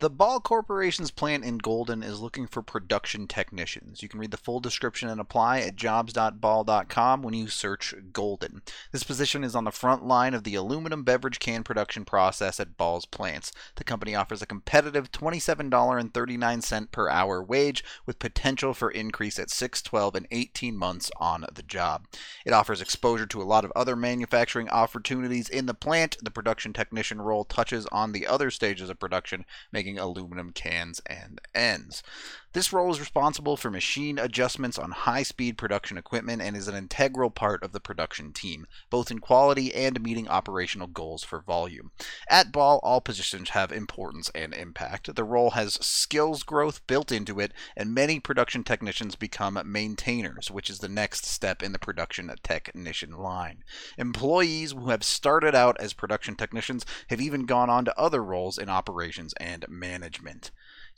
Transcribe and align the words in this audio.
The 0.00 0.08
Ball 0.08 0.40
Corporation's 0.40 1.10
plant 1.10 1.44
in 1.44 1.58
Golden 1.58 2.02
is 2.02 2.22
looking 2.22 2.46
for 2.46 2.62
production 2.62 3.26
technicians. 3.26 4.02
You 4.02 4.08
can 4.08 4.18
read 4.18 4.30
the 4.30 4.38
full 4.38 4.58
description 4.58 5.10
and 5.10 5.20
apply 5.20 5.60
at 5.60 5.76
jobs.ball.com 5.76 7.20
when 7.20 7.34
you 7.34 7.48
search 7.48 7.94
Golden. 8.10 8.62
This 8.92 9.02
position 9.02 9.44
is 9.44 9.54
on 9.54 9.64
the 9.64 9.70
front 9.70 10.06
line 10.06 10.32
of 10.32 10.44
the 10.44 10.54
aluminum 10.54 11.02
beverage 11.02 11.38
can 11.38 11.62
production 11.62 12.06
process 12.06 12.58
at 12.58 12.78
Ball's 12.78 13.04
plants. 13.04 13.52
The 13.76 13.84
company 13.84 14.14
offers 14.14 14.40
a 14.40 14.46
competitive 14.46 15.12
$27.39 15.12 16.90
per 16.90 17.10
hour 17.10 17.42
wage 17.42 17.84
with 18.06 18.18
potential 18.18 18.72
for 18.72 18.90
increase 18.90 19.38
at 19.38 19.50
6, 19.50 19.82
12, 19.82 20.14
and 20.14 20.26
18 20.30 20.78
months 20.78 21.10
on 21.18 21.44
the 21.52 21.62
job. 21.62 22.06
It 22.46 22.54
offers 22.54 22.80
exposure 22.80 23.26
to 23.26 23.42
a 23.42 23.44
lot 23.44 23.66
of 23.66 23.72
other 23.76 23.96
manufacturing 23.96 24.70
opportunities 24.70 25.50
in 25.50 25.66
the 25.66 25.74
plant. 25.74 26.16
The 26.22 26.30
production 26.30 26.72
technician 26.72 27.20
role 27.20 27.44
touches 27.44 27.84
on 27.92 28.12
the 28.12 28.26
other 28.26 28.50
stages 28.50 28.88
of 28.88 28.98
production, 28.98 29.44
making 29.70 29.89
aluminum 29.98 30.52
cans 30.52 31.00
and 31.06 31.40
ends. 31.54 32.02
This 32.52 32.72
role 32.72 32.90
is 32.90 32.98
responsible 32.98 33.56
for 33.56 33.70
machine 33.70 34.18
adjustments 34.18 34.76
on 34.76 34.90
high 34.90 35.22
speed 35.22 35.56
production 35.56 35.96
equipment 35.96 36.42
and 36.42 36.56
is 36.56 36.66
an 36.66 36.74
integral 36.74 37.30
part 37.30 37.62
of 37.62 37.70
the 37.70 37.78
production 37.78 38.32
team, 38.32 38.66
both 38.90 39.08
in 39.08 39.20
quality 39.20 39.72
and 39.72 40.02
meeting 40.02 40.26
operational 40.26 40.88
goals 40.88 41.22
for 41.22 41.40
volume. 41.40 41.92
At 42.28 42.50
Ball, 42.50 42.80
all 42.82 43.00
positions 43.00 43.50
have 43.50 43.70
importance 43.70 44.32
and 44.34 44.52
impact. 44.52 45.14
The 45.14 45.22
role 45.22 45.50
has 45.50 45.74
skills 45.74 46.42
growth 46.42 46.84
built 46.88 47.12
into 47.12 47.38
it, 47.38 47.52
and 47.76 47.94
many 47.94 48.18
production 48.18 48.64
technicians 48.64 49.14
become 49.14 49.56
maintainers, 49.64 50.50
which 50.50 50.68
is 50.68 50.80
the 50.80 50.88
next 50.88 51.26
step 51.26 51.62
in 51.62 51.70
the 51.70 51.78
production 51.78 52.32
technician 52.42 53.12
line. 53.12 53.62
Employees 53.96 54.72
who 54.72 54.88
have 54.88 55.04
started 55.04 55.54
out 55.54 55.76
as 55.78 55.92
production 55.92 56.34
technicians 56.34 56.84
have 57.10 57.20
even 57.20 57.46
gone 57.46 57.70
on 57.70 57.84
to 57.84 57.96
other 57.96 58.24
roles 58.24 58.58
in 58.58 58.68
operations 58.68 59.34
and 59.34 59.64
management 59.68 60.50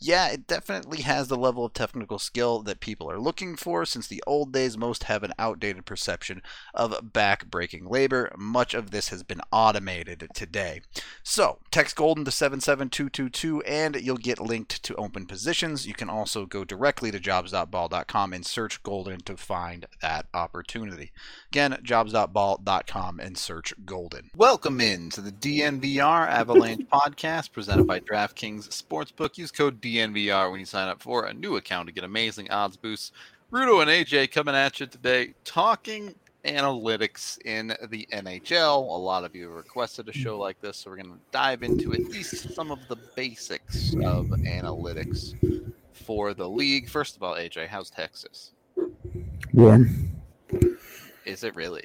yeah, 0.03 0.28
it 0.28 0.48
definitely 0.48 1.03
has 1.03 1.28
the 1.28 1.36
level 1.36 1.64
of 1.64 1.72
technical 1.72 2.19
skill 2.19 2.62
that 2.62 2.81
people 2.81 3.08
are 3.08 3.20
looking 3.20 3.55
for, 3.55 3.84
since 3.84 4.08
the 4.08 4.22
old 4.27 4.53
days 4.53 4.77
most 4.77 5.05
have 5.05 5.22
an 5.22 5.33
outdated 5.39 5.86
perception 5.86 6.42
of 6.74 7.13
back-breaking 7.13 7.86
labor. 7.86 8.33
Much 8.36 8.74
of 8.74 8.91
this 8.91 9.11
has 9.11 9.23
been 9.23 9.41
automated 9.52 10.29
today. 10.35 10.80
So, 11.23 11.58
text 11.70 11.95
Golden 11.95 12.24
to 12.24 12.33
77222 12.33 13.62
and 13.62 13.95
you'll 13.96 14.17
get 14.17 14.41
linked 14.41 14.83
to 14.83 14.95
open 14.96 15.27
positions. 15.27 15.86
You 15.86 15.95
can 15.95 16.11
also 16.11 16.46
go 16.46 16.64
directly 16.64 17.12
to 17.12 17.20
jobs.ball.com 17.20 18.33
and 18.33 18.45
search 18.45 18.83
Golden 18.83 19.20
to 19.20 19.36
find 19.36 19.86
that 20.01 20.27
opportunity. 20.35 21.12
Again, 21.52 21.79
jobs.ball.com 21.83 23.20
and 23.20 23.39
search 23.39 23.73
Golden. 23.85 24.30
Welcome 24.35 24.80
in 24.80 25.11
to 25.11 25.20
the 25.20 25.30
DNVR 25.30 26.29
Avalanche 26.29 26.86
podcast 26.92 27.52
presented 27.52 27.86
by 27.86 28.01
DraftKings 28.01 28.68
Sportsbook. 28.68 29.39
Use 29.39 29.52
code 29.52 29.80
DNVR 29.80 29.92
DNVR 29.92 30.51
when 30.51 30.61
you 30.61 30.67
sign 30.67 30.89
up 30.89 31.03
for 31.03 31.27
a 31.27 31.35
new 31.35 31.57
account 31.57 31.86
to 31.86 31.92
get 31.92 32.05
amazing 32.05 32.51
odds 32.51 32.77
boosts. 32.77 33.13
Rudo 33.53 33.83
and 33.83 33.91
AJ 33.91 34.30
coming 34.30 34.55
at 34.55 34.80
you 34.80 34.86
today, 34.86 35.35
talking 35.45 36.14
analytics 36.45 37.39
in 37.45 37.69
the 37.91 38.08
NHL. 38.13 38.77
A 38.77 38.80
lot 38.80 39.25
of 39.25 39.36
you 39.36 39.51
requested 39.51 40.08
a 40.08 40.13
show 40.13 40.39
like 40.39 40.61
this, 40.61 40.79
so 40.79 40.91
we're 40.91 40.97
going 40.97 41.13
to 41.13 41.20
dive 41.30 41.63
into 41.63 41.92
at 41.92 42.01
least 42.01 42.55
some 42.55 42.70
of 42.70 42.79
the 42.89 42.97
basics 43.14 43.92
of 44.03 44.27
analytics 44.29 45.35
for 45.92 46.33
the 46.35 46.48
league. 46.48 46.89
First 46.89 47.17
of 47.17 47.23
all, 47.23 47.35
AJ, 47.35 47.69
how's 47.69 47.91
Texas? 47.91 48.53
Warm. 49.53 50.11
Is 51.27 51.45
it 51.45 51.55
really? 51.55 51.85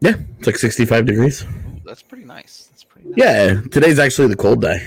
Yeah, 0.00 0.14
it's 0.38 0.46
like 0.46 0.56
65 0.56 1.06
degrees. 1.06 1.44
Ooh, 1.44 1.80
that's 1.84 2.02
pretty 2.02 2.24
nice. 2.24 2.68
That's 2.70 2.84
pretty 2.84 3.08
nice. 3.08 3.16
Yeah, 3.16 3.60
today's 3.70 3.98
actually 3.98 4.28
the 4.28 4.36
cold 4.36 4.60
day. 4.60 4.86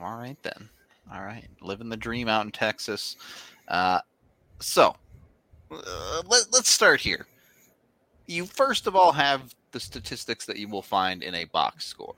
All 0.00 0.16
right 0.16 0.36
then. 0.42 0.70
All 1.16 1.24
right, 1.24 1.48
living 1.62 1.88
the 1.88 1.96
dream 1.96 2.28
out 2.28 2.44
in 2.44 2.52
Texas. 2.52 3.16
Uh, 3.68 4.00
so 4.60 4.94
uh, 5.70 6.22
let, 6.26 6.52
let's 6.52 6.68
start 6.68 7.00
here. 7.00 7.26
You 8.26 8.44
first 8.44 8.86
of 8.86 8.94
all 8.96 9.12
have 9.12 9.54
the 9.72 9.80
statistics 9.80 10.44
that 10.44 10.58
you 10.58 10.68
will 10.68 10.82
find 10.82 11.22
in 11.22 11.34
a 11.34 11.44
box 11.46 11.86
score 11.86 12.14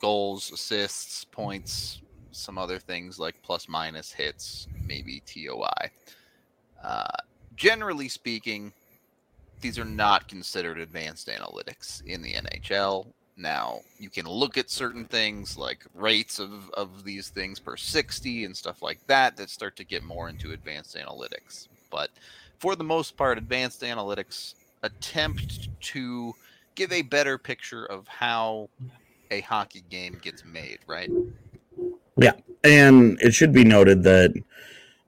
goals, 0.00 0.50
assists, 0.50 1.24
points, 1.24 2.02
some 2.32 2.58
other 2.58 2.78
things 2.78 3.18
like 3.18 3.34
plus 3.42 3.68
minus 3.68 4.12
hits, 4.12 4.66
maybe 4.86 5.22
TOI. 5.24 5.90
Uh, 6.82 7.06
generally 7.54 8.08
speaking, 8.08 8.72
these 9.60 9.78
are 9.78 9.86
not 9.86 10.28
considered 10.28 10.78
advanced 10.78 11.28
analytics 11.28 12.04
in 12.04 12.20
the 12.20 12.34
NHL 12.34 13.06
now 13.36 13.80
you 13.98 14.08
can 14.08 14.26
look 14.26 14.56
at 14.56 14.70
certain 14.70 15.04
things 15.04 15.56
like 15.56 15.84
rates 15.94 16.38
of, 16.38 16.70
of 16.70 17.04
these 17.04 17.28
things 17.28 17.58
per 17.58 17.76
60 17.76 18.44
and 18.44 18.56
stuff 18.56 18.82
like 18.82 18.98
that 19.06 19.36
that 19.36 19.50
start 19.50 19.76
to 19.76 19.84
get 19.84 20.02
more 20.02 20.28
into 20.28 20.52
advanced 20.52 20.96
analytics. 20.96 21.68
But 21.90 22.10
for 22.58 22.76
the 22.76 22.84
most 22.84 23.16
part, 23.16 23.38
advanced 23.38 23.82
analytics 23.82 24.54
attempt 24.82 25.68
to 25.80 26.34
give 26.74 26.92
a 26.92 27.02
better 27.02 27.38
picture 27.38 27.84
of 27.86 28.06
how 28.08 28.68
a 29.30 29.40
hockey 29.40 29.84
game 29.90 30.18
gets 30.22 30.44
made, 30.44 30.78
right? 30.86 31.10
Yeah, 32.16 32.32
and 32.64 33.20
it 33.20 33.34
should 33.34 33.52
be 33.52 33.64
noted 33.64 34.02
that 34.04 34.32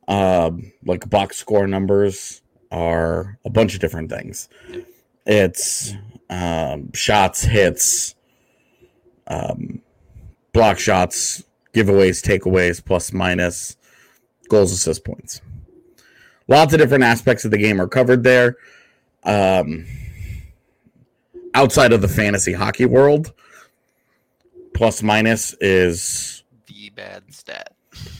uh, 0.08 0.50
like 0.84 1.08
box 1.08 1.36
score 1.36 1.66
numbers 1.66 2.42
are 2.70 3.38
a 3.44 3.50
bunch 3.50 3.74
of 3.74 3.80
different 3.80 4.10
things. 4.10 4.48
It's 5.26 5.94
um, 6.30 6.92
shots, 6.92 7.42
hits, 7.42 8.14
um, 9.28 9.82
block 10.52 10.78
shots, 10.78 11.44
giveaways, 11.72 12.22
takeaways, 12.22 12.84
plus 12.84 13.12
minus, 13.12 13.76
goals, 14.48 14.72
assist 14.72 15.04
points. 15.04 15.40
Lots 16.48 16.72
of 16.72 16.80
different 16.80 17.04
aspects 17.04 17.44
of 17.44 17.50
the 17.50 17.58
game 17.58 17.80
are 17.80 17.88
covered 17.88 18.24
there. 18.24 18.56
Um, 19.22 19.86
outside 21.54 21.92
of 21.92 22.00
the 22.00 22.08
fantasy 22.08 22.54
hockey 22.54 22.86
world, 22.86 23.32
plus 24.74 25.02
minus 25.02 25.54
is 25.60 26.44
the 26.66 26.90
bad 26.90 27.22
stat. 27.34 27.74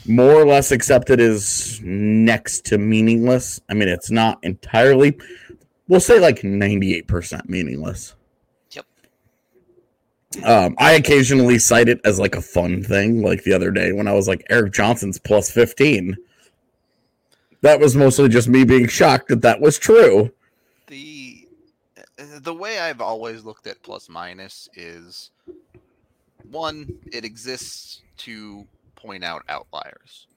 More 0.07 0.33
or 0.33 0.47
less 0.47 0.73
accepted 0.73 1.21
as 1.21 1.81
next 1.83 2.67
to 2.67 2.79
meaningless. 2.79 3.61
I 3.69 3.75
mean, 3.75 3.89
it's 3.89 4.11
not 4.11 4.39
entirely, 4.43 5.19
we'll 5.87 6.01
say 6.01 6.19
like 6.19 6.41
98% 6.41 7.49
meaningless. 7.49 8.15
Um, 10.45 10.77
I 10.79 10.93
occasionally 10.93 11.59
cite 11.59 11.89
it 11.89 12.01
as 12.05 12.21
like 12.21 12.37
a 12.37 12.43
fun 12.43 12.83
thing, 12.83 13.23
like 13.23 13.45
the 13.45 13.53
other 13.53 13.71
day 13.71 13.93
when 13.93 14.07
I 14.07 14.13
was 14.13 14.29
like 14.29 14.47
Erik 14.51 14.73
Johnson's 14.73 15.19
plus 15.19 15.51
15. 15.51 16.17
That 17.63 17.81
was 17.81 17.97
mostly 17.97 18.29
just 18.29 18.49
me 18.49 18.65
being 18.65 18.87
shocked 18.87 19.29
that 19.29 19.43
that 19.43 19.61
was 19.61 19.79
true. 19.79 20.31
The 20.87 21.49
the 22.41 22.55
way 22.55 22.79
I've 22.79 23.01
always 23.01 23.45
looked 23.45 23.67
at 23.67 23.83
plus 23.83 24.09
minus 24.09 24.69
is 24.75 25.31
one, 26.51 26.99
it 27.13 27.25
exists 27.25 28.03
to 28.19 28.67
point 28.95 29.25
out 29.25 29.43
outliers. 29.49 30.28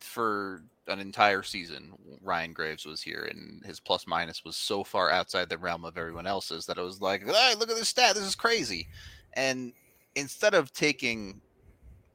For 0.00 0.62
an 0.88 1.00
entire 1.00 1.42
season, 1.42 1.92
Ryan 2.22 2.52
Graves 2.52 2.84
was 2.84 3.02
here, 3.02 3.28
and 3.30 3.64
his 3.64 3.80
plus 3.80 4.06
minus 4.06 4.44
was 4.44 4.56
so 4.56 4.84
far 4.84 5.10
outside 5.10 5.48
the 5.48 5.58
realm 5.58 5.84
of 5.84 5.96
everyone 5.96 6.26
else's 6.26 6.66
that 6.66 6.78
it 6.78 6.82
was 6.82 7.00
like, 7.00 7.26
hey, 7.26 7.54
look 7.58 7.70
at 7.70 7.76
this 7.76 7.88
stat, 7.88 8.14
this 8.14 8.24
is 8.24 8.34
crazy. 8.34 8.88
And 9.34 9.72
instead 10.14 10.54
of 10.54 10.72
taking 10.72 11.40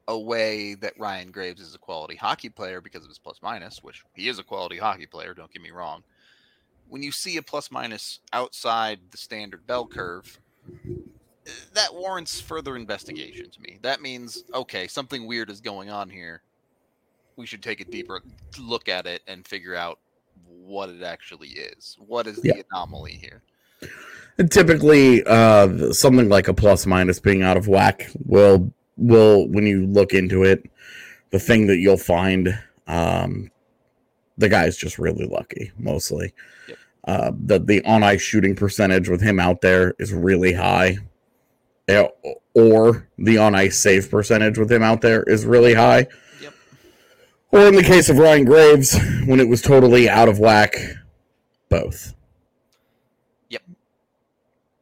a 0.06 0.18
way 0.18 0.74
that 0.74 0.98
Ryan 0.98 1.30
Graves 1.30 1.60
is 1.60 1.74
a 1.74 1.78
quality 1.78 2.16
hockey 2.16 2.48
player 2.48 2.80
because 2.80 3.02
of 3.02 3.08
his 3.08 3.18
plus 3.18 3.40
minus, 3.42 3.82
which 3.82 4.02
he 4.14 4.28
is 4.28 4.38
a 4.38 4.44
quality 4.44 4.78
hockey 4.78 5.06
player, 5.06 5.34
don't 5.34 5.52
get 5.52 5.62
me 5.62 5.70
wrong. 5.70 6.02
When 6.88 7.02
you 7.02 7.12
see 7.12 7.36
a 7.36 7.42
plus 7.42 7.70
minus 7.70 8.20
outside 8.32 9.00
the 9.10 9.18
standard 9.18 9.66
bell 9.66 9.86
curve, 9.86 10.40
eh, 11.46 11.50
that 11.74 11.94
warrants 11.94 12.40
further 12.40 12.74
investigation 12.74 13.50
to 13.50 13.60
me. 13.60 13.78
That 13.82 14.00
means, 14.00 14.44
okay, 14.54 14.88
something 14.88 15.26
weird 15.26 15.50
is 15.50 15.60
going 15.60 15.90
on 15.90 16.08
here. 16.08 16.42
We 17.38 17.46
should 17.46 17.62
take 17.62 17.80
a 17.80 17.84
deeper 17.84 18.20
look 18.58 18.88
at 18.88 19.06
it 19.06 19.22
and 19.28 19.46
figure 19.46 19.76
out 19.76 20.00
what 20.44 20.90
it 20.90 21.04
actually 21.04 21.50
is. 21.50 21.96
What 22.04 22.26
is 22.26 22.36
the 22.38 22.48
Yeah. 22.48 22.62
anomaly 22.72 23.12
here? 23.12 23.42
And 24.38 24.50
typically, 24.50 25.22
uh, 25.24 25.92
something 25.92 26.28
like 26.28 26.48
a 26.48 26.54
plus 26.54 26.84
minus 26.84 27.20
being 27.20 27.42
out 27.42 27.56
of 27.56 27.68
whack 27.68 28.10
will 28.26 28.72
will 28.96 29.46
when 29.48 29.64
you 29.64 29.86
look 29.86 30.12
into 30.12 30.42
it, 30.42 30.68
the 31.30 31.38
thing 31.38 31.68
that 31.68 31.76
you'll 31.76 31.96
find, 31.96 32.58
um, 32.88 33.48
the 34.36 34.48
guy's 34.48 34.76
just 34.76 34.98
really 34.98 35.24
lucky 35.24 35.70
mostly. 35.78 36.34
Yep. 36.66 36.78
Uh, 37.04 37.30
that 37.46 37.66
the 37.68 37.84
on 37.84 38.02
ice 38.02 38.20
shooting 38.20 38.56
percentage 38.56 39.08
with 39.08 39.20
him 39.20 39.38
out 39.38 39.60
there 39.60 39.94
is 40.00 40.12
really 40.12 40.52
high, 40.54 40.98
Eh, 41.86 42.06
or 42.54 43.06
the 43.16 43.38
on 43.38 43.54
ice 43.54 43.78
save 43.78 44.10
percentage 44.10 44.58
with 44.58 44.70
him 44.72 44.82
out 44.82 45.00
there 45.02 45.22
is 45.22 45.44
really 45.46 45.74
high. 45.74 46.08
Or 47.50 47.60
in 47.66 47.74
the 47.74 47.82
case 47.82 48.08
of 48.08 48.18
Ryan 48.18 48.44
Graves, 48.44 48.98
when 49.26 49.40
it 49.40 49.48
was 49.48 49.62
totally 49.62 50.08
out 50.08 50.28
of 50.28 50.38
whack, 50.38 50.76
both. 51.68 52.14
Yep. 53.48 53.62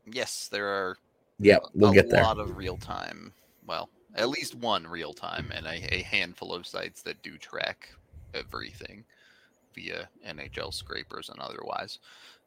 Yes, 0.07 0.49
there 0.49 0.67
are 0.67 0.97
Yep, 1.39 1.67
we'll 1.75 1.91
a 1.91 1.95
get 1.95 2.11
there. 2.11 2.23
A 2.23 2.27
lot 2.27 2.39
of 2.39 2.57
real 2.57 2.77
time. 2.77 3.33
Well, 3.67 3.91
at 4.15 4.29
least 4.29 4.55
one 4.55 4.87
real 4.87 5.13
time, 5.13 5.53
and 5.55 5.67
a, 5.67 5.95
a 5.95 6.03
handful 6.03 6.53
of 6.53 6.67
sites 6.67 7.03
that 7.03 7.23
do 7.23 7.37
track 7.37 7.91
everything 8.35 9.05
via 9.75 10.09
NHL 10.27 10.73
scrapers 10.73 11.29
and 11.29 11.39
otherwise. 11.39 11.99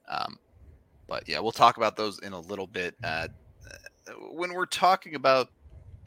Um, 0.08 0.40
but 1.08 1.28
yeah, 1.28 1.40
we'll 1.40 1.52
talk 1.52 1.78
about 1.78 1.96
those 1.96 2.20
in 2.20 2.34
a 2.34 2.40
little 2.40 2.68
bit. 2.68 2.96
Uh, 3.04 3.28
when 4.32 4.54
we're 4.54 4.66
talking 4.66 5.14
about 5.14 5.50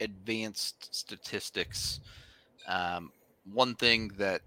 advanced 0.01 0.93
statistics, 0.93 2.01
um, 2.67 3.11
one 3.51 3.75
thing 3.75 4.09
that 4.17 4.41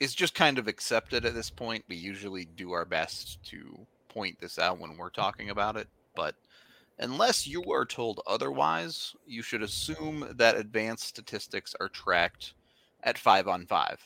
is 0.00 0.14
just 0.14 0.34
kind 0.34 0.58
of 0.58 0.68
accepted 0.68 1.24
at 1.24 1.34
this 1.34 1.50
point, 1.50 1.84
we 1.88 1.96
usually 1.96 2.44
do 2.44 2.72
our 2.72 2.84
best 2.84 3.42
to 3.44 3.86
point 4.08 4.38
this 4.40 4.58
out 4.58 4.78
when 4.78 4.96
we're 4.96 5.10
talking 5.10 5.50
about 5.50 5.76
it, 5.76 5.88
but 6.14 6.34
unless 6.98 7.46
you 7.46 7.64
are 7.72 7.84
told 7.84 8.20
otherwise, 8.26 9.14
you 9.26 9.42
should 9.42 9.62
assume 9.62 10.28
that 10.36 10.56
advanced 10.56 11.06
statistics 11.06 11.74
are 11.80 11.88
tracked 11.88 12.54
at 13.02 13.18
five 13.18 13.48
on 13.48 13.66
five. 13.66 13.98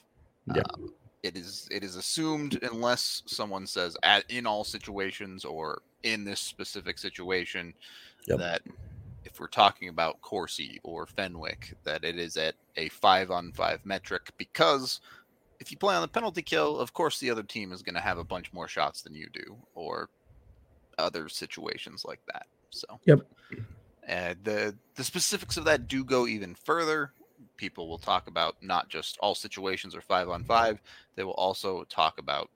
Yep. 0.54 0.64
Um, 0.74 0.92
it 1.22 1.36
is 1.36 1.68
it 1.70 1.84
is 1.84 1.94
assumed 1.96 2.58
unless 2.62 3.22
someone 3.26 3.66
says 3.66 3.96
at 4.02 4.28
in 4.28 4.44
all 4.44 4.64
situations 4.64 5.44
or 5.44 5.82
in 6.02 6.24
this 6.24 6.40
specific 6.40 6.98
situation 6.98 7.72
Yep. 8.26 8.38
that 8.38 8.62
if 9.32 9.40
we're 9.40 9.46
talking 9.46 9.88
about 9.88 10.20
Corsi 10.20 10.78
or 10.84 11.06
Fenwick, 11.06 11.74
that 11.84 12.04
it 12.04 12.18
is 12.18 12.36
at 12.36 12.54
a 12.76 12.88
five 12.90 13.30
on 13.30 13.52
five 13.52 13.80
metric 13.84 14.30
because 14.36 15.00
if 15.58 15.70
you 15.70 15.78
play 15.78 15.94
on 15.94 16.02
the 16.02 16.08
penalty 16.08 16.42
kill, 16.42 16.78
of 16.78 16.92
course 16.92 17.18
the 17.18 17.30
other 17.30 17.42
team 17.42 17.72
is 17.72 17.82
going 17.82 17.94
to 17.94 18.00
have 18.00 18.18
a 18.18 18.24
bunch 18.24 18.52
more 18.52 18.68
shots 18.68 19.00
than 19.00 19.14
you 19.14 19.28
do, 19.32 19.56
or 19.74 20.10
other 20.98 21.28
situations 21.28 22.04
like 22.04 22.20
that. 22.32 22.46
So, 22.70 22.86
Yep. 23.06 23.20
uh, 24.08 24.34
the 24.42 24.76
the 24.96 25.04
specifics 25.04 25.56
of 25.56 25.64
that 25.64 25.88
do 25.88 26.04
go 26.04 26.26
even 26.26 26.54
further. 26.54 27.12
People 27.56 27.88
will 27.88 27.98
talk 27.98 28.28
about 28.28 28.56
not 28.60 28.88
just 28.88 29.16
all 29.20 29.34
situations 29.34 29.94
are 29.96 30.02
five 30.02 30.28
on 30.28 30.44
five. 30.44 30.80
They 31.16 31.24
will 31.24 31.32
also 31.32 31.84
talk 31.84 32.18
about 32.18 32.50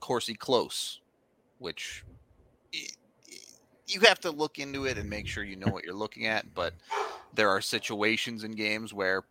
Corsi 0.00 0.34
close, 0.34 1.00
which 1.58 2.04
you 3.86 4.00
have 4.00 4.20
to 4.20 4.30
look 4.30 4.58
into 4.58 4.86
it 4.86 4.98
and 4.98 5.08
make 5.08 5.26
sure 5.26 5.44
you 5.44 5.56
know 5.56 5.68
what 5.68 5.84
you're 5.84 5.94
looking 5.94 6.26
at. 6.26 6.52
But 6.54 6.74
there 7.32 7.48
are 7.48 7.60
situations 7.60 8.44
in 8.44 8.52
games 8.52 8.92
where 8.94 9.22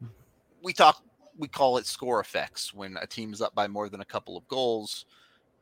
we 0.63 0.73
talk 0.73 1.01
we 1.37 1.47
call 1.47 1.77
it 1.77 1.85
score 1.85 2.19
effects 2.21 2.73
when 2.73 2.97
a 3.01 3.07
team 3.07 3.33
is 3.33 3.41
up 3.41 3.53
by 3.53 3.67
more 3.67 3.89
than 3.89 3.99
a 4.01 4.05
couple 4.05 4.37
of 4.37 4.47
goals 4.47 5.05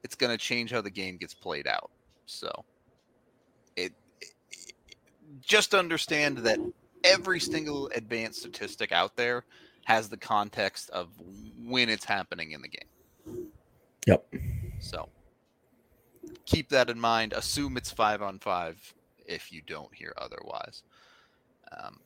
it's 0.03 0.15
going 0.15 0.31
to 0.31 0.37
change 0.37 0.71
how 0.71 0.81
the 0.81 0.89
game 0.89 1.17
gets 1.17 1.33
played 1.33 1.67
out 1.67 1.89
so 2.25 2.51
it, 3.75 3.91
it- 4.21 4.73
just 5.41 5.73
understand 5.73 6.37
that 6.39 6.59
every 7.03 7.39
single 7.39 7.89
advanced 7.95 8.39
statistic 8.41 8.91
out 8.91 9.15
there 9.15 9.45
has 9.85 10.09
the 10.09 10.17
context 10.17 10.89
of 10.91 11.09
when 11.65 11.89
it's 11.89 12.05
happening 12.05 12.51
in 12.51 12.61
the 12.61 12.67
game 12.67 13.49
Yep. 14.05 14.25
so 14.79 15.09
keep 16.45 16.69
that 16.69 16.89
in 16.89 16.99
mind 16.99 17.33
assume 17.33 17.77
it's 17.77 17.91
5 17.91 18.21
on 18.21 18.39
5 18.39 18.93
if 19.25 19.51
you 19.51 19.61
don't 19.65 19.93
hear 19.93 20.13
otherwise 20.17 20.83
um, 21.77 21.99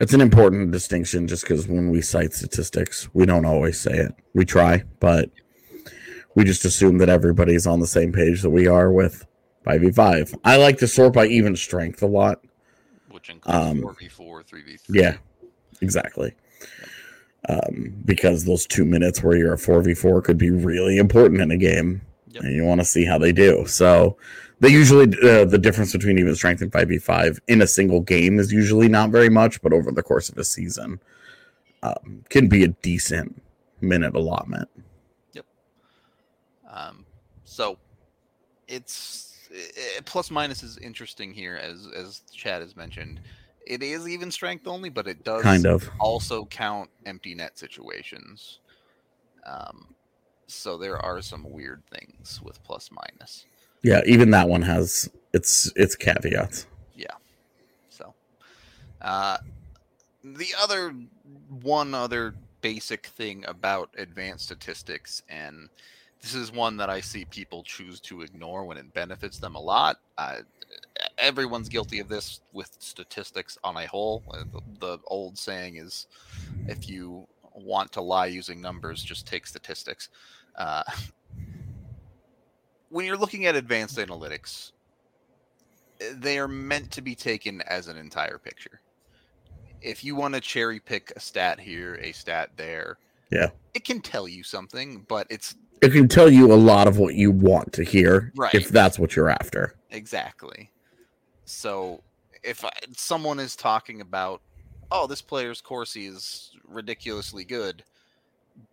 It's 0.00 0.14
an 0.14 0.20
important 0.20 0.70
distinction 0.72 1.28
just 1.28 1.42
because 1.42 1.66
when 1.68 1.90
we 1.90 2.00
cite 2.02 2.32
statistics, 2.32 3.08
we 3.14 3.26
don't 3.26 3.44
always 3.44 3.78
say 3.78 3.92
it. 3.92 4.14
We 4.34 4.44
try, 4.44 4.84
but 5.00 5.30
we 6.34 6.44
just 6.44 6.64
assume 6.64 6.98
that 6.98 7.08
everybody's 7.08 7.66
on 7.66 7.80
the 7.80 7.86
same 7.86 8.12
page 8.12 8.42
that 8.42 8.50
we 8.50 8.66
are 8.66 8.90
with 8.90 9.26
5v5. 9.66 10.38
I 10.44 10.56
like 10.56 10.78
to 10.78 10.88
sort 10.88 11.12
by 11.12 11.26
even 11.26 11.54
strength 11.56 12.02
a 12.02 12.06
lot. 12.06 12.42
which 13.10 13.28
includes 13.28 13.56
Um, 13.56 13.82
4v4 13.82 14.42
3v3 14.44 14.80
Yeah, 14.88 15.16
exactly. 15.80 16.34
Um, 17.48 17.92
because 18.04 18.44
those 18.44 18.66
two 18.66 18.84
minutes 18.84 19.22
where 19.22 19.36
you're 19.36 19.54
a 19.54 19.58
4v4 19.58 20.22
could 20.24 20.38
be 20.38 20.50
really 20.50 20.96
important 20.96 21.40
in 21.40 21.50
a 21.50 21.56
game, 21.58 22.00
Yep. 22.32 22.44
and 22.44 22.54
you 22.54 22.64
want 22.64 22.80
to 22.80 22.84
see 22.84 23.04
how 23.04 23.18
they 23.18 23.32
do. 23.32 23.64
So, 23.66 24.16
they 24.60 24.68
usually, 24.68 25.06
uh, 25.28 25.44
the 25.44 25.58
difference 25.58 25.92
between 25.92 26.18
even 26.18 26.34
strength 26.36 26.62
and 26.62 26.70
5v5 26.70 27.40
in 27.48 27.60
a 27.62 27.66
single 27.66 28.00
game 28.00 28.38
is 28.38 28.52
usually 28.52 28.88
not 28.88 29.10
very 29.10 29.28
much, 29.28 29.60
but 29.60 29.72
over 29.72 29.90
the 29.90 30.02
course 30.02 30.28
of 30.28 30.38
a 30.38 30.44
season, 30.44 31.00
um, 31.82 32.24
can 32.28 32.46
be 32.48 32.62
a 32.62 32.68
decent 32.68 33.42
minute 33.80 34.14
allotment. 34.14 34.68
Yep. 35.32 35.44
Um, 36.70 37.04
so 37.44 37.76
it's 38.68 39.36
i- 39.52 39.98
i- 39.98 40.00
plus 40.04 40.30
minus 40.30 40.62
is 40.62 40.78
interesting 40.78 41.34
here, 41.34 41.56
as 41.56 41.88
as 41.94 42.20
Chad 42.32 42.62
has 42.62 42.76
mentioned. 42.76 43.20
It 43.66 43.82
is 43.82 44.08
even 44.08 44.30
strength 44.30 44.66
only, 44.66 44.88
but 44.90 45.06
it 45.06 45.22
does 45.24 45.42
Kind 45.42 45.66
of. 45.66 45.88
also 46.00 46.44
count 46.46 46.88
empty 47.06 47.34
net 47.34 47.58
situations. 47.58 48.58
Um, 49.44 49.94
so 50.52 50.78
there 50.78 50.98
are 50.98 51.22
some 51.22 51.50
weird 51.50 51.82
things 51.90 52.40
with 52.42 52.62
plus 52.64 52.90
minus. 52.90 53.46
Yeah, 53.82 54.02
even 54.06 54.30
that 54.30 54.48
one 54.48 54.62
has 54.62 55.10
its 55.32 55.72
its 55.74 55.96
caveats. 55.96 56.66
Yeah. 56.94 57.14
So, 57.90 58.14
uh, 59.00 59.38
the 60.22 60.54
other 60.60 60.94
one 61.62 61.94
other 61.94 62.34
basic 62.60 63.06
thing 63.06 63.44
about 63.48 63.90
advanced 63.98 64.44
statistics, 64.44 65.22
and 65.28 65.68
this 66.20 66.34
is 66.34 66.52
one 66.52 66.76
that 66.76 66.88
I 66.88 67.00
see 67.00 67.24
people 67.24 67.64
choose 67.64 67.98
to 68.00 68.22
ignore 68.22 68.64
when 68.64 68.78
it 68.78 68.94
benefits 68.94 69.38
them 69.38 69.56
a 69.56 69.60
lot. 69.60 69.98
Uh, 70.16 70.38
everyone's 71.18 71.68
guilty 71.68 71.98
of 71.98 72.08
this 72.08 72.40
with 72.52 72.70
statistics 72.78 73.58
on 73.64 73.76
a 73.76 73.86
whole. 73.86 74.22
Uh, 74.30 74.44
The, 74.52 74.60
the 74.78 74.98
old 75.06 75.36
saying 75.36 75.76
is, 75.76 76.06
if 76.68 76.88
you 76.88 77.26
want 77.54 77.92
to 77.92 78.00
lie 78.00 78.26
using 78.26 78.60
numbers, 78.60 79.02
just 79.02 79.26
take 79.26 79.46
statistics. 79.46 80.08
Uh, 80.56 80.82
when 82.90 83.06
you're 83.06 83.16
looking 83.16 83.46
at 83.46 83.54
advanced 83.56 83.96
analytics, 83.98 84.72
they 86.14 86.38
are 86.38 86.48
meant 86.48 86.90
to 86.92 87.02
be 87.02 87.14
taken 87.14 87.62
as 87.62 87.88
an 87.88 87.96
entire 87.96 88.38
picture. 88.38 88.80
If 89.80 90.04
you 90.04 90.14
want 90.14 90.34
to 90.34 90.40
cherry 90.40 90.78
pick 90.80 91.12
a 91.16 91.20
stat 91.20 91.58
here, 91.58 91.94
a 92.02 92.12
stat 92.12 92.50
there, 92.56 92.98
Yeah. 93.30 93.50
it 93.74 93.84
can 93.84 94.00
tell 94.00 94.28
you 94.28 94.42
something, 94.42 95.04
but 95.08 95.26
it's 95.30 95.54
It 95.80 95.90
can 95.92 96.06
tell 96.06 96.30
you 96.30 96.52
a 96.52 96.54
lot 96.54 96.86
of 96.86 96.98
what 96.98 97.14
you 97.14 97.30
want 97.32 97.72
to 97.72 97.82
hear 97.84 98.32
Right. 98.36 98.54
if 98.54 98.68
that's 98.68 98.98
what 98.98 99.16
you're 99.16 99.30
after. 99.30 99.74
exactly. 99.90 100.70
So 101.44 102.02
if 102.44 102.64
I, 102.64 102.70
someone 102.96 103.40
is 103.40 103.56
talking 103.56 104.00
about, 104.00 104.42
oh, 104.90 105.06
this 105.06 105.22
player's 105.22 105.60
Corsi 105.60 106.06
is 106.06 106.52
ridiculously 106.64 107.44
good, 107.44 107.84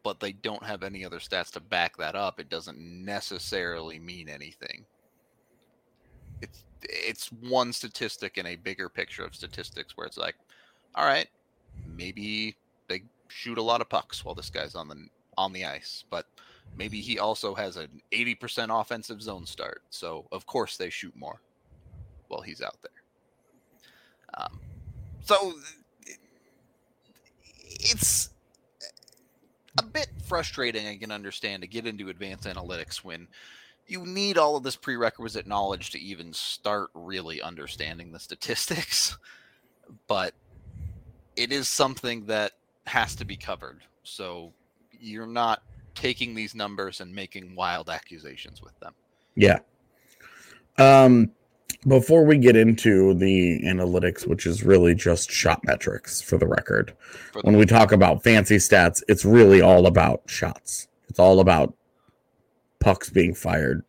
but 0.04 0.20
they 0.20 0.32
don't 0.32 0.64
have 0.64 0.84
any 0.84 1.06
other 1.06 1.20
stats 1.20 1.52
to 1.52 1.60
back 1.60 1.98
that 1.98 2.16
up, 2.16 2.40
it 2.40 2.50
doesn't 2.50 2.80
necessarily 2.80 4.00
mean 4.00 4.30
anything. 4.30 4.86
It's 6.42 6.64
it's 6.82 7.28
one 7.28 7.74
statistic 7.74 8.38
in 8.38 8.46
a 8.46 8.56
bigger 8.56 8.90
picture 8.90 9.26
of 9.26 9.36
statistics 9.36 9.98
where 9.98 10.08
it's 10.08 10.18
like, 10.18 10.36
all 10.96 11.06
right, 11.06 11.28
maybe 11.86 12.56
they 12.88 13.04
shoot 13.28 13.58
a 13.58 13.62
lot 13.62 13.82
of 13.82 13.90
pucks 13.90 14.24
while 14.24 14.36
this 14.36 14.50
guy's 14.50 14.76
on 14.76 14.88
the 14.88 15.08
on 15.38 15.54
the 15.54 15.66
ice, 15.66 16.04
but 16.10 16.26
maybe 16.78 17.02
he 17.02 17.20
also 17.20 17.56
has 17.56 17.78
an 17.78 18.02
80% 18.12 18.82
offensive 18.82 19.22
zone 19.22 19.46
start. 19.46 19.82
So 19.90 20.26
of 20.32 20.46
course 20.46 20.78
they 20.78 20.90
shoot 20.90 21.16
more 21.16 21.42
while 22.28 22.42
he's 22.42 22.62
out 22.62 22.78
there. 22.82 22.92
Um, 24.36 24.60
so 25.24 25.54
it's 27.66 28.30
a 29.80 29.84
bit 29.84 30.10
frustrating. 30.26 30.88
I 30.88 30.98
can 30.98 31.12
understand 31.12 31.62
to 31.64 31.68
get 31.68 31.88
into 31.88 32.10
advanced 32.10 32.46
analytics 32.46 32.98
when 32.98 33.28
you 33.88 34.06
need 34.06 34.38
all 34.38 34.56
of 34.56 34.64
this 34.64 34.76
prerequisite 34.76 35.48
knowledge 35.48 35.92
to 35.92 36.00
even 36.00 36.34
start 36.34 36.90
really 36.94 37.42
understanding 37.42 38.12
the 38.12 38.20
statistics. 38.20 39.18
But 40.08 40.34
it 41.36 41.52
is 41.52 41.68
something 41.68 42.26
that 42.26 42.52
has 42.86 43.16
to 43.16 43.26
be 43.26 43.36
covered. 43.36 43.82
So 44.04 44.54
you're 45.00 45.26
not 45.26 45.64
taking 45.96 46.36
these 46.36 46.54
numbers 46.54 47.02
and 47.02 47.14
making 47.14 47.56
wild 47.56 47.90
accusations 47.90 48.62
with 48.62 48.80
them. 48.80 48.94
Yeah. 49.36 49.60
Um 50.78 51.32
before 51.88 52.26
we 52.26 52.38
get 52.38 52.56
into 52.56 53.14
the 53.14 53.62
analytics, 53.62 54.28
which 54.28 54.46
is 54.46 54.64
really 54.64 54.94
just 54.94 55.32
shot 55.32 55.64
metrics 55.64 56.22
for 56.22 56.38
the 56.38 56.48
record, 56.48 56.94
for 57.32 57.42
the 57.42 57.46
when 57.46 57.58
we 57.58 57.66
talk 57.66 57.92
about 57.92 58.24
fancy 58.24 58.58
stats, 58.58 59.02
it's 59.08 59.24
really 59.24 59.62
all 59.62 59.88
about 59.88 60.22
shots. 60.26 60.88
It's 61.08 61.20
all 61.20 61.40
about 61.40 61.74
pucks 62.80 63.10
being 63.10 63.34
fired 63.34 63.84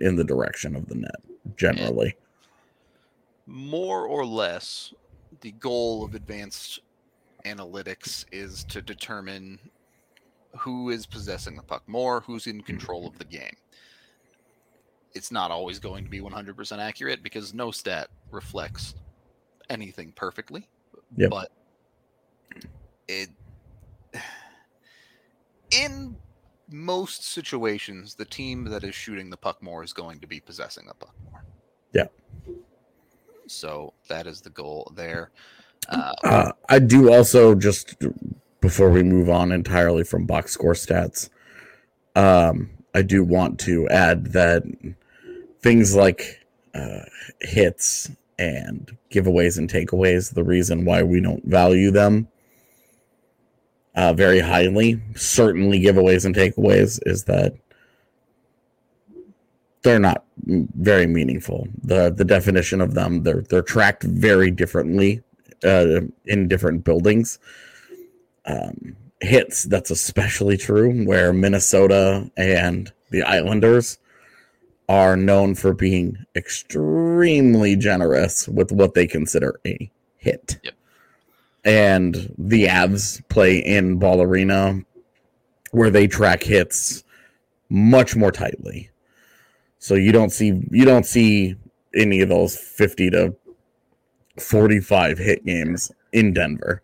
in 0.00 0.16
the 0.16 0.24
direction 0.24 0.74
of 0.74 0.88
the 0.88 0.96
net, 0.96 1.22
generally. 1.56 2.16
More 3.46 4.06
or 4.06 4.24
less, 4.24 4.94
the 5.42 5.52
goal 5.52 6.04
of 6.04 6.14
advanced 6.14 6.80
analytics 7.44 8.24
is 8.32 8.64
to 8.64 8.80
determine 8.80 9.58
who 10.56 10.90
is 10.90 11.04
possessing 11.04 11.56
the 11.56 11.62
puck 11.62 11.82
more, 11.86 12.20
who's 12.20 12.46
in 12.46 12.62
control 12.62 13.06
of 13.06 13.18
the 13.18 13.24
game 13.24 13.56
it's 15.14 15.30
not 15.30 15.50
always 15.50 15.78
going 15.78 16.04
to 16.04 16.10
be 16.10 16.20
100% 16.20 16.78
accurate 16.78 17.22
because 17.22 17.54
no 17.54 17.70
stat 17.70 18.08
reflects 18.30 18.94
anything 19.70 20.12
perfectly. 20.12 20.68
Yep. 21.16 21.30
But 21.30 21.50
it 23.08 23.28
in 25.70 26.16
most 26.70 27.24
situations, 27.24 28.14
the 28.14 28.24
team 28.24 28.64
that 28.64 28.84
is 28.84 28.94
shooting 28.94 29.30
the 29.30 29.36
puck 29.36 29.62
more 29.62 29.82
is 29.82 29.92
going 29.92 30.20
to 30.20 30.26
be 30.26 30.40
possessing 30.40 30.86
the 30.86 30.94
puck 30.94 31.14
more. 31.30 31.44
Yeah. 31.92 32.06
So 33.46 33.92
that 34.08 34.26
is 34.26 34.40
the 34.40 34.50
goal 34.50 34.92
there. 34.94 35.30
Uh, 35.88 36.14
uh, 36.24 36.52
I 36.68 36.78
do 36.78 37.12
also 37.12 37.54
just 37.54 37.96
before 38.60 38.90
we 38.90 39.02
move 39.02 39.28
on 39.28 39.52
entirely 39.52 40.02
from 40.02 40.24
box 40.24 40.52
score 40.52 40.72
stats, 40.72 41.28
um, 42.16 42.70
I 42.94 43.02
do 43.02 43.22
want 43.22 43.60
to 43.60 43.86
add 43.88 44.26
that 44.32 44.62
things 45.64 45.96
like 45.96 46.46
uh, 46.74 47.00
hits 47.40 48.10
and 48.38 48.94
giveaways 49.10 49.56
and 49.56 49.70
takeaways, 49.70 50.34
the 50.34 50.44
reason 50.44 50.84
why 50.84 51.02
we 51.02 51.22
don't 51.22 51.42
value 51.46 51.90
them 51.90 52.28
uh, 53.96 54.12
very 54.12 54.40
highly, 54.40 55.00
certainly 55.16 55.80
giveaways 55.80 56.26
and 56.26 56.34
takeaways, 56.34 57.00
is 57.06 57.24
that 57.24 57.54
they're 59.82 59.98
not 59.98 60.24
very 60.44 61.06
meaningful. 61.06 61.66
the 61.82 62.10
The 62.10 62.24
definition 62.24 62.82
of 62.82 62.92
them 62.92 63.22
they're 63.22 63.42
they're 63.48 63.62
tracked 63.62 64.02
very 64.02 64.50
differently 64.50 65.22
uh, 65.64 66.00
in 66.26 66.48
different 66.48 66.84
buildings. 66.84 67.38
Um, 68.44 68.96
hits 69.20 69.64
that's 69.64 69.90
especially 69.90 70.58
true 70.58 71.06
where 71.06 71.32
Minnesota 71.32 72.30
and 72.36 72.92
the 73.10 73.22
Islanders 73.22 73.98
are 74.88 75.16
known 75.16 75.54
for 75.54 75.72
being 75.72 76.24
extremely 76.36 77.76
generous 77.76 78.48
with 78.48 78.70
what 78.70 78.94
they 78.94 79.06
consider 79.06 79.60
a 79.66 79.90
hit. 80.18 80.58
Yep. 80.62 80.74
And 81.64 82.34
the 82.36 82.66
Avs 82.66 83.26
play 83.28 83.58
in 83.58 83.98
Ball 83.98 84.20
Arena 84.20 84.80
where 85.70 85.90
they 85.90 86.06
track 86.06 86.42
hits 86.42 87.02
much 87.68 88.14
more 88.14 88.30
tightly. 88.30 88.90
So 89.78 89.94
you 89.94 90.12
don't 90.12 90.30
see 90.30 90.60
you 90.70 90.84
don't 90.84 91.06
see 91.06 91.56
any 91.94 92.20
of 92.20 92.28
those 92.28 92.56
50 92.56 93.10
to 93.10 93.34
45 94.38 95.18
hit 95.18 95.44
games 95.44 95.90
in 96.12 96.32
Denver. 96.32 96.82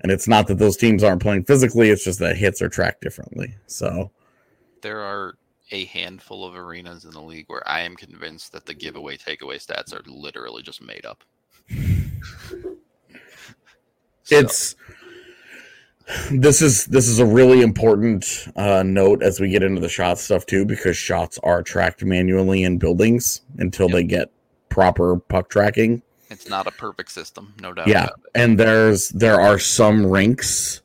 And 0.00 0.10
it's 0.10 0.26
not 0.26 0.48
that 0.48 0.58
those 0.58 0.76
teams 0.76 1.04
aren't 1.04 1.22
playing 1.22 1.44
physically, 1.44 1.90
it's 1.90 2.04
just 2.04 2.18
that 2.18 2.36
hits 2.36 2.60
are 2.60 2.68
tracked 2.68 3.02
differently. 3.02 3.54
So 3.66 4.10
there 4.82 5.00
are 5.00 5.34
a 5.72 5.86
handful 5.86 6.44
of 6.44 6.54
arenas 6.54 7.04
in 7.04 7.10
the 7.10 7.20
league 7.20 7.46
where 7.48 7.66
I 7.68 7.80
am 7.80 7.96
convinced 7.96 8.52
that 8.52 8.66
the 8.66 8.74
giveaway 8.74 9.16
takeaway 9.16 9.56
stats 9.56 9.92
are 9.92 10.02
literally 10.06 10.62
just 10.62 10.80
made 10.80 11.04
up. 11.04 11.24
so. 14.22 14.36
It's 14.38 14.76
this 16.30 16.60
is 16.60 16.86
this 16.86 17.08
is 17.08 17.18
a 17.18 17.26
really 17.26 17.62
important 17.62 18.48
uh, 18.56 18.82
note 18.82 19.22
as 19.22 19.40
we 19.40 19.48
get 19.48 19.62
into 19.62 19.80
the 19.80 19.88
shot 19.88 20.18
stuff 20.18 20.46
too, 20.46 20.64
because 20.64 20.96
shots 20.96 21.38
are 21.42 21.62
tracked 21.62 22.04
manually 22.04 22.64
in 22.64 22.78
buildings 22.78 23.40
until 23.58 23.88
yep. 23.88 23.94
they 23.94 24.04
get 24.04 24.30
proper 24.68 25.16
puck 25.16 25.48
tracking. 25.48 26.02
It's 26.28 26.48
not 26.48 26.66
a 26.66 26.70
perfect 26.70 27.12
system, 27.12 27.54
no 27.60 27.72
doubt. 27.72 27.88
Yeah, 27.88 28.08
and 28.34 28.58
there's 28.58 29.10
there 29.10 29.40
are 29.40 29.58
some 29.58 30.06
rinks 30.06 30.82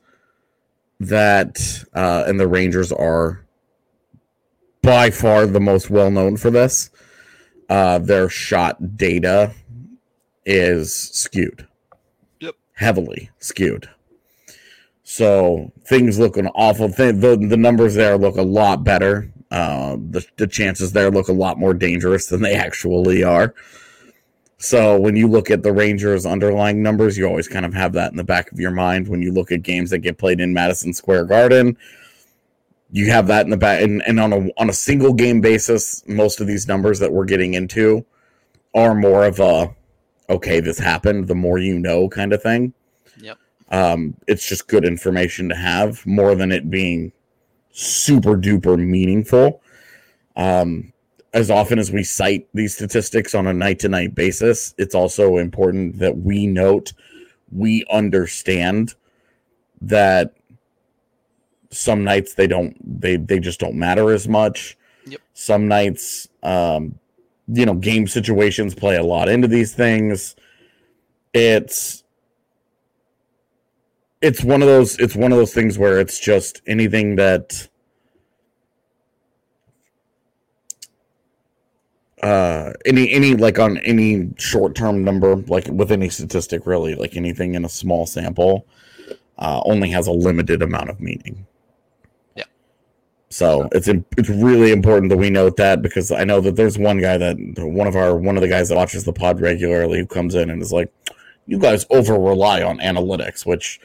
that 1.00 1.58
uh, 1.94 2.24
and 2.26 2.38
the 2.38 2.48
Rangers 2.48 2.92
are 2.92 3.44
by 4.82 5.10
far 5.10 5.46
the 5.46 5.60
most 5.60 5.90
well 5.90 6.10
known 6.10 6.36
for 6.36 6.50
this. 6.50 6.90
Uh, 7.68 7.98
their 7.98 8.28
shot 8.28 8.96
data 8.96 9.52
is 10.46 10.94
skewed. 10.94 11.66
Yep. 12.40 12.54
Heavily 12.74 13.30
skewed. 13.38 13.88
So 15.04 15.72
things 15.86 16.18
look 16.18 16.36
an 16.36 16.48
awful 16.48 16.88
thing. 16.88 17.20
The, 17.20 17.36
the 17.36 17.56
numbers 17.56 17.94
there 17.94 18.16
look 18.16 18.36
a 18.36 18.42
lot 18.42 18.84
better. 18.84 19.30
Uh, 19.50 19.96
the, 19.96 20.24
the 20.36 20.46
chances 20.46 20.92
there 20.92 21.10
look 21.10 21.28
a 21.28 21.32
lot 21.32 21.58
more 21.58 21.74
dangerous 21.74 22.26
than 22.26 22.42
they 22.42 22.54
actually 22.54 23.22
are. 23.24 23.54
So 24.58 24.98
when 24.98 25.16
you 25.16 25.28
look 25.28 25.50
at 25.50 25.62
the 25.62 25.72
Rangers' 25.72 26.26
underlying 26.26 26.82
numbers, 26.82 27.16
you 27.16 27.26
always 27.26 27.48
kind 27.48 27.64
of 27.64 27.72
have 27.74 27.92
that 27.92 28.10
in 28.10 28.16
the 28.16 28.24
back 28.24 28.50
of 28.50 28.58
your 28.58 28.72
mind 28.72 29.08
when 29.08 29.22
you 29.22 29.32
look 29.32 29.52
at 29.52 29.62
games 29.62 29.90
that 29.90 30.00
get 30.00 30.18
played 30.18 30.40
in 30.40 30.52
Madison 30.52 30.92
Square 30.92 31.26
Garden 31.26 31.76
you 32.90 33.10
have 33.10 33.26
that 33.26 33.44
in 33.44 33.50
the 33.50 33.56
back 33.56 33.82
and, 33.82 34.02
and 34.06 34.18
on 34.18 34.32
a 34.32 34.48
on 34.56 34.70
a 34.70 34.72
single 34.72 35.12
game 35.12 35.40
basis 35.40 36.02
most 36.06 36.40
of 36.40 36.46
these 36.46 36.66
numbers 36.66 36.98
that 36.98 37.12
we're 37.12 37.24
getting 37.24 37.54
into 37.54 38.04
are 38.74 38.94
more 38.94 39.24
of 39.24 39.40
a 39.40 39.74
okay 40.30 40.60
this 40.60 40.78
happened 40.78 41.28
the 41.28 41.34
more 41.34 41.58
you 41.58 41.78
know 41.78 42.08
kind 42.08 42.32
of 42.32 42.42
thing. 42.42 42.72
Yep. 43.20 43.38
Um 43.70 44.16
it's 44.26 44.48
just 44.48 44.68
good 44.68 44.84
information 44.84 45.48
to 45.48 45.54
have 45.54 46.04
more 46.06 46.34
than 46.34 46.52
it 46.52 46.70
being 46.70 47.12
super 47.70 48.36
duper 48.36 48.78
meaningful. 48.78 49.62
Um 50.36 50.92
as 51.34 51.50
often 51.50 51.78
as 51.78 51.92
we 51.92 52.02
cite 52.02 52.48
these 52.54 52.74
statistics 52.74 53.34
on 53.34 53.46
a 53.46 53.52
night 53.52 53.78
to 53.80 53.88
night 53.88 54.14
basis 54.14 54.74
it's 54.78 54.94
also 54.94 55.36
important 55.36 55.98
that 55.98 56.16
we 56.16 56.46
note 56.46 56.94
we 57.52 57.84
understand 57.90 58.94
that 59.80 60.34
some 61.70 62.04
nights 62.04 62.34
they 62.34 62.46
don't 62.46 62.76
they 63.00 63.16
they 63.16 63.38
just 63.38 63.60
don't 63.60 63.74
matter 63.74 64.10
as 64.10 64.28
much. 64.28 64.76
Yep. 65.06 65.20
Some 65.34 65.68
nights 65.68 66.28
um 66.42 66.98
you 67.48 67.66
know 67.66 67.74
game 67.74 68.06
situations 68.06 68.74
play 68.74 68.96
a 68.96 69.02
lot 69.02 69.28
into 69.28 69.48
these 69.48 69.74
things. 69.74 70.36
It's 71.34 72.04
it's 74.20 74.42
one 74.42 74.62
of 74.62 74.68
those 74.68 74.98
it's 74.98 75.14
one 75.14 75.32
of 75.32 75.38
those 75.38 75.54
things 75.54 75.78
where 75.78 76.00
it's 76.00 76.18
just 76.18 76.62
anything 76.66 77.16
that 77.16 77.68
uh 82.22 82.72
any 82.84 83.12
any 83.12 83.34
like 83.34 83.58
on 83.58 83.78
any 83.78 84.28
short 84.36 84.74
term 84.74 85.04
number 85.04 85.36
like 85.36 85.68
with 85.68 85.92
any 85.92 86.08
statistic 86.08 86.66
really 86.66 86.96
like 86.96 87.16
anything 87.16 87.54
in 87.54 87.64
a 87.64 87.68
small 87.68 88.06
sample 88.06 88.66
uh 89.38 89.60
only 89.64 89.88
has 89.88 90.08
a 90.08 90.12
limited 90.12 90.60
amount 90.60 90.90
of 90.90 91.00
meaning 91.00 91.46
so 93.30 93.68
it's 93.72 93.88
it's 93.88 94.28
really 94.30 94.72
important 94.72 95.10
that 95.10 95.18
we 95.18 95.28
note 95.28 95.56
that 95.56 95.82
because 95.82 96.10
I 96.10 96.24
know 96.24 96.40
that 96.40 96.56
there's 96.56 96.78
one 96.78 96.98
guy 96.98 97.18
that 97.18 97.36
one 97.58 97.86
of 97.86 97.94
our 97.94 98.16
one 98.16 98.36
of 98.36 98.42
the 98.42 98.48
guys 98.48 98.70
that 98.70 98.76
watches 98.76 99.04
the 99.04 99.12
pod 99.12 99.40
regularly 99.40 99.98
who 99.98 100.06
comes 100.06 100.34
in 100.34 100.48
and 100.48 100.62
is 100.62 100.72
like, 100.72 100.90
"You 101.46 101.58
guys 101.58 101.84
over 101.90 102.14
rely 102.14 102.62
on 102.62 102.78
analytics," 102.78 103.44
which 103.44 103.80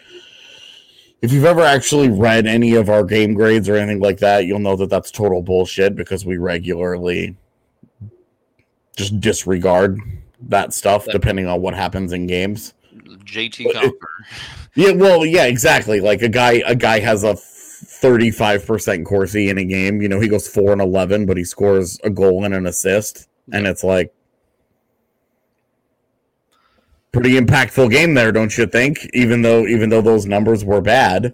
if 1.21 1.33
you've 1.33 1.45
ever 1.45 1.61
actually 1.61 2.09
read 2.09 2.47
any 2.47 2.75
of 2.75 2.89
our 2.89 3.03
game 3.03 3.33
grades 3.33 3.67
or 3.67 3.75
anything 3.75 4.01
like 4.01 4.19
that, 4.19 4.45
you'll 4.45 4.59
know 4.59 4.77
that 4.77 4.89
that's 4.89 5.11
total 5.11 5.41
bullshit 5.41 5.95
because 5.95 6.25
we 6.25 6.37
regularly 6.37 7.35
just 8.95 9.19
disregard 9.19 9.99
that 10.41 10.73
stuff 10.73 11.05
depending 11.05 11.47
on 11.47 11.61
what 11.61 11.73
happens 11.73 12.13
in 12.13 12.27
games. 12.27 12.73
JT 13.25 13.71
Yeah, 14.75 14.91
well, 14.91 15.25
yeah, 15.25 15.45
exactly. 15.45 15.99
Like 15.99 16.21
a 16.21 16.29
guy 16.29 16.63
a 16.65 16.75
guy 16.75 16.99
has 16.99 17.23
a 17.23 17.35
35% 18.03 19.05
Corsi 19.05 19.49
in 19.49 19.57
a 19.57 19.63
game. 19.63 20.01
You 20.01 20.09
know, 20.09 20.19
he 20.19 20.27
goes 20.27 20.47
4 20.47 20.73
and 20.73 20.81
11, 20.81 21.25
but 21.25 21.37
he 21.37 21.45
scores 21.45 21.99
a 22.03 22.09
goal 22.09 22.43
and 22.43 22.53
an 22.53 22.67
assist. 22.67 23.29
And 23.51 23.65
it's 23.65 23.83
like, 23.83 24.13
pretty 27.13 27.39
impactful 27.39 27.91
game 27.91 28.13
there, 28.15 28.33
don't 28.33 28.57
you 28.57 28.65
think? 28.65 29.09
Even 29.13 29.41
though 29.41 29.65
even 29.65 29.89
though 29.89 30.01
those 30.01 30.25
numbers 30.25 30.65
were 30.65 30.81
bad, 30.81 31.33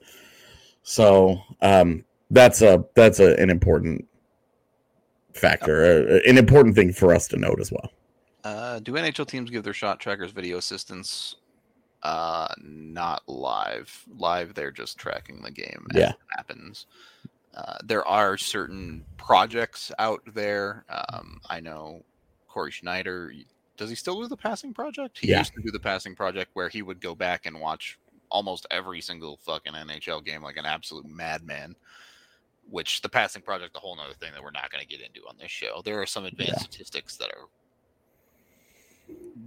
so 0.84 1.42
um, 1.62 2.06
that's 2.30 2.62
a 2.62 2.86
that's 2.94 3.20
a, 3.20 3.36
an 3.38 3.50
important 3.50 4.06
factor, 5.34 6.08
uh, 6.08 6.30
an 6.30 6.38
important 6.38 6.76
thing 6.76 6.94
for 6.94 7.14
us 7.14 7.28
to 7.30 7.38
note 7.38 7.60
as 7.60 7.72
well. 7.72 7.92
Uh, 8.44 8.80
do 8.80 8.94
NHL 8.94 9.28
teams 9.28 9.50
give 9.50 9.64
their 9.64 9.74
shot 9.74 10.00
trackers 10.00 10.32
video 10.32 10.58
assistance? 10.58 11.36
Uh, 12.04 12.48
not 12.62 13.28
live. 13.28 14.06
Live, 14.18 14.54
they're 14.54 14.72
just 14.72 14.98
tracking 14.98 15.42
the 15.42 15.52
game 15.52 15.86
as 15.92 15.98
Yeah. 16.00 16.10
it 16.12 16.16
happens. 16.36 16.86
Uh, 17.54 17.78
there 17.84 18.08
are 18.08 18.38
certain 18.38 19.06
projects 19.18 19.92
out 20.00 20.22
there. 20.34 20.86
Um, 20.90 21.42
I 21.50 21.60
know 21.60 22.06
Corey 22.48 22.72
Sznajder. 22.72 23.46
Does 23.76 23.90
he 23.90 23.96
still 23.96 24.22
do 24.22 24.28
the 24.28 24.38
passing 24.38 24.74
project? 24.74 25.18
He 25.20 25.30
Yeah. 25.30 25.40
used 25.40 25.54
to 25.56 25.62
do 25.62 25.72
the 25.72 25.80
passing 25.80 26.16
project 26.16 26.52
where 26.54 26.70
he 26.70 26.82
would 26.82 27.02
go 27.02 27.16
back 27.16 27.46
and 27.46 27.60
watch 27.60 27.98
almost 28.30 28.66
every 28.72 29.02
single 29.02 29.38
fucking 29.38 29.74
NHL 29.74 30.22
game 30.24 30.42
like 30.44 30.58
an 30.58 30.66
absolute 30.66 31.06
madman. 31.06 31.76
Which 32.70 33.02
the 33.02 33.10
passing 33.10 33.42
project, 33.42 33.76
a 33.76 33.80
whole 33.80 33.96
nother 33.96 34.14
thing 34.14 34.32
that 34.34 34.44
we're 34.44 34.52
not 34.52 34.70
going 34.70 34.84
to 34.84 34.88
get 34.88 35.02
into 35.02 35.28
on 35.28 35.38
this 35.38 35.50
show. 35.50 35.82
There 35.84 36.00
are 36.00 36.06
some 36.06 36.26
advanced 36.26 36.54
Yeah. 36.54 36.64
statistics 36.70 37.18
that 37.18 37.32
are 37.32 37.48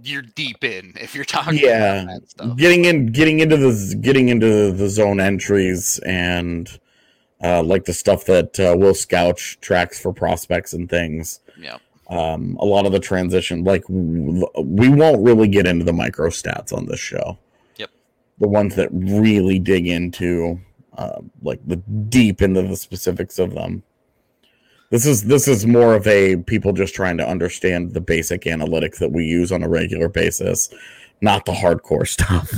you're 0.01 0.21
deep 0.21 0.63
in 0.63 0.93
if 0.99 1.13
you're 1.15 1.25
talking 1.25 1.59
Yeah, 1.59 2.03
about 2.03 2.21
that 2.21 2.29
stuff. 2.29 2.57
getting 2.57 2.85
in 2.85 3.07
getting 3.07 3.39
into 3.39 3.57
the 3.57 3.95
getting 4.01 4.29
into 4.29 4.71
the 4.71 4.89
zone 4.89 5.19
entries 5.19 5.99
and 6.05 6.69
uh, 7.43 7.61
like 7.63 7.85
the 7.85 7.93
stuff 7.93 8.25
that 8.25 8.59
uh, 8.59 8.75
Will 8.77 8.93
Scouch 8.93 9.59
tracks 9.59 9.99
for 9.99 10.13
prospects 10.13 10.73
and 10.73 10.89
things. 10.89 11.39
Yeah. 11.59 11.77
Um, 12.09 12.57
a 12.59 12.65
lot 12.65 12.85
of 12.85 12.91
the 12.91 12.99
transition, 12.99 13.63
like 13.63 13.83
we 13.89 14.89
won't 14.89 15.23
really 15.23 15.47
get 15.47 15.65
into 15.67 15.83
the 15.85 15.93
micro 15.93 16.29
stats 16.29 16.71
on 16.71 16.85
this 16.85 16.99
show. 16.99 17.37
Yep. 17.77 17.89
The 18.39 18.47
ones 18.47 18.75
that 18.75 18.89
really 18.91 19.59
dig 19.59 19.87
into 19.87 20.59
uh, 20.97 21.21
like 21.41 21.59
the 21.65 21.77
deep 21.77 22.41
into 22.41 22.61
the 22.61 22.75
specifics 22.75 23.39
of 23.39 23.53
them. 23.53 23.83
This 24.93 25.07
is 25.07 25.23
this 25.23 25.47
is 25.47 25.65
more 25.65 25.95
of 25.95 26.05
a 26.05 26.35
people 26.35 26.71
just 26.71 26.93
trying 26.93 27.17
to 27.17 27.27
understand 27.27 27.95
the 27.95 27.99
basic 27.99 28.43
analytics 28.43 28.99
that 28.99 29.11
we 29.11 29.25
use 29.25 29.51
on 29.51 29.63
a 29.63 29.67
regular 29.67 30.07
basis, 30.07 30.71
not 31.19 31.45
the 31.45 31.51
hardcore 31.51 32.07
stuff. 32.07 32.53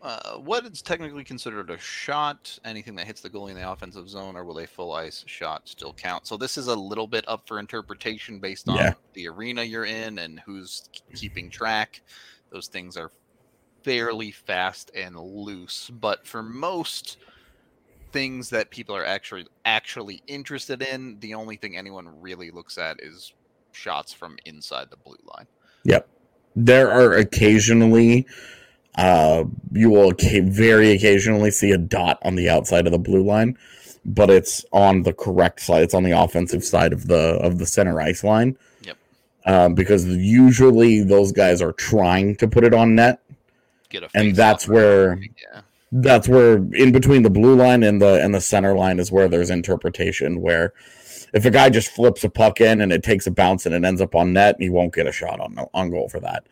Uh, 0.00 0.34
what 0.34 0.64
is 0.64 0.80
technically 0.80 1.24
considered 1.24 1.70
a 1.70 1.78
shot? 1.78 2.56
Anything 2.64 2.94
that 2.94 3.06
hits 3.06 3.20
the 3.20 3.28
goalie 3.28 3.50
in 3.50 3.56
the 3.56 3.68
offensive 3.68 4.08
zone, 4.08 4.36
or 4.36 4.44
will 4.44 4.60
a 4.60 4.66
full 4.68 4.92
ice 4.92 5.24
shot 5.26 5.68
still 5.68 5.92
count? 5.92 6.28
So 6.28 6.36
this 6.36 6.56
is 6.56 6.68
a 6.68 6.76
little 6.76 7.08
bit 7.08 7.24
up 7.26 7.48
for 7.48 7.58
interpretation 7.58 8.38
based 8.38 8.68
on 8.68 8.76
Yeah. 8.76 8.92
the 9.14 9.26
arena 9.26 9.64
you're 9.64 9.86
in 9.86 10.20
and 10.20 10.38
who's 10.46 10.88
keeping 11.16 11.50
track. 11.50 12.02
Those 12.50 12.68
things 12.68 12.96
are 12.96 13.10
fairly 13.82 14.30
fast 14.30 14.92
and 14.94 15.16
loose, 15.16 15.90
but 15.90 16.28
for 16.28 16.44
most 16.44 17.16
things 18.14 18.48
that 18.50 18.70
people 18.70 18.94
are 18.94 19.04
actually 19.04 19.44
actually 19.64 20.22
interested 20.28 20.80
in, 20.80 21.18
the 21.18 21.34
only 21.34 21.56
thing 21.56 21.76
anyone 21.76 22.08
really 22.20 22.52
looks 22.52 22.78
at 22.78 23.00
is 23.02 23.32
shots 23.72 24.12
from 24.12 24.38
inside 24.44 24.88
the 24.88 24.96
blue 24.96 25.18
line. 25.36 25.46
Yep. 25.82 26.08
There 26.54 26.90
are 26.92 27.14
occasionally, 27.14 28.24
uh, 28.94 29.42
you 29.72 29.90
will 29.90 30.12
very 30.16 30.92
occasionally 30.92 31.50
see 31.50 31.72
a 31.72 31.76
dot 31.76 32.20
on 32.22 32.36
the 32.36 32.48
outside 32.48 32.86
of 32.86 32.92
the 32.92 33.00
blue 33.00 33.24
line, 33.24 33.58
but 34.04 34.30
it's 34.30 34.64
on 34.72 35.02
the 35.02 35.12
correct 35.12 35.58
side. 35.60 35.82
It's 35.82 35.94
on 35.94 36.04
the 36.04 36.12
offensive 36.12 36.62
side 36.62 36.92
of 36.92 37.08
the 37.08 37.36
of 37.42 37.58
the 37.58 37.66
center 37.66 38.00
ice 38.00 38.22
line. 38.22 38.56
Yep. 38.82 38.96
Um, 39.44 39.74
because 39.74 40.06
usually 40.06 41.02
those 41.02 41.32
guys 41.32 41.60
are 41.60 41.72
trying 41.72 42.36
to 42.36 42.46
put 42.46 42.62
it 42.62 42.72
on 42.72 42.94
net, 42.94 43.18
Get 43.88 44.04
a 44.04 44.08
and 44.14 44.36
that's 44.36 44.68
where 44.68 45.18
yeah. 45.18 45.62
That's 46.02 46.28
where 46.28 46.56
in 46.74 46.92
between 46.92 47.22
the 47.22 47.30
blue 47.30 47.56
line 47.56 47.84
and 47.84 48.02
the 48.02 48.22
and 48.22 48.34
the 48.34 48.40
center 48.40 48.74
line 48.76 48.98
is 49.00 49.12
where 49.12 49.28
there's 49.28 49.50
interpretation 49.50 50.40
where 50.42 50.74
if 51.34 51.44
a 51.44 51.50
guy 51.50 51.70
just 51.70 51.88
flips 51.88 52.24
a 52.24 52.30
puck 52.30 52.60
in 52.60 52.80
and 52.80 52.92
it 52.92 53.02
takes 53.04 53.26
a 53.28 53.30
bounce 53.30 53.66
and 53.66 53.74
it 53.74 53.84
ends 53.84 54.00
up 54.00 54.14
on 54.16 54.32
net 54.32 54.56
he 54.58 54.70
won't 54.70 54.94
get 54.94 55.06
a 55.06 55.12
shot 55.12 55.40
on 55.40 55.56
on 55.74 55.90
goal 55.90 56.08
for 56.08 56.20
that. 56.20 56.46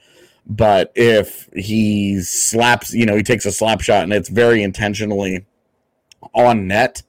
But 0.47 0.93
if 0.95 1.49
he 1.57 2.21
slaps 2.23 2.95
you 2.95 3.07
know 3.07 3.17
he 3.17 3.25
takes 3.25 3.47
a 3.47 3.53
slap 3.53 3.81
shot 3.81 4.05
and 4.05 4.13
it's 4.13 4.29
very 4.31 4.63
intentionally 4.63 5.47
on 6.35 6.69
net 6.69 7.03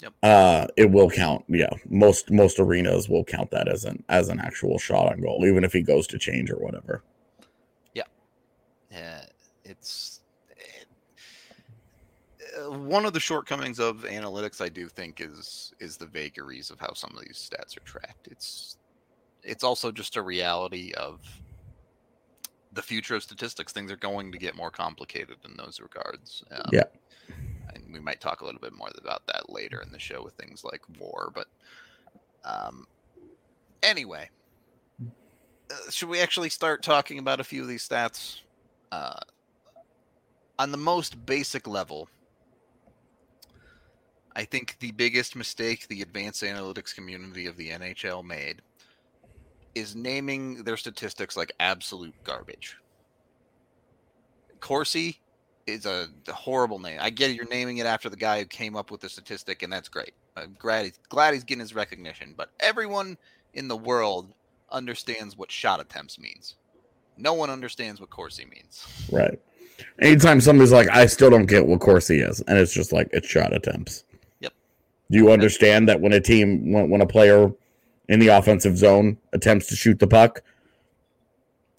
Yep. 0.00 0.14
uh 0.22 0.66
it 0.76 0.90
will 0.90 1.10
count. 1.10 1.44
Yeah. 1.48 1.70
Most 1.88 2.30
most 2.30 2.60
arenas 2.60 3.08
will 3.08 3.24
count 3.24 3.50
that 3.52 3.68
as 3.68 3.84
an 3.84 4.04
as 4.10 4.28
an 4.28 4.40
actual 4.40 4.78
shot 4.78 5.12
on 5.12 5.20
goal 5.22 5.44
even 5.46 5.64
if 5.64 5.72
he 5.72 5.82
goes 5.82 6.06
to 6.08 6.18
change 6.18 6.50
or 6.50 6.56
whatever 6.58 7.02
Yeah, 8.90 9.24
it's 9.64 10.20
it, 10.48 10.86
uh, 12.58 12.59
one 12.70 13.04
of 13.04 13.12
the 13.12 13.20
shortcomings 13.20 13.78
of 13.78 13.98
analytics. 14.04 14.60
I 14.60 14.68
do 14.68 14.88
think 14.88 15.20
is 15.20 15.72
is 15.80 15.96
the 15.96 16.06
vagaries 16.06 16.70
of 16.70 16.78
how 16.80 16.92
some 16.94 17.12
of 17.16 17.22
these 17.22 17.50
stats 17.50 17.76
are 17.76 17.84
tracked. 17.84 18.28
It's 18.30 18.76
it's 19.42 19.64
also 19.64 19.90
just 19.90 20.16
a 20.16 20.22
reality 20.22 20.92
of 20.96 21.20
the 22.72 22.82
future 22.82 23.16
of 23.16 23.22
statistics. 23.22 23.72
Things 23.72 23.90
are 23.90 23.96
going 23.96 24.30
to 24.32 24.38
get 24.38 24.56
more 24.56 24.70
complicated 24.70 25.36
in 25.44 25.56
those 25.56 25.80
regards. 25.80 26.44
Um, 26.50 26.70
Yeah. 26.72 26.84
and 27.74 27.92
we 27.92 28.00
might 28.00 28.20
talk 28.20 28.40
a 28.40 28.44
little 28.44 28.60
bit 28.60 28.72
more 28.74 28.90
about 28.98 29.26
that 29.26 29.50
later 29.50 29.80
in 29.80 29.90
the 29.90 29.98
show 29.98 30.22
with 30.22 30.34
things 30.34 30.64
like 30.64 30.82
war. 30.98 31.32
But 31.34 31.48
um, 32.44 32.86
anyway, 33.82 34.30
uh, 35.70 35.90
should 35.90 36.08
we 36.08 36.20
actually 36.20 36.50
start 36.50 36.82
talking 36.82 37.18
about 37.18 37.40
a 37.40 37.44
few 37.44 37.62
of 37.62 37.68
these 37.68 37.86
stats? 37.88 38.40
uh, 38.92 39.20
on 40.58 40.72
the 40.72 40.78
most 40.78 41.24
basic 41.24 41.66
level, 41.66 42.08
I 44.36 44.44
think 44.44 44.76
the 44.78 44.92
biggest 44.92 45.34
mistake 45.34 45.88
the 45.88 46.02
advanced 46.02 46.42
analytics 46.42 46.94
community 46.94 47.46
of 47.46 47.56
the 47.56 47.70
NHL 47.70 48.24
made 48.24 48.62
is 49.74 49.94
naming 49.94 50.62
their 50.64 50.76
statistics 50.76 51.36
like 51.36 51.52
absolute 51.60 52.14
garbage. 52.24 52.76
Corsi 54.60 55.20
is 55.66 55.86
a, 55.86 56.08
horrible 56.28 56.78
name. 56.78 56.98
I 57.00 57.10
get 57.10 57.30
it, 57.30 57.36
you're 57.36 57.48
naming 57.48 57.78
it 57.78 57.86
after 57.86 58.08
the 58.08 58.16
guy 58.16 58.40
who 58.40 58.44
came 58.46 58.76
up 58.76 58.90
with 58.90 59.00
the 59.00 59.08
statistic, 59.08 59.62
and 59.62 59.72
that's 59.72 59.88
great. 59.88 60.12
I'm 60.36 60.56
glad 60.58 60.86
he's, 60.86 60.98
glad 61.08 61.34
he's 61.34 61.44
getting 61.44 61.60
his 61.60 61.74
recognition. 61.74 62.34
But 62.36 62.50
everyone 62.60 63.16
in 63.54 63.68
the 63.68 63.76
world 63.76 64.32
understands 64.70 65.36
what 65.36 65.50
shot 65.50 65.80
attempts 65.80 66.18
means. 66.18 66.56
No 67.16 67.34
one 67.34 67.50
understands 67.50 68.00
what 68.00 68.10
Corsi 68.10 68.46
means. 68.46 68.86
Right. 69.10 69.40
Anytime 70.00 70.40
somebody's 70.40 70.72
like, 70.72 70.88
I 70.88 71.06
still 71.06 71.30
don't 71.30 71.46
get 71.46 71.66
what 71.66 71.80
Corsi 71.80 72.20
is, 72.20 72.40
and 72.42 72.58
it's 72.58 72.72
just 72.72 72.92
like 72.92 73.08
it's 73.12 73.28
shot 73.28 73.54
attempts. 73.54 74.04
Do 75.10 75.18
you 75.18 75.32
understand 75.32 75.88
that 75.88 76.00
when 76.00 76.12
a 76.12 76.20
team, 76.20 76.72
when, 76.72 76.88
when 76.90 77.00
a 77.00 77.06
player 77.06 77.52
in 78.08 78.20
the 78.20 78.28
offensive 78.28 78.76
zone 78.76 79.18
attempts 79.32 79.66
to 79.68 79.76
shoot 79.76 79.98
the 79.98 80.06
puck, 80.06 80.42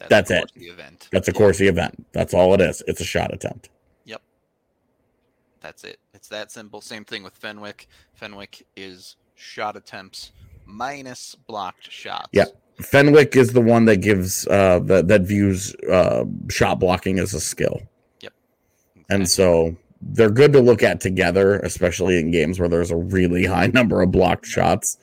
That's 0.09 0.31
a 0.31 0.39
it. 0.39 0.51
Corsi 0.53 0.65
Event. 0.69 1.07
that's 1.11 1.27
a 1.27 1.33
Corsi 1.33 1.67
event. 1.67 2.05
That's 2.11 2.33
all 2.33 2.53
it 2.53 2.61
is. 2.61 2.81
It's 2.87 3.01
a 3.01 3.05
shot 3.05 3.33
attempt. 3.33 3.69
Yep. 4.05 4.21
That's 5.61 5.83
it. 5.83 5.99
It's 6.13 6.27
that 6.29 6.51
simple. 6.51 6.81
Same 6.81 7.05
thing 7.05 7.23
with 7.23 7.33
Fenwick. 7.35 7.87
Fenwick 8.13 8.65
is 8.75 9.15
shot 9.35 9.75
attempts 9.75 10.31
minus 10.65 11.35
blocked 11.47 11.91
shots. 11.91 12.29
Yep. 12.33 12.55
Fenwick 12.81 13.35
is 13.35 13.53
the 13.53 13.61
one 13.61 13.85
that 13.85 13.97
gives 13.97 14.47
uh 14.47 14.79
that 14.85 15.07
that 15.07 15.21
views 15.21 15.75
uh 15.91 16.23
shot 16.49 16.79
blocking 16.79 17.19
as 17.19 17.33
a 17.33 17.39
skill. 17.39 17.81
Yep. 18.21 18.33
And 19.09 19.29
so 19.29 19.75
they're 20.01 20.29
good 20.29 20.53
to 20.53 20.59
look 20.59 20.83
at 20.83 20.99
together, 20.99 21.59
especially 21.59 22.19
in 22.19 22.31
games 22.31 22.59
where 22.59 22.69
there's 22.69 22.91
a 22.91 22.95
really 22.95 23.45
high 23.45 23.67
number 23.73 24.01
of 24.01 24.11
blocked 24.11 24.45
shots. 24.45 24.97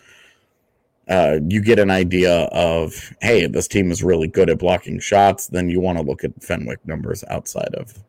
Uh, 1.09 1.39
you 1.49 1.63
get 1.63 1.79
an 1.79 1.91
idea 1.91 2.45
of, 2.53 3.15
hey, 3.23 3.47
this 3.47 3.67
team 3.67 3.91
is 3.91 4.03
really 4.03 4.29
good 4.29 4.51
at 4.51 4.59
blocking 4.59 5.01
shots. 5.01 5.47
Then 5.47 5.71
you 5.71 5.81
want 5.81 5.97
to 5.99 6.05
look 6.05 6.23
at 6.23 6.43
Fenwick 6.43 6.87
numbers 6.87 7.25
outside 7.29 7.75
of 7.75 8.05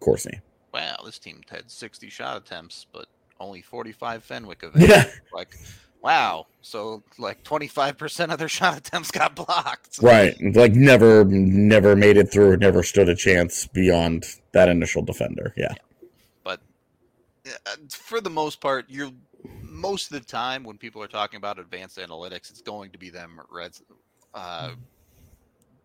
Corsi. 0.00 0.40
wow, 0.72 0.96
this 1.04 1.18
team 1.18 1.42
had 1.50 1.70
60 1.70 2.08
shot 2.08 2.38
attempts, 2.38 2.86
but 2.90 3.06
only 3.38 3.60
45 3.60 4.24
Fenwick 4.24 4.62
events. 4.62 4.88
Yeah, 4.88 5.10
Like, 5.34 5.54
wow. 6.02 6.46
So, 6.62 7.02
like, 7.18 7.42
25% 7.42 8.32
of 8.32 8.38
their 8.38 8.48
shot 8.48 8.76
attempts 8.76 9.10
got 9.10 9.34
blocked. 9.34 9.98
right. 10.02 10.36
Like 10.54 10.72
never, 10.72 11.24
never 11.24 11.96
made 11.96 12.16
it 12.16 12.30
through. 12.30 12.58
Never 12.58 12.82
stood 12.82 13.08
a 13.08 13.16
chance 13.16 13.66
beyond 13.66 14.26
that 14.52 14.68
initial 14.68 15.02
defender. 15.02 15.54
Yeah, 15.56 15.74
But 16.44 16.60
uh, 17.46 17.76
for 17.90 18.20
the 18.20 18.30
most 18.30 18.60
part, 18.60 18.86
you're 18.88 19.12
most 19.62 20.12
of 20.12 20.20
the 20.20 20.26
time 20.26 20.64
when 20.64 20.76
people 20.76 21.02
are 21.02 21.08
talking 21.08 21.38
about 21.38 21.58
advanced 21.58 21.96
analytics, 21.98 22.50
it's 22.50 22.60
going 22.60 22.90
to 22.90 22.98
be 22.98 23.08
them 23.08 23.40
reds, 23.50 23.82
uh, 24.34 24.72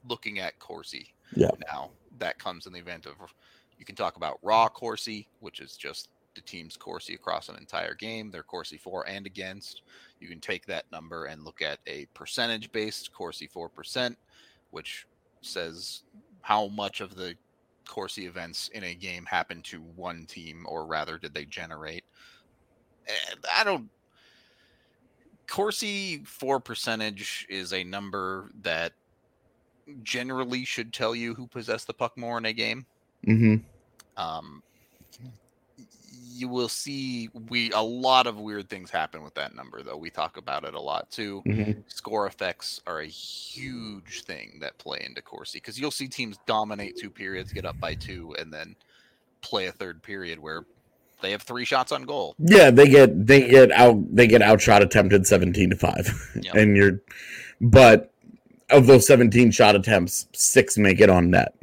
looking 0.10 0.40
at 0.40 0.60
Corsi. 0.60 1.14
Yeah. 1.36 1.52
Now 1.72 1.92
that 2.20 2.38
comes 2.40 2.66
in 2.66 2.74
the 2.74 2.80
event 2.80 3.06
of 3.06 3.14
you 3.78 3.86
can 3.86 3.96
talk 3.96 4.16
about 4.16 4.40
raw 4.42 4.68
Corsi, 4.68 5.28
which 5.40 5.60
is 5.60 5.76
just 5.76 6.10
the 6.36 6.42
team's 6.42 6.78
Corsi 6.78 7.16
across 7.16 7.50
an 7.50 7.56
entire 7.58 7.94
game, 7.94 8.30
their 8.32 8.44
Corsi 8.44 8.78
for 8.78 9.08
and 9.08 9.26
against. 9.26 9.82
You 10.20 10.28
can 10.28 10.40
take 10.40 10.66
that 10.66 10.86
number 10.92 11.26
and 11.26 11.44
look 11.44 11.62
at 11.62 11.80
a 11.88 12.06
percentage 12.14 12.72
based 12.72 13.14
Corsi 13.14 13.48
for 13.48 13.70
percent, 13.70 14.18
which 14.72 15.08
says 15.42 16.04
how 16.42 16.68
much 16.68 17.02
of 17.02 17.16
the 17.16 17.36
Corsi 17.88 18.26
events 18.26 18.70
in 18.74 18.84
a 18.84 18.96
game 18.96 19.26
happen 19.26 19.62
to 19.64 19.80
one 19.96 20.26
team, 20.26 20.66
or 20.68 20.86
rather, 20.86 21.18
did 21.18 21.34
they 21.34 21.46
generate? 21.46 22.04
I 23.54 23.64
don't. 23.64 23.90
Corsi 25.48 26.24
for 26.26 26.60
percentage 26.60 27.46
is 27.50 27.74
a 27.74 27.84
number 27.84 28.52
that 28.64 28.94
generally 30.02 30.66
should 30.66 30.92
tell 30.92 31.16
you 31.16 31.36
who 31.36 31.46
possessed 31.48 31.86
the 31.86 31.94
puck 31.94 32.18
more 32.18 32.38
in 32.40 32.46
a 32.46 32.54
game. 32.54 32.86
Mm-hmm. 33.28 33.56
Um, 34.18 34.64
you 36.36 36.48
will 36.48 36.68
see 36.70 37.30
we 37.50 37.72
a 37.72 37.80
lot 37.82 38.28
of 38.28 38.38
weird 38.38 38.70
things 38.70 38.90
happen 38.92 39.24
with 39.24 39.34
that 39.36 39.56
number 39.56 39.82
though. 39.82 39.98
We 39.98 40.10
talk 40.10 40.38
about 40.38 40.64
it 40.66 40.74
a 40.74 40.80
lot 40.82 41.10
too. 41.12 41.42
Mm-hmm. 41.46 41.82
score 41.88 42.28
effects 42.28 42.82
are 42.86 43.00
a 43.00 43.06
huge 43.08 44.24
thing 44.24 44.58
that 44.62 44.78
play 44.78 45.02
into 45.06 45.22
Corsi 45.22 45.58
because 45.60 45.80
you'll 45.80 45.92
see 45.92 46.08
teams 46.08 46.38
dominate 46.46 46.98
two 46.98 47.10
periods 47.10 47.54
get 47.54 47.66
up 47.66 47.80
by 47.80 47.94
two 47.96 48.36
and 48.40 48.52
then 48.52 48.76
play 49.42 49.68
a 49.68 49.72
third 49.72 50.02
period 50.04 50.40
where 50.40 50.66
they 51.22 51.32
have 51.32 51.44
three 51.44 51.66
shots 51.66 51.92
on 51.92 52.04
goal. 52.04 52.36
Yeah, 52.38 52.72
they 52.72 52.88
get 52.90 53.26
they 53.26 53.48
get 53.48 53.72
out 53.72 54.04
they 54.14 54.28
get 54.28 54.42
outshot 54.42 54.82
attempted 54.84 55.26
seventeen 55.26 55.70
to 55.70 55.76
five, 55.76 56.10
Yep. 56.42 56.56
and 56.56 56.76
you're, 56.76 57.02
but 57.62 58.12
of 58.70 58.88
those 58.88 59.08
seventeen 59.08 59.52
shot 59.52 59.76
attempts, 59.76 60.28
six 60.34 60.78
make 60.78 61.00
it 61.00 61.10
on 61.10 61.32
net, 61.32 61.56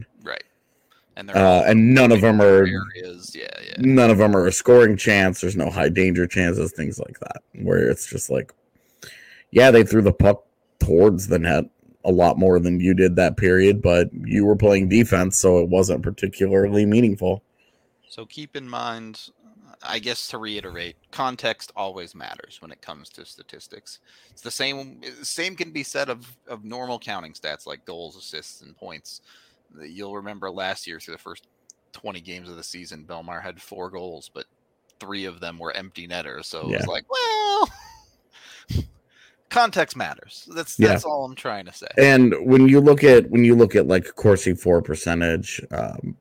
and 1.29 1.37
uh, 1.37 1.63
and 1.67 1.95
none 1.95 2.13
of 2.13 2.21
them 2.21 2.41
are 2.41 2.67
areas 2.67 3.35
yeah 3.35 3.49
yeah 3.65 3.73
none 3.79 4.11
of 4.11 4.19
them 4.19 4.37
are 4.37 4.47
a 4.47 4.53
scoring 4.53 4.97
chance. 4.97 5.41
There's 5.41 5.57
no 5.57 5.71
high 5.71 5.89
danger 5.89 6.27
chances, 6.27 6.73
things 6.73 6.99
like 6.99 7.19
that, 7.21 7.43
where 7.63 7.89
it's 7.89 8.07
just 8.07 8.31
like, 8.31 8.53
yeah, 9.51 9.71
they 9.71 9.85
threw 9.85 10.03
the 10.03 10.13
puck 10.13 10.45
towards 10.79 11.29
the 11.29 11.39
net 11.39 11.65
a 12.05 12.11
lot 12.11 12.39
more 12.39 12.59
than 12.59 12.81
you 12.81 12.95
did 12.95 13.17
that 13.17 13.37
period, 13.37 13.81
but 13.81 14.11
you 14.25 14.45
were 14.45 14.57
playing 14.57 14.89
defense, 14.89 15.37
so 15.37 15.59
it 15.59 15.69
wasn't 15.69 16.03
particularly 16.03 16.85
meaningful. 16.85 17.43
So 18.09 18.27
keep 18.27 18.57
in 18.57 18.69
mind, 18.69 19.31
I 19.83 20.01
guess 20.01 20.27
to 20.29 20.39
reiterate, 20.39 20.97
context 21.13 21.71
always 21.77 22.15
matters 22.15 22.61
when 22.61 22.73
it 22.73 22.83
comes 22.83 23.09
to 23.11 23.25
statistics. 23.25 24.01
It's 24.31 24.43
the 24.43 24.51
same. 24.51 25.01
Same 25.23 25.55
can 25.55 25.71
be 25.71 25.83
said 25.83 26.09
of 26.09 26.27
of 26.49 26.65
normal 26.65 26.99
counting 26.99 27.33
stats 27.33 27.67
like 27.67 27.85
goals, 27.85 28.17
assists, 28.17 28.63
and 28.63 28.77
points. 28.77 29.21
You'll 29.81 30.17
remember 30.17 30.51
last 30.51 30.87
year 30.87 31.01
through 31.01 31.15
the 31.15 31.19
first 31.23 31.47
20 31.93 32.21
games 32.21 32.49
of 32.49 32.57
the 32.57 32.63
season, 32.63 33.05
Bellemare 33.07 33.43
had 33.43 33.61
four 33.61 33.91
goals, 33.91 34.31
but 34.33 34.47
three 35.01 35.25
of 35.25 35.41
them 35.41 35.59
were 35.59 35.73
empty 35.73 36.07
netters. 36.07 36.47
So 36.47 36.61
it 36.61 36.79
was 36.79 36.87
like, 36.87 37.05
well, 37.11 37.71
context 39.51 39.97
matters. 39.97 40.49
That's 40.55 40.79
Yeah. 40.79 40.89
that's 40.89 41.05
all 41.05 41.25
I'm 41.25 41.35
trying 41.35 41.67
to 41.67 41.73
say. 41.73 41.89
And 41.99 42.35
when 42.41 42.69
you 42.69 42.81
look 42.81 43.05
at 43.05 43.31
when 43.31 43.45
you 43.45 43.55
look 43.55 43.77
at 43.77 43.87
like 43.87 44.15
Corsi 44.17 44.55
for 44.55 44.81
percentage, 44.83 45.61
um, 45.71 46.17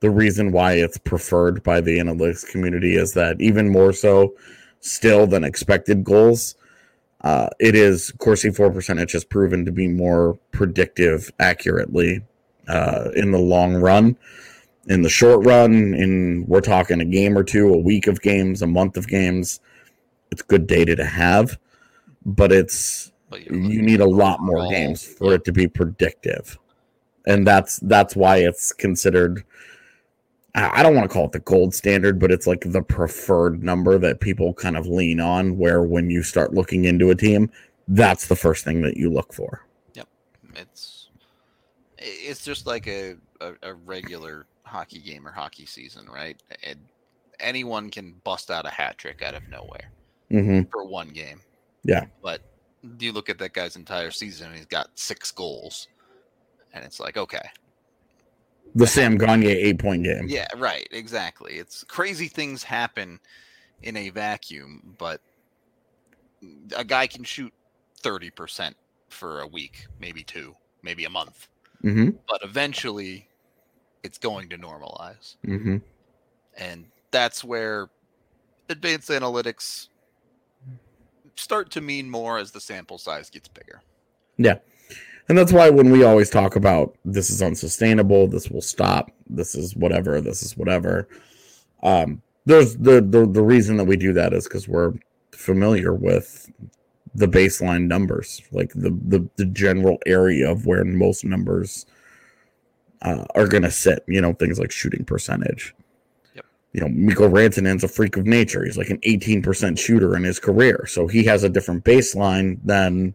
the 0.00 0.10
reason 0.10 0.52
why 0.52 0.74
it's 0.74 0.98
preferred 0.98 1.62
by 1.62 1.80
the 1.80 1.98
analytics 1.98 2.46
community 2.46 2.96
is 2.96 3.12
that 3.14 3.40
even 3.40 3.68
more 3.68 3.92
so 3.92 4.34
still 4.80 5.26
than 5.26 5.42
expected 5.44 6.04
goals, 6.04 6.54
uh, 7.22 7.48
it 7.58 7.74
is 7.74 8.12
Corsi 8.18 8.50
for 8.50 8.70
percentage 8.70 9.12
has 9.12 9.24
proven 9.24 9.64
to 9.64 9.72
be 9.72 9.88
more 9.88 10.38
predictive 10.52 11.30
accurately 11.38 12.22
uh, 12.68 13.10
in 13.14 13.30
the 13.30 13.38
long 13.38 13.74
run. 13.74 14.16
In 14.88 15.02
the 15.02 15.08
short 15.08 15.44
run, 15.44 15.94
in 15.94 16.44
we're 16.46 16.60
talking 16.60 17.00
a 17.00 17.04
game 17.04 17.36
or 17.36 17.42
two, 17.42 17.72
a 17.74 17.78
week 17.78 18.06
of 18.06 18.20
games, 18.20 18.62
a 18.62 18.66
month 18.66 18.96
of 18.96 19.08
games, 19.08 19.60
it's 20.30 20.42
good 20.42 20.66
data 20.66 20.94
to 20.96 21.04
have, 21.04 21.58
but 22.24 22.52
it's 22.52 23.10
But 23.30 23.44
you 23.50 23.82
need 23.82 24.00
a 24.00 24.06
lot 24.06 24.40
more 24.40 24.58
overall- 24.58 24.70
games 24.70 25.02
for 25.04 25.34
it 25.34 25.44
to 25.44 25.52
be 25.52 25.66
predictive. 25.66 26.56
And 27.26 27.44
that's 27.46 27.80
that's 27.80 28.14
why 28.14 28.36
it's 28.38 28.72
considered 28.72 29.42
I 30.54 30.82
don't 30.82 30.94
want 30.94 31.10
to 31.10 31.12
call 31.12 31.26
it 31.26 31.32
the 31.32 31.40
gold 31.40 31.74
standard 31.74 32.18
but 32.18 32.30
it's 32.30 32.46
like 32.46 32.62
the 32.64 32.80
preferred 32.82 33.62
number 33.62 33.98
that 33.98 34.20
people 34.20 34.54
kind 34.54 34.76
of 34.76 34.86
lean 34.86 35.20
on 35.20 35.58
where 35.58 35.82
when 35.82 36.08
you 36.08 36.22
start 36.22 36.54
looking 36.54 36.84
into 36.86 37.10
a 37.10 37.14
team 37.14 37.50
that's 37.88 38.26
the 38.28 38.36
first 38.36 38.64
thing 38.64 38.80
that 38.82 38.96
you 38.96 39.10
look 39.10 39.32
for. 39.34 39.66
Yep, 39.94 40.08
it's 40.54 40.95
it's 42.06 42.44
just 42.44 42.66
like 42.66 42.86
a, 42.86 43.16
a, 43.40 43.52
a 43.62 43.74
regular 43.74 44.46
hockey 44.64 45.00
game 45.00 45.26
or 45.26 45.32
hockey 45.32 45.66
season, 45.66 46.06
right? 46.06 46.40
And 46.62 46.78
anyone 47.40 47.90
can 47.90 48.14
bust 48.24 48.50
out 48.50 48.66
a 48.66 48.70
hat 48.70 48.96
trick 48.96 49.22
out 49.22 49.34
of 49.34 49.48
nowhere 49.48 49.90
hmm 50.30 50.62
for 50.72 50.84
one 50.84 51.08
game. 51.10 51.40
Yeah. 51.84 52.06
But 52.22 52.40
you 52.98 53.12
look 53.12 53.28
at 53.28 53.38
that 53.38 53.52
guy's 53.52 53.76
entire 53.76 54.10
season 54.10 54.48
and 54.48 54.56
he's 54.56 54.66
got 54.66 54.88
six 54.94 55.30
goals. 55.30 55.88
And 56.72 56.84
it's 56.84 57.00
like, 57.00 57.16
okay. 57.16 57.48
the 58.74 58.86
sam 58.86 59.16
Gagner 59.16 59.48
eight 59.48 59.78
point 59.78 60.04
game 60.04 60.26
Yeah, 60.28 60.48
right, 60.56 60.86
exactly. 60.90 61.54
It's 61.54 61.84
crazy 61.84 62.28
things 62.28 62.62
happen 62.62 63.18
in 63.82 63.96
a 63.96 64.10
vacuum, 64.10 64.94
but 64.98 65.20
a 66.76 66.84
guy 66.84 67.06
can 67.06 67.24
shoot 67.24 67.52
30% 68.02 68.74
for 69.08 69.40
a 69.40 69.46
week, 69.46 69.86
maybe 69.98 70.22
two, 70.22 70.54
maybe 70.82 71.04
a 71.04 71.10
month. 71.10 71.48
Hmm 71.86 72.10
but 72.28 72.40
eventually 72.42 73.28
it's 74.02 74.18
going 74.18 74.48
to 74.48 74.58
normalize. 74.58 75.36
hmm 75.44 75.78
And 76.56 76.86
that's 77.10 77.44
where 77.44 77.88
advanced 78.68 79.08
analytics 79.08 79.88
start 81.36 81.70
to 81.70 81.80
mean 81.80 82.10
more 82.10 82.38
as 82.38 82.50
the 82.50 82.60
sample 82.60 82.98
size 82.98 83.30
gets 83.30 83.48
bigger. 83.48 83.82
Yeah. 84.36 84.56
And 85.28 85.36
that's 85.36 85.52
why 85.52 85.70
when 85.70 85.90
we 85.90 86.04
always 86.04 86.30
talk 86.30 86.56
about 86.56 86.96
this 87.04 87.30
is 87.30 87.42
unsustainable, 87.42 88.28
this 88.28 88.48
will 88.48 88.62
stop, 88.62 89.10
this 89.28 89.54
is 89.54 89.74
whatever, 89.76 90.20
this 90.20 90.42
is 90.42 90.56
whatever. 90.56 91.08
Um, 91.82 92.22
there's 92.46 92.76
the, 92.76 93.00
the 93.00 93.26
the 93.26 93.42
reason 93.42 93.76
that 93.76 93.84
we 93.84 93.96
do 93.96 94.12
that 94.12 94.32
is 94.32 94.44
because 94.44 94.68
we're 94.68 94.94
familiar 95.32 95.92
with 95.92 96.48
the 97.16 97.26
baseline 97.28 97.86
numbers, 97.86 98.42
like 98.52 98.72
the 98.74 98.90
the, 99.06 99.28
the 99.36 99.46
general 99.46 99.98
area 100.06 100.50
of 100.50 100.66
where 100.66 100.84
most 100.84 101.24
numbers 101.24 101.86
uh, 103.02 103.24
are 103.34 103.48
going 103.48 103.62
to 103.62 103.70
sit. 103.70 104.04
You 104.06 104.20
know, 104.20 104.32
things 104.34 104.58
like 104.58 104.70
shooting 104.70 105.04
percentage. 105.04 105.74
Yep. 106.34 106.44
You 106.72 106.80
know, 106.82 106.88
Mikko 106.88 107.28
Rantanen's 107.28 107.84
a 107.84 107.88
freak 107.88 108.16
of 108.16 108.26
nature. 108.26 108.64
He's 108.64 108.78
like 108.78 108.90
an 108.90 108.98
18% 108.98 109.78
shooter 109.78 110.16
in 110.16 110.24
his 110.24 110.38
career, 110.38 110.84
so 110.86 111.06
he 111.06 111.24
has 111.24 111.42
a 111.42 111.48
different 111.48 111.84
baseline 111.84 112.58
than 112.64 113.14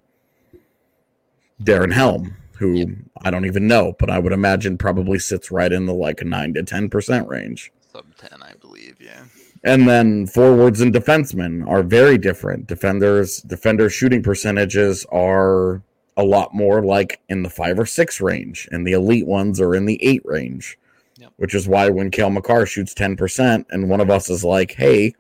Darren 1.64 1.94
Helm, 1.94 2.36
who 2.54 2.74
Yep. 2.78 2.88
I 3.24 3.30
don't 3.30 3.46
even 3.46 3.68
know, 3.68 3.94
but 4.00 4.10
I 4.10 4.18
would 4.20 4.34
imagine 4.34 4.78
probably 4.78 5.20
sits 5.20 5.52
right 5.52 5.72
in 5.72 5.86
the 5.86 5.94
like 5.94 6.24
nine 6.24 6.54
to 6.56 6.64
ten 6.64 6.90
percent 6.90 7.28
range. 7.28 7.72
Sub 7.92 8.06
10, 8.16 8.42
I 8.42 8.54
believe, 8.62 8.96
yeah. 9.02 9.24
And 9.64 9.88
then 9.88 10.26
forwards 10.26 10.82
and 10.82 10.92
defensemen 10.94 11.68
are 11.68 11.84
very 11.84 12.18
different. 12.18 12.66
Defenders, 12.68 13.42
defender 13.44 13.90
shooting 13.90 14.24
percentages 14.24 15.06
are 15.12 15.84
a 16.18 16.24
lot 16.24 16.54
more 16.54 16.84
like 16.84 17.22
in 17.30 17.44
the 17.44 17.50
five 17.50 17.80
or 17.80 17.86
six 17.86 18.20
range, 18.20 18.68
and 18.72 18.86
the 18.86 18.94
elite 18.94 19.28
ones 19.28 19.62
are 19.62 19.76
in 19.76 19.86
the 19.86 20.04
eight 20.04 20.22
range. 20.26 20.78
Yep. 21.18 21.34
Which 21.38 21.54
is 21.54 21.68
why 21.68 21.90
when 21.90 22.10
Cale 22.10 22.32
Makar 22.32 22.66
shoots 22.66 22.96
ten 22.96 23.16
percent, 23.16 23.68
and 23.70 23.88
one 23.90 24.02
of 24.02 24.10
us 24.10 24.30
is 24.30 24.44
like, 24.44 24.72
"Hey, 24.72 25.14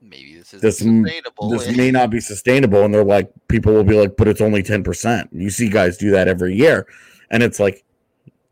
Maybe 0.00 0.36
this 0.36 0.54
is 0.54 0.60
This 0.60 0.78
sustainable. 0.78 1.48
this 1.50 1.76
may 1.76 1.90
not 1.90 2.10
be 2.10 2.20
sustainable," 2.20 2.84
and 2.84 2.94
they're 2.94 3.02
like, 3.04 3.30
people 3.48 3.72
will 3.72 3.82
be 3.84 3.98
like, 3.98 4.16
"But 4.16 4.28
it's 4.28 4.40
only 4.40 4.62
ten 4.62 4.84
percent." 4.84 5.28
You 5.32 5.50
see 5.50 5.68
guys 5.68 5.96
do 5.96 6.12
that 6.12 6.28
every 6.28 6.54
year, 6.54 6.86
and 7.30 7.42
it's 7.42 7.58
like, 7.58 7.82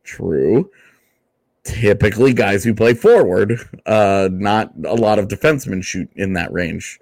true. 0.03 0.71
Typically, 1.65 2.33
guys 2.33 2.65
who 2.65 2.75
play 2.75 2.95
forward, 2.95 3.59
uh, 3.87 4.29
not 4.33 4.73
a 4.85 4.95
lot 4.95 5.19
of 5.19 5.29
defensemen 5.29 5.85
shoot 5.85 6.11
in 6.17 6.33
that 6.33 6.51
range, 6.53 6.99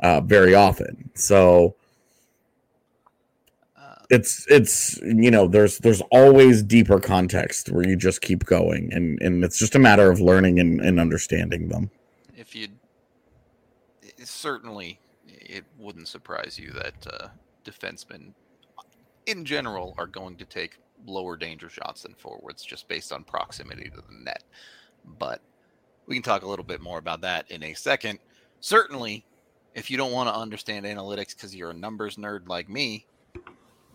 uh, 0.00 0.20
very 0.20 0.54
often. 0.54 1.10
So 1.14 1.74
it's 4.10 4.46
it's 4.48 4.98
you 4.98 5.30
know 5.30 5.46
there's 5.48 5.78
there's 5.78 6.02
always 6.10 6.62
deeper 6.62 7.00
context 7.00 7.70
where 7.70 7.86
you 7.86 7.96
just 7.96 8.20
keep 8.20 8.44
going, 8.44 8.92
and 8.92 9.20
and 9.20 9.44
it's 9.44 9.58
just 9.58 9.74
a 9.74 9.78
matter 9.78 10.10
of 10.10 10.20
learning 10.20 10.60
and, 10.60 10.80
and 10.80 11.00
understanding 11.00 11.68
them. 11.68 11.90
if 12.36 12.54
you 12.54 12.68
certainly 14.22 14.98
it 15.26 15.64
wouldn't 15.78 16.08
surprise 16.08 16.58
you 16.58 16.70
that 16.72 17.06
uh, 17.12 17.28
defensemen 17.64 18.32
in 19.26 19.44
general 19.44 19.94
are 19.98 20.06
going 20.06 20.36
to 20.36 20.44
take 20.44 20.78
lower 21.06 21.36
danger 21.36 21.68
shots 21.68 22.02
than 22.02 22.14
forwards 22.14 22.64
just 22.64 22.88
based 22.88 23.12
on 23.12 23.24
proximity 23.24 23.90
to 23.90 23.96
the 23.96 24.24
net 24.24 24.42
but 25.18 25.40
we 26.06 26.14
can 26.14 26.22
talk 26.22 26.42
a 26.42 26.48
little 26.48 26.64
bit 26.64 26.80
more 26.80 26.98
about 26.98 27.20
that 27.20 27.50
in 27.50 27.62
a 27.62 27.74
second 27.74 28.18
certainly 28.60 29.24
if 29.74 29.90
you 29.90 29.96
don't 29.96 30.12
want 30.12 30.28
to 30.28 30.34
understand 30.34 30.86
analytics 30.86 31.34
because 31.34 31.54
you're 31.54 31.70
a 31.70 31.74
numbers 31.74 32.16
nerd 32.16 32.48
like 32.48 32.68
me 32.68 33.06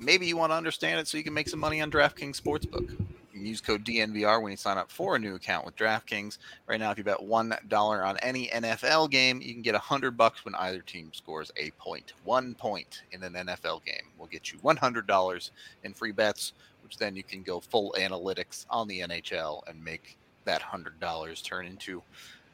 maybe 0.01 0.25
you 0.25 0.35
want 0.35 0.51
to 0.51 0.55
understand 0.55 0.99
it 0.99 1.07
so 1.07 1.17
you 1.17 1.23
can 1.23 1.33
make 1.33 1.47
some 1.47 1.59
money 1.59 1.81
on 1.81 1.91
DraftKings 1.91 2.41
Sportsbook. 2.41 2.97
can 3.31 3.45
use 3.45 3.61
code 3.61 3.85
DNVR 3.85 4.41
when 4.41 4.51
you 4.51 4.57
sign 4.57 4.77
up 4.77 4.91
for 4.91 5.15
a 5.15 5.19
new 5.19 5.35
account 5.35 5.65
with 5.65 5.75
DraftKings. 5.75 6.39
Right 6.67 6.79
now, 6.79 6.91
if 6.91 6.97
you 6.97 7.03
bet 7.03 7.21
one 7.21 7.53
dollar 7.67 8.03
on 8.03 8.17
any 8.17 8.47
NFL 8.47 9.11
game, 9.11 9.41
you 9.41 9.53
can 9.53 9.61
get 9.61 9.75
a 9.75 9.79
hundred 9.79 10.17
bucks 10.17 10.43
when 10.43 10.55
either 10.55 10.81
team 10.81 11.11
scores 11.13 11.51
a 11.57 11.71
point. 11.71 12.13
One 12.23 12.55
point 12.55 13.03
in 13.11 13.23
an 13.23 13.33
NFL 13.33 13.85
game 13.85 14.07
will 14.17 14.27
get 14.27 14.51
you 14.51 14.59
one 14.61 14.77
hundred 14.77 15.07
dollars 15.07 15.51
in 15.83 15.93
free 15.93 16.11
bets, 16.11 16.53
then 16.97 17.15
you 17.15 17.23
can 17.23 17.43
go 17.43 17.59
full 17.59 17.95
analytics 17.97 18.65
on 18.69 18.87
the 18.87 18.99
NHL 18.99 19.61
and 19.67 19.83
make 19.83 20.17
that 20.45 20.61
hundred 20.61 20.99
dollars 20.99 21.41
turn 21.41 21.65
into 21.65 22.01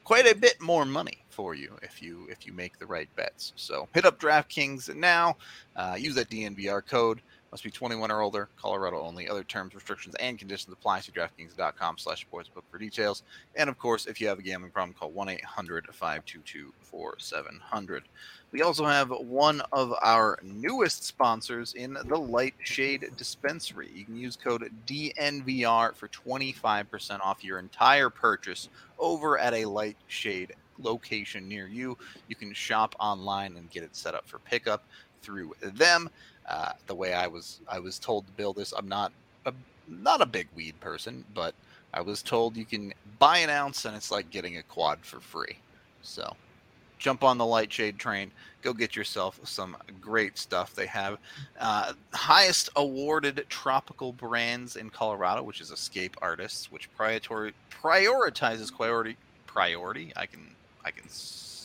quite 0.03 0.25
a 0.25 0.35
bit 0.35 0.61
more 0.61 0.85
money 0.85 1.17
for 1.29 1.53
you 1.53 1.77
if 1.81 2.01
you 2.01 2.27
if 2.29 2.45
you 2.45 2.53
make 2.53 2.79
the 2.79 2.85
right 2.85 3.09
bets. 3.15 3.53
So 3.55 3.87
hit 3.93 4.05
up 4.05 4.19
DraftKings 4.19 4.95
now. 4.95 5.35
Uh, 5.75 5.95
use 5.99 6.15
that 6.15 6.29
DNVR 6.29 6.85
code. 6.85 7.21
Must 7.57 7.63
be 7.63 7.71
21 7.71 8.11
or 8.11 8.21
older. 8.21 8.49
Colorado 8.55 9.01
only. 9.01 9.27
Other 9.27 9.43
terms, 9.43 9.73
restrictions, 9.73 10.13
and 10.19 10.37
conditions 10.37 10.71
apply. 10.71 10.99
See 10.99 11.11
DraftKings.com 11.11 11.97
slash 11.97 12.27
sportsbook 12.31 12.61
for 12.69 12.77
details. 12.77 13.23
And 13.55 13.67
of 13.67 13.79
course, 13.79 14.05
if 14.05 14.21
you 14.21 14.27
have 14.27 14.37
a 14.37 14.43
gambling 14.43 14.71
problem, 14.71 14.93
call 14.93 15.11
1-800-522-4700. 15.13 18.01
We 18.51 18.61
also 18.61 18.85
have 18.85 19.09
one 19.09 19.63
of 19.71 19.91
our 20.03 20.37
newest 20.43 21.03
sponsors 21.03 21.73
in 21.73 21.97
the 22.05 22.15
Light 22.15 22.53
Shade 22.63 23.07
Dispensary. 23.17 23.89
You 23.91 24.05
can 24.05 24.17
use 24.17 24.35
code 24.35 24.71
DNVR 24.85 25.95
for 25.95 26.07
25% 26.09 27.21
off 27.21 27.43
your 27.43 27.57
entire 27.57 28.11
purchase 28.11 28.69
over 28.99 29.39
at 29.39 29.55
a 29.55 29.65
Lightshade 29.65 30.53
location 30.77 31.49
near 31.49 31.67
you. 31.67 31.97
You 32.27 32.35
can 32.35 32.53
shop 32.53 32.93
online 32.99 33.57
and 33.57 33.67
get 33.71 33.81
it 33.81 33.95
set 33.95 34.13
up 34.13 34.29
for 34.29 34.37
pickup 34.37 34.83
through 35.23 35.55
them. 35.61 36.11
Uh, 36.47 36.71
the 36.87 36.95
way 36.95 37.13
I 37.13 37.27
was 37.27 37.59
I 37.67 37.79
was 37.79 37.99
told 37.99 38.25
to 38.25 38.31
build 38.33 38.55
this, 38.55 38.73
I'm 38.75 38.87
not 38.87 39.11
a, 39.45 39.53
not 39.87 40.21
a 40.21 40.25
big 40.25 40.47
weed 40.55 40.79
person, 40.79 41.25
but 41.33 41.53
I 41.93 42.01
was 42.01 42.21
told 42.21 42.55
you 42.55 42.65
can 42.65 42.93
buy 43.19 43.39
an 43.39 43.49
ounce 43.49 43.85
and 43.85 43.95
it's 43.95 44.11
like 44.11 44.29
getting 44.29 44.57
a 44.57 44.63
quad 44.63 44.99
for 45.01 45.19
free. 45.19 45.57
So 46.01 46.35
jump 46.99 47.23
on 47.23 47.37
the 47.37 47.45
lightshade 47.45 47.99
train 47.99 48.31
go 48.67 48.73
get 48.73 48.95
yourself 48.95 49.39
some 49.43 49.77
great 50.01 50.37
stuff. 50.37 50.75
They 50.75 50.87
have 50.87 51.19
uh, 51.59 51.93
highest 52.13 52.69
awarded 52.75 53.45
tropical 53.49 54.11
brands 54.11 54.75
in 54.75 54.89
colorado 54.89 55.43
which 55.43 55.61
is 55.61 55.71
escape 55.71 56.17
artists 56.21 56.71
which 56.71 56.93
priority 56.95 57.55
prioritizes 57.71 58.75
priority 58.75 59.15
priority. 59.45 60.11
I 60.15 60.25
can 60.25 60.49
i 60.83 60.91
can 60.91 61.07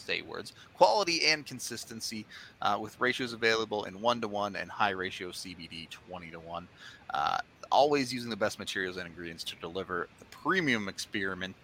say 0.02 0.22
words. 0.22 0.52
Quality 0.74 1.26
and 1.26 1.46
consistency 1.46 2.26
uh, 2.60 2.78
with 2.80 2.98
ratios 3.00 3.32
available 3.32 3.84
in 3.84 4.00
one 4.00 4.20
to 4.20 4.28
one 4.28 4.56
and 4.56 4.70
high 4.70 4.90
ratio 4.90 5.28
cbd 5.30 5.88
20 5.90 6.30
to 6.30 6.40
1 6.40 6.68
uh, 7.14 7.38
always 7.70 8.12
using 8.12 8.30
the 8.30 8.36
best 8.36 8.58
materials 8.58 8.96
and 8.96 9.06
ingredients 9.06 9.44
to 9.44 9.56
deliver 9.56 10.08
the 10.18 10.24
premium 10.26 10.88
experiment 10.88 11.54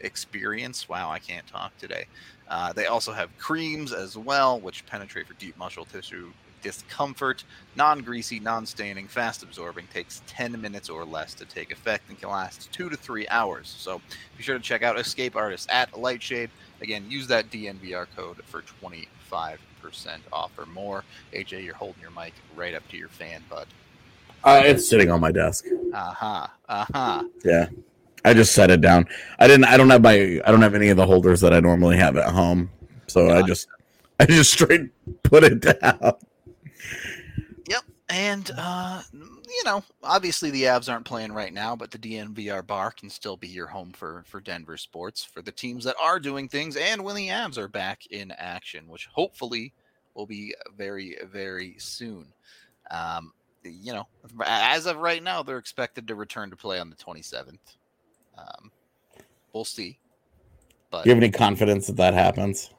experience. 0.00 0.88
Wow 0.88 1.10
i 1.10 1.18
can't 1.18 1.46
talk 1.46 1.76
today. 1.78 2.06
Uh, 2.48 2.72
they 2.72 2.86
also 2.86 3.12
have 3.12 3.36
creams 3.38 3.92
as 3.92 4.16
well 4.16 4.60
which 4.60 4.86
penetrate 4.86 5.26
for 5.26 5.34
deep 5.34 5.56
muscle 5.56 5.84
tissue 5.84 6.32
discomfort. 6.62 7.44
Non-greasy 7.76 8.40
non-staining 8.40 9.06
fast 9.06 9.42
absorbing 9.42 9.86
takes 9.92 10.22
10 10.26 10.60
minutes 10.60 10.88
or 10.88 11.04
less 11.04 11.32
to 11.34 11.44
take 11.44 11.70
effect 11.70 12.08
and 12.08 12.18
can 12.18 12.28
last 12.28 12.72
two 12.72 12.88
to 12.88 12.96
three 12.96 13.28
hours. 13.28 13.72
So 13.78 14.00
be 14.36 14.42
sure 14.42 14.56
to 14.56 14.62
check 14.62 14.82
out 14.82 14.98
escape 14.98 15.36
artists 15.36 15.68
at 15.70 15.96
lightshade 15.98 16.50
Again, 16.80 17.04
use 17.08 17.26
that 17.28 17.50
DNVR 17.50 18.06
code 18.14 18.36
for 18.44 18.62
25% 18.82 19.06
off 20.32 20.50
or 20.58 20.66
more. 20.66 21.04
AJ, 21.32 21.64
you're 21.64 21.74
holding 21.74 22.00
your 22.00 22.10
mic 22.10 22.34
right 22.54 22.74
up 22.74 22.86
to 22.88 22.96
your 22.96 23.08
fan, 23.08 23.42
bud. 23.48 23.66
Uh, 24.44 24.62
it's 24.64 24.88
sitting 24.88 25.10
on 25.10 25.20
my 25.20 25.32
desk. 25.32 25.64
Uh 25.92 26.12
huh. 26.12 26.46
Uh 26.68 26.86
huh. 26.92 27.24
Yeah. 27.44 27.68
I 28.24 28.34
just 28.34 28.54
set 28.54 28.70
it 28.70 28.80
down. 28.80 29.06
I 29.38 29.46
didn't. 29.46 29.64
I 29.64 29.76
don't 29.76 29.90
have 29.90 30.02
my. 30.02 30.40
I 30.44 30.50
don't 30.50 30.62
have 30.62 30.74
any 30.74 30.88
of 30.88 30.96
the 30.96 31.06
holders 31.06 31.40
that 31.40 31.52
I 31.52 31.60
normally 31.60 31.96
have 31.96 32.16
at 32.16 32.28
home. 32.28 32.70
So 33.06 33.30
I 33.30 33.42
just. 33.42 33.68
I 34.18 34.26
just 34.26 34.52
straight 34.60 34.90
put 35.22 35.44
it 35.44 35.60
down. 35.60 36.14
Yep. 37.68 37.82
And 38.08 38.50
uh, 38.56 39.02
you 39.46 39.64
know, 39.64 39.82
obviously 40.02 40.50
the 40.50 40.64
Avs 40.64 40.90
aren't 40.90 41.04
playing 41.04 41.32
right 41.32 41.52
now, 41.52 41.76
but 41.76 41.90
the 41.90 41.98
DNVR 41.98 42.66
bar 42.66 42.90
can 42.90 43.10
still 43.10 43.36
be 43.36 43.48
your 43.48 43.66
home 43.66 43.92
for 43.92 44.24
for 44.26 44.40
Denver 44.40 44.76
sports 44.76 45.24
for 45.24 45.42
the 45.42 45.52
teams 45.52 45.84
that 45.84 45.96
are 46.02 46.18
doing 46.18 46.48
things, 46.48 46.76
and 46.76 47.02
when 47.02 47.16
the 47.16 47.28
Avs 47.28 47.58
are 47.58 47.68
back 47.68 48.06
in 48.10 48.32
action, 48.32 48.88
which 48.88 49.06
hopefully 49.12 49.72
will 50.14 50.26
be 50.26 50.54
very 50.76 51.16
very 51.30 51.76
soon. 51.78 52.26
Um, 52.90 53.32
you 53.62 53.92
know, 53.92 54.06
as 54.44 54.86
of 54.86 54.96
right 54.96 55.22
now, 55.22 55.42
they're 55.42 55.58
expected 55.58 56.06
to 56.08 56.14
return 56.14 56.50
to 56.50 56.56
play 56.56 56.78
on 56.78 56.88
the 56.90 56.96
27th. 56.96 57.58
Um, 58.38 58.70
we'll 59.52 59.64
see. 59.64 59.98
But 60.90 61.02
Do 61.02 61.10
you 61.10 61.14
have 61.14 61.22
any 61.22 61.32
confidence 61.32 61.88
that 61.88 61.96
that 61.96 62.14
happens? 62.14 62.70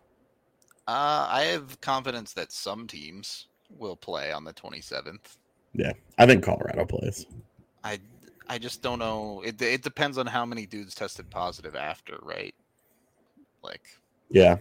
Uh, 0.87 1.27
I 1.29 1.41
have 1.51 1.81
confidence 1.81 2.31
that 2.33 2.53
some 2.53 2.87
teams 2.87 3.47
will 3.77 3.97
play 3.97 4.31
on 4.31 4.45
the 4.45 4.53
27th. 4.53 5.37
Yeah, 5.77 5.93
I 6.17 6.25
think 6.25 6.43
Colorado 6.43 6.85
plays. 6.85 7.25
I 7.83 7.99
I 8.49 8.57
just 8.57 8.81
don't 8.81 8.99
know. 8.99 9.41
It 9.45 9.61
it 9.61 9.83
depends 9.83 10.17
on 10.17 10.25
how 10.25 10.45
many 10.45 10.65
dudes 10.65 10.93
tested 10.95 11.29
positive 11.29 11.75
after, 11.75 12.17
right? 12.21 12.53
Like, 13.63 13.83
yeah. 14.29 14.57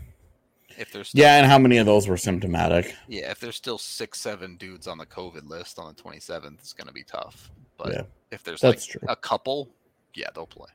If 0.79 0.93
there's 0.93 1.09
still, 1.09 1.23
yeah, 1.23 1.39
and 1.39 1.47
how 1.47 1.59
many 1.59 1.79
of 1.79 1.87
those 1.87 2.07
were 2.07 2.19
symptomatic? 2.19 2.95
Yeah, 3.09 3.31
if 3.31 3.41
there's 3.41 3.57
still 3.57 3.79
six, 3.79 4.21
seven 4.21 4.57
dudes 4.57 4.87
on 4.87 4.99
the 4.99 5.07
COVID 5.07 5.49
list 5.49 5.79
on 5.79 5.95
the 5.95 6.03
27th, 6.03 6.59
it's 6.59 6.75
going 6.75 6.87
to 6.87 6.93
be 6.93 7.03
tough. 7.03 7.51
But 7.79 7.93
yeah, 7.95 8.03
if 8.31 8.45
there's 8.45 8.63
like 8.63 8.83
true. 8.83 9.01
a 9.09 9.17
couple, 9.17 9.71
yeah, 10.15 10.29
they'll 10.35 10.47
play. 10.47 10.69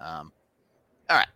Um, 0.00 0.32
all 1.08 1.18
right 1.18 1.28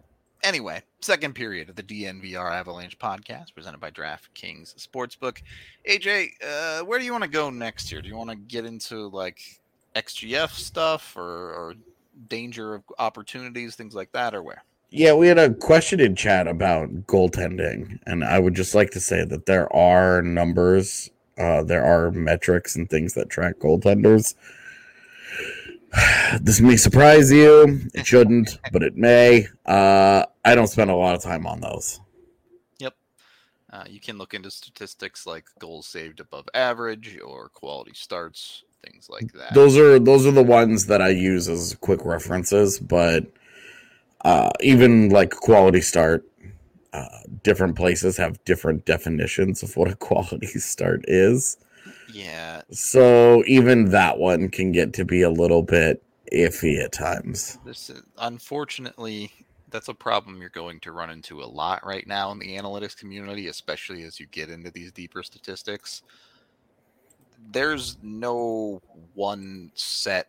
anyway, 0.49 0.83
second 1.01 1.35
period 1.35 1.69
of 1.69 1.77
the 1.77 1.83
DNVR 1.83 2.51
Avalanche 2.51 2.99
podcast 2.99 3.55
presented 3.55 3.81
by 3.81 3.91
DraftKings 3.91 4.75
Sportsbook. 4.77 5.43
AJ, 5.89 6.31
uh, 6.43 6.85
where 6.85 6.99
do 6.99 7.05
you 7.05 7.13
want 7.13 7.25
to 7.25 7.31
go 7.31 7.51
next 7.51 7.91
here? 7.91 8.01
Do 8.01 8.09
you 8.09 8.17
want 8.17 8.31
to 8.31 8.37
get 8.37 8.65
into 8.65 9.09
like 9.09 9.41
XGF 9.95 10.51
stuff 10.51 11.17
or, 11.17 11.23
or 11.23 11.75
danger 12.29 12.75
of 12.75 12.83
opportunities, 12.99 13.77
things 13.77 13.95
like 13.95 14.11
that, 14.13 14.35
or 14.35 14.43
where? 14.43 14.65
Yeah, 14.91 15.13
we 15.13 15.29
had 15.29 15.39
a 15.39 15.53
question 15.53 16.01
in 16.01 16.17
chat 16.17 16.49
about 16.49 16.89
goaltending, 17.07 17.99
and 18.07 18.25
I 18.25 18.39
would 18.39 18.55
just 18.55 18.75
like 18.75 18.91
to 18.93 19.01
say 19.01 19.23
that 19.27 19.45
there 19.45 19.71
are 19.77 20.23
numbers, 20.23 21.11
uh, 21.37 21.63
there 21.63 21.85
are 21.85 22.11
metrics 22.11 22.75
and 22.75 22.89
things 22.89 23.13
that 23.13 23.29
track 23.29 23.59
goaltenders 23.59 24.35
this 26.41 26.61
may 26.61 26.77
surprise 26.77 27.33
you. 27.33 27.81
It 27.95 28.07
shouldn't, 28.07 28.59
but 28.73 28.83
it 28.83 28.97
may. 28.97 29.49
Uh, 29.65 30.25
I 30.45 30.55
don't 30.55 30.67
spend 30.67 30.91
a 30.91 30.95
lot 30.95 31.15
of 31.15 31.23
time 31.23 31.47
on 31.47 31.61
those. 31.61 32.01
Yep. 32.79 32.95
Uh, 33.73 33.85
you 33.89 34.01
can 34.01 34.19
look 34.19 34.35
into 34.35 34.51
statistics 34.51 35.27
like 35.27 35.45
goals 35.59 35.87
saved 35.87 36.21
above 36.21 36.49
average 36.55 37.19
or 37.25 37.49
quality 37.51 37.93
starts, 37.95 38.65
things 38.85 39.09
like 39.09 39.33
that. 39.33 39.55
Those 39.55 39.77
are 39.77 39.99
those 39.99 40.27
are 40.27 40.33
the 40.33 40.43
ones 40.43 40.87
that 40.87 41.03
I 41.03 41.09
use 41.09 41.49
as 41.49 41.77
quick 41.81 42.05
references, 42.05 42.79
but 42.79 43.27
uh, 44.23 44.51
even 44.61 45.11
like 45.11 45.31
quality 45.31 45.81
start, 45.81 46.25
uh, 46.93 47.09
different 47.43 47.77
places 47.77 48.17
have 48.17 48.43
different 48.45 48.85
definitions 48.85 49.63
of 49.63 49.77
what 49.77 49.91
a 49.91 49.97
quality 50.09 50.47
start 50.47 51.05
is. 51.09 51.57
Yeah. 52.13 52.63
So 52.71 53.45
even 53.47 53.91
that 53.91 54.19
one 54.19 54.49
can 54.49 54.73
get 54.73 54.93
to 54.95 55.05
be 55.05 55.23
a 55.23 55.31
little 55.31 55.63
bit 55.63 56.03
iffy 56.33 56.83
at 56.83 56.93
times. 56.93 57.59
This 57.65 57.91
is, 57.91 58.03
unfortunately, 58.19 59.33
that's 59.71 59.89
a 59.89 59.95
problem 59.95 60.41
you're 60.41 60.51
going 60.51 60.81
to 60.81 60.93
run 60.93 61.11
into 61.11 61.43
a 61.43 61.45
lot 61.45 61.85
right 61.87 62.07
now 62.07 62.31
in 62.33 62.39
the 62.39 62.57
analytics 62.57 62.97
community, 62.97 63.49
especially 63.49 64.03
as 64.03 64.19
you 64.19 64.27
get 64.27 64.51
into 64.51 64.71
these 64.71 64.93
deeper 64.93 65.23
statistics. 65.23 66.03
There's 67.51 67.99
no 68.03 68.81
one 69.15 69.71
set 69.75 70.29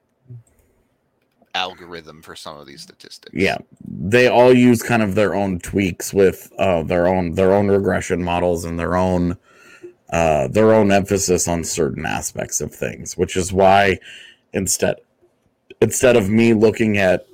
algorithm 1.56 2.22
for 2.22 2.36
some 2.36 2.58
of 2.58 2.68
these 2.68 2.82
statistics. 2.82 3.34
Yeah. 3.34 3.58
They 3.88 4.28
all 4.28 4.54
use 4.54 4.84
kind 4.84 5.02
of 5.02 5.16
their 5.16 5.34
own 5.34 5.60
tweaks 5.60 6.14
with 6.14 6.52
uh, 6.58 6.84
their 6.84 7.08
own 7.08 7.34
their 7.34 7.54
own 7.54 7.68
regression 7.68 8.24
models 8.24 8.66
and 8.66 8.80
their 8.80 8.96
own 8.96 9.38
uh, 10.12 10.48
their 10.48 10.74
own 10.74 10.92
emphasis 10.92 11.48
on 11.48 11.64
certain 11.64 12.06
aspects 12.06 12.62
of 12.62 12.74
things, 12.74 13.18
which 13.18 13.38
is 13.38 13.54
why 13.54 14.00
instead 14.54 14.96
instead 15.82 16.16
of 16.16 16.30
me 16.30 16.54
looking 16.54 16.98
at 16.98 17.28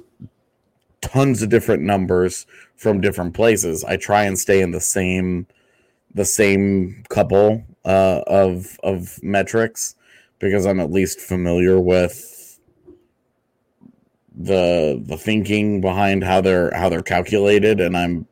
tons 1.02 1.42
of 1.42 1.50
different 1.50 1.84
numbers 1.84 2.46
from 2.76 3.02
different 3.02 3.34
places, 3.34 3.84
I 3.84 3.98
try 3.98 4.24
and 4.24 4.38
stay 4.38 4.62
in 4.62 4.72
the 4.72 4.82
same 4.82 5.48
the 6.14 6.26
same 6.26 7.04
couple 7.10 7.64
uh, 7.86 8.22
of 8.28 8.78
of 8.84 9.22
metrics 9.24 9.96
because 10.40 10.66
I'm 10.66 10.80
at 10.80 10.92
least 10.92 11.20
familiar 11.20 11.80
with 11.80 12.60
the 14.38 15.02
the 15.06 15.18
thinking 15.18 15.80
behind 15.82 16.24
how 16.24 16.42
they're 16.42 16.76
how 16.76 16.90
they're 16.90 17.02
calculated, 17.02 17.80
and 17.80 17.96
I'm 17.96 18.28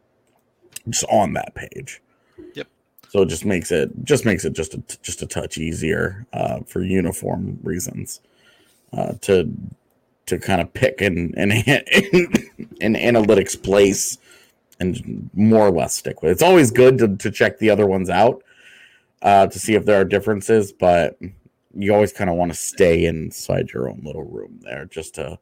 just 0.90 1.06
on 1.06 1.34
that 1.34 1.56
page. 1.56 2.02
So 3.14 3.22
it 3.22 3.28
just 3.28 3.46
makes 3.46 3.72
it 3.72 3.92
just 4.04 4.26
makes 4.26 4.44
it 4.44 4.54
just 4.54 4.74
a 4.74 4.82
just 5.04 5.22
a 5.22 5.28
touch 5.28 5.60
easier 5.60 6.26
uh, 6.34 6.62
for 6.66 6.82
uniform 6.82 7.60
reasons 7.62 8.22
uh, 8.92 9.14
to 9.22 9.54
to 10.26 10.40
kind 10.40 10.60
of 10.60 10.74
pick 10.74 11.00
an 11.00 11.32
an, 11.38 11.52
an 12.82 12.96
analytics 12.96 13.62
place 13.62 14.18
and 14.80 15.30
more 15.36 15.68
or 15.68 15.70
less 15.70 15.94
stick 15.94 16.24
with 16.24 16.30
it. 16.30 16.32
It's 16.32 16.42
always 16.42 16.72
good 16.72 16.98
to, 16.98 17.16
to 17.18 17.30
check 17.30 17.60
the 17.60 17.70
other 17.70 17.86
ones 17.86 18.10
out 18.10 18.44
uh, 19.22 19.46
to 19.46 19.60
see 19.60 19.76
if 19.76 19.86
there 19.86 20.02
are 20.02 20.06
differences, 20.06 20.72
but 20.72 21.16
you 21.76 21.94
always 21.94 22.14
kind 22.14 22.32
of 22.32 22.36
want 22.36 22.52
to 22.52 22.58
stay 22.58 23.06
inside 23.06 23.70
your 23.74 23.90
own 23.90 24.02
little 24.04 24.24
room 24.24 24.60
there 24.64 24.86
just 24.86 25.14
to 25.16 25.38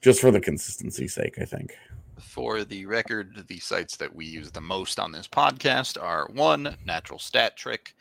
just 0.00 0.20
for 0.20 0.30
the 0.30 0.40
consistency 0.40 1.08
sake, 1.08 1.40
I 1.40 1.44
think. 1.44 1.76
For 2.20 2.64
the 2.64 2.86
record, 2.86 3.44
the 3.48 3.58
sites 3.58 3.96
that 3.96 4.14
we 4.14 4.24
use 4.24 4.50
the 4.50 4.60
most 4.60 4.98
on 4.98 5.12
this 5.12 5.28
podcast 5.28 6.00
are 6.02 6.28
one, 6.32 6.76
Natural 6.84 7.18
Stat 7.18 7.56
Trick. 7.56 7.94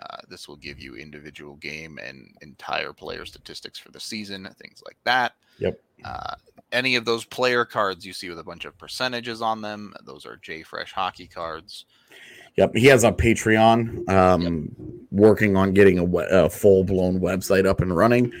Uh, 0.00 0.16
this 0.28 0.48
will 0.48 0.56
give 0.56 0.78
you 0.78 0.96
individual 0.96 1.56
game 1.56 1.98
and 2.02 2.34
entire 2.40 2.92
player 2.92 3.26
statistics 3.26 3.78
for 3.78 3.90
the 3.90 4.00
season, 4.00 4.48
things 4.58 4.82
like 4.86 4.96
that. 5.04 5.34
Yep. 5.58 5.80
Uh, 6.04 6.34
any 6.72 6.96
of 6.96 7.04
those 7.04 7.24
player 7.24 7.64
cards 7.64 8.06
you 8.06 8.12
see 8.12 8.28
with 8.28 8.38
a 8.38 8.44
bunch 8.44 8.64
of 8.64 8.78
percentages 8.78 9.42
on 9.42 9.60
them, 9.60 9.92
those 10.04 10.24
are 10.24 10.36
JFresh 10.38 10.92
hockey 10.92 11.26
cards. 11.26 11.84
Yep, 12.56 12.74
he 12.74 12.86
has 12.86 13.04
a 13.04 13.12
Patreon, 13.12 14.08
um, 14.08 14.42
yep. 14.42 14.98
working 15.10 15.56
on 15.56 15.72
getting 15.72 15.98
a, 15.98 16.04
a 16.04 16.50
full 16.50 16.84
blown 16.84 17.20
website 17.20 17.66
up 17.66 17.80
and 17.80 17.94
running. 17.94 18.32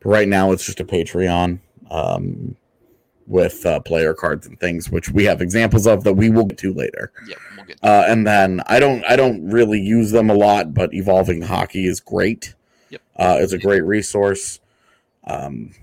But 0.00 0.08
right 0.10 0.28
now, 0.28 0.52
it's 0.52 0.64
just 0.64 0.80
a 0.80 0.84
Patreon 0.84 1.58
um, 1.90 2.56
with 3.26 3.64
uh, 3.66 3.80
player 3.80 4.14
cards 4.14 4.46
and 4.46 4.58
things, 4.58 4.90
which 4.90 5.10
we 5.10 5.24
have 5.24 5.40
examples 5.40 5.86
of 5.86 6.04
that 6.04 6.14
we 6.14 6.30
will 6.30 6.44
get 6.44 6.58
to 6.58 6.72
later. 6.72 7.12
Yep, 7.26 7.38
we'll 7.56 7.66
get. 7.66 7.78
Uh, 7.82 8.04
and 8.06 8.26
then 8.26 8.62
I 8.66 8.78
don't, 8.78 9.04
I 9.04 9.16
don't 9.16 9.48
really 9.50 9.80
use 9.80 10.10
them 10.10 10.30
a 10.30 10.34
lot, 10.34 10.74
but 10.74 10.94
evolving 10.94 11.42
hockey 11.42 11.86
is 11.86 12.00
great. 12.00 12.54
Yep, 12.90 13.02
uh, 13.16 13.36
it's 13.40 13.52
a 13.52 13.58
great 13.58 13.84
resource. 13.84 14.60
Um, 15.24 15.74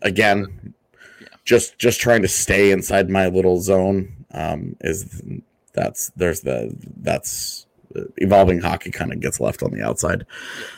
again, 0.00 0.74
yeah. 1.20 1.26
just 1.44 1.78
just 1.78 2.00
trying 2.00 2.22
to 2.22 2.28
stay 2.28 2.70
inside 2.70 3.10
my 3.10 3.28
little 3.28 3.60
zone 3.60 4.24
um, 4.32 4.76
is 4.80 5.22
that's 5.74 6.10
there's 6.16 6.40
the 6.40 6.74
that's 6.96 7.66
evolving 8.16 8.60
hockey 8.60 8.90
kind 8.90 9.12
of 9.12 9.20
gets 9.20 9.38
left 9.40 9.62
on 9.62 9.70
the 9.70 9.82
outside. 9.82 10.26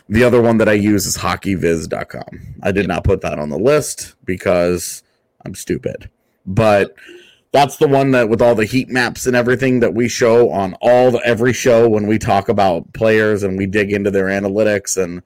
The 0.08 0.24
other 0.24 0.42
one 0.42 0.58
that 0.58 0.68
I 0.68 0.72
use 0.72 1.06
is 1.06 1.16
hockeyviz.com. 1.16 2.56
I 2.62 2.72
did 2.72 2.88
not 2.88 3.04
put 3.04 3.20
that 3.20 3.38
on 3.38 3.50
the 3.50 3.58
list 3.58 4.16
because 4.24 5.03
I'm 5.44 5.54
stupid. 5.54 6.10
But 6.46 6.94
that's 7.52 7.76
the 7.76 7.88
one 7.88 8.10
that 8.10 8.28
with 8.28 8.42
all 8.42 8.54
the 8.54 8.64
heat 8.64 8.88
maps 8.88 9.26
and 9.26 9.36
everything 9.36 9.80
that 9.80 9.94
we 9.94 10.08
show 10.08 10.50
on 10.50 10.74
all 10.80 11.12
the 11.12 11.20
every 11.24 11.52
show 11.52 11.88
when 11.88 12.06
we 12.06 12.18
talk 12.18 12.48
about 12.48 12.92
players 12.94 13.44
and 13.44 13.56
we 13.56 13.66
dig 13.66 13.92
into 13.92 14.10
their 14.10 14.26
analytics 14.26 15.00
and 15.00 15.22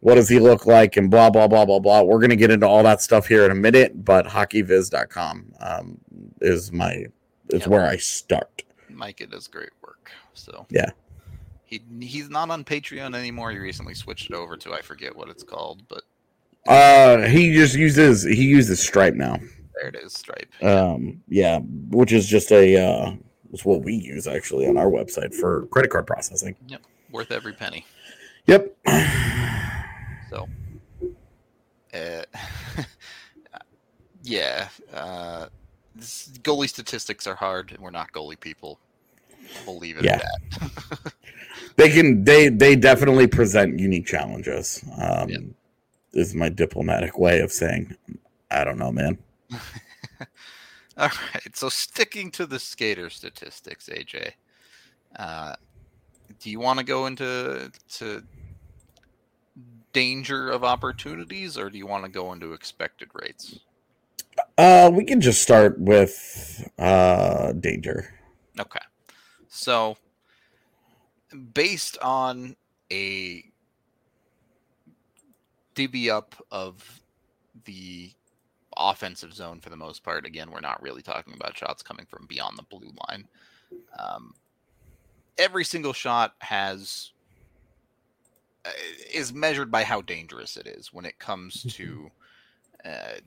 what 0.00 0.16
does 0.16 0.28
he 0.28 0.38
look 0.38 0.66
like 0.66 0.96
and 0.96 1.10
blah 1.10 1.30
blah 1.30 1.46
blah 1.46 1.64
blah 1.64 1.78
blah. 1.78 2.02
We're 2.02 2.20
gonna 2.20 2.36
get 2.36 2.50
into 2.50 2.66
all 2.66 2.82
that 2.82 3.00
stuff 3.00 3.26
here 3.26 3.44
in 3.44 3.50
a 3.50 3.54
minute, 3.54 4.04
but 4.04 4.26
hockeyviz.com 4.26 5.52
um, 5.60 5.98
is 6.40 6.72
my 6.72 7.06
is 7.50 7.66
where 7.68 7.86
I 7.86 7.96
start. 7.96 8.64
Micah 8.88 9.26
does 9.26 9.46
great 9.46 9.70
work. 9.82 10.10
So 10.34 10.66
yeah, 10.70 10.90
he 11.64 11.80
he's 12.00 12.28
not 12.28 12.50
on 12.50 12.64
Patreon 12.64 13.14
anymore. 13.14 13.52
He 13.52 13.58
recently 13.58 13.94
switched 13.94 14.30
it 14.30 14.34
over 14.34 14.56
to 14.56 14.72
I 14.72 14.82
forget 14.82 15.14
what 15.14 15.28
it's 15.28 15.42
called, 15.44 15.82
but 15.88 16.02
uh, 16.68 17.22
he 17.22 17.52
just 17.52 17.74
uses 17.74 18.22
he 18.22 18.44
uses 18.44 18.80
Stripe 18.80 19.14
now. 19.14 19.38
There 19.74 19.88
it 19.88 19.96
is, 19.96 20.12
Stripe. 20.12 20.52
Um, 20.62 21.22
yeah, 21.28 21.58
which 21.90 22.12
is 22.12 22.26
just 22.26 22.50
a 22.52 22.76
uh, 22.76 23.12
it's 23.52 23.64
what 23.64 23.82
we 23.82 23.94
use 23.94 24.26
actually 24.26 24.66
on 24.66 24.76
our 24.76 24.86
website 24.86 25.34
for 25.34 25.66
credit 25.66 25.90
card 25.90 26.06
processing. 26.06 26.56
Yep, 26.68 26.82
worth 27.10 27.30
every 27.30 27.52
penny. 27.52 27.86
Yep. 28.46 28.76
So, 30.30 30.48
uh, 31.94 32.22
yeah, 34.22 34.68
uh, 34.92 35.46
goalie 35.98 36.68
statistics 36.68 37.26
are 37.26 37.34
hard, 37.34 37.72
and 37.72 37.80
we're 37.80 37.90
not 37.90 38.12
goalie 38.12 38.38
people. 38.38 38.78
We'll 39.66 39.78
leave 39.78 39.98
it 39.98 40.04
yeah. 40.04 40.20
they 41.76 41.88
can 41.88 42.24
they 42.24 42.48
they 42.48 42.74
definitely 42.76 43.26
present 43.26 43.78
unique 43.78 44.06
challenges. 44.06 44.84
Um, 44.98 45.28
yep. 45.28 45.40
Is 46.16 46.34
my 46.34 46.48
diplomatic 46.48 47.18
way 47.18 47.40
of 47.40 47.52
saying, 47.52 47.94
I 48.50 48.64
don't 48.64 48.78
know, 48.78 48.90
man. 48.90 49.18
All 50.98 51.08
right, 51.08 51.54
so 51.54 51.68
sticking 51.68 52.30
to 52.32 52.46
the 52.46 52.58
skater 52.58 53.10
statistics, 53.10 53.90
AJ, 53.90 54.32
uh, 55.18 55.54
do 56.40 56.50
you 56.50 56.58
want 56.58 56.78
to 56.78 56.84
go 56.84 57.04
into 57.04 57.70
to 57.98 58.22
danger 59.92 60.50
of 60.50 60.64
opportunities, 60.64 61.58
or 61.58 61.68
do 61.68 61.76
you 61.76 61.86
want 61.86 62.04
to 62.04 62.10
go 62.10 62.32
into 62.32 62.54
expected 62.54 63.08
rates? 63.12 63.60
Uh, 64.56 64.90
we 64.92 65.04
can 65.04 65.20
just 65.20 65.42
start 65.42 65.78
with 65.78 66.66
uh 66.78 67.52
danger. 67.52 68.14
Okay. 68.58 68.80
So 69.48 69.96
based 71.52 71.98
on 71.98 72.56
a 72.90 73.44
divvy 75.76 76.10
up 76.10 76.34
of 76.50 77.00
the 77.64 78.10
offensive 78.76 79.32
zone 79.32 79.60
for 79.60 79.70
the 79.70 79.76
most 79.76 80.02
part, 80.02 80.26
again, 80.26 80.50
we're 80.50 80.60
not 80.60 80.82
really 80.82 81.02
talking 81.02 81.34
about 81.34 81.56
shots 81.56 81.82
coming 81.82 82.06
from 82.06 82.26
beyond 82.26 82.58
the 82.58 82.64
blue 82.64 82.90
line. 83.08 83.28
Um, 83.96 84.34
every 85.38 85.64
single 85.64 85.92
shot 85.92 86.34
has 86.40 87.12
uh, 88.64 88.70
is 89.12 89.32
measured 89.32 89.70
by 89.70 89.84
how 89.84 90.00
dangerous 90.00 90.56
it 90.56 90.66
is 90.66 90.92
when 90.92 91.04
it 91.04 91.18
comes 91.18 91.62
to 91.74 92.10
uh, 92.84 93.20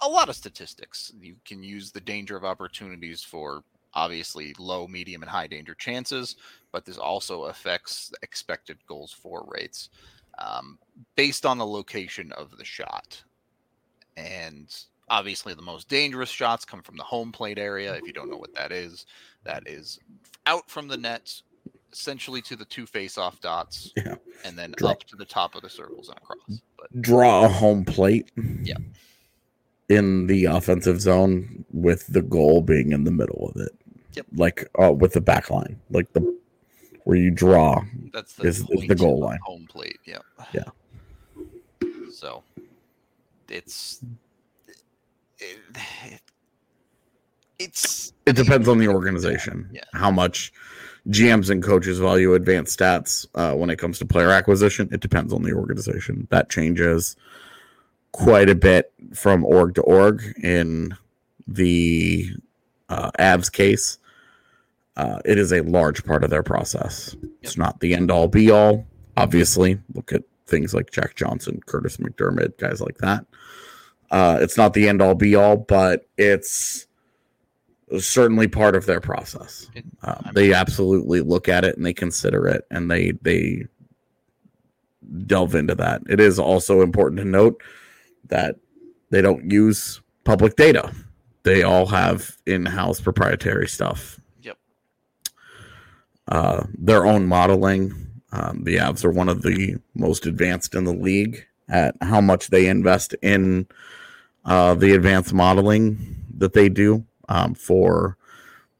a 0.00 0.08
lot 0.08 0.28
of 0.28 0.36
statistics. 0.36 1.12
You 1.20 1.36
can 1.44 1.62
use 1.62 1.92
the 1.92 2.00
danger 2.00 2.36
of 2.36 2.44
opportunities 2.44 3.22
for 3.22 3.62
obviously 3.94 4.54
low, 4.58 4.86
medium, 4.86 5.22
and 5.22 5.30
high 5.30 5.46
danger 5.46 5.74
chances, 5.74 6.36
but 6.72 6.84
this 6.84 6.96
also 6.96 7.44
affects 7.44 8.12
expected 8.22 8.78
goals 8.86 9.12
for 9.12 9.44
rates 9.46 9.90
um, 10.44 10.78
based 11.16 11.46
on 11.46 11.58
the 11.58 11.66
location 11.66 12.32
of 12.32 12.56
the 12.56 12.64
shot. 12.64 13.22
And 14.16 14.74
obviously, 15.08 15.54
the 15.54 15.62
most 15.62 15.88
dangerous 15.88 16.30
shots 16.30 16.64
come 16.64 16.82
from 16.82 16.96
the 16.96 17.02
home 17.02 17.32
plate 17.32 17.58
area. 17.58 17.94
If 17.94 18.06
you 18.06 18.12
don't 18.12 18.30
know 18.30 18.36
what 18.36 18.54
that 18.54 18.72
is, 18.72 19.06
that 19.44 19.66
is 19.66 19.98
out 20.46 20.68
from 20.68 20.88
the 20.88 20.96
net, 20.96 21.32
essentially 21.92 22.42
to 22.42 22.56
the 22.56 22.64
two 22.64 22.86
face-off 22.86 23.40
dots, 23.40 23.92
yeah. 23.96 24.16
and 24.44 24.58
then 24.58 24.74
Draw. 24.76 24.90
up 24.90 25.04
to 25.04 25.16
the 25.16 25.24
top 25.24 25.54
of 25.54 25.62
the 25.62 25.70
circles 25.70 26.08
and 26.08 26.18
across. 26.18 26.60
But 26.76 27.02
draw 27.02 27.44
a 27.44 27.48
home 27.48 27.84
plate. 27.84 28.30
Yeah 28.62 28.76
in 29.92 30.26
the 30.26 30.46
offensive 30.46 31.00
zone 31.00 31.64
with 31.72 32.06
the 32.06 32.22
goal 32.22 32.62
being 32.62 32.92
in 32.92 33.04
the 33.04 33.10
middle 33.10 33.52
of 33.54 33.60
it. 33.60 33.72
Yep. 34.14 34.26
Like 34.36 34.68
uh, 34.80 34.92
with 34.92 35.12
the 35.12 35.20
back 35.20 35.50
line, 35.50 35.78
like 35.90 36.12
the 36.12 36.36
where 37.04 37.16
you 37.16 37.30
draw. 37.30 37.82
That's 38.12 38.34
the, 38.34 38.44
is, 38.44 38.60
is 38.70 38.88
the 38.88 38.94
goal 38.94 39.20
line. 39.20 39.38
Home 39.44 39.66
plate. 39.68 39.98
Yeah. 40.04 40.18
Yeah. 40.52 40.64
So 42.12 42.42
it's 43.48 44.02
it, 45.38 45.58
it's 47.58 48.12
it 48.26 48.36
depends 48.36 48.68
on 48.68 48.78
the 48.78 48.88
organization 48.88 49.68
yeah. 49.72 49.82
how 49.92 50.10
much 50.10 50.52
GMs 51.08 51.50
and 51.50 51.62
coaches 51.62 51.98
value 51.98 52.34
advanced 52.34 52.78
stats 52.78 53.26
uh, 53.34 53.54
when 53.54 53.70
it 53.70 53.78
comes 53.78 53.98
to 53.98 54.06
player 54.06 54.30
acquisition. 54.30 54.88
It 54.92 55.00
depends 55.00 55.32
on 55.32 55.42
the 55.42 55.52
organization. 55.52 56.28
That 56.30 56.48
changes 56.48 57.16
quite 58.12 58.48
a 58.48 58.54
bit 58.54 58.92
from 59.14 59.44
org 59.44 59.74
to 59.74 59.82
org 59.82 60.22
in 60.42 60.96
the 61.48 62.30
uh, 62.88 63.10
Avs 63.18 63.50
case. 63.50 63.98
Uh, 64.96 65.20
it 65.24 65.38
is 65.38 65.52
a 65.52 65.62
large 65.62 66.04
part 66.04 66.22
of 66.22 66.30
their 66.30 66.42
process. 66.42 67.16
Yep. 67.20 67.30
It's 67.42 67.56
not 67.56 67.80
the 67.80 67.94
end 67.94 68.10
all 68.10 68.28
be 68.28 68.50
all. 68.50 68.86
Obviously, 69.16 69.80
look 69.94 70.12
at 70.12 70.22
things 70.46 70.74
like 70.74 70.90
Jack 70.90 71.14
Johnson, 71.16 71.60
Kurtis 71.66 71.98
MacDermid, 71.98 72.58
guys 72.58 72.80
like 72.80 72.98
that. 72.98 73.24
Uh, 74.10 74.38
it's 74.40 74.56
not 74.56 74.74
the 74.74 74.88
end 74.88 75.00
all 75.00 75.14
be 75.14 75.34
all, 75.34 75.56
but 75.56 76.06
it's 76.18 76.86
certainly 77.98 78.48
part 78.48 78.76
of 78.76 78.86
their 78.86 79.00
process. 79.00 79.68
Uh, 80.02 80.30
they 80.32 80.52
absolutely 80.52 81.20
look 81.20 81.48
at 81.48 81.64
it 81.64 81.76
and 81.76 81.84
they 81.84 81.92
consider 81.92 82.46
it 82.46 82.66
and 82.70 82.90
they 82.90 83.12
they 83.22 83.66
delve 85.26 85.54
into 85.54 85.74
that. 85.74 86.02
It 86.08 86.20
is 86.20 86.38
also 86.38 86.80
important 86.80 87.18
to 87.20 87.24
note 87.24 87.62
that 88.28 88.56
they 89.10 89.20
don't 89.20 89.50
use 89.50 90.00
public 90.24 90.56
data. 90.56 90.92
They 91.42 91.62
all 91.62 91.86
have 91.86 92.36
in-house 92.46 93.00
proprietary 93.00 93.68
stuff. 93.68 94.20
Uh, 96.28 96.64
their 96.78 97.04
own 97.04 97.26
modeling. 97.26 97.92
Um, 98.32 98.62
the 98.64 98.76
Avs 98.76 99.04
are 99.04 99.10
one 99.10 99.28
of 99.28 99.42
the 99.42 99.76
most 99.94 100.24
advanced 100.26 100.74
in 100.74 100.84
the 100.84 100.92
league 100.94 101.46
at 101.68 101.94
how 102.00 102.20
much 102.20 102.48
they 102.48 102.66
invest 102.68 103.14
in 103.22 103.66
uh, 104.44 104.74
the 104.74 104.94
advanced 104.94 105.32
modeling 105.34 106.16
that 106.38 106.52
they 106.54 106.68
do 106.68 107.04
um, 107.28 107.54
for 107.54 108.16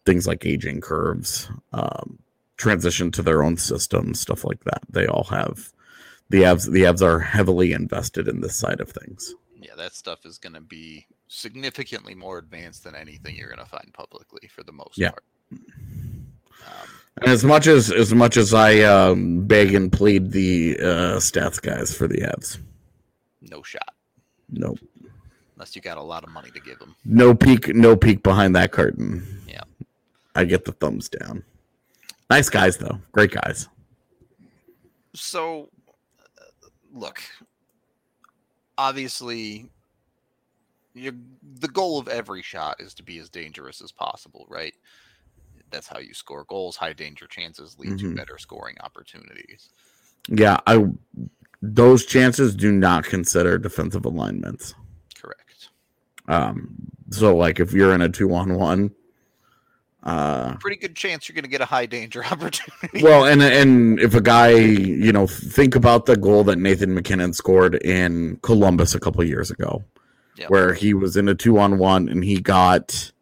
things 0.06 0.26
like 0.26 0.44
aging 0.46 0.80
curves, 0.80 1.50
um, 1.72 2.18
transition 2.56 3.10
to 3.12 3.22
their 3.22 3.42
own 3.42 3.56
systems, 3.56 4.20
stuff 4.20 4.44
like 4.44 4.64
that. 4.64 4.80
They 4.88 5.06
all 5.06 5.24
have 5.24 5.72
the 6.30 6.42
Avs. 6.42 6.70
The 6.70 6.82
Avs 6.82 7.02
are 7.02 7.18
heavily 7.20 7.72
invested 7.72 8.28
in 8.28 8.40
this 8.40 8.56
side 8.56 8.80
of 8.80 8.88
things. 8.90 9.34
Yeah, 9.60 9.74
that 9.76 9.94
stuff 9.94 10.24
is 10.26 10.38
going 10.38 10.54
to 10.54 10.60
be 10.60 11.06
significantly 11.28 12.14
more 12.14 12.38
advanced 12.38 12.84
than 12.84 12.94
anything 12.94 13.36
you're 13.36 13.48
going 13.48 13.58
to 13.58 13.64
find 13.66 13.92
publicly 13.94 14.48
for 14.48 14.62
the 14.64 14.72
most 14.72 14.98
Yeah. 14.98 15.10
part. 15.10 15.24
Um, 15.52 16.88
And 17.20 17.30
as 17.30 17.44
much 17.44 17.66
as 17.66 17.90
as 17.90 18.14
much 18.14 18.36
as 18.36 18.54
I 18.54 18.80
um, 18.80 19.46
beg 19.46 19.74
and 19.74 19.92
plead 19.92 20.32
the 20.32 20.78
uh, 20.80 21.16
stats 21.18 21.60
guys 21.60 21.94
for 21.94 22.08
the 22.08 22.18
Avs, 22.22 22.58
no 23.42 23.62
shot, 23.62 23.94
nope, 24.50 24.78
unless 25.54 25.76
you 25.76 25.82
got 25.82 25.98
a 25.98 26.02
lot 26.02 26.24
of 26.24 26.30
money 26.30 26.50
to 26.50 26.60
give 26.60 26.78
them. 26.78 26.96
no 27.04 27.34
peek, 27.34 27.74
no 27.74 27.96
peek 27.96 28.22
behind 28.22 28.56
that 28.56 28.72
curtain. 28.72 29.42
Yeah. 29.46 29.60
I 30.34 30.44
get 30.44 30.64
the 30.64 30.72
thumbs 30.72 31.08
down. 31.10 31.44
Nice 32.30 32.48
guys 32.48 32.78
though, 32.78 32.98
great 33.12 33.30
guys. 33.30 33.68
So, 35.14 35.68
uh, 36.40 36.68
look, 36.94 37.22
obviously, 38.78 39.68
you 40.94 41.12
the 41.60 41.68
goal 41.68 41.98
of 41.98 42.08
every 42.08 42.42
shot 42.42 42.80
is 42.80 42.94
to 42.94 43.02
be 43.02 43.18
as 43.18 43.28
dangerous 43.28 43.82
as 43.82 43.92
possible, 43.92 44.46
right? 44.48 44.74
That's 45.72 45.88
how 45.88 45.98
you 45.98 46.14
score 46.14 46.44
goals. 46.44 46.76
High 46.76 46.92
danger 46.92 47.26
chances 47.26 47.76
lead 47.78 47.98
to 47.98 48.04
Mhm. 48.10 48.16
better 48.16 48.38
scoring 48.38 48.76
opportunities. 48.82 49.70
Yeah, 50.28 50.58
I 50.66 50.86
those 51.64 52.04
chances 52.04 52.54
do 52.54 52.70
not 52.72 53.04
consider 53.04 53.56
defensive 53.58 54.04
alignments. 54.04 54.74
Correct. 55.14 55.68
Um, 56.28 56.74
so 57.10 57.36
like 57.36 57.58
if 57.60 57.72
you're 57.72 57.94
in 57.94 58.02
a 58.02 58.08
two 58.08 58.34
on 58.34 58.54
one, 58.54 58.90
uh, 60.02 60.56
Pretty 60.56 60.76
good 60.76 60.96
chance 60.96 61.28
you're 61.28 61.34
going 61.34 61.44
to 61.44 61.48
get 61.50 61.60
a 61.60 61.64
high 61.64 61.86
danger 61.86 62.24
opportunity. 62.30 63.02
well, 63.02 63.24
and 63.24 63.40
and 63.42 64.00
if 64.00 64.14
a 64.14 64.20
guy, 64.20 64.50
you 64.50 65.12
know, 65.12 65.26
think 65.28 65.76
about 65.76 66.06
the 66.06 66.16
goal 66.16 66.42
that 66.44 66.58
Nathan 66.58 66.92
MacKinnon 66.94 67.32
scored 67.32 67.76
in 67.84 68.36
Columbus 68.42 68.94
a 68.96 69.00
couple 69.00 69.22
years 69.24 69.50
ago, 69.50 69.84
Yep. 70.38 70.50
where 70.50 70.74
he 70.74 70.94
was 70.94 71.16
in 71.16 71.28
a 71.28 71.34
two 71.34 71.58
on 71.58 71.78
one 71.78 72.08
and 72.08 72.24
he 72.24 72.40
got 72.40 73.12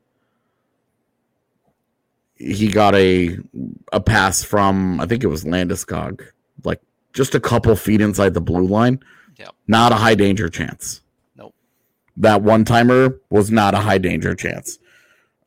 he 2.41 2.69
got 2.69 2.95
a 2.95 3.39
a 3.93 4.01
pass 4.01 4.43
from 4.43 5.01
I 5.01 5.07
think 5.07 5.23
it 5.23 5.29
was 5.29 5.45
Landeskog, 5.45 6.27
like 6.65 6.81
just 7.13 7.35
a 7.35 7.41
couple 7.41 7.77
feet 7.77 8.01
inside 8.01 8.35
the 8.35 8.41
blue 8.41 8.67
line. 8.67 9.01
Yep. 9.37 9.55
Not 9.69 9.93
a 9.93 9.97
high 9.97 10.15
danger 10.15 10.49
chance. 10.49 11.03
Nope. 11.37 11.55
That 12.17 12.43
one 12.43 12.65
timer 12.65 13.21
was 13.29 13.51
not 13.51 13.75
a 13.75 13.79
high 13.79 13.99
danger 13.99 14.35
chance. 14.35 14.79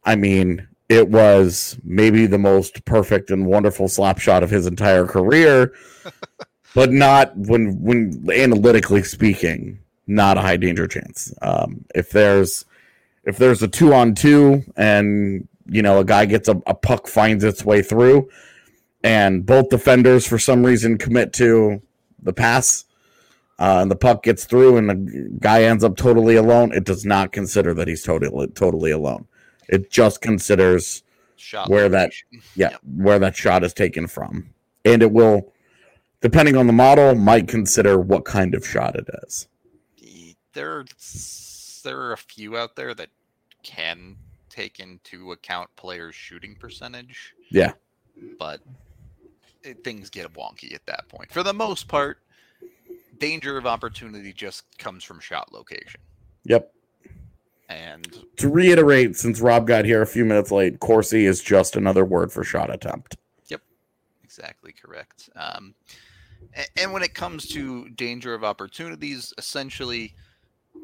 I 0.06 0.16
mean, 0.16 0.68
it 0.88 1.10
was 1.10 1.78
maybe 1.84 2.28
the 2.28 2.38
most 2.38 2.86
perfect 2.86 3.32
and 3.32 3.48
wonderful 3.48 3.88
slap 3.88 4.20
shot 4.20 4.44
of 4.44 4.52
his 4.52 4.68
entire 4.68 5.06
career, 5.08 5.74
but 6.76 6.92
not 6.92 7.36
when 7.36 7.82
when 7.82 8.28
analytically 8.32 9.02
speaking, 9.02 9.80
not 10.06 10.38
a 10.38 10.42
high 10.42 10.58
danger 10.58 10.88
chance. 10.88 11.34
Um, 11.42 11.86
if 11.96 12.12
there's 12.12 12.66
if 13.24 13.38
there's 13.38 13.64
a 13.64 13.68
two 13.68 13.94
on 13.94 14.14
two 14.14 14.64
and 14.76 15.48
you 15.68 15.82
know 15.82 16.00
a 16.00 16.06
guy 16.06 16.26
gets 16.26 16.48
a, 16.48 16.62
a 16.68 16.74
puck 16.74 17.08
finds 17.08 17.44
its 17.44 17.64
way 17.64 17.82
through 17.82 18.30
and 19.04 19.46
both 19.46 19.70
defenders 19.70 20.26
for 20.26 20.40
some 20.40 20.66
reason 20.66 20.98
commit 20.98 21.34
to 21.34 21.82
the 22.22 22.34
pass 22.34 22.86
uh, 23.60 23.80
and 23.82 23.92
the 23.92 23.96
puck 23.96 24.24
gets 24.24 24.46
through 24.46 24.78
and 24.78 24.90
the 24.90 25.30
guy 25.40 25.64
ends 25.64 25.84
up 25.84 25.96
totally 25.96 26.36
alone. 26.36 26.74
It 26.74 26.86
does 26.86 27.06
not 27.06 27.32
consider 27.32 27.74
that 27.76 27.88
he's 27.88 28.04
totally 28.04 28.48
totally 28.48 28.92
alone. 28.92 29.28
It 29.70 29.92
just 29.92 30.22
considers 30.22 31.04
shot 31.36 31.70
where 31.70 31.88
that- 31.90 32.12
location. 32.32 32.42
yeah 32.56 32.78
where 32.84 33.20
that 33.20 33.36
shot 33.36 33.64
is 33.64 33.74
taken 33.74 34.08
from. 34.08 34.50
And 34.86 35.02
it 35.04 35.12
will 35.12 35.54
depending 36.22 36.56
on 36.58 36.68
the 36.68 36.74
model 36.74 37.16
might 37.16 37.48
consider 37.48 38.00
what 38.00 38.26
kind 38.26 38.56
of 38.56 38.66
shot 38.68 38.96
it 38.96 39.08
is. 39.26 39.48
There, 40.54 40.86
there 41.84 42.00
are 42.00 42.14
a 42.14 42.18
few 42.18 42.58
out 42.58 42.76
there 42.76 42.94
that 42.94 43.10
can 43.64 44.18
take 44.54 44.80
into 44.80 45.32
account 45.32 45.70
players' 45.76 46.16
shooting 46.16 46.56
percentage. 46.56 47.34
Yeah. 47.50 47.74
but 48.38 48.62
it, 49.64 49.84
things 49.84 50.10
get 50.10 50.32
wonky 50.34 50.74
at 50.76 50.86
that 50.86 51.08
point. 51.10 51.32
For 51.32 51.42
the 51.44 51.54
most 51.54 51.88
part, 51.88 52.20
danger 53.20 53.58
of 53.58 53.66
opportunity 53.66 54.32
just 54.34 54.66
comes 54.78 55.04
from 55.04 55.20
shot 55.20 55.52
location. 55.52 56.00
yep 56.46 56.72
And 57.70 58.08
to 58.38 58.50
reiterate 58.50 59.16
since 59.16 59.40
rob 59.42 59.66
got 59.68 59.86
here 59.86 60.02
a 60.02 60.08
few 60.08 60.26
minutes 60.26 60.52
late 60.52 60.80
corsi 60.80 61.26
is 61.26 61.42
just 61.42 61.76
another 61.76 62.06
word 62.06 62.32
for 62.32 62.44
shot 62.44 62.72
attempt 62.74 63.18
Yep. 63.48 63.62
exactly 64.24 64.74
correct. 64.74 65.30
Um, 65.36 65.74
and 66.78 66.92
when 66.94 67.02
it 67.04 67.14
comes 67.16 67.48
to 67.50 67.90
danger 67.90 68.34
of 68.34 68.44
opportunities, 68.44 69.34
essentially, 69.38 70.14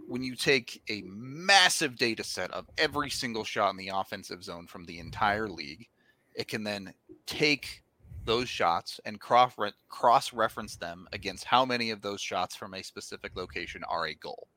when 0.08 0.24
you 0.24 0.36
take 0.36 0.82
a 0.90 1.02
massive 1.06 1.96
data 1.96 2.24
set 2.24 2.52
of 2.52 2.70
every 2.78 3.10
single 3.10 3.44
shot 3.44 3.72
in 3.72 3.78
the 3.78 3.92
offensive 3.94 4.44
zone 4.44 4.68
from 4.68 4.86
the 4.86 5.00
entire 5.00 5.48
league, 5.48 5.88
it 6.36 6.48
can 6.48 6.64
then 6.64 6.94
take 7.26 7.84
those 8.26 8.50
shots 8.50 9.00
and 9.06 9.20
cross 9.20 10.34
reference 10.34 10.76
them 10.76 11.08
against 11.14 11.46
how 11.46 11.66
many 11.66 11.90
of 11.90 12.02
those 12.02 12.22
shots 12.22 12.56
from 12.56 12.74
a 12.74 12.84
specific 12.84 13.36
location 13.36 13.84
are 13.86 14.08
a 14.08 14.14
goal. 14.14 14.48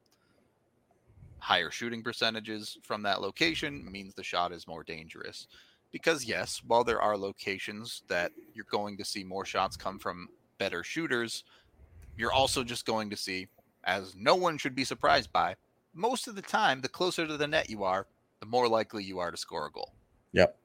Higher 1.38 1.70
shooting 1.70 2.02
percentages 2.02 2.78
from 2.82 3.02
that 3.02 3.20
location 3.20 3.90
means 3.90 4.14
the 4.14 4.22
shot 4.22 4.52
is 4.52 4.68
more 4.68 4.84
dangerous 4.84 5.48
because 5.90 6.24
yes, 6.24 6.62
while 6.66 6.84
there 6.84 7.00
are 7.00 7.16
locations 7.16 8.02
that 8.08 8.32
you're 8.54 8.64
going 8.70 8.96
to 8.96 9.04
see 9.04 9.22
more 9.22 9.44
shots 9.44 9.76
come 9.76 9.98
from 9.98 10.28
better 10.58 10.82
shooters, 10.82 11.44
you're 12.16 12.32
also 12.32 12.64
just 12.64 12.86
going 12.86 13.10
to 13.10 13.16
see, 13.16 13.46
as 13.84 14.14
no 14.16 14.34
one 14.34 14.58
should 14.58 14.74
be 14.74 14.84
surprised 14.84 15.32
by, 15.32 15.56
most 15.94 16.26
of 16.28 16.34
the 16.34 16.42
time, 16.42 16.80
the 16.80 16.88
closer 16.88 17.26
to 17.26 17.36
the 17.36 17.46
net 17.46 17.68
you 17.68 17.84
are, 17.84 18.06
the 18.40 18.46
more 18.46 18.68
likely 18.68 19.04
you 19.04 19.18
are 19.18 19.30
to 19.30 19.36
score 19.36 19.66
a 19.66 19.70
goal. 19.70 19.92
Yep. 20.32 20.56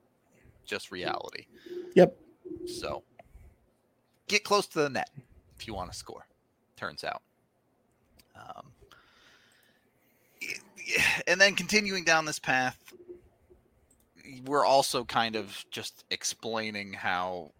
Just 0.65 0.91
reality. 0.91 1.47
Yep. 1.95 2.17
So 2.65 3.03
get 4.27 4.43
close 4.43 4.67
to 4.67 4.79
the 4.79 4.89
net 4.89 5.09
if 5.57 5.67
you 5.67 5.73
want 5.73 5.91
to 5.91 5.97
score, 5.97 6.27
turns 6.75 7.03
out. 7.03 7.21
Um, 8.35 8.71
and 11.27 11.39
then 11.39 11.55
continuing 11.55 12.03
down 12.03 12.25
this 12.25 12.39
path, 12.39 12.77
we're 14.45 14.65
also 14.65 15.03
kind 15.05 15.35
of 15.35 15.65
just 15.71 16.03
explaining 16.11 16.93
how 16.93 17.51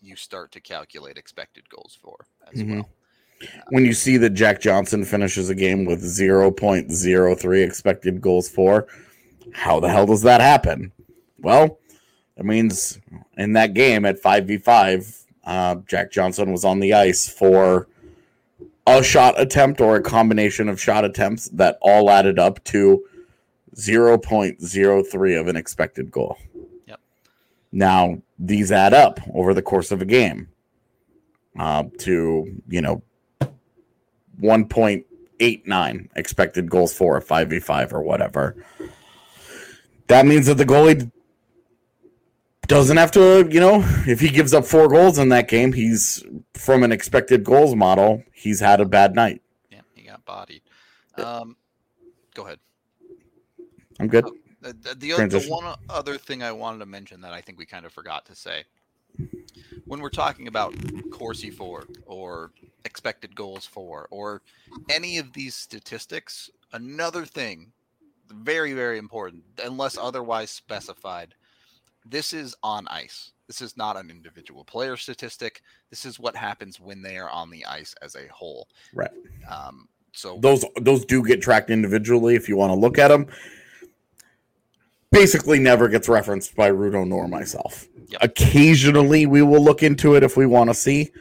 you 0.00 0.16
start 0.16 0.52
to 0.52 0.60
calculate 0.60 1.16
expected 1.18 1.68
goals 1.68 1.98
for 2.00 2.26
as 2.52 2.60
Mhm. 2.62 2.76
well. 2.76 2.93
When 3.68 3.84
you 3.84 3.92
see 3.92 4.16
that 4.18 4.30
Jack 4.30 4.60
Johnson 4.60 5.04
finishes 5.04 5.50
a 5.50 5.54
game 5.54 5.84
with 5.84 6.02
0.03 6.02 7.64
expected 7.64 8.20
goals 8.20 8.48
for, 8.48 8.86
how 9.52 9.80
the 9.80 9.88
hell 9.88 10.06
does 10.06 10.22
that 10.22 10.40
happen? 10.40 10.92
Well, 11.38 11.78
that 12.36 12.44
means 12.44 12.98
in 13.36 13.52
that 13.52 13.74
game 13.74 14.04
at 14.04 14.22
5v5, 14.22 15.24
uh, 15.44 15.76
Jack 15.86 16.10
Johnson 16.10 16.52
was 16.52 16.64
on 16.64 16.80
the 16.80 16.94
ice 16.94 17.28
for 17.28 17.88
a 18.86 19.02
shot 19.02 19.40
attempt 19.40 19.80
or 19.80 19.96
a 19.96 20.02
combination 20.02 20.68
of 20.68 20.80
shot 20.80 21.04
attempts 21.04 21.48
that 21.50 21.78
all 21.80 22.10
added 22.10 22.38
up 22.38 22.62
to 22.64 23.04
0.03 23.76 25.40
of 25.40 25.48
an 25.48 25.56
expected 25.56 26.10
goal. 26.10 26.36
Yep. 26.86 27.00
Now, 27.72 28.18
these 28.38 28.72
add 28.72 28.94
up 28.94 29.20
over 29.32 29.54
the 29.54 29.62
course 29.62 29.90
of 29.90 30.02
a 30.02 30.04
game 30.04 30.48
uh, 31.58 31.84
to, 31.98 32.62
you 32.68 32.82
know, 32.82 33.02
1.89 34.40 36.08
expected 36.16 36.70
goals 36.70 36.92
for 36.94 37.16
a 37.16 37.22
5v5 37.22 37.92
or 37.92 38.02
whatever. 38.02 38.56
That 40.08 40.26
means 40.26 40.46
that 40.46 40.56
the 40.56 40.64
goalie 40.64 41.10
doesn't 42.66 42.96
have 42.96 43.10
to, 43.12 43.48
you 43.50 43.60
know, 43.60 43.82
if 44.06 44.20
he 44.20 44.28
gives 44.28 44.54
up 44.54 44.64
four 44.64 44.88
goals 44.88 45.18
in 45.18 45.28
that 45.30 45.48
game, 45.48 45.72
he's 45.72 46.22
from 46.54 46.82
an 46.82 46.92
expected 46.92 47.44
goals 47.44 47.74
model, 47.74 48.22
he's 48.32 48.60
had 48.60 48.80
a 48.80 48.84
bad 48.84 49.14
night. 49.14 49.42
Yeah, 49.70 49.80
he 49.94 50.06
got 50.06 50.24
bodied. 50.24 50.62
Um, 51.16 51.56
go 52.34 52.44
ahead. 52.44 52.58
I'm 54.00 54.08
good. 54.08 54.24
The, 54.60 54.72
the, 54.72 54.94
the, 54.94 55.26
the 55.28 55.46
one 55.48 55.76
other 55.90 56.16
thing 56.16 56.42
I 56.42 56.52
wanted 56.52 56.78
to 56.78 56.86
mention 56.86 57.20
that 57.20 57.32
I 57.32 57.40
think 57.42 57.58
we 57.58 57.66
kind 57.66 57.84
of 57.84 57.92
forgot 57.92 58.24
to 58.26 58.34
say 58.34 58.64
when 59.84 60.00
we're 60.00 60.10
talking 60.10 60.48
about 60.48 60.74
Corsi 61.10 61.50
for 61.50 61.84
or 62.06 62.50
expected 62.84 63.34
goals 63.34 63.66
for 63.66 64.06
or 64.10 64.42
any 64.90 65.18
of 65.18 65.32
these 65.32 65.54
statistics, 65.54 66.50
another 66.72 67.24
thing 67.24 67.72
very, 68.30 68.72
very 68.72 68.98
important, 68.98 69.42
unless 69.62 69.96
otherwise 69.98 70.50
specified, 70.50 71.34
this 72.04 72.32
is 72.32 72.54
on 72.62 72.86
ice. 72.88 73.32
This 73.46 73.60
is 73.60 73.76
not 73.76 73.96
an 73.96 74.10
individual 74.10 74.64
player 74.64 74.96
statistic. 74.96 75.62
This 75.90 76.04
is 76.04 76.18
what 76.18 76.34
happens 76.34 76.80
when 76.80 77.02
they 77.02 77.18
are 77.18 77.30
on 77.30 77.50
the 77.50 77.64
ice 77.66 77.94
as 78.00 78.14
a 78.14 78.26
whole. 78.28 78.68
Right. 78.94 79.10
Um, 79.50 79.88
so 80.12 80.38
Those 80.40 80.64
those 80.80 81.04
do 81.04 81.24
get 81.24 81.42
tracked 81.42 81.70
individually 81.70 82.36
if 82.36 82.48
you 82.48 82.56
want 82.56 82.70
to 82.70 82.78
look 82.78 82.98
at 82.98 83.08
them. 83.08 83.26
Basically, 85.10 85.58
never 85.58 85.88
gets 85.88 86.08
referenced 86.08 86.56
by 86.56 86.70
Rudo 86.70 87.06
nor 87.06 87.28
myself. 87.28 87.86
Yep. 88.08 88.22
Occasionally, 88.22 89.26
we 89.26 89.42
will 89.42 89.62
look 89.62 89.82
into 89.82 90.14
it 90.14 90.22
if 90.22 90.36
we 90.36 90.46
want 90.46 90.70
to 90.70 90.74
see. 90.74 91.12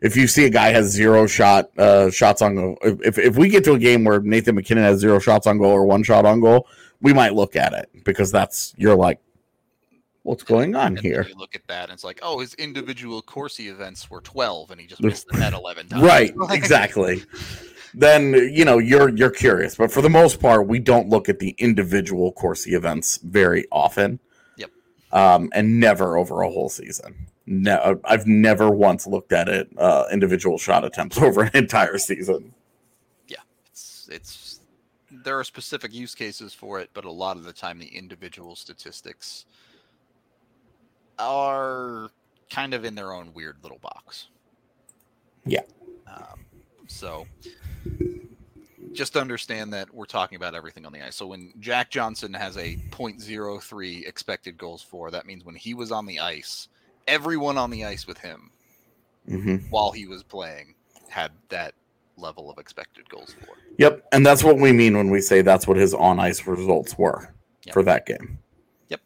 If 0.00 0.16
you 0.16 0.26
see 0.26 0.46
a 0.46 0.50
guy 0.50 0.70
has 0.70 0.86
zero 0.86 1.26
shot 1.26 1.70
uh, 1.78 2.10
shots 2.10 2.42
on 2.42 2.54
goal, 2.54 2.78
if 2.82 3.18
if 3.18 3.36
we 3.36 3.48
get 3.48 3.64
to 3.64 3.74
a 3.74 3.78
game 3.78 4.04
where 4.04 4.20
Nathan 4.20 4.54
MacKinnon 4.54 4.84
has 4.84 5.00
zero 5.00 5.18
shots 5.18 5.46
on 5.46 5.58
goal 5.58 5.72
or 5.72 5.84
one 5.84 6.02
shot 6.02 6.24
on 6.24 6.40
goal, 6.40 6.66
we 7.00 7.12
might 7.12 7.34
look 7.34 7.56
at 7.56 7.72
it 7.72 7.90
because 8.04 8.32
that's 8.32 8.74
you're 8.76 8.96
like, 8.96 9.20
what's 10.22 10.42
going 10.42 10.74
on 10.74 10.96
here? 10.96 11.26
You 11.28 11.36
look 11.36 11.54
at 11.54 11.66
that, 11.68 11.84
and 11.84 11.92
it's 11.92 12.04
like, 12.04 12.20
oh, 12.22 12.40
his 12.40 12.54
individual 12.54 13.20
Corsi 13.22 13.68
events 13.68 14.10
were 14.10 14.20
12, 14.20 14.70
and 14.70 14.80
he 14.80 14.86
just 14.86 15.02
missed 15.02 15.28
the 15.28 15.38
net 15.38 15.52
11 15.54 15.88
times. 15.88 16.02
Right, 16.02 16.32
exactly. 16.50 17.22
then 17.92 18.32
you 18.32 18.64
know 18.64 18.78
you're 18.78 19.10
you're 19.10 19.30
curious, 19.30 19.74
but 19.74 19.92
for 19.92 20.00
the 20.00 20.10
most 20.10 20.40
part, 20.40 20.66
we 20.66 20.78
don't 20.78 21.08
look 21.08 21.28
at 21.28 21.38
the 21.38 21.54
individual 21.58 22.32
Corsi 22.32 22.74
events 22.74 23.18
very 23.18 23.66
often. 23.70 24.18
Yep. 24.56 24.70
Um, 25.12 25.50
and 25.52 25.78
never 25.78 26.16
over 26.16 26.40
a 26.40 26.50
whole 26.50 26.70
season. 26.70 27.26
No, 27.52 28.00
I've 28.04 28.28
never 28.28 28.70
once 28.70 29.08
looked 29.08 29.32
at 29.32 29.48
it 29.48 29.68
uh, 29.76 30.04
individual 30.12 30.56
shot 30.56 30.84
attempts 30.84 31.18
over 31.22 31.42
an 31.42 31.50
entire 31.54 31.98
season. 31.98 32.54
Yeah, 33.26 33.40
it's, 33.66 34.08
it's 34.08 34.60
there 35.10 35.36
are 35.36 35.42
specific 35.42 35.92
use 35.92 36.14
cases 36.14 36.54
for 36.54 36.78
it, 36.78 36.90
but 36.94 37.04
a 37.04 37.10
lot 37.10 37.36
of 37.36 37.42
the 37.42 37.52
time, 37.52 37.80
the 37.80 37.88
individual 37.88 38.54
statistics 38.54 39.46
are 41.18 42.10
kind 42.50 42.72
of 42.72 42.84
in 42.84 42.94
their 42.94 43.12
own 43.12 43.34
weird 43.34 43.56
little 43.64 43.80
box. 43.80 44.28
Yeah. 45.44 45.62
Um, 46.06 46.44
so 46.86 47.26
just 48.92 49.16
understand 49.16 49.72
that 49.72 49.92
we're 49.92 50.04
talking 50.04 50.36
about 50.36 50.54
everything 50.54 50.86
on 50.86 50.92
the 50.92 51.02
ice. 51.02 51.16
So 51.16 51.26
when 51.26 51.52
Jack 51.58 51.90
Johnson 51.90 52.32
has 52.32 52.56
a 52.56 52.76
.03 52.92 54.06
expected 54.06 54.56
goals 54.56 54.82
for, 54.82 55.10
that 55.10 55.26
means 55.26 55.44
when 55.44 55.56
he 55.56 55.74
was 55.74 55.90
on 55.90 56.06
the 56.06 56.20
ice, 56.20 56.68
everyone 57.10 57.58
on 57.58 57.70
the 57.70 57.84
ice 57.84 58.06
with 58.06 58.18
him 58.18 58.50
hmm 59.26 59.56
while 59.68 59.90
he 59.92 60.06
was 60.06 60.22
playing 60.22 60.74
had 61.08 61.30
that 61.48 61.74
level 62.16 62.50
of 62.50 62.58
expected 62.58 63.08
goals 63.08 63.34
for. 63.40 63.54
Yep, 63.78 64.06
and 64.12 64.24
that's 64.24 64.44
what 64.44 64.58
we 64.58 64.72
mean 64.72 64.96
when 64.96 65.10
we 65.10 65.20
say 65.20 65.42
that's 65.42 65.66
what 65.66 65.76
his 65.76 65.94
on 65.94 66.18
ice 66.20 66.46
results 66.46 66.96
were 66.96 67.34
Yep. 67.64 67.72
for 67.74 67.82
that 67.82 68.06
game. 68.06 68.38
Yep. 68.88 69.00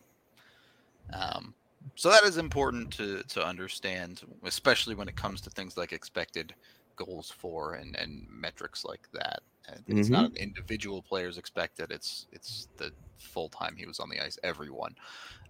Um, 1.12 1.54
so 1.96 2.10
that 2.10 2.22
is 2.24 2.36
important 2.36 2.92
to 2.94 3.22
to 3.24 3.44
understand, 3.44 4.22
especially 4.44 4.94
when 4.94 5.08
it 5.08 5.16
comes 5.16 5.40
to 5.42 5.50
things 5.50 5.76
like 5.76 5.92
expected 5.92 6.54
goals 6.96 7.30
for 7.30 7.74
and 7.74 7.96
and 7.96 8.26
metrics 8.30 8.84
like 8.84 9.08
that. 9.12 9.40
And 9.68 9.82
It's 9.98 10.08
not 10.10 10.30
an 10.30 10.36
individual 10.36 11.02
player's 11.02 11.38
expected; 11.38 11.90
it's 11.90 12.26
it's 12.32 12.68
the 12.76 12.92
full 13.16 13.48
time 13.48 13.74
he 13.76 13.86
was 13.86 13.98
on 14.00 14.08
the 14.08 14.20
ice, 14.20 14.38
everyone. 14.42 14.94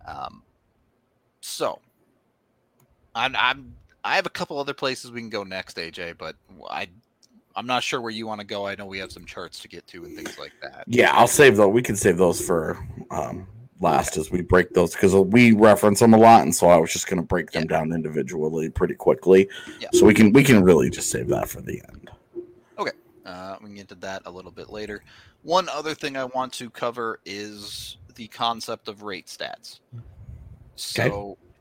Um, 0.07 0.43
so, 1.41 1.81
I'm, 3.15 3.35
I'm 3.37 3.75
I 4.05 4.17
have 4.17 4.27
a 4.27 4.31
couple 4.31 4.59
other 4.59 4.75
places 4.75 5.11
we 5.11 5.21
can 5.21 5.31
go 5.31 5.45
next, 5.45 5.77
AJ, 5.77 6.19
but 6.19 6.37
I. 6.69 6.89
I'm 7.57 7.67
not 7.69 7.85
sure 7.85 8.01
where 8.01 8.11
you 8.11 8.27
want 8.27 8.41
to 8.41 8.45
go. 8.47 8.67
I 8.67 8.75
know 8.75 8.85
we 8.85 8.99
have 8.99 9.13
some 9.13 9.25
charts 9.25 9.61
to 9.61 9.69
get 9.69 9.87
to 9.87 10.05
and 10.05 10.17
things 10.17 10.37
like 10.41 10.51
that. 10.61 10.83
Yeah, 10.89 11.13
I'll 11.13 11.29
save 11.29 11.57
those. 11.57 11.73
We 11.73 11.83
can 11.83 11.95
save 11.95 12.17
those 12.17 12.45
for 12.45 12.77
um, 13.13 13.47
last 13.79 14.17
as 14.17 14.29
we 14.33 14.41
break 14.41 14.75
those 14.75 14.93
because 14.93 15.15
we 15.15 15.53
reference 15.53 16.01
them 16.01 16.15
a 16.15 16.17
lot, 16.17 16.43
and 16.43 16.53
so 16.53 16.67
I 16.67 16.77
was 16.79 16.93
just 16.93 17.07
going 17.07 17.19
to 17.23 17.27
break 17.27 17.53
them 17.53 17.63
Yeah. 17.63 17.79
down 17.79 17.93
individually 17.93 18.71
pretty 18.71 18.95
quickly. 18.95 19.49
Yeah. 19.79 19.87
So 19.93 20.05
we 20.05 20.15
can 20.15 20.33
we 20.33 20.43
can 20.43 20.65
really 20.65 20.91
just 20.91 21.11
save 21.11 21.29
that 21.29 21.49
for 21.49 21.61
the 21.61 21.81
end. 21.89 22.11
Okay, 22.77 22.91
uh, 23.25 23.55
we 23.61 23.67
can 23.67 23.77
get 23.77 23.89
to 23.91 23.95
that 23.97 24.23
a 24.27 24.31
little 24.33 24.51
bit 24.51 24.71
later. 24.71 25.05
One 25.43 25.69
other 25.69 25.95
thing 25.95 26.17
I 26.17 26.25
want 26.25 26.53
to 26.55 26.69
cover 26.71 27.21
is 27.25 27.99
the 28.17 28.27
concept 28.27 28.89
of 28.89 29.05
rate 29.05 29.27
stats. 29.29 29.79
So, 30.75 31.39
uh, 31.39 31.53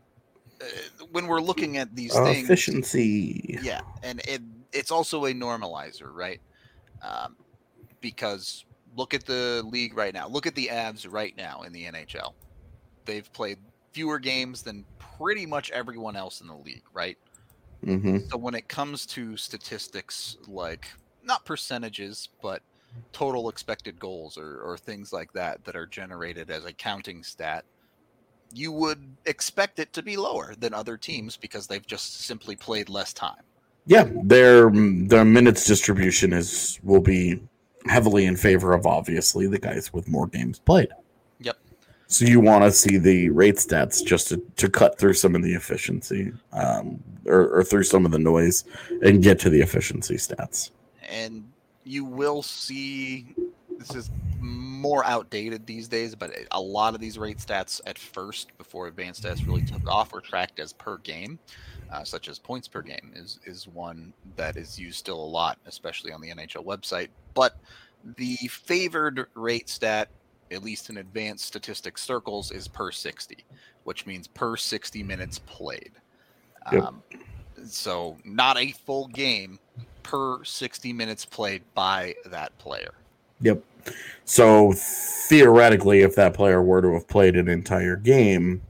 when 1.11 1.27
we're 1.27 1.41
looking 1.41 1.77
at 1.77 1.95
these 1.95 2.19
Uh, 2.19 2.19
things, 2.19 2.77
efficiency. 2.83 3.57
yeah, 3.57 3.81
and 4.03 4.21
it, 4.27 4.41
it's 4.73 4.91
also 4.91 5.25
a 5.25 5.33
normalizer, 5.33 6.11
right? 6.13 6.41
Um, 7.01 7.37
because 8.01 8.65
look 8.95 9.13
at 9.13 9.25
the 9.25 9.63
league 9.65 9.95
right 9.97 10.13
now. 10.13 10.27
Look 10.27 10.47
at 10.47 10.55
the 10.55 10.67
Avs 10.69 11.07
right 11.11 11.35
now 11.37 11.63
in 11.63 11.73
the 11.73 11.85
NHL. 11.85 12.35
They've 13.05 13.31
played 13.33 13.59
fewer 13.93 14.19
games 14.19 14.63
than 14.63 14.87
pretty 14.99 15.45
much 15.47 15.71
everyone 15.71 16.15
else 16.17 16.41
in 16.41 16.47
the 16.47 16.57
league, 16.57 16.85
right? 16.93 17.17
hmm 17.85 18.17
So 18.31 18.37
when 18.37 18.55
it 18.55 18.67
comes 18.69 19.05
to 19.07 19.37
statistics 19.37 20.35
like 20.47 20.87
not 21.21 21.45
percentages, 21.45 22.29
but 22.41 22.63
total 23.11 23.49
expected 23.49 23.99
goals 23.99 24.37
or, 24.37 24.61
or 24.61 24.77
things 24.77 25.13
like 25.13 25.31
that 25.33 25.63
that 25.65 25.75
are 25.75 25.87
generated 25.87 26.49
as 26.49 26.65
a 26.65 26.73
counting 26.73 27.23
stat, 27.23 27.65
you 28.53 28.71
would 28.71 29.03
expect 29.25 29.79
it 29.79 29.93
to 29.93 30.03
be 30.03 30.17
lower 30.17 30.53
than 30.57 30.73
other 30.73 30.97
teams 30.97 31.37
because 31.37 31.67
they've 31.67 31.85
just 31.85 32.21
simply 32.21 32.55
played 32.55 32.89
less 32.89 33.13
time. 33.13 33.41
Yeah, 33.85 34.09
their 34.23 34.71
their 34.71 35.25
minutes 35.25 35.65
distribution 35.65 36.31
is 36.31 36.79
will 36.83 37.01
be 37.01 37.41
heavily 37.85 38.25
in 38.25 38.37
favor 38.37 38.73
of 38.73 38.85
obviously 38.85 39.47
the 39.47 39.59
guys 39.59 39.91
with 39.91 40.07
more 40.07 40.27
games 40.27 40.59
played. 40.59 40.89
Yep. 41.39 41.57
So 42.07 42.25
you 42.25 42.39
want 42.39 42.63
to 42.63 42.71
see 42.71 42.97
the 42.97 43.29
rate 43.29 43.55
stats 43.55 44.05
just 44.05 44.29
to, 44.29 44.41
to 44.55 44.69
cut 44.69 44.97
through 44.97 45.15
some 45.15 45.35
of 45.35 45.43
the 45.43 45.53
efficiency, 45.53 46.31
um, 46.53 47.03
or, 47.25 47.59
or 47.59 47.63
through 47.63 47.83
some 47.83 48.05
of 48.05 48.11
the 48.11 48.19
noise, 48.19 48.63
and 49.01 49.21
get 49.21 49.39
to 49.39 49.49
the 49.49 49.59
efficiency 49.59 50.15
stats. 50.15 50.71
And 51.09 51.51
you 51.83 52.05
will 52.05 52.41
see 52.41 53.35
this 53.87 53.95
is 53.95 54.09
more 54.39 55.05
outdated 55.05 55.65
these 55.65 55.87
days, 55.87 56.15
but 56.15 56.31
a 56.51 56.61
lot 56.61 56.93
of 56.93 56.99
these 56.99 57.17
rate 57.17 57.37
stats 57.37 57.79
at 57.85 57.97
first, 57.97 58.57
before 58.57 58.87
advanced 58.87 59.23
stats 59.23 59.45
really 59.45 59.63
took 59.63 59.87
off, 59.87 60.11
were 60.13 60.21
tracked 60.21 60.59
as 60.59 60.73
per 60.73 60.97
game. 60.97 61.39
uh, 61.93 62.03
such 62.03 62.27
as 62.27 62.39
points 62.39 62.67
per 62.67 62.81
game, 62.81 63.11
is 63.15 63.39
is 63.45 63.67
one 63.67 64.13
that 64.35 64.57
is 64.57 64.79
used 64.79 64.97
still 64.97 65.21
a 65.21 65.23
lot, 65.23 65.59
especially 65.67 66.11
on 66.11 66.19
the 66.21 66.29
NHL 66.29 66.65
website. 66.65 67.09
But 67.35 67.55
the 68.17 68.35
favored 68.49 69.27
rate 69.35 69.69
stat, 69.69 70.09
at 70.51 70.63
least 70.63 70.89
in 70.89 70.97
advanced 70.97 71.45
statistics 71.45 72.01
circles, 72.01 72.51
is 72.51 72.67
per 72.67 72.91
60, 72.91 73.37
which 73.83 74.05
means 74.07 74.27
per 74.27 74.57
60 74.57 75.03
minutes 75.03 75.39
played. 75.39 75.91
Yep. 76.71 76.83
Um, 76.83 77.03
so 77.65 78.17
not 78.25 78.57
a 78.57 78.71
full 78.71 79.07
game 79.07 79.59
per 80.01 80.43
60 80.43 80.93
minutes 80.93 81.25
played 81.25 81.61
by 81.75 82.15
that 82.25 82.57
player. 82.57 82.93
Yep. 83.41 83.61
So 84.25 84.73
theoretically, 84.73 86.01
if 86.01 86.15
that 86.15 86.33
player 86.33 86.61
were 86.61 86.81
to 86.81 86.93
have 86.93 87.07
played 87.07 87.35
an 87.35 87.47
entire 87.47 87.95
game, 87.95 88.61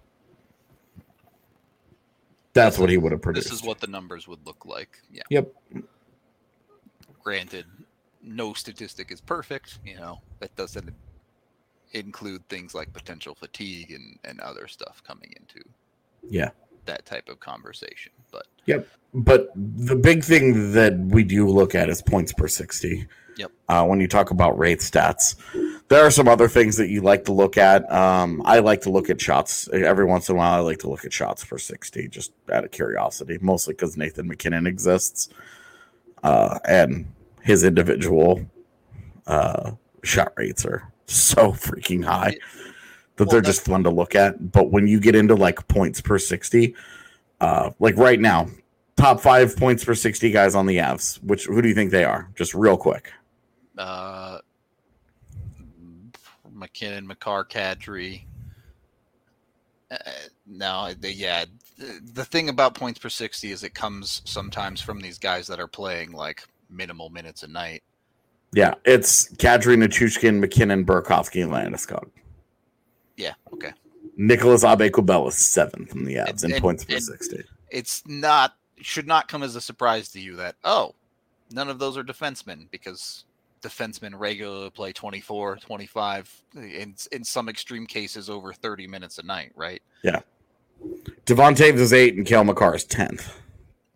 that's 2.54 2.76
This 2.76 2.82
what 2.82 2.90
he 2.90 2.98
would 2.98 3.12
have 3.12 3.22
produced. 3.22 3.50
This 3.50 3.60
is 3.60 3.66
what 3.66 3.80
the 3.80 3.88
numbers 3.88 4.28
would 4.28 4.46
look 4.46 4.66
like. 4.66 5.00
Yeah. 5.12 5.24
Yep. 5.30 5.54
Granted, 7.24 7.66
no 8.22 8.54
statistic 8.54 9.12
is 9.12 9.22
perfect. 9.22 9.80
You 9.86 9.96
know 9.96 10.20
that 10.40 10.56
doesn't 10.56 10.94
include 11.92 12.48
things 12.50 12.74
like 12.74 12.92
potential 12.94 13.36
fatigue 13.36 13.92
and 13.92 14.20
and 14.24 14.40
other 14.40 14.68
stuff 14.68 15.02
coming 15.06 15.34
into 15.38 15.64
Yeah. 16.28 16.50
That 16.86 17.06
type 17.06 17.30
of 17.30 17.40
conversation. 17.40 18.12
But 18.32 18.48
yep. 18.66 18.88
But 19.14 19.50
the 19.56 19.96
big 19.96 20.24
thing 20.24 20.74
that 20.74 20.98
we 20.98 21.24
do 21.24 21.48
look 21.48 21.76
at 21.76 21.90
is 21.90 22.02
points 22.02 22.34
per 22.34 22.48
60. 22.48 23.08
Yep. 23.38 23.52
Uh, 23.70 23.86
when 23.86 24.00
you 24.00 24.08
talk 24.08 24.32
about 24.32 24.58
rate 24.58 24.80
stats, 24.80 25.36
there 25.88 26.06
are 26.06 26.12
some 26.12 26.28
other 26.28 26.48
things 26.48 26.78
that 26.78 26.90
you 26.90 27.02
like 27.02 27.26
to 27.26 27.34
look 27.34 27.58
at. 27.58 27.92
Um, 27.92 28.42
I 28.46 28.60
like 28.60 28.82
to 28.82 28.90
look 28.90 29.10
at 29.10 29.22
shots 29.22 29.68
every 29.72 30.06
once 30.06 30.30
in 30.30 30.36
a 30.36 30.38
while. 30.38 30.54
I 30.54 30.60
like 30.60 30.80
to 30.80 30.90
look 30.90 31.06
at 31.06 31.14
shots 31.14 31.44
per 31.44 31.58
60 31.58 32.08
just 32.10 32.32
out 32.52 32.64
of 32.64 32.72
curiosity, 32.72 33.38
mostly 33.42 33.74
because 33.74 33.98
Nathan 33.98 34.28
MacKinnon 34.28 34.68
exists 34.68 35.30
uh, 36.24 36.60
and 36.68 37.12
his 37.42 37.64
individual 37.64 38.46
uh, 39.28 39.72
shot 40.04 40.34
rates 40.38 40.66
are 40.66 40.92
so 41.06 41.52
freaking 41.52 42.04
high 42.04 42.38
that 43.16 43.26
Well, 43.26 43.32
they're 43.32 43.42
just 43.42 43.66
fun 43.66 43.84
to 43.84 43.90
look 43.90 44.16
at. 44.16 44.52
But 44.52 44.72
when 44.72 44.88
you 44.88 45.00
get 45.00 45.16
into 45.16 45.36
like 45.36 45.68
points 45.68 46.02
per 46.02 46.18
60, 46.18 46.76
uh, 47.42 47.72
like 47.80 47.98
right 47.98 48.20
now, 48.20 48.48
top 48.96 49.20
five 49.22 49.56
points 49.58 49.84
per 49.84 49.96
60 49.96 50.32
guys 50.32 50.56
on 50.56 50.66
the 50.66 50.78
Avs, 50.78 51.22
which 51.24 51.46
who 51.46 51.62
do 51.62 51.68
you 51.68 51.76
think 51.76 51.92
they 51.92 52.04
are? 52.04 52.30
Just 52.36 52.54
real 52.54 52.78
quick. 52.78 53.12
uh, 53.78 54.40
MacKinnon, 56.52 57.06
Makar, 57.06 57.46
Kadri. 57.46 58.24
Uh, 59.92 59.98
no, 60.48 60.94
they, 61.00 61.12
yeah. 61.12 61.46
The, 61.78 62.00
the 62.14 62.26
thing 62.26 62.50
about 62.50 62.76
points 62.76 63.00
per 63.00 63.10
60 63.10 63.52
is 63.52 63.64
it 63.64 63.74
comes 63.74 64.22
sometimes 64.26 64.80
from 64.80 65.02
these 65.02 65.18
guys 65.18 65.48
that 65.48 65.60
are 65.60 65.68
playing 65.68 66.12
like 66.12 66.44
minimal 66.70 67.10
minutes 67.10 67.44
a 67.44 67.48
night. 67.48 67.84
Yeah, 68.54 68.76
it's 68.86 69.30
Kadri, 69.36 69.76
Nichushkin, 69.76 70.40
MacKinnon, 70.40 70.86
Burakovsky, 70.86 71.44
and 71.44 71.52
Landeskog. 71.52 72.10
Yeah, 73.18 73.34
okay. 73.54 73.72
Nicolas 74.18 74.64
Aube-Kubel 74.64 75.28
is 75.28 75.36
seventh 75.36 75.94
in 75.94 76.06
the 76.06 76.16
Avs 76.16 76.44
And- 76.44 76.54
in 76.54 76.62
points 76.62 76.86
per 76.86 77.00
60. 77.00 77.44
It's 77.70 78.04
not 78.06 78.56
should 78.82 79.08
not 79.08 79.28
come 79.28 79.44
as 79.44 79.56
a 79.56 79.62
surprise 79.62 80.10
to 80.10 80.20
you 80.20 80.36
that 80.36 80.56
oh, 80.64 80.94
none 81.52 81.70
of 81.70 81.80
those 81.80 81.98
are 81.98 82.04
defensemen 82.04 82.70
because 82.70 83.24
defensemen 83.62 84.12
regularly 84.16 84.70
play 84.70 84.92
24, 84.92 85.58
25 85.58 86.44
in 86.56 86.96
in 87.12 87.24
some 87.24 87.50
extreme 87.50 87.86
cases 87.88 88.30
over 88.30 88.52
30 88.54 88.88
minutes 88.88 89.18
a 89.20 89.24
night, 89.24 89.52
right? 89.56 89.82
Devon 91.26 91.56
Toews 91.56 91.80
is 91.80 91.94
eight 91.94 92.16
and 92.16 92.26
Cale 92.26 92.44
Makar 92.44 92.76
is 92.76 92.86
10th. 92.86 93.32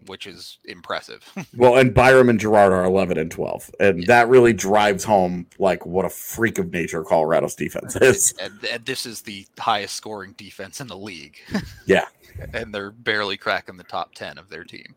Which 0.08 0.28
is 0.28 0.58
impressive. 0.66 1.24
well, 1.56 1.78
and 1.78 1.94
Byram 1.94 2.30
and 2.30 2.40
Girard 2.40 2.74
are 2.74 2.84
11 2.84 3.18
and 3.18 3.32
12. 3.32 3.72
And 3.80 4.00
yeah. 4.02 4.08
that 4.08 4.30
really 4.30 4.54
drives 4.54 5.04
home 5.04 5.48
like 5.60 5.86
what 5.86 6.06
a 6.06 6.10
freak 6.10 6.58
of 6.58 6.72
nature 6.72 7.04
Colorado's 7.04 7.56
defense 7.56 7.96
is. 8.02 8.34
And, 8.42 8.64
and 8.66 8.86
this 8.86 9.06
is 9.06 9.22
the 9.22 9.46
highest 9.60 9.96
scoring 9.96 10.34
defense 10.38 10.82
in 10.82 10.88
the 10.88 10.98
league. 10.98 11.38
yeah. 11.86 12.06
and 12.54 12.74
they're 12.74 12.92
barely 12.92 13.38
cracking 13.38 13.78
the 13.78 13.84
top 13.84 14.16
10 14.16 14.38
of 14.38 14.50
their 14.50 14.64
team. 14.64 14.96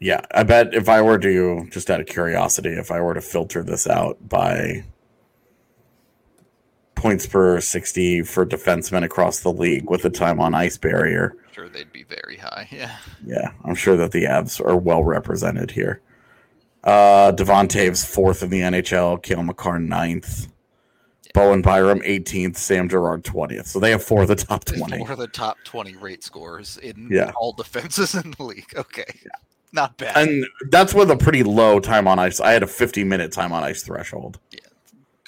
Yeah, 0.00 0.24
I 0.30 0.44
bet 0.44 0.74
if 0.74 0.88
I 0.88 1.02
were 1.02 1.18
to 1.18 1.68
just 1.70 1.90
out 1.90 2.00
of 2.00 2.06
curiosity, 2.06 2.70
if 2.70 2.90
I 2.90 3.02
were 3.02 3.12
to 3.12 3.20
filter 3.20 3.62
this 3.62 3.86
out 3.86 4.16
by 4.26 4.84
points 7.00 7.26
per 7.26 7.58
60 7.60 8.22
for 8.22 8.44
defensemen 8.44 9.04
across 9.04 9.40
the 9.40 9.50
league 9.50 9.88
with 9.88 10.02
the 10.02 10.10
time 10.10 10.38
on 10.38 10.54
ice 10.54 10.76
barrier. 10.76 11.34
I'm 11.46 11.54
Sure, 11.54 11.68
they'd 11.68 11.92
be 11.92 12.04
very 12.04 12.36
high. 12.36 12.68
Yeah. 12.70 12.96
Yeah, 13.24 13.52
I'm 13.64 13.74
sure 13.74 13.96
that 13.96 14.12
the 14.12 14.24
Avs 14.24 14.64
are 14.64 14.76
well 14.76 15.02
represented 15.02 15.70
here. 15.70 16.02
Uh, 16.84 17.32
Devon 17.32 17.68
fourth 17.94 18.42
in 18.42 18.50
the 18.50 18.60
NHL, 18.60 19.22
Cale 19.22 19.42
Makar 19.42 19.78
ninth, 19.78 20.46
yeah. 21.24 21.30
Bowen 21.34 21.62
Byram 21.62 22.00
18th, 22.00 22.56
Sam 22.56 22.88
Girard 22.88 23.24
20th. 23.24 23.66
So 23.66 23.80
they 23.80 23.90
have 23.90 24.04
four 24.04 24.22
of 24.22 24.28
the 24.28 24.36
top 24.36 24.64
20. 24.64 24.98
Four 24.98 25.12
of 25.12 25.18
the 25.18 25.26
top 25.26 25.56
20 25.64 25.96
rate 25.96 26.22
scores 26.22 26.76
in 26.78 27.08
yeah. 27.10 27.32
all 27.36 27.52
defenses 27.52 28.14
in 28.24 28.32
the 28.32 28.42
league. 28.42 28.72
Okay. 28.76 29.06
Yeah. 29.22 29.30
Not 29.72 29.96
bad. 29.96 30.16
And 30.16 30.44
that's 30.70 30.92
with 30.92 31.10
a 31.10 31.16
pretty 31.16 31.44
low 31.44 31.80
time 31.80 32.06
on 32.06 32.18
ice. 32.18 32.40
I 32.40 32.52
had 32.52 32.62
a 32.62 32.66
50 32.66 33.04
minute 33.04 33.32
time 33.32 33.52
on 33.52 33.62
ice 33.62 33.82
threshold. 33.82 34.38
Yeah 34.50 34.59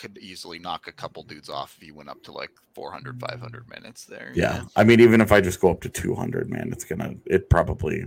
could 0.02 0.18
easily 0.18 0.58
knock 0.58 0.88
a 0.88 0.92
couple 0.92 1.22
dudes 1.22 1.48
off 1.48 1.76
if 1.80 1.86
you 1.86 1.94
went 1.94 2.08
up 2.08 2.22
to 2.22 2.32
like 2.32 2.50
400 2.74 3.20
500 3.20 3.70
minutes 3.70 4.04
there 4.04 4.32
yeah 4.34 4.64
i 4.76 4.82
mean 4.82 5.00
even 5.00 5.20
if 5.20 5.30
i 5.32 5.40
just 5.40 5.60
go 5.60 5.70
up 5.70 5.80
to 5.80 5.88
200 5.88 6.50
man 6.50 6.70
it's 6.72 6.84
gonna 6.84 7.14
it 7.26 7.48
probably 7.48 8.04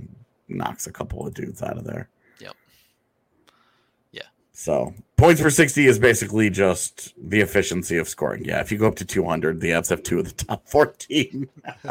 knocks 0.48 0.88
a 0.88 0.92
couple 0.92 1.26
of 1.26 1.34
dudes 1.34 1.62
out 1.62 1.78
of 1.78 1.84
there. 1.84 2.10
Yep. 2.40 2.56
Yeah. 4.12 4.24
So 4.54 4.94
points 5.18 5.42
per 5.42 5.50
60 5.50 5.86
is 5.86 6.00
basically 6.00 6.50
just 6.50 7.14
the 7.18 7.42
efficiency 7.42 7.98
of 7.98 8.08
scoring. 8.08 8.46
Yeah 8.46 8.62
if 8.62 8.72
you 8.72 8.78
go 8.78 8.88
up 8.88 8.96
to 8.96 9.06
200 9.06 9.60
the 9.60 9.70
Avs 9.70 9.90
have 9.90 10.04
two 10.04 10.20
of 10.20 10.26
the 10.26 10.46
top 10.46 10.68
14 10.68 11.50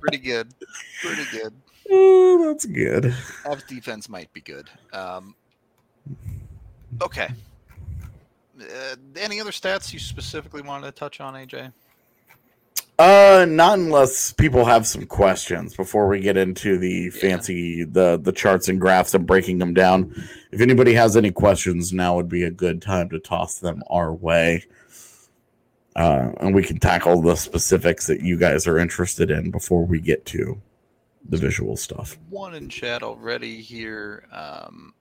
pretty 0.00 0.18
good. 0.18 0.54
Pretty 1.02 1.24
good. 1.32 1.54
Oh 1.90 2.46
that's 2.46 2.64
good. 2.64 3.14
Avs 3.44 3.66
defense 3.66 4.08
might 4.08 4.32
be 4.32 4.40
good. 4.40 4.68
Um 4.92 5.34
okay 7.02 7.28
uh, 8.60 8.96
any 9.16 9.40
other 9.40 9.50
stats 9.50 9.92
you 9.92 9.98
specifically 9.98 10.62
wanted 10.62 10.86
to 10.86 10.92
touch 10.92 11.20
on, 11.20 11.34
AJ? 11.34 11.72
Uh, 12.98 13.44
not 13.46 13.78
unless 13.78 14.32
people 14.32 14.64
have 14.64 14.86
some 14.86 15.04
questions 15.04 15.76
before 15.76 16.08
we 16.08 16.18
get 16.18 16.38
into 16.38 16.78
the 16.78 17.10
yeah. 17.12 17.20
fancy 17.20 17.84
the 17.84 18.18
the 18.22 18.32
charts 18.32 18.68
and 18.68 18.80
graphs 18.80 19.14
and 19.14 19.26
breaking 19.26 19.58
them 19.58 19.74
down. 19.74 20.14
If 20.50 20.62
anybody 20.62 20.94
has 20.94 21.14
any 21.14 21.30
questions, 21.30 21.92
now 21.92 22.16
would 22.16 22.30
be 22.30 22.44
a 22.44 22.50
good 22.50 22.80
time 22.80 23.10
to 23.10 23.18
toss 23.18 23.58
them 23.58 23.82
our 23.90 24.14
way. 24.14 24.64
Uh, 25.94 26.32
and 26.40 26.54
we 26.54 26.62
can 26.62 26.78
tackle 26.78 27.20
the 27.20 27.36
specifics 27.36 28.06
that 28.06 28.20
you 28.20 28.38
guys 28.38 28.66
are 28.66 28.78
interested 28.78 29.30
in 29.30 29.50
before 29.50 29.84
we 29.84 30.00
get 30.00 30.24
to 30.26 30.60
the 31.28 31.36
visual 31.36 31.76
stuff. 31.76 32.18
One 32.30 32.54
in 32.54 32.68
chat 32.68 33.02
already 33.02 33.60
here. 33.60 34.26
Um, 34.32 34.94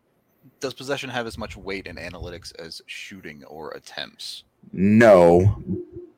does 0.59 0.73
possession 0.73 1.09
have 1.09 1.27
as 1.27 1.37
much 1.37 1.55
weight 1.55 1.87
in 1.87 1.95
analytics 1.97 2.53
as 2.59 2.81
shooting 2.85 3.43
or 3.45 3.71
attempts? 3.71 4.43
No. 4.71 5.63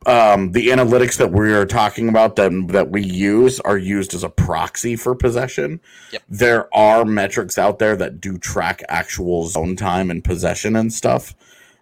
Um, 0.05 0.53
the 0.53 0.67
analytics 0.67 1.17
that 1.17 1.31
we 1.31 1.53
are 1.53 1.65
talking 1.65 2.07
about 2.07 2.37
that 2.37 2.51
that 2.69 2.91
we 2.91 3.03
use 3.03 3.59
are 3.61 3.77
used 3.77 4.13
as 4.13 4.23
a 4.23 4.29
proxy 4.29 4.95
for 4.95 5.15
possession. 5.15 5.81
Yep. 6.13 6.23
There 6.29 6.75
are 6.75 7.03
metrics 7.03 7.57
out 7.57 7.79
there 7.79 7.97
that 7.97 8.21
do 8.21 8.37
track 8.37 8.83
actual 8.87 9.47
zone 9.47 9.75
time 9.75 10.09
and 10.09 10.23
possession 10.23 10.75
and 10.77 10.93
stuff. 10.93 11.35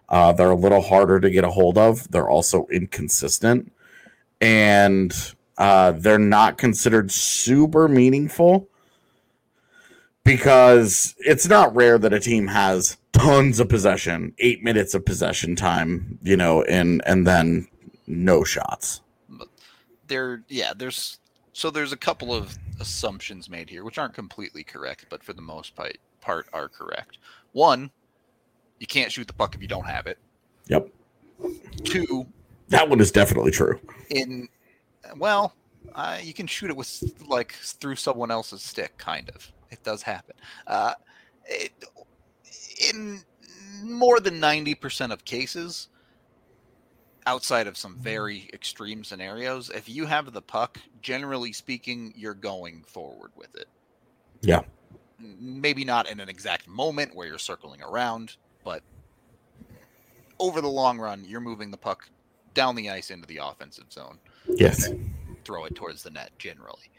Uh, 0.08 0.32
they're 0.32 0.50
a 0.50 0.56
little 0.56 0.80
harder 0.80 1.20
to 1.20 1.30
get 1.30 1.44
a 1.44 1.50
hold 1.50 1.78
of. 1.78 2.10
They're 2.10 2.28
also 2.28 2.66
inconsistent, 2.72 3.72
and 4.40 5.14
uh, 5.58 5.92
they're 5.92 6.18
not 6.18 6.58
considered 6.58 7.12
super 7.12 7.86
meaningful 7.86 8.68
because 10.26 11.14
it's 11.20 11.48
not 11.48 11.74
rare 11.74 11.96
that 11.98 12.12
a 12.12 12.20
team 12.20 12.48
has 12.48 12.98
tons 13.12 13.60
of 13.60 13.68
possession, 13.68 14.34
eight 14.38 14.62
minutes 14.62 14.92
of 14.92 15.06
possession 15.06 15.56
time, 15.56 16.18
you 16.22 16.36
know, 16.36 16.62
and 16.64 17.00
and 17.06 17.26
then 17.26 17.68
no 18.06 18.44
shots. 18.44 19.00
There, 20.08 20.42
yeah, 20.48 20.72
there's 20.76 21.18
so 21.52 21.70
there's 21.70 21.92
a 21.92 21.96
couple 21.96 22.34
of 22.34 22.58
assumptions 22.80 23.48
made 23.48 23.70
here, 23.70 23.84
which 23.84 23.98
aren't 23.98 24.14
completely 24.14 24.64
correct, 24.64 25.06
but 25.08 25.22
for 25.22 25.32
the 25.32 25.42
most 25.42 25.74
part, 25.74 25.96
part 26.20 26.46
are 26.52 26.68
correct. 26.68 27.18
One, 27.52 27.90
you 28.80 28.86
can't 28.86 29.10
shoot 29.10 29.26
the 29.26 29.32
puck 29.32 29.54
if 29.54 29.62
you 29.62 29.68
don't 29.68 29.86
have 29.86 30.06
it. 30.06 30.18
Yep. 30.66 30.88
Two, 31.84 32.26
that 32.68 32.88
one 32.88 33.00
is 33.00 33.12
definitely 33.12 33.52
true. 33.52 33.78
In 34.10 34.48
well, 35.16 35.54
uh, 35.94 36.18
you 36.20 36.34
can 36.34 36.48
shoot 36.48 36.70
it 36.70 36.76
with 36.76 37.14
like 37.28 37.52
through 37.52 37.94
someone 37.96 38.32
else's 38.32 38.62
stick, 38.62 38.98
kind 38.98 39.30
of. 39.30 39.52
It 39.70 39.82
does 39.82 40.02
happen. 40.02 40.36
Uh, 40.66 40.94
it, 41.44 41.72
in 42.92 43.22
more 43.82 44.20
than 44.20 44.40
90% 44.40 45.12
of 45.12 45.24
cases, 45.24 45.88
outside 47.26 47.66
of 47.66 47.76
some 47.76 47.96
very 47.98 48.48
extreme 48.52 49.04
scenarios, 49.04 49.70
if 49.70 49.88
you 49.88 50.06
have 50.06 50.32
the 50.32 50.42
puck, 50.42 50.78
generally 51.02 51.52
speaking, 51.52 52.12
you're 52.16 52.34
going 52.34 52.84
forward 52.86 53.32
with 53.36 53.54
it. 53.56 53.68
Yeah. 54.42 54.60
Maybe 55.18 55.84
not 55.84 56.08
in 56.08 56.20
an 56.20 56.28
exact 56.28 56.68
moment 56.68 57.14
where 57.14 57.26
you're 57.26 57.38
circling 57.38 57.82
around, 57.82 58.36
but 58.64 58.82
over 60.38 60.60
the 60.60 60.68
long 60.68 60.98
run, 60.98 61.24
you're 61.26 61.40
moving 61.40 61.70
the 61.70 61.76
puck 61.76 62.08
down 62.54 62.74
the 62.74 62.90
ice 62.90 63.10
into 63.10 63.26
the 63.26 63.38
offensive 63.38 63.92
zone. 63.92 64.18
Yes. 64.48 64.90
Throw 65.44 65.64
it 65.64 65.74
towards 65.74 66.02
the 66.02 66.10
net 66.10 66.30
generally. 66.38 66.90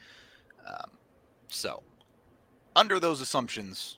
Um, 0.67 0.91
so 1.47 1.83
under 2.77 2.99
those 2.99 3.19
assumptions, 3.19 3.97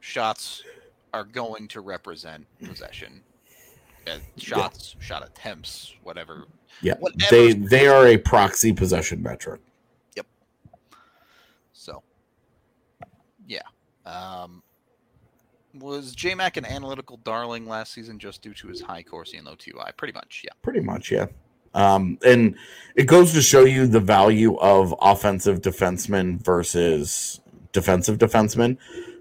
shots 0.00 0.62
are 1.14 1.24
going 1.24 1.68
to 1.68 1.80
represent 1.80 2.46
possession. 2.62 3.22
Uh, 4.06 4.18
shots, 4.36 4.96
yeah. 4.98 5.06
shot 5.06 5.26
attempts, 5.26 5.94
whatever. 6.02 6.44
Yeah, 6.82 6.94
they 7.30 7.52
they 7.52 7.86
are 7.86 8.06
a 8.08 8.16
proxy 8.16 8.72
possession 8.72 9.22
metric. 9.22 9.60
Yep. 10.16 10.26
So, 11.72 12.02
yeah. 13.46 13.62
Um, 14.04 14.62
was 15.74 16.16
JMac 16.16 16.56
an 16.56 16.64
analytical 16.64 17.18
darling 17.18 17.66
last 17.66 17.92
season 17.92 18.18
just 18.18 18.42
due 18.42 18.54
to 18.54 18.68
his 18.68 18.80
high 18.80 19.02
Corsi 19.02 19.36
and 19.36 19.46
low 19.46 19.54
TOI? 19.54 19.90
Pretty 19.96 20.14
much, 20.14 20.42
yeah. 20.44 20.52
Pretty 20.62 20.80
much, 20.80 21.10
yeah. 21.10 21.26
Um, 21.74 22.18
and 22.24 22.56
it 22.96 23.04
goes 23.04 23.32
to 23.34 23.42
show 23.42 23.64
you 23.64 23.86
the 23.86 24.00
value 24.00 24.56
of 24.56 24.94
offensive 25.00 25.60
defensemen 25.60 26.42
versus 26.42 27.40
defensive 27.72 28.18
defenseman 28.18 28.78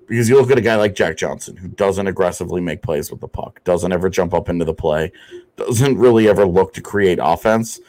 because 0.08 0.30
you 0.30 0.40
look 0.40 0.50
at 0.50 0.58
a 0.58 0.62
guy 0.62 0.76
like 0.76 0.96
Jack 0.96 1.18
Johnson 1.18 1.58
who 1.58 1.68
doesn't 1.68 2.08
aggressively 2.08 2.62
make 2.62 2.82
plays 2.82 3.12
with 3.12 3.20
the 3.20 3.28
puck, 3.28 3.64
doesn't 3.64 3.92
ever 3.92 4.10
jump 4.10 4.34
up 4.34 4.50
into 4.50 4.66
the 4.66 4.74
play, 4.74 5.12
doesn't 5.58 5.98
really 5.98 6.28
ever 6.28 6.46
look 6.46 6.74
to 6.74 6.82
create 6.82 7.20
offense. 7.22 7.80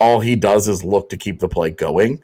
All 0.00 0.20
he 0.20 0.36
does 0.36 0.68
is 0.68 0.84
look 0.84 1.08
to 1.10 1.16
keep 1.16 1.38
the 1.38 1.48
play 1.48 1.70
going. 1.70 2.20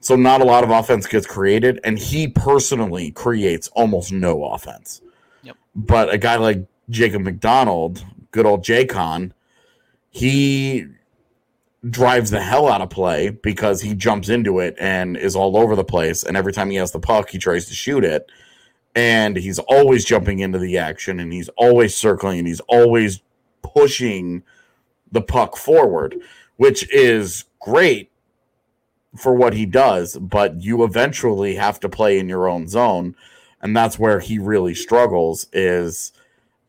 So 0.00 0.16
not 0.16 0.40
a 0.40 0.44
lot 0.44 0.64
of 0.64 0.70
offense 0.70 1.06
gets 1.06 1.26
created, 1.26 1.78
and 1.84 1.98
he 1.98 2.26
personally 2.28 3.10
creates 3.10 3.68
almost 3.68 4.12
no 4.12 4.44
offense. 4.44 5.02
Yep. 5.42 5.56
But 5.74 6.12
a 6.12 6.18
guy 6.18 6.36
like 6.36 6.64
Jacob 6.88 7.22
MacDonald, 7.22 8.04
good 8.30 8.46
old 8.46 8.64
Jaycon, 8.64 9.32
he 10.10 10.86
drives 11.88 12.30
the 12.30 12.42
hell 12.42 12.68
out 12.68 12.82
of 12.82 12.90
play 12.90 13.30
because 13.30 13.80
he 13.80 13.94
jumps 13.94 14.28
into 14.28 14.58
it 14.58 14.76
and 14.78 15.16
is 15.16 15.34
all 15.34 15.56
over 15.56 15.74
the 15.74 15.84
place. 15.84 16.22
And 16.22 16.36
every 16.36 16.52
time 16.52 16.70
he 16.70 16.76
has 16.76 16.92
the 16.92 17.00
puck, 17.00 17.30
he 17.30 17.38
tries 17.38 17.66
to 17.66 17.74
shoot 17.74 18.04
it. 18.04 18.30
And 18.94 19.36
he's 19.36 19.58
always 19.60 20.04
jumping 20.04 20.40
into 20.40 20.58
the 20.58 20.76
action 20.76 21.20
and 21.20 21.32
he's 21.32 21.48
always 21.50 21.94
circling 21.94 22.40
and 22.40 22.48
he's 22.48 22.60
always 22.60 23.20
pushing 23.62 24.42
the 25.12 25.22
puck 25.22 25.56
forward, 25.56 26.16
which 26.56 26.90
is 26.92 27.44
great 27.60 28.10
for 29.16 29.34
what 29.34 29.54
he 29.54 29.64
does. 29.64 30.18
But 30.18 30.60
you 30.60 30.84
eventually 30.84 31.54
have 31.54 31.80
to 31.80 31.88
play 31.88 32.18
in 32.18 32.28
your 32.28 32.48
own 32.48 32.68
zone. 32.68 33.14
And 33.62 33.76
that's 33.76 33.98
where 33.98 34.20
he 34.20 34.38
really 34.38 34.74
struggles 34.74 35.46
is 35.52 36.12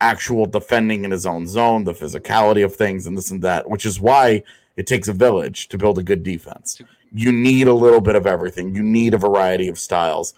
actual 0.00 0.46
defending 0.46 1.04
in 1.04 1.10
his 1.10 1.26
own 1.26 1.46
zone, 1.46 1.84
the 1.84 1.92
physicality 1.92 2.64
of 2.64 2.74
things, 2.74 3.06
and 3.06 3.16
this 3.16 3.30
and 3.30 3.42
that, 3.42 3.68
which 3.68 3.86
is 3.86 4.00
why 4.00 4.42
it 4.76 4.86
takes 4.86 5.08
a 5.08 5.12
village 5.12 5.68
to 5.68 5.78
build 5.78 5.98
a 5.98 6.02
good 6.02 6.22
defense. 6.22 6.80
You 7.12 7.30
need 7.30 7.68
a 7.68 7.74
little 7.74 8.00
bit 8.00 8.16
of 8.16 8.26
everything. 8.26 8.74
You 8.74 8.82
need 8.82 9.14
a 9.14 9.18
variety 9.18 9.68
of 9.68 9.78
styles. 9.78 10.34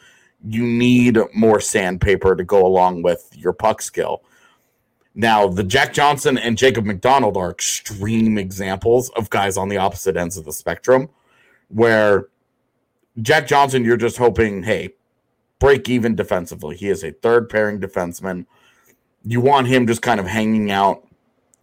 You 0.46 0.64
need 0.64 1.18
more 1.34 1.60
sandpaper 1.60 2.36
to 2.36 2.44
go 2.44 2.66
along 2.66 3.02
with 3.02 3.30
your 3.34 3.52
puck 3.52 3.80
skill. 3.80 4.22
Now, 5.14 5.46
the 5.46 5.62
Jack 5.62 5.92
Johnson 5.92 6.36
and 6.36 6.58
Jacob 6.58 6.84
MacDonald 6.84 7.36
are 7.36 7.50
extreme 7.50 8.36
examples 8.36 9.10
of 9.10 9.30
guys 9.30 9.56
on 9.56 9.68
the 9.68 9.76
opposite 9.76 10.16
ends 10.16 10.36
of 10.36 10.44
the 10.44 10.52
spectrum 10.52 11.08
where 11.68 12.26
Jack 13.22 13.46
Johnson, 13.46 13.84
you're 13.84 13.96
just 13.96 14.16
hoping, 14.16 14.64
hey, 14.64 14.94
break 15.60 15.88
even 15.88 16.16
defensively. 16.16 16.76
He 16.76 16.88
is 16.88 17.04
a 17.04 17.12
third 17.12 17.48
pairing 17.48 17.80
defenseman. 17.80 18.46
You 19.24 19.40
want 19.40 19.68
him 19.68 19.86
just 19.86 20.02
kind 20.02 20.18
of 20.18 20.26
hanging 20.26 20.70
out 20.70 21.06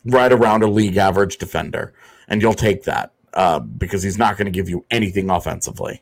right 0.05 0.31
around 0.31 0.63
a 0.63 0.67
league 0.67 0.97
average 0.97 1.37
defender, 1.37 1.93
and 2.31 2.41
you'll 2.41 2.53
take 2.53 2.83
that 2.83 3.11
uh, 3.33 3.59
because 3.59 4.01
he's 4.01 4.17
not 4.17 4.37
going 4.37 4.45
to 4.45 4.51
give 4.51 4.69
you 4.69 4.85
anything 4.89 5.29
offensively. 5.29 6.01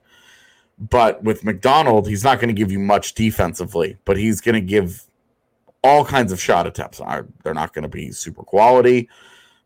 But 0.77 1.23
with 1.23 1.43
MacDonald, 1.43 2.07
he's 2.07 2.23
not 2.23 2.39
going 2.39 2.49
to 2.49 2.53
give 2.53 2.71
you 2.71 2.77
much 2.77 3.15
defensively, 3.15 3.97
but 4.05 4.15
he's 4.15 4.39
going 4.39 4.53
to 4.53 4.61
give 4.61 5.05
all 5.83 6.05
kinds 6.05 6.31
of 6.31 6.39
shot 6.39 6.67
attempts. 6.67 7.01
They're 7.43 7.55
not 7.55 7.73
going 7.73 7.81
to 7.81 7.89
be 7.89 8.11
super 8.11 8.43
quality. 8.43 9.09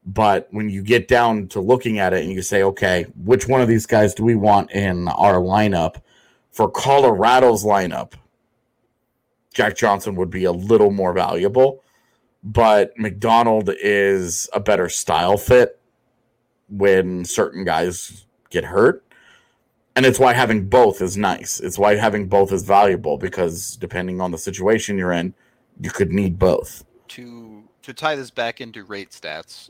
But 0.05 0.47
when 0.51 0.69
you 0.69 0.81
get 0.81 1.09
down 1.09 1.49
to 1.49 1.59
looking 1.59 1.99
at 1.99 2.13
it 2.13 2.23
and 2.23 2.31
you 2.31 2.41
say, 2.41 2.63
okay, 2.63 3.07
which 3.21 3.45
one 3.47 3.61
of 3.61 3.67
these 3.67 3.85
guys 3.85 4.13
do 4.13 4.23
we 4.23 4.35
want 4.35 4.71
in 4.71 5.09
our 5.09 5.35
lineup? 5.35 6.01
For 6.51 6.71
Colorado's 6.71 7.65
lineup, 7.65 8.13
Jack 9.53 9.75
Johnson 9.75 10.15
would 10.15 10.29
be 10.29 10.45
a 10.45 10.51
little 10.51 10.91
more 10.91 11.11
valuable, 11.13 11.83
but 12.41 12.97
MacDonald 12.97 13.69
is 13.81 14.49
a 14.53 14.61
better 14.61 14.87
style 14.87 15.37
fit 15.37 15.79
when 16.69 17.25
certain 17.25 17.63
guys 17.63 18.25
get 18.49 18.63
hurt. 18.63 19.03
And 19.95 20.05
it's 20.05 20.19
why 20.19 20.33
having 20.33 20.67
both 20.67 21.01
is 21.01 21.17
nice. 21.17 21.59
It's 21.59 21.77
why 21.77 21.95
having 21.95 22.27
both 22.27 22.51
is 22.51 22.63
valuable 22.63 23.17
because 23.17 23.75
depending 23.77 24.21
on 24.21 24.31
the 24.31 24.37
situation 24.37 24.97
you're 24.97 25.11
in, 25.11 25.35
you 25.79 25.91
could 25.91 26.11
need 26.11 26.39
both. 26.39 26.83
To 27.09 27.63
to 27.83 27.93
tie 27.93 28.15
this 28.15 28.31
back 28.31 28.61
into 28.61 28.85
rate 28.85 29.11
stats, 29.11 29.69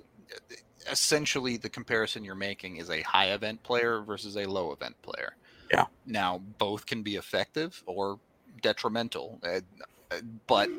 essentially 0.89 1.57
the 1.57 1.69
comparison 1.69 2.23
you're 2.23 2.35
making 2.35 2.77
is 2.77 2.89
a 2.89 3.01
high 3.01 3.31
event 3.31 3.61
player 3.63 4.01
versus 4.01 4.37
a 4.37 4.45
low 4.45 4.71
event 4.71 4.95
player. 5.01 5.35
Yeah. 5.71 5.85
Now 6.05 6.41
both 6.57 6.85
can 6.85 7.03
be 7.03 7.15
effective 7.15 7.83
or 7.85 8.19
detrimental, 8.61 9.39
uh, 9.43 9.59
but 10.47 10.69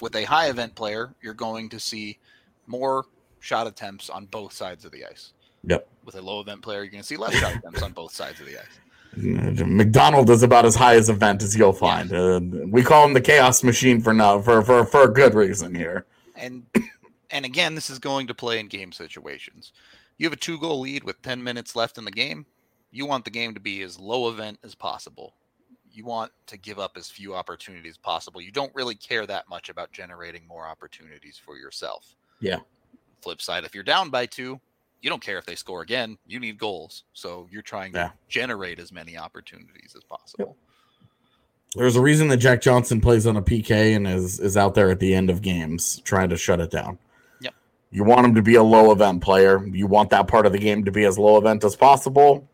with 0.00 0.14
a 0.16 0.24
high 0.24 0.48
event 0.48 0.74
player, 0.74 1.14
you're 1.20 1.34
going 1.34 1.68
to 1.70 1.80
see 1.80 2.18
more 2.66 3.04
shot 3.40 3.66
attempts 3.66 4.08
on 4.08 4.26
both 4.26 4.52
sides 4.52 4.84
of 4.84 4.92
the 4.92 5.04
ice. 5.04 5.32
Yep. 5.66 5.88
With 6.04 6.16
a 6.16 6.22
low 6.22 6.40
event 6.40 6.62
player, 6.62 6.82
you're 6.82 6.90
going 6.90 7.02
to 7.02 7.06
see 7.06 7.16
less 7.16 7.34
shot 7.34 7.56
attempts 7.56 7.82
on 7.82 7.92
both 7.92 8.12
sides 8.12 8.40
of 8.40 8.46
the 8.46 8.58
ice. 8.58 8.78
MacDonald 9.16 10.28
is 10.30 10.42
about 10.42 10.64
as 10.64 10.74
high 10.74 10.96
as 10.96 11.08
event 11.08 11.42
as 11.42 11.56
you'll 11.56 11.72
find. 11.72 12.10
Yeah. 12.10 12.18
Uh, 12.18 12.40
we 12.66 12.82
call 12.82 13.04
him 13.04 13.14
the 13.14 13.20
chaos 13.20 13.62
machine 13.62 14.00
for 14.00 14.12
now, 14.12 14.40
for, 14.40 14.62
for 14.62 14.84
for 14.84 15.04
a 15.04 15.12
good 15.12 15.34
reason 15.34 15.74
here. 15.74 16.06
And 16.34 16.66
and 17.30 17.44
again, 17.44 17.74
this 17.74 17.90
is 17.90 17.98
going 17.98 18.26
to 18.26 18.34
play 18.34 18.58
in 18.58 18.68
game 18.68 18.92
situations. 18.92 19.72
You 20.18 20.26
have 20.26 20.32
a 20.32 20.36
two 20.36 20.58
goal 20.58 20.80
lead 20.80 21.04
with 21.04 21.20
10 21.22 21.42
minutes 21.42 21.74
left 21.74 21.98
in 21.98 22.04
the 22.04 22.10
game. 22.10 22.46
You 22.90 23.06
want 23.06 23.24
the 23.24 23.30
game 23.30 23.54
to 23.54 23.60
be 23.60 23.82
as 23.82 23.98
low 23.98 24.28
event 24.28 24.58
as 24.62 24.74
possible. 24.74 25.34
You 25.90 26.04
want 26.04 26.32
to 26.46 26.56
give 26.56 26.78
up 26.78 26.96
as 26.96 27.10
few 27.10 27.34
opportunities 27.34 27.92
as 27.92 27.98
possible. 27.98 28.40
You 28.40 28.52
don't 28.52 28.74
really 28.74 28.94
care 28.94 29.26
that 29.26 29.48
much 29.48 29.68
about 29.68 29.92
generating 29.92 30.46
more 30.46 30.66
opportunities 30.66 31.40
for 31.44 31.56
yourself. 31.56 32.14
Yeah. 32.40 32.58
Flip 33.20 33.40
side, 33.40 33.64
if 33.64 33.74
you're 33.74 33.84
down 33.84 34.10
by 34.10 34.26
two, 34.26 34.60
you 35.04 35.10
don't 35.10 35.20
care 35.22 35.36
if 35.36 35.44
they 35.44 35.54
score 35.54 35.82
again. 35.82 36.16
You 36.26 36.40
need 36.40 36.56
goals. 36.56 37.04
So 37.12 37.46
you're 37.50 37.60
trying 37.60 37.92
to 37.92 38.10
generate 38.26 38.78
as 38.78 38.90
many 38.90 39.18
opportunities 39.18 39.94
as 39.94 40.02
possible. 40.02 40.56
There's 41.76 41.96
a 41.96 42.00
reason 42.00 42.28
that 42.28 42.38
Jack 42.38 42.62
Johnson 42.62 43.02
plays 43.02 43.26
on 43.26 43.36
a 43.36 43.42
PK 43.42 43.94
and 43.94 44.08
is, 44.08 44.40
is 44.40 44.56
out 44.56 44.74
there 44.74 44.90
at 44.90 45.00
the 45.00 45.14
end 45.14 45.28
of 45.28 45.42
games 45.42 46.00
trying 46.04 46.30
to 46.30 46.38
shut 46.38 46.58
it 46.58 46.70
down. 46.70 46.98
Yep. 47.42 47.54
You 47.90 48.04
want 48.04 48.24
him 48.24 48.34
to 48.34 48.40
be 48.40 48.54
a 48.54 48.62
low 48.62 48.92
event 48.92 49.22
player. 49.22 49.66
You 49.66 49.86
want 49.86 50.08
that 50.08 50.26
part 50.26 50.46
of 50.46 50.52
the 50.52 50.58
game 50.58 50.86
to 50.86 50.90
be 50.90 51.04
as 51.04 51.18
low 51.18 51.36
event 51.36 51.64
as 51.64 51.76
possible. 51.76 52.48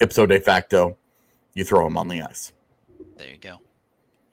Ipso 0.00 0.26
de 0.26 0.40
facto, 0.40 0.96
you 1.54 1.62
throw 1.62 1.86
him 1.86 1.96
on 1.96 2.08
the 2.08 2.22
ice. 2.22 2.52
There 3.16 3.28
you 3.28 3.38
go. 3.38 3.58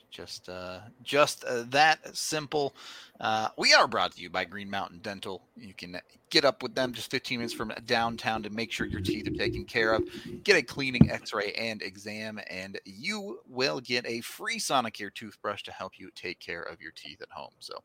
Just 0.09 0.49
uh, 0.49 0.79
just 1.03 1.43
uh, 1.43 1.65
that 1.69 2.17
simple. 2.17 2.73
Uh, 3.19 3.47
we 3.57 3.73
are 3.73 3.87
brought 3.87 4.11
to 4.11 4.21
you 4.21 4.29
by 4.29 4.43
Green 4.43 4.69
Mountain 4.69 4.99
Dental. 4.99 5.41
You 5.55 5.73
can 5.73 5.99
get 6.29 6.43
up 6.43 6.61
with 6.61 6.75
them 6.75 6.91
just 6.91 7.09
15 7.11 7.39
minutes 7.39 7.53
from 7.53 7.71
downtown 7.85 8.43
to 8.43 8.49
make 8.49 8.71
sure 8.71 8.85
your 8.85 9.01
teeth 9.01 9.27
are 9.27 9.37
taken 9.37 9.63
care 9.63 9.93
of. 9.93 10.03
Get 10.43 10.57
a 10.57 10.61
cleaning, 10.61 11.09
x 11.09 11.33
ray, 11.33 11.53
and 11.53 11.81
exam, 11.81 12.39
and 12.49 12.77
you 12.83 13.39
will 13.47 13.79
get 13.79 14.05
a 14.05 14.19
free 14.21 14.59
Sonicare 14.59 15.13
toothbrush 15.13 15.63
to 15.63 15.71
help 15.71 15.93
you 15.97 16.09
take 16.13 16.39
care 16.39 16.63
of 16.63 16.81
your 16.81 16.91
teeth 16.91 17.21
at 17.21 17.31
home. 17.31 17.53
So 17.59 17.75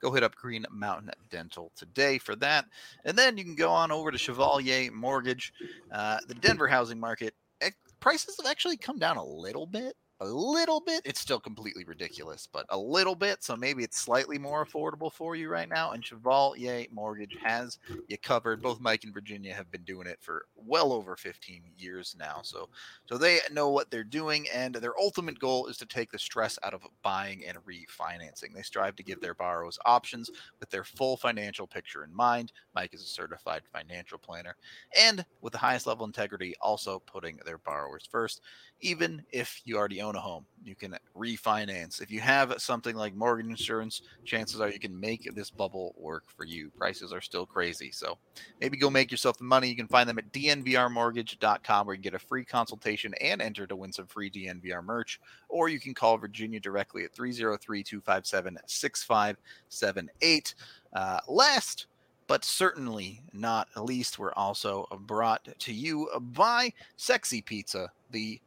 go 0.00 0.10
hit 0.10 0.22
up 0.22 0.34
Green 0.34 0.64
Mountain 0.70 1.10
Dental 1.28 1.70
today 1.76 2.16
for 2.16 2.34
that. 2.36 2.64
And 3.04 3.16
then 3.16 3.36
you 3.36 3.44
can 3.44 3.56
go 3.56 3.70
on 3.70 3.92
over 3.92 4.10
to 4.10 4.18
Chevalier 4.18 4.90
Mortgage. 4.90 5.52
Uh, 5.92 6.18
the 6.26 6.34
Denver 6.34 6.66
housing 6.66 6.98
market 6.98 7.34
eh, 7.60 7.70
prices 8.00 8.36
have 8.38 8.50
actually 8.50 8.78
come 8.78 8.98
down 8.98 9.18
a 9.18 9.24
little 9.24 9.66
bit 9.66 9.96
a 10.20 10.26
little 10.26 10.80
bit. 10.80 11.02
It's 11.04 11.20
still 11.20 11.40
completely 11.40 11.84
ridiculous, 11.84 12.48
but 12.50 12.66
a 12.70 12.78
little 12.78 13.14
bit. 13.14 13.42
So 13.44 13.56
maybe 13.56 13.84
it's 13.84 13.98
slightly 13.98 14.38
more 14.38 14.64
affordable 14.64 15.12
for 15.12 15.36
you 15.36 15.48
right 15.48 15.68
now. 15.68 15.92
And 15.92 16.04
Chevalier 16.04 16.86
Mortgage 16.92 17.36
has 17.42 17.78
you 18.08 18.18
covered. 18.18 18.62
Both 18.62 18.80
Mike 18.80 19.04
and 19.04 19.14
Virginia 19.14 19.54
have 19.54 19.70
been 19.70 19.84
doing 19.84 20.06
it 20.06 20.18
for 20.20 20.46
well 20.56 20.92
over 20.92 21.16
15 21.16 21.62
years 21.76 22.16
now. 22.18 22.40
So 22.42 22.68
so 23.06 23.16
they 23.16 23.38
know 23.52 23.70
what 23.70 23.90
they're 23.90 24.04
doing, 24.04 24.46
and 24.52 24.74
their 24.74 24.98
ultimate 24.98 25.38
goal 25.38 25.66
is 25.66 25.76
to 25.78 25.86
take 25.86 26.10
the 26.10 26.18
stress 26.18 26.58
out 26.62 26.74
of 26.74 26.82
buying 27.02 27.44
and 27.44 27.58
refinancing. 27.58 28.54
They 28.54 28.62
strive 28.62 28.96
to 28.96 29.02
give 29.02 29.20
their 29.20 29.34
borrowers 29.34 29.78
options 29.84 30.30
with 30.60 30.70
their 30.70 30.84
full 30.84 31.16
financial 31.16 31.66
picture 31.66 32.04
in 32.04 32.14
mind. 32.14 32.52
Mike 32.74 32.94
is 32.94 33.02
a 33.02 33.06
certified 33.06 33.62
financial 33.72 34.18
planner, 34.18 34.56
and 35.00 35.24
with 35.40 35.52
the 35.52 35.58
highest 35.58 35.86
level 35.86 36.06
integrity, 36.06 36.54
also 36.60 36.98
putting 36.98 37.38
their 37.44 37.58
borrowers 37.58 38.06
first 38.10 38.40
even 38.80 39.24
if 39.32 39.60
you 39.64 39.76
already 39.76 40.00
own 40.00 40.14
a 40.14 40.20
home. 40.20 40.44
You 40.64 40.74
can 40.74 40.96
refinance. 41.16 42.00
If 42.00 42.10
you 42.10 42.20
have 42.20 42.54
something 42.58 42.94
like 42.94 43.14
mortgage 43.14 43.46
insurance, 43.46 44.02
chances 44.24 44.60
are 44.60 44.68
you 44.68 44.78
can 44.78 44.98
make 44.98 45.34
this 45.34 45.50
bubble 45.50 45.94
work 45.98 46.24
for 46.36 46.44
you. 46.44 46.70
Prices 46.76 47.12
are 47.12 47.20
still 47.20 47.46
crazy. 47.46 47.90
So 47.90 48.18
maybe 48.60 48.76
go 48.76 48.90
make 48.90 49.10
yourself 49.10 49.38
the 49.38 49.44
money. 49.44 49.68
You 49.68 49.76
can 49.76 49.88
find 49.88 50.08
them 50.08 50.18
at 50.18 50.30
dnvrmortgage.com 50.32 51.86
where 51.86 51.94
you 51.94 51.98
can 51.98 52.02
get 52.02 52.14
a 52.14 52.18
free 52.18 52.44
consultation 52.44 53.14
and 53.20 53.42
enter 53.42 53.66
to 53.66 53.76
win 53.76 53.92
some 53.92 54.06
free 54.06 54.30
DNVR 54.30 54.84
merch. 54.84 55.20
Or 55.48 55.68
you 55.68 55.80
can 55.80 55.94
call 55.94 56.18
Virginia 56.18 56.60
directly 56.60 57.04
at 57.04 57.12
303 57.12 57.82
257 57.82 58.58
6578. 58.66 60.54
Uh, 60.92 61.18
last, 61.28 61.86
but 62.28 62.44
certainly 62.44 63.22
not 63.32 63.68
least, 63.76 64.18
we're 64.18 64.32
also 64.34 64.86
brought 65.00 65.48
to 65.58 65.72
you 65.72 66.08
by 66.20 66.72
Sexy 66.96 67.40
Pizza, 67.40 67.90
the 68.10 68.40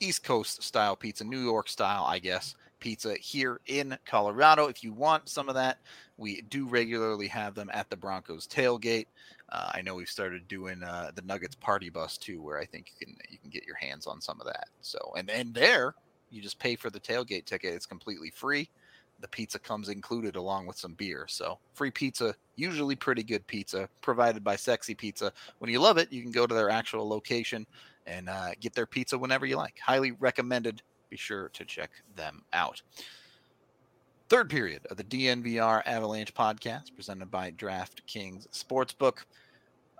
East 0.00 0.24
Coast 0.24 0.62
style 0.62 0.96
pizza, 0.96 1.24
New 1.24 1.40
York 1.40 1.68
style, 1.68 2.04
I 2.04 2.18
guess, 2.18 2.54
pizza 2.80 3.14
here 3.14 3.60
in 3.66 3.96
Colorado. 4.04 4.66
If 4.66 4.84
you 4.84 4.92
want 4.92 5.28
some 5.28 5.48
of 5.48 5.54
that, 5.54 5.78
we 6.18 6.42
do 6.42 6.66
regularly 6.66 7.28
have 7.28 7.54
them 7.54 7.70
at 7.72 7.90
the 7.90 7.96
Broncos 7.96 8.46
tailgate. 8.46 9.06
Uh, 9.48 9.70
I 9.74 9.82
know 9.82 9.94
we've 9.94 10.08
started 10.08 10.48
doing 10.48 10.82
uh, 10.82 11.12
the 11.14 11.22
Nuggets 11.22 11.54
party 11.54 11.88
bus 11.88 12.18
too, 12.18 12.42
where 12.42 12.58
I 12.58 12.64
think 12.64 12.92
you 12.92 13.06
can 13.06 13.16
you 13.28 13.38
can 13.38 13.50
get 13.50 13.66
your 13.66 13.76
hands 13.76 14.06
on 14.06 14.20
some 14.20 14.40
of 14.40 14.46
that. 14.46 14.68
So 14.80 14.98
and 15.16 15.30
and 15.30 15.54
there 15.54 15.94
you 16.30 16.42
just 16.42 16.58
pay 16.58 16.76
for 16.76 16.90
the 16.90 17.00
tailgate 17.00 17.44
ticket; 17.44 17.74
it's 17.74 17.86
completely 17.86 18.30
free. 18.30 18.68
The 19.20 19.28
pizza 19.28 19.58
comes 19.58 19.88
included 19.88 20.36
along 20.36 20.66
with 20.66 20.76
some 20.76 20.92
beer. 20.92 21.26
So 21.28 21.58
free 21.72 21.90
pizza, 21.90 22.34
usually 22.56 22.96
pretty 22.96 23.22
good 23.22 23.46
pizza, 23.46 23.88
provided 24.02 24.44
by 24.44 24.56
Sexy 24.56 24.94
Pizza. 24.94 25.32
When 25.58 25.70
you 25.70 25.80
love 25.80 25.96
it, 25.96 26.12
you 26.12 26.20
can 26.22 26.32
go 26.32 26.46
to 26.46 26.54
their 26.54 26.68
actual 26.68 27.08
location 27.08 27.66
and 28.06 28.28
uh, 28.28 28.50
get 28.60 28.74
their 28.74 28.86
pizza 28.86 29.18
whenever 29.18 29.46
you 29.46 29.56
like. 29.56 29.78
Highly 29.78 30.12
recommended. 30.12 30.82
Be 31.10 31.16
sure 31.16 31.50
to 31.50 31.64
check 31.64 31.90
them 32.14 32.42
out. 32.52 32.82
Third 34.28 34.50
period 34.50 34.86
of 34.90 34.96
the 34.96 35.04
DNVR 35.04 35.82
Avalanche 35.86 36.34
podcast 36.34 36.94
presented 36.94 37.30
by 37.30 37.52
DraftKings 37.52 38.48
Sportsbook. 38.50 39.18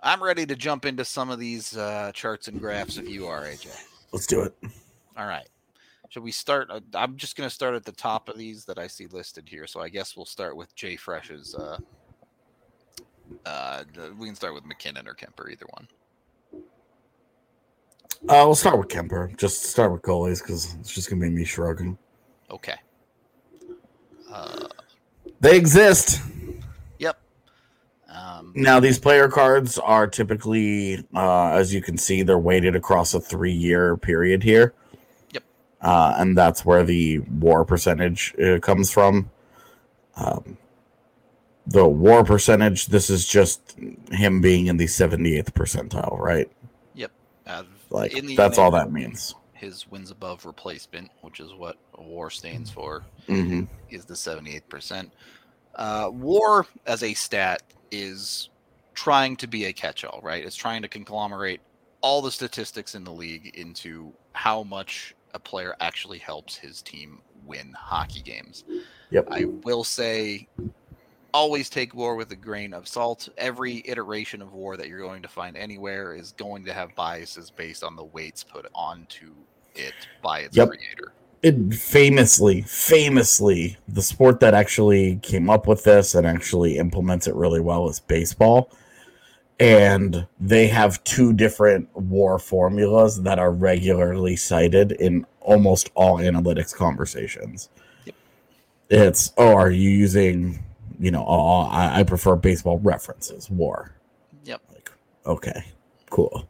I'm 0.03 0.21
ready 0.21 0.45
to 0.45 0.55
jump 0.55 0.85
into 0.85 1.05
some 1.05 1.29
of 1.29 1.39
these 1.39 1.77
uh, 1.77 2.11
charts 2.13 2.47
and 2.47 2.59
graphs 2.59 2.97
if 2.97 3.07
you 3.07 3.27
are, 3.27 3.43
AJ. 3.43 3.69
Let's 4.11 4.27
do 4.27 4.41
it. 4.41 4.53
All 5.17 5.27
right. 5.27 5.47
Should 6.09 6.23
we 6.23 6.31
start? 6.31 6.69
Uh, 6.69 6.81
I'm 6.93 7.17
just 7.17 7.35
going 7.35 7.49
to 7.49 7.53
start 7.53 7.75
at 7.75 7.83
the 7.83 7.91
top 7.91 8.29
of 8.29 8.37
these 8.37 8.65
that 8.65 8.77
I 8.77 8.87
see 8.87 9.07
listed 9.07 9.47
here. 9.47 9.67
So 9.67 9.81
I 9.81 9.89
guess 9.89 10.15
we'll 10.15 10.25
start 10.25 10.55
with 10.55 10.75
JFresh's. 10.75 11.55
Uh, 11.55 11.77
uh, 13.45 13.83
we 14.17 14.27
can 14.27 14.35
start 14.35 14.53
with 14.53 14.65
MacKinnon 14.65 15.07
or 15.07 15.13
Kuemper, 15.13 15.51
either 15.51 15.65
one. 15.69 15.87
Uh, 18.23 18.43
we'll 18.45 18.55
start 18.55 18.77
with 18.77 18.87
Kuemper. 18.87 19.35
Just 19.37 19.63
start 19.63 19.91
with 19.91 20.01
goalies 20.01 20.41
because 20.41 20.75
it's 20.79 20.93
just 20.93 21.09
gonna 21.09 21.21
be 21.21 21.29
me 21.29 21.45
shrugging. 21.45 21.97
Okay. 22.49 22.75
Uh, 24.31 24.67
they 25.39 25.55
exist. 25.55 26.21
Yep. 26.99 27.19
Um, 28.09 28.53
now 28.55 28.79
these 28.79 28.99
player 28.99 29.29
cards 29.29 29.77
are 29.77 30.07
typically, 30.07 31.05
uh, 31.13 31.49
as 31.51 31.73
you 31.73 31.81
can 31.81 31.97
see, 31.97 32.23
they're 32.23 32.39
weighted 32.39 32.75
across 32.75 33.13
a 33.13 33.19
three-year 33.19 33.97
period 33.97 34.43
here. 34.43 34.73
Yep. 35.31 35.43
Uh, 35.81 36.15
and 36.17 36.37
that's 36.37 36.65
where 36.65 36.83
the 36.83 37.19
WAR 37.19 37.63
percentage 37.65 38.33
uh, 38.39 38.59
comes 38.59 38.91
from. 38.91 39.29
Um, 40.15 40.57
the 41.67 41.87
WAR 41.87 42.23
percentage. 42.23 42.87
This 42.87 43.09
is 43.09 43.27
just 43.27 43.77
him 44.11 44.41
being 44.41 44.67
in 44.67 44.77
the 44.77 44.85
78th 44.85 45.51
percentile, 45.51 46.17
right? 46.17 46.49
Uh, 47.47 47.63
Like 47.89 48.13
in 48.13 48.25
the 48.25 48.35
that's 48.35 48.57
all 48.57 48.71
that 48.71 48.91
means. 48.91 49.35
His 49.53 49.87
wins 49.89 50.11
above 50.11 50.45
replacement, 50.45 51.09
which 51.21 51.39
is 51.39 51.53
what 51.53 51.77
WAR 51.97 52.29
stands 52.29 52.69
for, 52.69 53.03
hmm 53.27 53.63
is 53.89 54.05
the 54.05 54.13
78%. 54.13 55.09
Uh, 55.75 56.09
WAR 56.11 56.65
as 56.85 57.03
a 57.03 57.13
stat 57.13 57.63
is 57.91 58.49
trying 58.93 59.35
to 59.37 59.47
be 59.47 59.65
a 59.65 59.73
catch-all, 59.73 60.19
right? 60.21 60.43
It's 60.43 60.55
trying 60.55 60.81
to 60.81 60.87
conglomerate 60.87 61.61
all 62.01 62.21
the 62.21 62.31
statistics 62.31 62.95
in 62.95 63.03
the 63.03 63.11
league 63.11 63.55
into 63.55 64.11
how 64.33 64.63
much 64.63 65.15
a 65.33 65.39
player 65.39 65.75
actually 65.79 66.17
helps 66.17 66.55
his 66.55 66.81
team 66.81 67.21
win 67.45 67.73
hockey 67.77 68.21
games. 68.21 68.65
Yep. 69.11 69.27
I 69.31 69.45
will 69.45 69.83
say 69.83 70.47
always 71.37 71.69
take 71.69 71.93
war 71.93 72.15
with 72.15 72.31
a 72.31 72.35
grain 72.35 72.73
of 72.73 72.87
salt. 72.87 73.29
Every 73.37 73.83
iteration 73.85 74.41
of 74.41 74.53
war 74.53 74.75
that 74.77 74.87
you're 74.87 75.01
going 75.01 75.21
to 75.21 75.27
find 75.27 75.55
anywhere 75.55 76.15
is 76.15 76.31
going 76.33 76.65
to 76.65 76.73
have 76.73 76.95
biases 76.95 77.51
based 77.51 77.83
on 77.83 77.95
the 77.95 78.03
weights 78.05 78.43
put 78.43 78.65
onto 78.73 79.33
it 79.75 80.07
by 80.23 80.39
its 80.41 80.57
Yep. 80.57 80.69
creator. 80.69 81.13
it 81.43 81.73
famously, 81.75 82.63
famously, 82.63 83.77
the 83.87 84.01
sport 84.01 84.39
that 84.39 84.55
actually 84.55 85.17
came 85.21 85.49
up 85.49 85.67
with 85.67 85.83
this 85.83 86.15
and 86.15 86.25
actually 86.27 86.77
implements 86.77 87.27
it 87.27 87.35
really 87.35 87.61
well 87.61 87.87
is 87.89 87.99
baseball. 87.99 88.71
And 89.59 90.27
they 90.39 90.67
have 90.67 91.03
two 91.03 91.33
different 91.33 91.89
war 91.95 92.39
formulas 92.39 93.21
that 93.23 93.39
are 93.39 93.51
regularly 93.51 94.35
cited 94.35 94.93
in 94.93 95.25
almost 95.41 95.89
all 95.95 96.17
analytics 96.17 96.73
conversations. 96.75 97.69
Yep. 98.05 98.15
It's, 98.89 99.33
oh, 99.37 99.55
are 99.55 99.71
you 99.71 99.89
using, 99.89 100.63
you 100.99 101.11
know, 101.11 101.25
oh, 101.27 101.61
I, 101.61 101.99
I 101.99 102.03
prefer 102.03 102.35
baseball 102.35 102.79
references, 102.79 103.49
war. 103.49 103.93
Yep. 104.45 104.61
Like, 104.73 104.91
okay, 105.25 105.65
cool. 106.09 106.47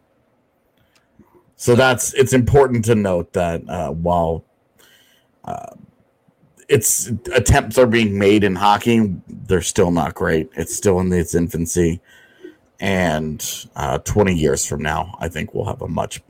So 1.56 1.76
that's 1.76 2.14
it's 2.14 2.34
important 2.34 2.86
to 2.86 2.96
note 2.96 3.34
that 3.34 3.68
uh, 3.68 3.92
while 3.92 4.46
uh, 5.44 5.74
its 6.70 7.12
attempts 7.34 7.78
are 7.78 7.88
being 7.88 8.18
made 8.18 8.44
in 8.44 8.56
hockey, 8.56 9.16
they're 9.28 9.62
still 9.62 9.92
not 9.92 10.14
great. 10.14 10.50
It's 10.56 10.76
still 10.76 11.00
in 11.00 11.12
its 11.12 11.34
infancy, 11.34 12.00
and 12.80 13.44
uh, 13.76 13.98
twenty 14.00 14.36
years 14.36 14.66
from 14.66 14.82
now, 14.82 15.18
I 15.20 15.30
think 15.30 15.54
we'll 15.54 15.66
have 15.66 15.82
a 15.82 15.88
much 15.88 16.22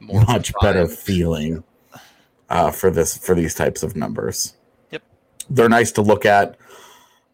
More 0.00 0.24
much 0.26 0.52
better 0.60 0.86
feeling 0.86 1.64
uh, 2.50 2.70
for 2.70 2.90
this 2.90 3.16
for 3.16 3.34
these 3.34 3.54
types 3.54 3.82
of 3.82 3.94
numbers. 3.96 4.54
Yep. 4.90 5.02
they're 5.50 5.68
nice 5.68 5.92
to 5.92 6.02
look 6.02 6.24
at. 6.24 6.56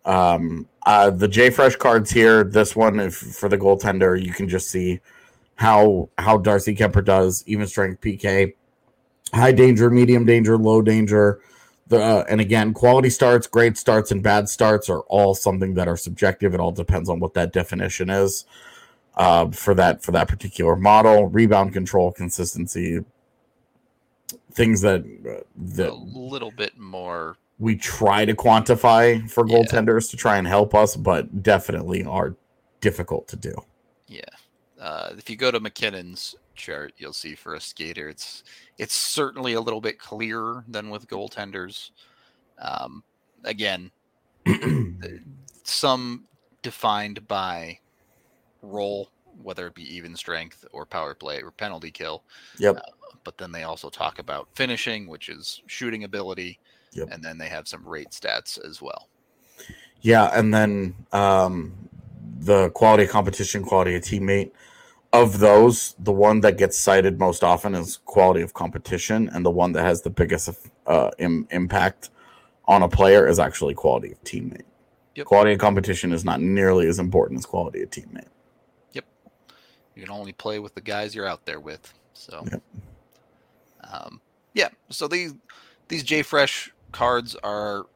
Um, 0.05 0.69
uh, 0.85 1.11
the 1.11 1.29
JFresh 1.29 1.79
cards 1.79 2.11
here. 2.11 2.45
This 2.45 2.77
one, 2.77 3.01
if 3.01 3.15
for 3.15 3.49
the 3.49 3.59
goaltender, 3.59 4.23
you 4.23 4.33
can 4.33 4.49
just 4.49 4.71
see 4.71 5.01
how 5.57 6.09
how 6.19 6.39
Darcy 6.39 6.75
Kuemper 6.75 7.05
does 7.05 7.43
even 7.47 7.67
strength 7.67 8.01
PK, 8.01 8.55
high 9.33 9.53
danger, 9.53 9.91
medium 9.91 10.27
danger, 10.27 10.59
low 10.59 10.83
danger. 10.83 11.41
The 11.87 12.03
uh, 12.03 12.25
and 12.29 12.41
again, 12.41 12.75
quality 12.75 13.11
starts, 13.11 13.47
great 13.47 13.77
starts, 13.79 14.11
and 14.11 14.23
bad 14.23 14.49
starts 14.49 14.89
are 14.89 15.01
all 15.01 15.35
something 15.35 15.75
that 15.75 15.89
are 15.89 15.97
subjective. 15.97 16.55
It 16.55 16.61
all 16.61 16.73
depends 16.73 17.09
on 17.09 17.21
what 17.21 17.35
that 17.35 17.53
definition 17.53 18.11
is 18.11 18.45
uh, 19.17 19.51
for 19.51 19.75
that 19.75 20.03
for 20.03 20.13
that 20.13 20.29
particular 20.29 20.77
model. 20.77 21.29
Rebound 21.29 21.73
control, 21.73 22.13
consistency, 22.13 23.01
things 24.53 24.81
that 24.83 25.05
uh, 25.27 25.85
a 25.85 25.95
little 25.95 26.51
bit 26.51 26.79
more 26.79 27.37
we 27.59 27.77
try 27.77 28.25
to 28.25 28.35
quantify 28.35 29.29
for 29.31 29.47
Yeah. 29.47 29.57
goaltenders 29.57 30.11
to 30.11 30.17
try 30.17 30.37
and 30.39 30.47
help 30.47 30.75
us, 30.75 30.97
but 30.97 31.43
definitely 31.43 32.05
are 32.05 32.35
difficult 32.81 33.29
to 33.29 33.37
do. 33.37 33.55
Yeah. 34.09 34.21
Uh, 34.81 35.11
if 35.17 35.31
you 35.31 35.37
go 35.37 35.51
to 35.51 35.61
MacKinnon's 35.61 36.35
chart, 36.55 36.93
you'll 36.99 37.13
see 37.13 37.35
for 37.35 37.55
a 37.55 37.61
skater, 37.61 38.09
it's 38.09 38.45
it's 38.79 38.95
certainly 38.95 39.55
a 39.55 39.61
little 39.61 39.81
bit 39.81 39.99
clearer 39.99 40.65
than 40.69 40.91
with 40.91 41.07
goaltenders. 41.09 41.91
Um, 42.59 43.03
again, 43.45 43.91
some 45.63 46.25
defined 46.63 47.27
by 47.29 47.79
role, 48.63 49.11
whether 49.43 49.67
it 49.67 49.75
be 49.75 49.95
even 49.95 50.17
strength 50.17 50.65
or 50.73 50.85
power 50.87 51.15
play 51.15 51.41
or 51.43 51.51
penalty 51.51 51.91
kill. 51.91 52.25
Yep. 52.59 52.81
But 53.23 53.39
then 53.39 53.53
they 53.53 53.63
also 53.63 53.89
talk 53.89 54.19
about 54.19 54.49
finishing, 54.55 55.07
which 55.07 55.29
is 55.29 55.63
shooting 55.67 56.05
ability, 56.05 56.59
Yep. 56.95 57.09
and 57.13 57.23
then 57.23 57.39
they 57.39 57.49
have 57.49 57.69
some 57.69 57.87
rate 57.87 58.11
stats 58.11 58.59
as 58.65 58.81
well. 58.83 59.09
Yeah, 60.03 60.31
and 60.33 60.53
then 60.55 60.95
um, 61.13 61.89
the 62.39 62.71
quality 62.71 63.05
of 63.05 63.11
competition, 63.11 63.65
quality 63.65 63.95
of 63.97 64.03
teammate. 64.03 64.53
Of 65.13 65.39
those, 65.39 65.95
the 65.99 66.13
one 66.13 66.41
that 66.41 66.59
gets 66.59 66.79
cited 66.79 67.21
most 67.21 67.45
often 67.45 67.75
is 67.75 67.99
quality 68.05 68.43
of 68.43 68.53
competition, 68.55 69.31
and 69.33 69.45
the 69.47 69.51
one 69.51 69.73
that 69.73 69.83
has 69.85 70.03
the 70.03 70.11
biggest 70.11 70.51
uh, 70.89 71.11
Im- 71.19 71.47
impact 71.51 72.11
on 72.67 72.83
a 72.83 72.89
player 72.89 73.27
is 73.29 73.39
actually 73.39 73.75
quality 73.75 74.13
of 74.13 74.23
teammate. 74.25 74.63
Yep. 75.15 75.27
Quality 75.27 75.53
of 75.53 75.59
competition 75.61 76.13
is 76.13 76.25
not 76.25 76.41
nearly 76.41 76.89
as 76.89 76.99
important 76.99 77.39
as 77.39 77.47
quality 77.47 77.83
of 77.83 77.91
teammate. 77.91 78.27
Yep. 78.93 79.05
You 79.95 80.03
can 80.03 80.11
only 80.13 80.33
play 80.33 80.59
with 80.59 80.75
the 80.75 80.81
guys 80.81 81.15
you're 81.15 81.29
out 81.29 81.47
there 81.47 81.61
with. 81.61 81.95
So, 82.15 82.45
Yep. 82.51 82.63
um, 83.93 84.21
yeah. 84.55 84.69
So 84.91 85.07
these 85.09 85.35
these 85.89 86.05
JFresh 86.05 86.71
cards 86.95 87.37
are 87.43 87.87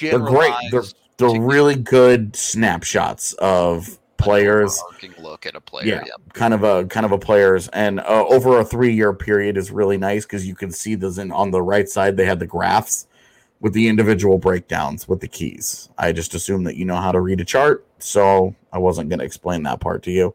They're 0.00 0.18
great. 0.18 0.52
They're 0.70 0.84
they're 1.16 1.40
really 1.40 1.74
good 1.76 2.34
snapshots 2.36 3.32
of 3.34 3.98
players. 4.16 4.82
look 5.18 5.44
at 5.46 5.54
a 5.56 5.60
player. 5.60 5.86
Yeah, 5.86 6.04
Yep. 6.06 6.32
kind 6.34 6.54
of 6.54 6.62
a 6.62 6.84
kind 6.86 7.04
of 7.04 7.12
a 7.12 7.18
players, 7.18 7.68
and 7.68 8.00
uh, 8.00 8.24
over 8.28 8.60
a 8.60 8.64
three 8.64 8.92
year 8.92 9.12
period 9.12 9.56
is 9.56 9.70
really 9.70 9.98
nice 9.98 10.24
because 10.24 10.46
you 10.46 10.54
can 10.54 10.70
see 10.70 10.94
those 10.94 11.18
in 11.18 11.32
on 11.32 11.50
the 11.50 11.62
right 11.62 11.88
side. 11.88 12.16
They 12.16 12.26
had 12.26 12.38
the 12.38 12.46
graphs 12.46 13.06
with 13.60 13.72
the 13.74 13.88
individual 13.88 14.38
breakdowns 14.38 15.06
with 15.08 15.20
the 15.20 15.28
keys. 15.28 15.88
I 15.98 16.12
just 16.12 16.34
assume 16.34 16.64
that 16.64 16.76
you 16.76 16.84
know 16.86 16.96
how 16.96 17.12
to 17.12 17.20
read 17.20 17.40
a 17.40 17.44
chart, 17.44 17.84
so 17.98 18.54
I 18.72 18.78
wasn't 18.78 19.10
going 19.10 19.18
to 19.18 19.24
explain 19.24 19.62
that 19.64 19.80
part 19.80 20.02
to 20.04 20.10
you. 20.10 20.34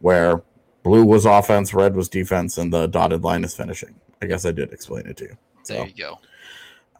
Where 0.00 0.42
blue 0.84 1.04
was 1.04 1.24
offense, 1.26 1.74
red 1.74 1.96
was 1.96 2.08
defense, 2.08 2.58
and 2.58 2.72
the 2.72 2.86
dotted 2.86 3.24
line 3.24 3.42
is 3.44 3.54
finishing. 3.54 3.94
I 4.22 4.26
guess 4.26 4.44
I 4.44 4.52
did 4.52 4.72
explain 4.72 5.06
it 5.06 5.16
to 5.16 5.24
you. 5.24 5.36
There 5.66 5.78
So 5.78 5.84
you 5.86 5.94
go. 5.94 6.18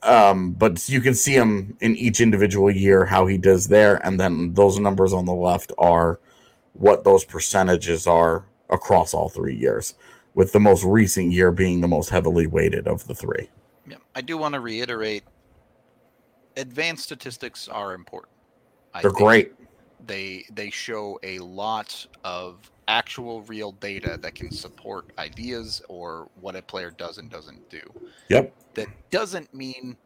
Um, 0.03 0.53
but 0.53 0.89
you 0.89 1.01
can 1.01 1.15
see 1.15 1.35
him 1.35 1.77
in 1.81 1.97
each 1.97 2.21
individual 2.21 2.71
year 2.71 3.05
how 3.05 3.27
he 3.27 3.39
does 3.39 3.69
there, 3.69 4.05
and 4.07 4.19
then 4.19 4.55
those 4.55 4.79
numbers 4.79 5.13
on 5.13 5.25
the 5.25 5.35
left 5.35 5.73
are 5.79 6.21
what 6.73 7.05
those 7.05 7.25
percentages 7.25 8.07
are 8.07 8.45
across 8.71 9.13
all 9.13 9.29
three 9.29 9.57
years, 9.57 9.95
with 10.35 10.53
the 10.53 10.61
most 10.61 10.85
recent 10.85 11.33
year 11.33 11.51
being 11.51 11.81
the 11.81 11.89
most 11.89 12.11
heavily 12.11 12.47
weighted 12.47 12.87
of 12.87 13.07
the 13.07 13.15
three. 13.15 13.51
Yeah. 13.87 13.97
I 14.15 14.21
do 14.21 14.39
want 14.39 14.55
to 14.55 14.61
reiterate 14.61 15.25
advanced 16.57 17.05
statistics 17.05 17.69
are 17.69 17.95
important. 17.95 18.33
I 18.95 19.03
They're 19.03 19.11
great. 19.11 19.53
They 20.07 20.45
they 20.53 20.71
show 20.71 21.19
a 21.23 21.39
lot 21.41 22.07
of 22.25 22.71
actual 22.89 23.43
real 23.43 23.73
data 23.73 24.19
that 24.21 24.35
can 24.35 24.51
support 24.51 25.11
ideas 25.19 25.83
or 25.89 26.29
what 26.41 26.57
a 26.57 26.63
player 26.63 26.91
does 26.91 27.19
and 27.19 27.31
doesn't 27.31 27.69
do. 27.71 27.81
Yep. 28.29 28.53
That 28.75 28.89
doesn't 29.11 29.53
mean 29.53 29.97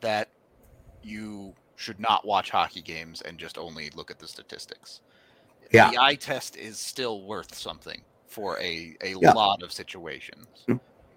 that 0.00 0.28
you 1.02 1.54
should 1.76 1.98
not 1.98 2.24
watch 2.26 2.50
hockey 2.50 2.82
games 2.82 3.22
and 3.22 3.38
just 3.38 3.58
only 3.58 3.90
look 3.94 4.10
at 4.10 4.18
the 4.18 4.28
statistics. 4.28 5.00
Yeah. 5.72 5.90
The 5.90 6.00
eye 6.00 6.14
test 6.16 6.56
is 6.56 6.78
still 6.78 7.22
worth 7.22 7.54
something 7.54 8.02
for 8.26 8.58
a, 8.60 8.96
a 9.02 9.14
Yeah. 9.20 9.32
lot 9.32 9.62
of 9.62 9.72
situations. 9.72 10.46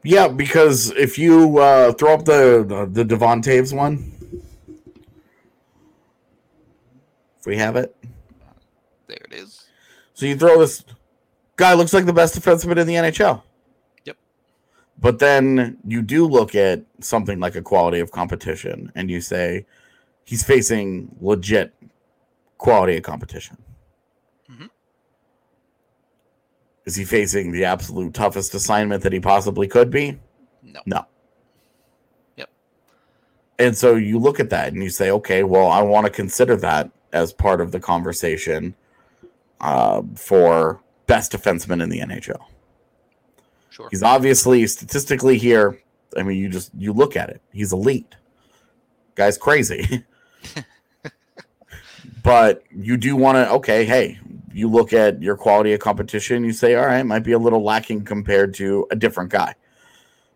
Yeah, 0.04 0.28
because 0.28 0.92
if 0.92 1.18
you 1.18 1.58
uh, 1.58 1.92
throw 1.94 2.14
up 2.14 2.26
the 2.26 2.64
the, 2.68 2.86
the 2.86 3.04
Devon 3.04 3.42
Toews 3.42 3.76
one, 3.76 4.12
if 7.40 7.46
we 7.46 7.58
have 7.58 7.76
it, 7.76 7.96
There 9.08 9.18
it 9.30 9.34
is. 9.34 9.66
So 10.14 10.26
you 10.26 10.36
throw 10.38 10.60
this 10.60 10.84
guy 11.58 11.74
looks 11.74 11.94
like 11.94 12.06
the 12.06 12.14
best 12.14 12.40
defenseman 12.40 12.78
in 12.78 12.88
the 12.88 12.96
NHL. 12.96 13.42
But 15.00 15.20
then 15.20 15.78
you 15.86 16.02
do 16.02 16.26
look 16.26 16.56
at 16.56 16.84
something 17.00 17.40
like 17.40 17.56
a 17.56 17.62
quality 17.62 18.00
of 18.00 18.12
competition 18.12 18.92
and 18.96 19.10
you 19.10 19.22
say 19.22 19.66
he's 20.24 20.44
facing 20.44 21.16
legit 21.20 21.74
quality 22.58 22.98
of 22.98 23.04
competition. 23.04 23.58
Mhm. 24.50 24.70
Is 26.86 26.96
he 26.96 27.04
facing 27.04 27.52
the 27.52 27.66
absolute 27.66 28.14
toughest 28.14 28.54
assignment 28.54 29.04
that 29.04 29.12
he 29.12 29.20
possibly 29.20 29.68
could 29.68 29.92
be? 29.92 30.20
No. 30.64 30.82
No. 30.86 31.06
Yep. 32.38 32.50
And 33.60 33.78
so 33.78 33.96
you 33.96 34.18
look 34.18 34.40
at 34.40 34.50
that 34.50 34.74
and 34.74 34.82
you 34.82 34.90
say, 34.90 35.12
okay, 35.12 35.44
well, 35.44 35.68
I 35.68 35.82
want 35.82 36.06
to 36.06 36.12
consider 36.12 36.56
that 36.58 36.90
as 37.12 37.34
part 37.34 37.62
of 37.62 37.72
the 37.72 37.80
conversation 37.80 38.76
uh, 39.62 40.02
for 40.16 40.82
best 41.08 41.32
defenseman 41.32 41.82
in 41.82 41.90
the 41.90 42.00
NHL. 42.00 42.42
Sure. 43.76 43.90
He's 43.92 44.04
obviously 44.04 44.66
statistically 44.68 45.38
here. 45.38 45.78
I 46.16 46.24
mean, 46.24 46.38
you 46.38 46.48
just 46.48 46.72
you 46.78 46.94
look 46.94 47.18
at 47.18 47.30
it. 47.30 47.42
He's 47.52 47.74
elite. 47.74 48.16
Guy's 49.16 49.38
crazy. 49.38 50.06
but 52.24 52.64
you 52.74 52.96
do 52.96 53.18
want 53.18 53.36
to 53.36 53.50
okay, 53.50 53.84
hey, 53.84 54.18
you 54.54 54.70
look 54.70 54.94
at 54.94 55.22
your 55.22 55.36
quality 55.36 55.74
of 55.74 55.82
competition, 55.82 56.46
you 56.46 56.54
say, 56.54 56.76
all 56.76 56.86
right, 56.86 57.06
might 57.06 57.26
be 57.26 57.34
a 57.34 57.38
little 57.38 57.64
lacking 57.64 58.06
compared 58.06 58.54
to 58.54 58.88
a 58.92 58.96
different 58.96 59.30
guy. 59.30 59.54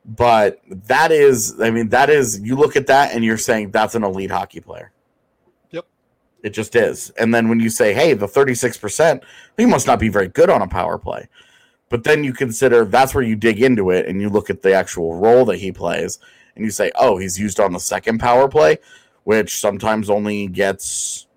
But 0.04 0.60
that 0.68 1.14
is, 1.14 1.62
I 1.62 1.72
mean, 1.72 1.88
that 1.90 2.10
is, 2.10 2.42
you 2.42 2.58
look 2.58 2.76
at 2.76 2.88
that 2.88 3.14
and 3.14 3.24
you're 3.24 3.38
saying 3.38 3.72
that's 3.72 3.96
an 3.96 4.04
elite 4.04 4.32
hockey 4.32 4.60
player. 4.60 4.92
Yep. 5.72 5.86
It 6.44 6.50
just 6.50 6.76
is. 6.76 7.12
And 7.12 7.34
then 7.34 7.48
when 7.48 7.62
you 7.62 7.70
say, 7.70 7.94
hey, 7.94 8.14
the 8.16 8.28
36%, 8.28 9.24
he 9.56 9.66
must 9.66 9.88
not 9.88 9.98
be 9.98 10.10
very 10.10 10.28
good 10.28 10.50
on 10.50 10.62
a 10.62 10.68
power 10.68 10.98
play. 10.98 11.30
But 11.90 12.04
then 12.04 12.24
you 12.24 12.34
consider 12.34 12.86
that's 12.86 13.14
where 13.14 13.24
you 13.24 13.36
dig 13.36 13.62
into 13.62 13.90
it 13.90 14.08
and 14.08 14.22
you 14.22 14.30
look 14.30 14.50
at 14.50 14.62
the 14.62 14.74
actual 14.74 15.16
role 15.16 15.44
that 15.46 15.58
he 15.58 15.72
plays 15.72 16.20
and 16.56 16.64
you 16.64 16.72
say, 16.72 16.92
oh, 16.96 17.18
he's 17.18 17.40
used 17.40 17.60
on 17.60 17.74
the 17.74 17.80
second 17.80 18.20
power 18.20 18.48
play, 18.48 18.78
which 19.24 19.60
sometimes 19.60 20.10
only 20.10 20.48
gets 20.48 21.28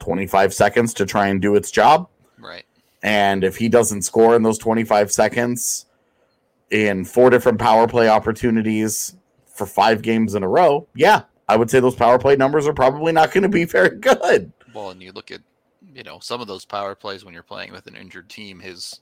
25 0.00 0.54
seconds 0.54 0.94
to 0.94 1.04
try 1.06 1.28
and 1.28 1.42
do 1.42 1.54
its 1.54 1.70
job. 1.70 2.08
Right. 2.38 2.64
And 3.02 3.44
if 3.44 3.56
he 3.56 3.68
doesn't 3.68 4.02
score 4.02 4.34
in 4.34 4.42
those 4.42 4.58
25 4.58 5.12
seconds 5.12 5.86
in 6.70 7.04
four 7.04 7.30
different 7.30 7.58
power 7.58 7.86
play 7.86 8.08
opportunities 8.08 9.16
for 9.46 9.66
five 9.66 10.02
games 10.02 10.34
in 10.34 10.42
a 10.42 10.48
row, 10.48 10.86
yeah, 10.94 11.22
I 11.48 11.56
would 11.56 11.70
say 11.70 11.80
those 11.80 11.94
power 11.94 12.18
play 12.18 12.36
numbers 12.36 12.66
are 12.66 12.74
probably 12.74 13.12
not 13.12 13.32
going 13.32 13.42
to 13.42 13.48
be 13.48 13.64
very 13.66 13.96
good. 13.96 14.52
Well, 14.74 14.90
and 14.90 15.02
you 15.02 15.12
look 15.12 15.30
at, 15.30 15.40
you 15.94 16.02
know, 16.02 16.18
some 16.20 16.40
of 16.40 16.46
those 16.46 16.64
power 16.64 16.94
plays 16.94 17.24
when 17.24 17.34
you're 17.34 17.42
playing 17.42 17.72
with 17.72 17.86
an 17.86 17.96
injured 17.96 18.28
team, 18.28 18.60
his 18.60 19.00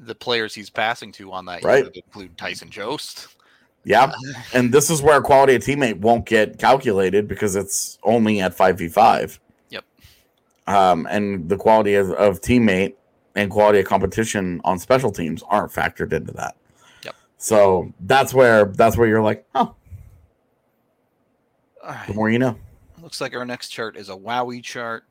the 0.00 0.14
players 0.14 0.54
he's 0.54 0.70
passing 0.70 1.12
to 1.12 1.32
on 1.32 1.44
that 1.46 1.62
right. 1.62 1.86
include 1.94 2.36
Tyson 2.36 2.70
Jost. 2.70 3.28
Yeah. 3.84 4.12
and 4.54 4.72
this 4.72 4.90
is 4.90 5.02
where 5.02 5.20
quality 5.20 5.54
of 5.54 5.62
teammate 5.62 6.00
won't 6.00 6.26
get 6.26 6.58
calculated 6.58 7.28
because 7.28 7.56
it's 7.56 7.98
only 8.02 8.40
at 8.40 8.56
5v5. 8.56 9.38
Yep. 9.70 9.84
Um, 10.66 11.06
and 11.10 11.48
the 11.48 11.56
quality 11.56 11.94
of, 11.94 12.10
of 12.12 12.40
teammate 12.40 12.94
and 13.34 13.50
quality 13.50 13.80
of 13.80 13.86
competition 13.86 14.60
on 14.64 14.78
special 14.78 15.10
teams 15.10 15.42
aren't 15.48 15.72
factored 15.72 16.12
into 16.12 16.32
that. 16.32 16.56
Yep. 17.04 17.14
So 17.38 17.92
that's 18.00 18.34
where 18.34 18.66
that's 18.66 18.96
where 18.96 19.06
you're 19.06 19.22
like, 19.22 19.46
oh, 19.54 19.74
right. 21.84 22.06
the 22.06 22.14
more 22.14 22.30
you 22.30 22.38
know. 22.38 22.56
Looks 23.02 23.20
like 23.20 23.34
our 23.34 23.46
next 23.46 23.68
chart 23.70 23.96
is 23.96 24.08
a 24.10 24.16
Wowie 24.16 24.62
chart. 24.62 25.04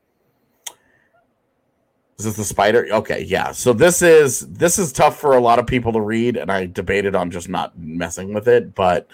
Is 2.19 2.25
this 2.25 2.35
the 2.35 2.43
spider? 2.43 2.85
Okay, 2.91 3.23
yeah. 3.23 3.53
So 3.53 3.71
this 3.71 4.01
is 4.01 4.41
this 4.41 4.77
is 4.77 4.91
tough 4.91 5.17
for 5.17 5.37
a 5.37 5.39
lot 5.39 5.57
of 5.57 5.65
people 5.65 5.93
to 5.93 6.01
read, 6.01 6.35
and 6.35 6.51
I 6.51 6.65
debated 6.65 7.15
on 7.15 7.31
just 7.31 7.47
not 7.47 7.79
messing 7.79 8.33
with 8.33 8.45
it, 8.49 8.75
but 8.75 9.07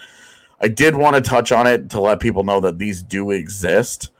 I 0.60 0.66
did 0.66 0.96
want 0.96 1.14
to 1.14 1.22
touch 1.22 1.52
on 1.52 1.68
it 1.68 1.88
to 1.90 2.00
let 2.00 2.18
people 2.18 2.42
know 2.42 2.58
that 2.60 2.78
these 2.78 3.04
do 3.04 3.30
exist. 3.30 4.10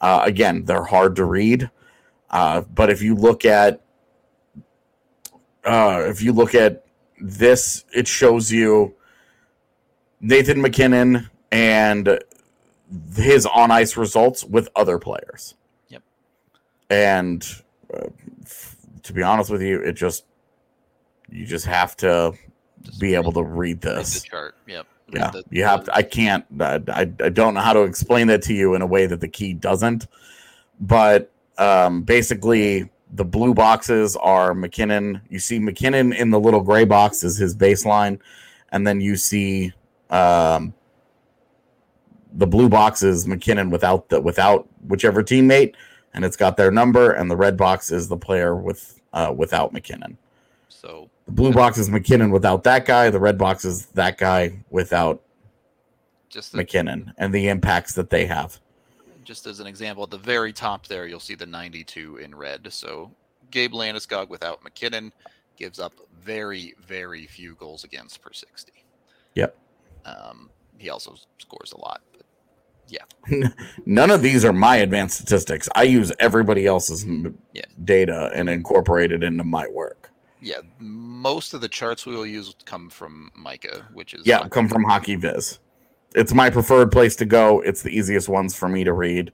Uh, 0.00 0.22
again, 0.24 0.64
they're 0.64 0.84
hard 0.84 1.16
to 1.16 1.26
read, 1.26 1.70
uh, 2.30 2.62
but 2.62 2.88
if 2.88 3.02
you 3.02 3.14
look 3.14 3.44
at 3.44 3.82
uh, 5.64 6.04
if 6.06 6.22
you 6.22 6.32
look 6.32 6.54
at 6.54 6.86
this, 7.20 7.84
it 7.94 8.08
shows 8.08 8.50
you 8.50 8.94
Nathan 10.22 10.62
MacKinnon 10.62 11.28
and 11.52 12.18
his 13.16 13.44
on 13.44 13.70
ice 13.70 13.98
results 13.98 14.44
with 14.44 14.70
other 14.74 14.98
players. 14.98 15.56
Yep. 15.88 16.02
And 16.88 17.46
uh, 17.92 18.06
to 19.10 19.14
be 19.14 19.22
honest 19.24 19.50
with 19.50 19.60
you, 19.60 19.80
it 19.82 19.94
just 19.94 20.24
you 21.28 21.44
just 21.44 21.66
have 21.66 21.96
to 21.98 22.32
Just 22.82 23.00
be 23.00 23.14
able 23.16 23.32
to 23.32 23.42
read 23.42 23.80
this. 23.80 24.22
chart. 24.22 24.54
Yep. 24.68 24.86
Read 25.12 25.18
Yeah, 25.20 25.30
the- 25.32 25.44
you 25.50 25.64
have. 25.64 25.84
To, 25.84 25.94
I 25.96 26.02
can't. 26.02 26.44
I, 26.60 26.80
I 26.88 27.00
I 27.00 27.28
don't 27.28 27.54
know 27.54 27.60
how 27.60 27.72
to 27.72 27.82
explain 27.82 28.28
that 28.28 28.42
to 28.42 28.54
you 28.54 28.74
in 28.74 28.82
a 28.82 28.86
way 28.86 29.06
that 29.06 29.20
the 29.20 29.28
key 29.28 29.52
doesn't. 29.52 30.06
But 30.80 31.32
um, 31.58 32.02
basically, 32.02 32.88
the 33.12 33.24
blue 33.24 33.52
boxes 33.52 34.14
are 34.16 34.54
MacKinnon. 34.54 35.20
You 35.28 35.40
see 35.40 35.58
MacKinnon 35.58 36.12
in 36.12 36.30
the 36.30 36.38
little 36.38 36.60
gray 36.60 36.84
box 36.84 37.24
is 37.24 37.36
his 37.36 37.56
baseline, 37.56 38.20
and 38.70 38.86
then 38.86 39.00
you 39.00 39.16
see 39.16 39.72
um, 40.10 40.72
the 42.34 42.46
blue 42.46 42.68
box 42.68 43.02
is 43.02 43.26
MacKinnon 43.26 43.70
without 43.70 44.08
the 44.08 44.20
without 44.20 44.68
whichever 44.86 45.22
teammate, 45.22 45.74
and 46.14 46.24
it's 46.24 46.36
got 46.36 46.56
their 46.56 46.70
number, 46.70 47.10
and 47.12 47.28
the 47.30 47.36
red 47.36 47.56
box 47.56 47.90
is 47.90 48.06
the 48.08 48.16
player 48.16 48.54
with 48.56 48.99
uh, 49.12 49.32
without 49.36 49.72
MacKinnon. 49.72 50.16
So 50.68 51.10
The 51.26 51.32
blue 51.32 51.52
box 51.52 51.78
is 51.78 51.90
MacKinnon 51.90 52.30
without 52.30 52.64
that 52.64 52.86
guy. 52.86 53.10
The 53.10 53.20
red 53.20 53.36
box 53.36 53.64
is 53.64 53.86
that 53.86 54.18
guy 54.18 54.60
without 54.70 55.22
just 56.28 56.52
the, 56.52 56.58
MacKinnon 56.58 57.12
and 57.18 57.34
the 57.34 57.48
impacts 57.48 57.94
that 57.94 58.10
they 58.10 58.26
have. 58.26 58.60
just 59.24 59.46
as 59.46 59.60
an 59.60 59.66
example, 59.66 60.04
at 60.04 60.10
the 60.10 60.18
very 60.18 60.52
top 60.52 60.86
there, 60.86 61.06
you'll 61.06 61.20
see 61.20 61.34
the 61.34 61.46
92 61.46 62.18
in 62.18 62.34
red. 62.34 62.72
So 62.72 63.10
Gabe 63.50 63.72
Landeskog 63.72 64.28
without 64.28 64.62
MacKinnon 64.62 65.12
gives 65.56 65.78
up 65.78 65.92
very, 66.22 66.74
very 66.86 67.26
few 67.26 67.54
goals 67.56 67.84
against 67.84 68.22
per 68.22 68.32
60. 68.32 68.72
Yep. 69.34 69.56
Um, 70.04 70.50
he 70.78 70.88
also 70.88 71.14
scores 71.38 71.72
a 71.72 71.78
lot. 71.78 72.00
But 73.28 73.52
None 73.86 74.10
of 74.10 74.22
these 74.22 74.44
are 74.44 74.52
my 74.52 74.76
advanced 74.76 75.16
statistics. 75.16 75.68
I 75.74 75.84
use 75.84 76.12
everybody 76.18 76.66
else's 76.66 77.04
Yeah. 77.52 77.62
data 77.84 78.30
and 78.34 78.48
incorporate 78.48 79.12
it 79.12 79.22
into 79.22 79.44
my 79.44 79.66
work. 79.68 80.10
yeah, 80.42 80.56
most 80.78 81.52
of 81.54 81.60
the 81.60 81.68
charts 81.68 82.06
we 82.06 82.14
will 82.14 82.26
use 82.26 82.54
come 82.64 82.88
from 82.88 83.30
Micah, 83.34 83.86
which 83.92 84.14
is 84.14 84.26
Yeah, 84.26 84.48
come 84.48 84.68
from 84.68 84.84
HockeyViz. 84.84 85.58
It's 86.14 86.32
my 86.34 86.48
preferred 86.50 86.90
place 86.90 87.14
to 87.16 87.24
go. 87.26 87.60
It's 87.60 87.82
the 87.82 87.90
easiest 87.90 88.28
ones 88.28 88.56
for 88.56 88.68
me 88.68 88.82
to 88.84 88.92
read. 88.92 89.32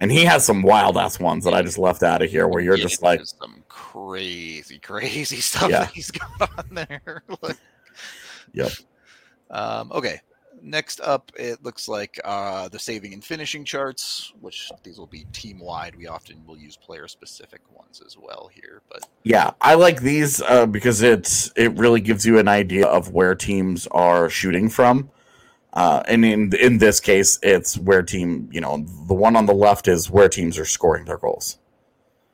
And 0.00 0.12
he 0.12 0.24
has 0.24 0.44
some 0.44 0.62
wild 0.62 0.96
ass 0.98 1.18
ones 1.18 1.44
that 1.44 1.54
I 1.54 1.62
just 1.62 1.78
left 1.78 2.02
out 2.02 2.22
of 2.22 2.30
here 2.30 2.46
where 2.48 2.60
you're 2.62 2.76
Yeah, 2.76 2.82
just 2.84 3.02
like, 3.02 3.20
some 3.24 3.64
crazy, 3.68 4.78
crazy 4.78 5.36
stuff 5.40 5.70
Yeah. 5.70 5.80
that 5.80 5.90
he's 5.92 6.10
got 6.10 6.50
on 6.58 6.74
there. 6.74 7.22
Like- 7.42 7.56
Yep. 8.52 8.72
Um, 9.50 9.92
okay. 9.92 10.20
Next 10.62 11.00
up, 11.00 11.30
it 11.38 11.62
looks 11.62 11.88
like 11.88 12.18
uh, 12.24 12.68
the 12.68 12.78
saving 12.78 13.12
and 13.12 13.24
finishing 13.24 13.64
charts, 13.64 14.32
which 14.40 14.70
these 14.82 14.98
will 14.98 15.06
be 15.06 15.24
team 15.32 15.58
wide. 15.60 15.94
We 15.96 16.06
often 16.06 16.44
will 16.46 16.58
use 16.58 16.76
player 16.76 17.06
specific 17.08 17.60
ones 17.72 18.02
as 18.04 18.16
well 18.18 18.50
here, 18.52 18.82
but 18.90 19.06
Yeah, 19.22 19.50
I 19.60 19.74
like 19.74 20.00
these 20.02 20.42
uh, 20.42 20.66
because 20.66 21.02
it's 21.02 21.52
it 21.56 21.76
really 21.78 22.00
gives 22.00 22.26
you 22.26 22.38
an 22.38 22.48
idea 22.48 22.86
of 22.86 23.12
where 23.12 23.34
teams 23.34 23.86
are 23.88 24.28
shooting 24.30 24.68
from. 24.68 25.10
Uh, 25.72 26.02
and 26.08 26.24
in 26.24 26.52
in 26.54 26.78
this 26.78 26.98
case, 26.98 27.38
it's 27.42 27.76
where 27.78 28.02
team 28.02 28.48
you 28.52 28.60
know 28.60 28.84
the 29.06 29.14
one 29.14 29.36
on 29.36 29.46
the 29.46 29.54
left 29.54 29.86
is 29.86 30.10
where 30.10 30.28
teams 30.28 30.58
are 30.58 30.64
scoring 30.64 31.04
their 31.04 31.18
goals. 31.18 31.58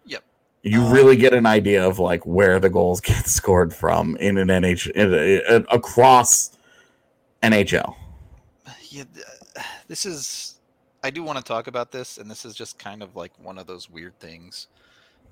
Yep. 0.06 0.24
You 0.62 0.82
Um, 0.82 0.92
really 0.92 1.16
get 1.16 1.34
an 1.34 1.44
idea 1.46 1.86
of 1.86 1.98
like 1.98 2.24
where 2.24 2.58
the 2.60 2.70
goals 2.70 3.00
get 3.12 3.26
scored 3.26 3.74
from 3.74 4.16
in 4.16 4.38
an 4.38 4.48
NH 4.48 4.90
in 4.92 5.12
a, 5.12 5.56
in- 5.56 5.66
across 5.70 6.56
NHL. 7.42 7.96
Yeah, 8.94 9.04
this 9.88 10.06
is. 10.06 10.60
I 11.02 11.10
do 11.10 11.22
want 11.22 11.36
to 11.36 11.44
talk 11.44 11.66
about 11.66 11.92
this, 11.92 12.16
and 12.16 12.30
this 12.30 12.46
is 12.46 12.54
just 12.54 12.78
kind 12.78 13.02
of 13.02 13.14
like 13.14 13.32
one 13.38 13.58
of 13.58 13.66
those 13.66 13.90
weird 13.90 14.18
things. 14.20 14.68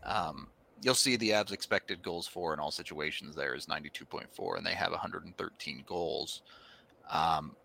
Um, 0.03 0.49
you'll 0.83 0.95
see 0.95 1.17
the 1.17 1.31
Avs 1.31 1.53
expected 1.53 2.03
goals 2.03 2.27
for 2.27 2.53
in 2.53 2.61
all 2.61 2.71
situations 2.71 3.35
there 3.35 3.55
is 3.55 3.67
92.4, 3.67 4.59
and 4.59 4.67
they 4.67 4.75
have 4.75 4.91
113 4.91 5.85
goals. 5.87 6.43
Um, 7.11 7.57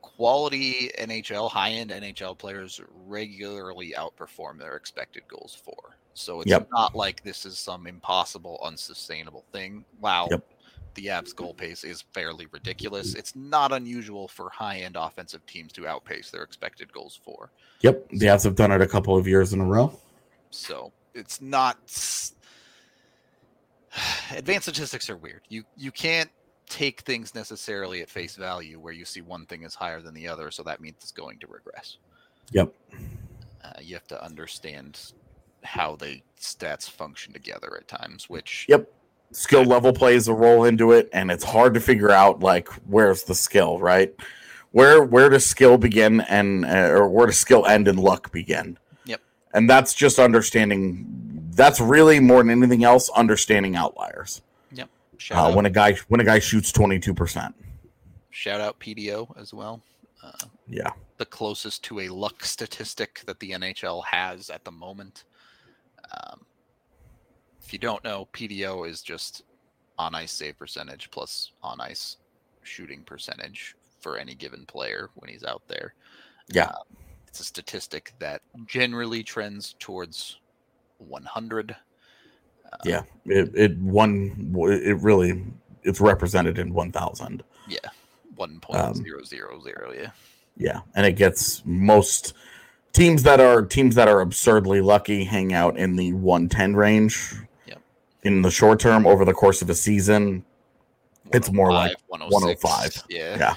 quality 0.00 0.90
NHL, 0.98 1.50
high 1.50 1.70
end 1.70 1.90
NHL 1.90 2.36
players 2.38 2.80
regularly 3.06 3.94
outperform 3.96 4.58
their 4.58 4.76
expected 4.76 5.22
goals 5.28 5.54
for. 5.54 5.96
So 6.14 6.40
it's 6.40 6.50
Yep. 6.50 6.68
not 6.70 6.94
like 6.94 7.22
this 7.22 7.46
is 7.46 7.58
some 7.58 7.86
impossible, 7.86 8.58
unsustainable 8.62 9.44
thing. 9.52 9.84
Wow. 10.00 10.28
Yep. 10.30 10.44
The 10.94 11.06
Avs 11.06 11.34
goal 11.34 11.54
pace 11.54 11.84
is 11.84 12.02
fairly 12.12 12.46
ridiculous. 12.50 13.14
It's 13.14 13.34
not 13.34 13.72
unusual 13.72 14.28
for 14.28 14.50
high 14.50 14.78
end 14.78 14.96
offensive 14.96 15.44
teams 15.46 15.72
to 15.72 15.86
outpace 15.86 16.30
their 16.30 16.42
expected 16.42 16.92
goals 16.92 17.18
for. 17.24 17.50
Yep, 17.80 18.08
the 18.10 18.26
Avs 18.26 18.44
have 18.44 18.54
done 18.54 18.72
it 18.72 18.80
a 18.80 18.86
couple 18.86 19.16
of 19.16 19.26
years 19.26 19.52
in 19.52 19.60
a 19.60 19.64
row. 19.64 19.98
So 20.50 20.92
it's 21.14 21.40
not 21.40 21.78
advanced 24.34 24.64
statistics 24.64 25.08
are 25.10 25.16
weird. 25.16 25.42
You 25.48 25.64
you 25.76 25.90
can't 25.90 26.30
take 26.68 27.02
things 27.02 27.34
necessarily 27.34 28.00
at 28.00 28.08
face 28.08 28.36
value 28.36 28.80
where 28.80 28.92
you 28.92 29.04
see 29.04 29.20
one 29.20 29.44
thing 29.46 29.62
is 29.62 29.74
higher 29.74 30.00
than 30.00 30.14
the 30.14 30.26
other, 30.28 30.50
so 30.50 30.62
that 30.62 30.80
means 30.80 30.96
it's 31.00 31.12
going 31.12 31.38
to 31.38 31.46
regress. 31.46 31.98
Yep. 32.52 32.72
Uh, 33.62 33.72
you 33.80 33.94
have 33.94 34.06
to 34.08 34.24
understand 34.24 35.12
how 35.64 35.96
the 35.96 36.20
stats 36.40 36.88
function 36.88 37.32
together 37.32 37.76
at 37.78 37.88
times, 37.88 38.28
which 38.28 38.66
Yep. 38.68 38.90
Skill 39.32 39.64
level 39.64 39.92
plays 39.92 40.28
a 40.28 40.34
role 40.34 40.64
into 40.64 40.92
it, 40.92 41.08
and 41.12 41.30
it's 41.30 41.44
hard 41.44 41.74
to 41.74 41.80
figure 41.80 42.10
out 42.10 42.40
like 42.40 42.68
where's 42.86 43.24
the 43.24 43.34
skill, 43.34 43.78
right? 43.78 44.14
Where 44.72 45.02
where 45.02 45.28
does 45.28 45.44
skill 45.46 45.78
begin 45.78 46.20
and 46.22 46.64
uh, 46.64 46.88
or 46.90 47.08
where 47.08 47.26
does 47.26 47.38
skill 47.38 47.66
end 47.66 47.88
and 47.88 47.98
luck 47.98 48.30
begin? 48.32 48.78
Yep. 49.06 49.20
And 49.54 49.68
that's 49.68 49.94
just 49.94 50.18
understanding. 50.18 51.06
That's 51.54 51.80
really 51.80 52.20
more 52.20 52.38
than 52.38 52.50
anything 52.50 52.84
else, 52.84 53.08
understanding 53.10 53.76
outliers. 53.76 54.40
Yep. 54.72 54.88
Shout, 55.18 55.38
Uh, 55.38 55.48
out, 55.48 55.54
when 55.56 55.66
a 55.66 55.70
guy 55.70 55.96
when 56.08 56.20
a 56.20 56.24
guy 56.24 56.38
shoots 56.38 56.72
twenty 56.72 56.98
two 56.98 57.14
percent, 57.14 57.54
shout 58.30 58.60
out 58.60 58.78
PDO 58.80 59.38
as 59.38 59.52
well. 59.52 59.82
Uh, 60.22 60.46
yeah, 60.68 60.90
the 61.18 61.26
closest 61.26 61.84
to 61.84 62.00
a 62.00 62.08
luck 62.08 62.44
statistic 62.44 63.22
that 63.26 63.40
the 63.40 63.50
NHL 63.50 64.04
has 64.04 64.50
at 64.50 64.64
the 64.64 64.70
moment. 64.70 65.24
Um, 66.12 66.44
if 67.72 67.74
you 67.74 67.78
don't 67.78 68.04
know, 68.04 68.28
PDO 68.34 68.86
is 68.86 69.00
just 69.00 69.44
on 69.98 70.14
ice 70.14 70.30
save 70.30 70.58
percentage 70.58 71.10
plus 71.10 71.52
on 71.62 71.80
ice 71.80 72.18
shooting 72.64 73.02
percentage 73.02 73.74
for 73.98 74.18
any 74.18 74.34
given 74.34 74.66
player 74.66 75.08
when 75.14 75.30
he's 75.30 75.42
out 75.42 75.62
there. 75.68 75.94
Yeah. 76.48 76.66
Uh, 76.66 76.82
it's 77.26 77.40
a 77.40 77.44
statistic 77.44 78.12
that 78.18 78.42
generally 78.66 79.22
trends 79.22 79.74
towards 79.78 80.38
100. 80.98 81.74
Uh, 82.70 82.76
yeah, 82.84 83.02
it 83.24 83.50
it 83.54 83.78
one 83.78 84.54
it 84.68 84.98
really 85.00 85.42
it's 85.82 86.00
represented 86.00 86.58
in 86.58 86.74
one 86.74 86.92
thousand. 86.92 87.42
Yeah, 87.68 87.78
one 88.36 88.60
um, 88.70 88.94
zero 88.94 89.22
zero 89.24 89.60
zero. 89.62 89.94
Yeah. 89.98 90.10
Yeah, 90.58 90.80
and 90.94 91.06
it 91.06 91.12
gets 91.12 91.62
most 91.64 92.34
teams 92.92 93.22
that 93.22 93.40
are 93.40 93.62
teams 93.62 93.94
that 93.94 94.08
are 94.08 94.20
absurdly 94.20 94.82
lucky 94.82 95.24
hang 95.24 95.54
out 95.54 95.78
in 95.78 95.96
the 95.96 96.12
110 96.12 96.76
range. 96.76 97.34
In 98.22 98.42
the 98.42 98.50
short 98.50 98.78
term, 98.78 99.06
over 99.06 99.24
the 99.24 99.32
course 99.32 99.62
of 99.62 99.70
a 99.70 99.74
season, 99.74 100.44
it's 101.32 101.50
more 101.50 101.72
like 101.72 101.96
105. 102.08 103.04
Yeah. 103.08 103.36
Yeah. 103.36 103.54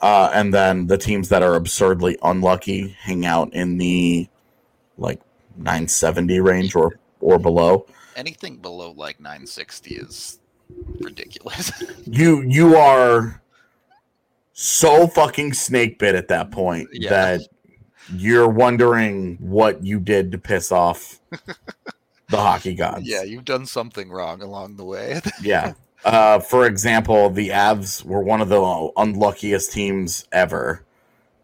Uh, 0.00 0.30
and 0.32 0.54
then 0.54 0.86
the 0.86 0.96
teams 0.96 1.28
that 1.28 1.42
are 1.42 1.56
absurdly 1.56 2.16
unlucky 2.22 2.96
hang 3.00 3.26
out 3.26 3.52
in 3.52 3.76
the 3.76 4.28
like 4.96 5.20
970 5.56 6.40
range 6.40 6.74
or 6.74 6.98
or 7.20 7.38
below. 7.38 7.86
Anything 8.16 8.56
below 8.56 8.92
like 8.92 9.20
960 9.20 9.96
is 9.96 10.38
ridiculous. 11.00 11.72
you 12.06 12.42
you 12.42 12.76
are 12.76 13.42
so 14.52 15.06
fucking 15.06 15.52
snake 15.52 15.98
bit 15.98 16.14
at 16.14 16.28
that 16.28 16.50
point 16.50 16.88
yeah. 16.92 17.10
that 17.10 17.40
you're 18.12 18.48
wondering 18.48 19.36
what 19.40 19.82
you 19.84 20.00
did 20.00 20.32
to 20.32 20.38
piss 20.38 20.72
off 20.72 21.20
the 22.30 22.36
hockey 22.36 22.74
gods. 22.74 23.06
Yeah, 23.06 23.22
you've 23.22 23.44
done 23.44 23.66
something 23.66 24.10
wrong 24.10 24.42
along 24.42 24.76
the 24.76 24.84
way. 24.84 25.20
yeah. 25.42 25.74
Uh, 26.04 26.38
for 26.38 26.66
example, 26.66 27.28
the 27.28 27.50
Avs 27.50 28.04
were 28.04 28.22
one 28.22 28.40
of 28.40 28.48
the 28.48 28.90
unluckiest 28.96 29.72
teams 29.72 30.26
ever 30.32 30.84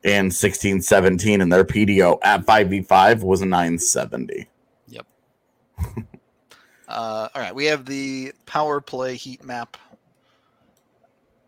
in 0.02 0.30
16 0.30 0.80
17, 0.80 1.40
and 1.40 1.52
their 1.52 1.64
PDO 1.64 2.18
at 2.22 2.46
5v5 2.46 3.22
was 3.22 3.42
a 3.42 3.46
970. 3.46 4.46
Yep. 4.88 5.06
uh, 6.88 7.28
all 7.34 7.42
right, 7.42 7.54
we 7.54 7.66
have 7.66 7.84
the 7.84 8.32
power 8.46 8.80
play 8.80 9.16
heat 9.16 9.44
map. 9.44 9.76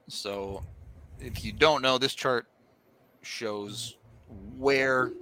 So, 0.08 0.62
if 1.20 1.44
you 1.44 1.52
don't 1.52 1.82
know, 1.82 1.98
this 1.98 2.14
chart 2.14 2.46
shows 3.22 3.96
where 4.56 5.12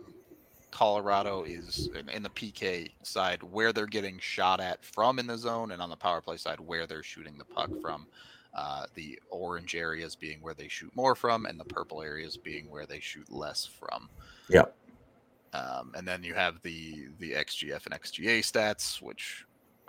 Colorado 0.77 1.43
is 1.45 1.89
in 2.13 2.23
the 2.23 2.29
PK 2.29 2.91
side, 3.03 3.43
where 3.43 3.73
they're 3.73 3.87
getting 3.87 4.19
shot 4.19 4.61
at 4.61 4.85
from 4.85 5.19
in 5.19 5.27
the 5.27 5.39
zone, 5.39 5.71
and 5.71 5.81
on 5.81 5.89
the 5.89 5.97
power 5.97 6.21
play 6.21 6.37
side, 6.37 6.61
where 6.61 6.87
they're 6.87 7.03
shooting 7.03 7.39
the 7.39 7.47
puck 7.47 7.71
from. 7.81 8.07
Uh, 8.55 8.85
the 8.95 9.19
orange 9.31 9.75
areas 9.75 10.15
being 10.15 10.39
where 10.43 10.53
they 10.53 10.69
shoot 10.69 10.95
more 10.95 11.15
from, 11.15 11.47
and 11.47 11.59
the 11.59 11.65
purple 11.65 12.03
areas 12.03 12.37
being 12.37 12.69
where 12.69 12.85
they 12.85 13.01
shoot 13.01 13.33
less 13.33 13.65
from. 13.65 14.11
Yep. 14.51 14.77
Um, 15.55 15.93
and 15.97 16.07
then 16.07 16.23
you 16.23 16.35
have 16.35 16.61
the 16.61 17.07
the 17.21 17.33
XGF 17.33 17.87
and 17.87 17.95
XGA 17.95 18.41
stats, 18.41 19.01
which 19.01 19.47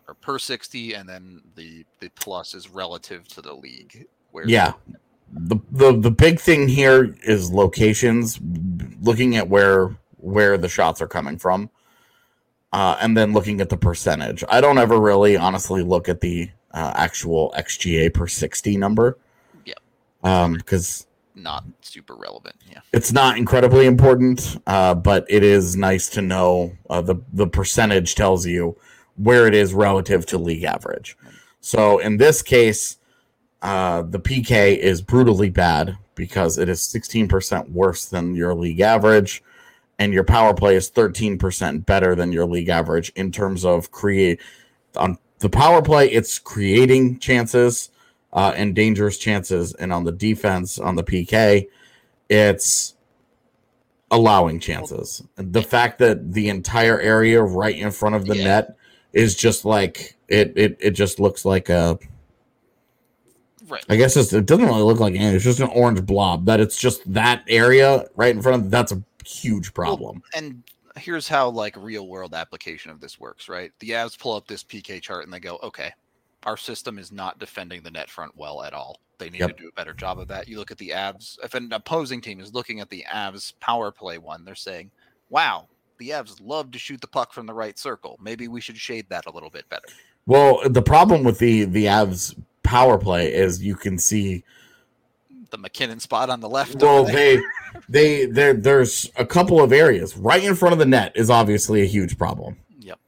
are 0.08 0.14
per 0.14 0.40
sixty, 0.40 0.94
and 0.94 1.08
then 1.08 1.42
the 1.56 1.86
the 2.00 2.08
plus 2.16 2.54
is 2.54 2.70
relative 2.70 3.28
to 3.28 3.42
the 3.42 3.54
league. 3.54 4.08
Where 4.32 4.48
yeah, 4.48 4.72
the 5.34 5.58
the 5.70 5.92
the 5.92 6.12
big 6.12 6.40
thing 6.40 6.70
here 6.70 7.14
is 7.24 7.52
locations. 7.52 8.40
Looking 9.02 9.36
at 9.36 9.50
where 9.50 9.98
where 10.18 10.58
the 10.58 10.70
shots 10.70 11.02
are 11.02 11.08
coming 11.08 11.38
from, 11.38 11.70
uh, 12.74 12.98
and 13.02 13.16
then 13.16 13.34
looking 13.34 13.62
at 13.62 13.70
the 13.70 13.78
percentage. 13.78 14.44
I 14.50 14.62
don't 14.62 14.78
ever 14.78 15.00
really 15.00 15.38
honestly 15.38 15.84
look 15.84 16.10
at 16.10 16.22
the 16.22 16.50
uh, 16.72 16.94
actual 16.96 17.54
XGA 17.58 18.14
per 18.14 18.28
60 18.28 18.78
number. 18.78 19.18
Yeah. 19.66 19.74
Um, 20.24 20.54
because 20.54 21.08
not 21.36 21.64
super 21.82 22.16
relevant. 22.16 22.56
Yeah. 22.70 22.80
It's 22.92 23.14
not 23.14 23.38
incredibly 23.38 23.86
important, 23.86 24.58
uh, 24.68 24.96
but 24.96 25.26
it 25.30 25.44
is 25.44 25.76
nice 25.76 26.10
to 26.10 26.22
know 26.22 26.76
uh, 26.90 27.02
the 27.02 27.16
the 27.34 27.48
percentage 27.48 28.16
tells 28.16 28.46
you 28.46 28.76
where 29.16 29.48
it 29.48 29.54
is 29.54 29.74
relative 29.74 30.26
to 30.28 30.38
league 30.38 30.64
average. 30.64 31.18
So 31.62 32.00
in 32.00 32.18
this 32.18 32.42
case, 32.42 32.98
uh, 33.62 34.04
the 34.04 34.20
PK 34.20 34.78
is 34.78 35.02
brutally 35.02 35.50
bad 35.50 35.98
because 36.16 36.58
it 36.58 36.70
is 36.70 36.80
16% 36.80 37.70
worse 37.72 38.06
than 38.06 38.36
your 38.36 38.54
league 38.54 38.80
average, 38.80 39.44
and 40.00 40.14
your 40.14 40.24
power 40.24 40.54
play 40.54 40.76
is 40.76 40.92
13% 40.92 41.86
better 41.86 42.16
than 42.16 42.32
your 42.32 42.46
league 42.46 42.70
average 42.70 43.12
in 43.16 43.32
terms 43.32 43.66
of 43.66 43.92
create 43.92 44.40
on 44.96 45.18
the 45.40 45.50
power 45.50 45.82
play, 45.82 46.10
it's 46.10 46.40
creating 46.40 47.20
chances 47.20 47.92
uh, 48.34 48.54
and 48.56 48.76
dangerous 48.76 49.18
chances, 49.18 49.74
and 49.74 49.94
on 49.94 50.04
the 50.04 50.12
defense, 50.12 50.80
on 50.80 50.96
the 50.96 51.04
PK, 51.04 51.68
it's 52.30 52.96
allowing 54.12 54.60
chances. 54.60 55.24
The 55.36 55.62
fact 55.62 56.00
that 56.00 56.34
the 56.34 56.50
entire 56.50 57.00
area 57.00 57.42
right 57.42 57.78
in 57.78 57.92
front 57.92 58.16
of 58.16 58.26
the 58.26 58.38
yeah. 58.38 58.44
net 58.44 58.78
is 59.14 59.36
just 59.36 59.66
like 59.66 60.18
it, 60.28 60.54
it, 60.56 60.78
it 60.80 60.92
just 60.92 61.20
looks 61.20 61.46
like 61.46 61.70
a. 61.70 61.98
Right. 63.68 63.84
I 63.90 63.98
guess 63.98 64.16
it 64.16 64.46
doesn't 64.46 64.66
really 64.66 64.82
look 64.82 65.02
like 65.02 65.14
anything. 65.14 65.36
It's 65.36 65.44
just 65.44 65.60
an 65.60 65.70
orange 65.70 66.06
blob. 66.06 66.46
That 66.46 66.62
it's 66.62 66.78
just 66.78 67.12
that 67.14 67.44
area 67.50 68.06
right 68.16 68.34
in 68.34 68.42
front 68.42 68.64
of 68.64 68.72
that's 68.72 68.94
a 68.94 69.04
huge 69.28 69.74
problem. 69.74 70.22
Well, 70.34 70.42
and 70.44 70.64
here's 70.98 71.28
how 71.28 71.50
like 71.50 71.76
real 71.78 72.08
world 72.08 72.34
application 72.34 72.92
of 72.92 73.00
this 73.00 73.20
works, 73.20 73.50
right? 73.50 73.72
The 73.80 73.92
Avs 73.92 74.18
pull 74.18 74.36
up 74.36 74.48
this 74.48 74.64
PK 74.64 75.02
chart 75.02 75.24
and 75.24 75.34
they 75.34 75.40
go, 75.40 75.60
okay, 75.64 75.92
our 76.44 76.58
system 76.58 76.98
is 76.98 77.12
not 77.12 77.40
defending 77.40 77.84
the 77.84 77.92
net 77.92 78.10
front 78.10 78.36
well 78.36 78.64
at 78.64 78.74
all. 78.74 79.00
They 79.18 79.30
need 79.30 79.40
yep. 79.40 79.58
to 79.58 79.64
do 79.64 79.70
a 79.70 79.74
better 79.74 79.94
job 79.94 80.20
of 80.20 80.28
that. 80.28 80.48
You 80.48 80.60
look 80.60 80.72
at 80.72 80.78
the 80.78 80.90
Avs. 80.90 81.38
If 81.44 81.56
an 81.56 81.74
opposing 81.74 82.22
team 82.22 82.40
is 82.40 82.54
looking 82.54 82.80
at 82.80 82.90
the 82.90 83.06
Avs 83.12 83.54
power 83.60 83.92
play 83.92 84.18
one, 84.18 84.46
they're 84.46 84.56
saying, 84.56 84.92
wow, 85.30 85.68
the 85.98 86.10
Avs 86.10 86.40
love 86.42 86.72
to 86.72 86.80
shoot 86.80 87.02
the 87.02 87.08
puck 87.08 87.34
from 87.34 87.48
the 87.48 87.54
right 87.54 87.78
circle. 87.78 88.20
Maybe 88.22 88.48
we 88.48 88.62
should 88.62 88.78
shade 88.78 89.08
that 89.10 89.26
a 89.26 89.32
little 89.32 89.50
bit 89.50 89.68
better. 89.70 89.88
Well, 90.28 90.62
the 90.70 90.82
problem 90.82 91.24
with 91.24 91.40
the 91.40 91.66
the 91.66 91.86
Avs 91.86 92.38
power 92.64 92.98
play 92.98 93.34
is 93.34 93.64
you 93.64 93.76
can 93.76 93.98
see 93.98 94.44
the 95.52 95.58
MacKinnon 95.58 96.00
spot 96.00 96.30
on 96.30 96.40
the 96.40 96.50
left. 96.50 96.82
Well, 96.82 97.06
they 97.06 97.42
they 97.90 98.26
there 98.26 98.54
there's 98.54 99.10
a 99.16 99.26
couple 99.26 99.62
of 99.62 99.72
areas 99.72 100.18
right 100.18 100.44
in 100.44 100.56
front 100.56 100.74
of 100.74 100.80
the 100.80 100.86
net 100.86 101.12
is 101.16 101.30
obviously 101.30 101.82
a 101.82 101.86
huge 101.86 102.18
problem. 102.18 102.58
Yep. 102.80 103.00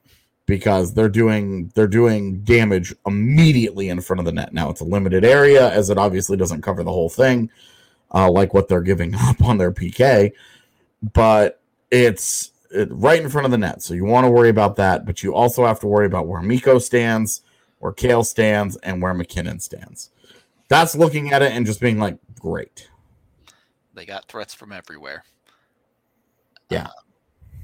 Because 0.46 0.94
they're 0.94 1.10
doing 1.10 1.72
they're 1.76 1.88
doing 1.88 2.42
damage 2.42 2.94
immediately 3.06 3.90
in 3.90 4.02
front 4.02 4.20
of 4.20 4.26
the 4.26 4.32
net. 4.32 4.54
Now 4.54 4.70
it's 4.70 4.82
a 4.82 4.86
limited 4.86 5.26
area 5.26 5.72
as 5.72 5.90
it 5.90 5.98
obviously 5.98 6.38
doesn't 6.38 6.62
cover 6.62 6.84
the 6.84 6.92
whole 6.92 7.10
thing, 7.10 7.50
uh, 8.14 8.30
like 8.30 8.54
what 8.54 8.68
they're 8.68 8.82
giving 8.82 9.16
up 9.20 9.44
on 9.44 9.58
their 9.58 9.72
PK, 9.72 10.32
but 11.14 11.62
it's 11.92 12.52
it, 12.72 12.90
right 12.92 13.22
in 13.22 13.30
front 13.30 13.46
of 13.46 13.52
the 13.52 13.58
net. 13.58 13.82
So 13.82 13.94
you 13.94 14.06
want 14.06 14.26
to 14.26 14.32
worry 14.32 14.50
about 14.50 14.76
that, 14.78 15.06
but 15.06 15.24
you 15.24 15.34
also 15.34 15.66
have 15.66 15.80
to 15.82 15.88
worry 15.88 16.06
about 16.06 16.28
where 16.28 16.42
Mikko 16.42 16.80
stands, 16.80 17.42
where 17.80 17.92
Cale 17.92 18.24
stands, 18.24 18.76
and 18.78 19.02
where 19.02 19.14
MacKinnon 19.14 19.60
stands. 19.60 20.12
That's 20.70 20.95
looking 20.95 21.34
at 21.34 21.41
it 21.41 21.51
and 21.51 21.65
just 21.65 21.81
being 21.81 21.98
like, 21.98 22.18
great. 22.39 22.89
They 23.94 24.06
got 24.06 24.27
threats 24.27 24.53
from 24.53 24.72
everywhere. 24.72 25.23
Yeah. 26.69 26.85
Uh, 26.85 27.57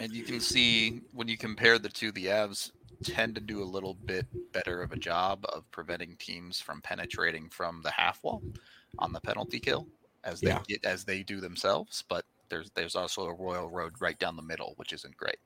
and 0.00 0.12
you 0.12 0.24
can 0.24 0.40
see 0.40 1.02
when 1.12 1.28
you 1.28 1.38
compare 1.38 1.78
the 1.78 1.88
two, 1.88 2.10
the 2.12 2.26
Avs 2.26 2.72
tend 3.04 3.34
to 3.34 3.40
do 3.40 3.62
a 3.62 3.64
little 3.64 3.94
bit 3.94 4.26
better 4.52 4.82
of 4.82 4.92
a 4.92 4.96
job 4.96 5.44
of 5.54 5.70
preventing 5.70 6.16
teams 6.18 6.60
from 6.60 6.82
penetrating 6.82 7.48
from 7.48 7.80
the 7.82 7.90
half 7.90 8.22
wall 8.22 8.42
on 8.98 9.12
the 9.12 9.20
penalty 9.20 9.58
kill 9.58 9.86
as 10.24 10.40
they 10.40 10.48
yeah. 10.48 10.62
get 10.66 10.84
as 10.84 11.04
they 11.04 11.22
do 11.22 11.40
themselves. 11.40 12.04
But 12.08 12.24
there's 12.48 12.70
there's 12.74 12.96
also 12.96 13.26
a 13.26 13.34
royal 13.34 13.70
road 13.70 13.94
right 14.00 14.18
down 14.18 14.36
the 14.36 14.42
middle, 14.42 14.74
which 14.76 14.92
isn't 14.92 15.16
great. 15.16 15.38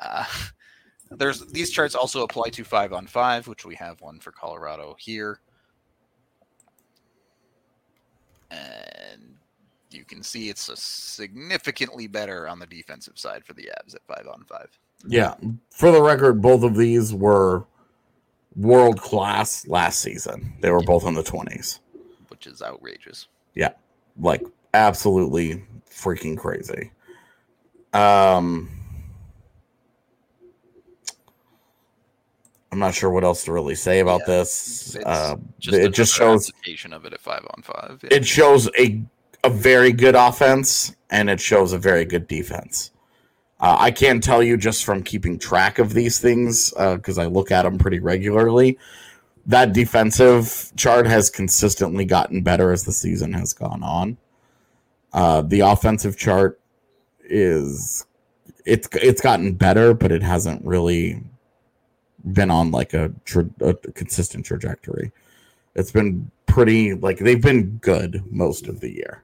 Uh, 0.00 0.24
there's 1.10 1.46
these 1.46 1.70
charts 1.70 1.94
also 1.94 2.22
apply 2.22 2.50
to 2.50 2.64
five 2.64 2.92
on 2.92 3.06
five, 3.06 3.46
which 3.46 3.64
we 3.64 3.74
have 3.76 4.00
one 4.00 4.18
for 4.18 4.32
Colorado 4.32 4.96
here. 4.98 5.40
And 8.54 9.36
you 9.90 10.04
can 10.04 10.22
see 10.22 10.48
it's 10.48 10.70
significantly 10.82 12.06
better 12.06 12.48
on 12.48 12.58
the 12.58 12.66
defensive 12.66 13.18
side 13.18 13.44
for 13.44 13.52
the 13.54 13.70
Avs 13.78 13.94
at 13.94 14.06
five 14.06 14.26
on 14.32 14.44
five. 14.44 14.68
Yeah, 15.06 15.34
for 15.70 15.90
the 15.90 16.02
record, 16.02 16.40
both 16.40 16.62
of 16.62 16.76
these 16.76 17.12
were 17.12 17.64
world 18.56 19.00
class 19.00 19.66
last 19.66 20.00
season. 20.00 20.54
They 20.60 20.70
were 20.70 20.80
yeah. 20.80 20.86
both 20.86 21.04
in 21.06 21.14
the 21.14 21.22
twenties, 21.22 21.80
which 22.28 22.46
is 22.46 22.62
outrageous. 22.62 23.28
Yeah, 23.54 23.72
like 24.18 24.42
absolutely 24.72 25.64
freaking 25.90 26.36
crazy. 26.36 26.90
Um, 27.92 28.70
I'm 32.74 32.80
not 32.80 32.92
sure 32.92 33.08
what 33.08 33.22
else 33.22 33.44
to 33.44 33.52
really 33.52 33.76
say 33.76 34.00
about 34.00 34.22
yeah, 34.22 34.34
this. 34.34 34.96
Uh, 34.96 35.36
just 35.60 35.78
it 35.78 35.94
just 35.94 36.12
shows 36.12 36.50
of 36.50 37.04
it 37.04 37.12
at 37.12 37.20
five 37.20 37.46
on 37.54 37.62
five. 37.62 38.00
Yeah. 38.02 38.16
It 38.16 38.26
shows 38.26 38.68
a 38.76 39.00
a 39.44 39.48
very 39.48 39.92
good 39.92 40.16
offense 40.16 40.96
and 41.10 41.30
it 41.30 41.38
shows 41.38 41.72
a 41.72 41.78
very 41.78 42.04
good 42.04 42.26
defense. 42.26 42.90
Uh, 43.60 43.76
I 43.78 43.92
can 43.92 44.20
tell 44.20 44.42
you 44.42 44.56
just 44.56 44.84
from 44.84 45.04
keeping 45.04 45.38
track 45.38 45.78
of 45.78 45.94
these 45.94 46.18
things 46.18 46.70
because 46.70 47.16
uh, 47.16 47.22
I 47.22 47.26
look 47.26 47.52
at 47.52 47.62
them 47.62 47.78
pretty 47.78 48.00
regularly. 48.00 48.76
That 49.46 49.72
defensive 49.72 50.72
chart 50.74 51.06
has 51.06 51.30
consistently 51.30 52.04
gotten 52.04 52.42
better 52.42 52.72
as 52.72 52.82
the 52.82 52.92
season 52.92 53.34
has 53.34 53.52
gone 53.52 53.84
on. 53.84 54.16
Uh, 55.12 55.42
the 55.42 55.60
offensive 55.60 56.16
chart 56.16 56.58
is 57.22 58.04
it's 58.66 58.88
it's 58.94 59.20
gotten 59.20 59.52
better, 59.52 59.94
but 59.94 60.10
it 60.10 60.24
hasn't 60.24 60.64
really 60.66 61.22
been 62.32 62.50
on 62.50 62.70
like 62.70 62.94
a, 62.94 63.12
tra- 63.24 63.50
a 63.60 63.74
consistent 63.74 64.46
trajectory. 64.46 65.12
It's 65.74 65.92
been 65.92 66.30
pretty 66.46 66.94
like 66.94 67.18
they've 67.18 67.42
been 67.42 67.78
good 67.78 68.22
most 68.30 68.68
of 68.68 68.80
the 68.80 68.90
year. 68.90 69.22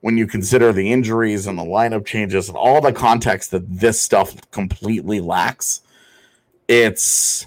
When 0.00 0.18
you 0.18 0.26
consider 0.26 0.72
the 0.72 0.92
injuries 0.92 1.46
and 1.46 1.58
the 1.58 1.62
lineup 1.62 2.04
changes 2.04 2.48
and 2.48 2.56
all 2.56 2.80
the 2.80 2.92
context 2.92 3.50
that 3.52 3.70
this 3.70 4.00
stuff 4.00 4.34
completely 4.50 5.20
lacks, 5.20 5.82
it's 6.68 7.46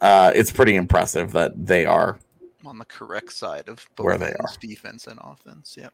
uh, 0.00 0.32
it's 0.34 0.52
pretty 0.52 0.76
impressive 0.76 1.32
that 1.32 1.66
they 1.66 1.86
are 1.86 2.18
on 2.64 2.78
the 2.78 2.84
correct 2.84 3.32
side 3.32 3.68
of 3.68 3.88
both 3.96 4.04
where 4.04 4.18
they 4.18 4.32
are 4.32 4.48
defense 4.60 5.06
and 5.06 5.18
offense. 5.22 5.76
Yep. 5.78 5.92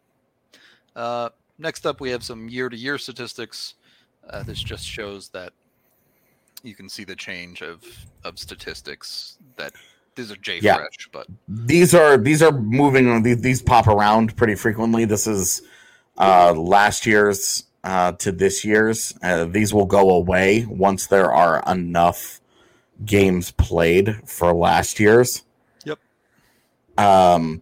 Uh, 0.97 1.29
next 1.59 1.87
up, 1.87 2.01
we 2.01 2.11
have 2.11 2.23
some 2.23 2.49
year-to-year 2.49 2.99
statistics. 2.99 3.75
Uh, 4.29 4.43
this 4.43 4.63
just 4.63 4.87
shows 4.87 5.29
that 5.31 5.53
you 6.65 6.75
can 6.75 6.89
see 6.89 7.05
the 7.05 7.15
change 7.17 7.63
of 7.63 7.85
of 8.25 8.39
statistics 8.39 9.39
that 9.57 9.73
these 10.17 10.31
are 10.33 10.37
J 10.37 10.59
Yeah. 10.63 10.77
Fresh, 10.77 11.09
but 11.13 11.27
these 11.49 11.95
are 11.95 12.17
these 12.17 12.43
are 12.43 12.53
moving 12.53 13.23
these, 13.23 13.41
these 13.41 13.63
pop 13.63 13.87
around 13.87 14.37
pretty 14.37 14.55
frequently 14.55 15.05
this 15.05 15.27
is 15.27 15.63
uh 16.19 16.53
last 16.55 17.05
year's 17.07 17.65
uh 17.85 18.13
to 18.13 18.33
this 18.33 18.65
year's 18.65 19.15
uh, 19.23 19.45
these 19.45 19.75
will 19.75 19.87
go 19.87 20.11
away 20.11 20.65
once 20.67 21.07
there 21.09 21.33
are 21.33 21.63
enough 21.67 22.41
games 23.05 23.51
played 23.51 24.17
for 24.27 24.55
last 24.55 24.99
year's 25.01 25.43
Yep. 25.85 25.99
um 26.97 27.61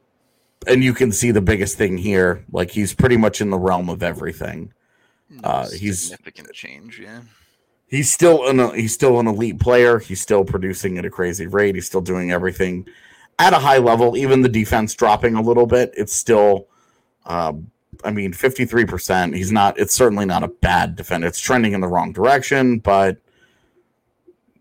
and 0.66 0.85
you 0.85 0.95
can 0.95 1.11
see 1.11 1.31
the 1.33 1.41
biggest 1.41 1.77
thing 1.77 1.97
here 1.99 2.45
like 2.53 2.70
he's 2.70 2.95
pretty 2.95 3.16
much 3.16 3.41
in 3.41 3.51
the 3.51 3.59
realm 3.59 3.89
of 3.89 4.03
everything 4.03 4.73
no 5.31 5.41
Uh, 5.49 5.70
he's- 5.70 6.01
significant 6.01 6.53
change. 6.53 7.01
Yeah. 7.01 7.23
He's 7.93 8.10
still 8.10 8.48
an 8.48 8.74
he's 8.74 8.93
still 8.93 9.20
an 9.20 9.28
elite 9.28 9.60
player. 9.60 10.01
He's 10.01 10.20
still 10.20 10.44
producing 10.44 10.98
at 10.98 11.05
a 11.05 11.10
crazy 11.10 11.47
rate. 11.47 11.77
He's 11.77 11.86
still 11.86 12.01
doing 12.01 12.32
everything 12.32 12.89
at 13.39 13.52
a 13.52 13.59
high 13.59 13.78
level. 13.78 14.16
Even 14.16 14.40
the 14.40 14.48
defense 14.48 14.94
dropping 14.94 15.36
a 15.36 15.43
little 15.43 15.66
bit, 15.66 15.93
it's 15.97 16.12
still. 16.12 16.66
Um, 17.27 17.70
I 18.02 18.10
mean, 18.10 18.32
fifty 18.32 18.64
three 18.64 18.86
percent. 18.86 19.36
He's 19.36 19.52
not. 19.52 19.78
It's 19.78 19.94
certainly 19.94 20.24
not 20.24 20.43
a 20.43 20.48
bad 20.48 20.97
defender. 20.97 21.28
It's 21.28 21.39
trending 21.39 21.74
in 21.74 21.81
the 21.81 21.86
wrong 21.86 22.12
direction, 22.12 22.78
but 22.78 23.19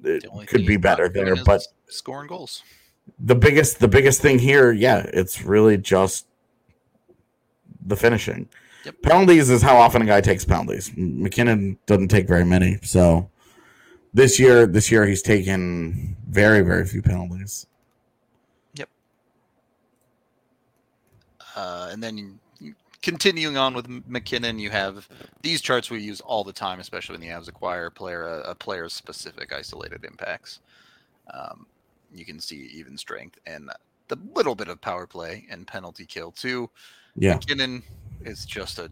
it 0.03 0.27
could 0.47 0.67
be 0.67 0.77
better 0.77 1.09
there. 1.09 1.35
But 1.43 1.63
scoring 1.87 2.27
goals. 2.27 2.61
the 3.19 3.35
biggest 3.35 3.79
the 3.79 3.87
biggest 3.87 4.21
thing 4.21 4.37
here, 4.37 4.71
yeah, 4.71 5.09
it's 5.13 5.41
really 5.41 5.77
just 5.77 6.27
the 7.83 7.95
finishing. 7.95 8.47
Yep. 8.83 9.01
Penalties 9.03 9.49
is 9.49 9.61
how 9.61 9.77
often 9.77 10.01
a 10.01 10.05
guy 10.05 10.21
takes 10.21 10.43
penalties. 10.43 10.91
MacKinnon 10.95 11.77
doesn't 11.85 12.07
take 12.07 12.27
very 12.27 12.45
many, 12.45 12.79
so 12.81 13.29
this 14.13 14.39
year 14.39 14.65
this 14.65 14.91
year 14.91 15.05
he's 15.05 15.21
taken 15.21 16.15
very 16.27 16.61
very 16.61 16.85
few 16.85 17.01
penalties. 17.01 17.67
Yep. 18.75 18.89
Uh, 21.55 21.89
and 21.91 22.01
then 22.01 22.39
continuing 23.01 23.57
on 23.57 23.73
with 23.73 23.87
MacKinnon, 24.07 24.59
you 24.59 24.69
have 24.69 25.07
these 25.41 25.61
charts 25.61 25.89
we 25.89 25.99
use 25.99 26.21
all 26.21 26.43
the 26.43 26.53
time, 26.53 26.79
especially 26.79 27.13
when 27.13 27.21
the 27.21 27.33
Avs 27.33 27.47
acquire 27.47 27.87
a 27.87 27.91
player, 27.91 28.27
a, 28.27 28.51
a 28.51 28.55
player's 28.55 28.93
specific 28.93 29.53
isolated 29.53 30.05
impacts. 30.05 30.59
Um, 31.33 31.65
you 32.13 32.25
can 32.25 32.39
see 32.39 32.69
even 32.73 32.97
strength 32.97 33.39
and 33.45 33.69
the 34.07 34.17
little 34.33 34.55
bit 34.55 34.67
of 34.67 34.81
power 34.81 35.07
play 35.07 35.45
and 35.49 35.65
penalty 35.65 36.05
kill 36.05 36.31
too. 36.31 36.69
Yeah, 37.15 37.33
MacKinnon 37.33 37.83
is 38.26 38.45
just 38.45 38.80
a, 38.80 38.91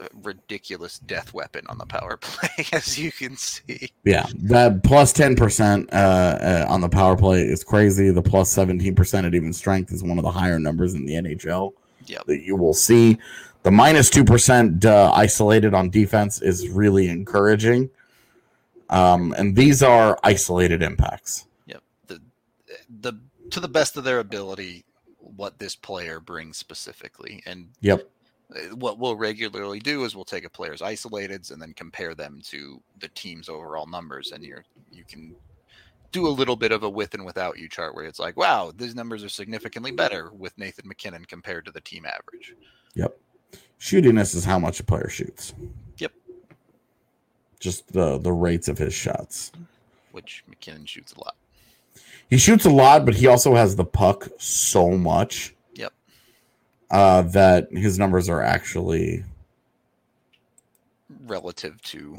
a 0.00 0.08
ridiculous 0.22 0.98
death 0.98 1.32
weapon 1.34 1.64
on 1.68 1.78
the 1.78 1.86
power 1.86 2.16
play, 2.20 2.66
as 2.72 2.98
you 2.98 3.12
can 3.12 3.36
see. 3.36 3.90
yeah. 4.04 4.26
That 4.34 4.82
plus 4.82 5.12
ten 5.12 5.36
percent 5.36 5.88
uh, 5.92 5.96
uh, 5.96 6.66
on 6.68 6.80
the 6.80 6.88
power 6.88 7.16
play 7.16 7.42
is 7.42 7.62
crazy. 7.64 8.10
The 8.10 8.22
plus 8.22 8.50
seventeen 8.50 8.94
percent 8.94 9.26
at 9.26 9.34
even 9.34 9.52
strength 9.52 9.92
is 9.92 10.02
one 10.02 10.18
of 10.18 10.24
the 10.24 10.30
higher 10.30 10.58
numbers 10.58 10.94
in 10.94 11.06
the 11.06 11.14
NHL. 11.14 11.72
Yep. 12.06 12.26
that 12.26 12.42
you 12.42 12.54
will 12.56 12.74
see. 12.74 13.16
The 13.62 13.70
minus 13.70 14.10
two 14.10 14.24
percent 14.24 14.84
uh, 14.84 15.10
isolated 15.14 15.72
on 15.72 15.88
defense 15.88 16.42
is 16.42 16.68
really 16.68 17.08
encouraging, 17.08 17.88
um, 18.90 19.34
and 19.38 19.56
these 19.56 19.82
are 19.82 20.18
isolated 20.22 20.82
impacts. 20.82 21.46
Yep. 21.66 21.82
The 22.08 22.20
the 23.00 23.18
to 23.50 23.60
the 23.60 23.68
best 23.68 23.96
of 23.96 24.04
their 24.04 24.18
ability, 24.18 24.84
what 25.18 25.58
this 25.58 25.74
player 25.76 26.20
brings 26.20 26.58
specifically, 26.58 27.42
and 27.46 27.68
Yep. 27.80 28.06
Uh, 28.54 28.74
what 28.76 28.98
we'll 28.98 29.16
regularly 29.16 29.80
do 29.80 30.04
is 30.04 30.14
we'll 30.14 30.24
take 30.24 30.44
a 30.44 30.50
player's 30.50 30.80
isolateds 30.80 31.50
and 31.50 31.60
then 31.60 31.72
compare 31.74 32.14
them 32.14 32.40
to 32.44 32.80
the 33.00 33.08
team's 33.08 33.48
overall 33.48 33.86
numbers, 33.86 34.32
and 34.32 34.42
you're 34.44 34.64
you 34.92 35.04
can 35.04 35.34
do 36.12 36.26
a 36.26 36.28
little 36.28 36.54
bit 36.54 36.70
of 36.70 36.84
a 36.84 36.88
with 36.88 37.12
and 37.14 37.24
without 37.24 37.58
you 37.58 37.68
chart 37.68 37.94
where 37.94 38.04
it's 38.04 38.20
like, 38.20 38.36
wow, 38.36 38.72
these 38.76 38.94
numbers 38.94 39.24
are 39.24 39.28
significantly 39.28 39.90
better 39.90 40.30
with 40.32 40.56
Nathan 40.56 40.86
MacKinnon 40.86 41.24
compared 41.24 41.64
to 41.64 41.72
the 41.72 41.80
team 41.80 42.06
average. 42.06 42.54
Yep. 42.94 43.18
Shootiness 43.80 44.34
is 44.34 44.44
how 44.44 44.58
much 44.58 44.78
a 44.78 44.84
player 44.84 45.08
shoots. 45.08 45.54
Yep. 45.98 46.12
Just 47.58 47.92
the 47.92 48.18
the 48.18 48.32
rates 48.32 48.68
of 48.68 48.78
his 48.78 48.94
shots. 48.94 49.50
Which 50.12 50.44
MacKinnon 50.48 50.86
shoots 50.86 51.12
a 51.14 51.20
lot. 51.20 51.34
He 52.30 52.38
shoots 52.38 52.64
a 52.64 52.70
lot, 52.70 53.04
but 53.04 53.14
he 53.14 53.26
also 53.26 53.54
has 53.54 53.76
the 53.76 53.84
puck 53.84 54.28
so 54.38 54.92
much. 54.92 55.53
Yep. 56.90 57.00
Uh, 57.00 57.22
that 57.22 57.68
his 57.72 57.98
numbers 57.98 58.28
are 58.28 58.42
actually 58.42 59.24
relative 61.26 61.80
to 61.82 62.18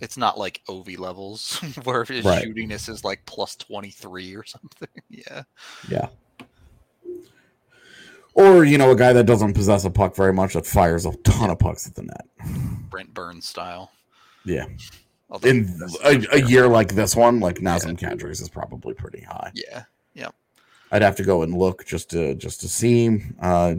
it's 0.00 0.16
not 0.16 0.36
like 0.38 0.60
OV 0.68 0.98
levels 0.98 1.56
where 1.84 2.04
his 2.04 2.24
Right. 2.24 2.44
shootiness 2.44 2.88
is 2.88 3.04
like 3.04 3.24
plus 3.24 3.54
23 3.56 4.34
or 4.34 4.44
something. 4.46 4.88
yeah. 5.08 5.42
Yeah. 5.88 6.08
Or, 8.34 8.64
you 8.64 8.78
know, 8.78 8.90
a 8.90 8.96
guy 8.96 9.12
that 9.12 9.26
doesn't 9.26 9.52
possess 9.54 9.84
a 9.84 9.90
puck 9.90 10.16
very 10.16 10.32
much 10.32 10.54
that 10.54 10.66
fires 10.66 11.04
a 11.06 11.12
ton 11.18 11.50
of 11.50 11.58
pucks 11.58 11.86
at 11.86 11.94
the 11.94 12.02
net. 12.02 12.26
Brent 12.90 13.12
Burns 13.12 13.46
style. 13.46 13.92
Yeah. 14.44 14.64
Although 15.30 15.48
In 15.50 15.80
a, 16.04 16.24
a 16.32 16.40
year 16.48 16.66
like 16.66 16.94
this 16.94 17.14
one, 17.14 17.40
like 17.40 17.56
Nazem 17.56 17.96
Kadri's 17.98 18.40
is 18.40 18.48
probably 18.48 18.94
pretty 18.94 19.20
high. 19.20 19.52
Yeah. 19.54 19.84
Yeah. 20.14 20.28
I'd 20.92 21.02
have 21.02 21.16
to 21.16 21.24
go 21.24 21.42
and 21.42 21.52
look 21.56 21.84
just 21.86 22.10
to 22.10 22.34
just 22.36 22.60
to 22.60 22.68
see. 22.68 23.18
Uh, 23.40 23.74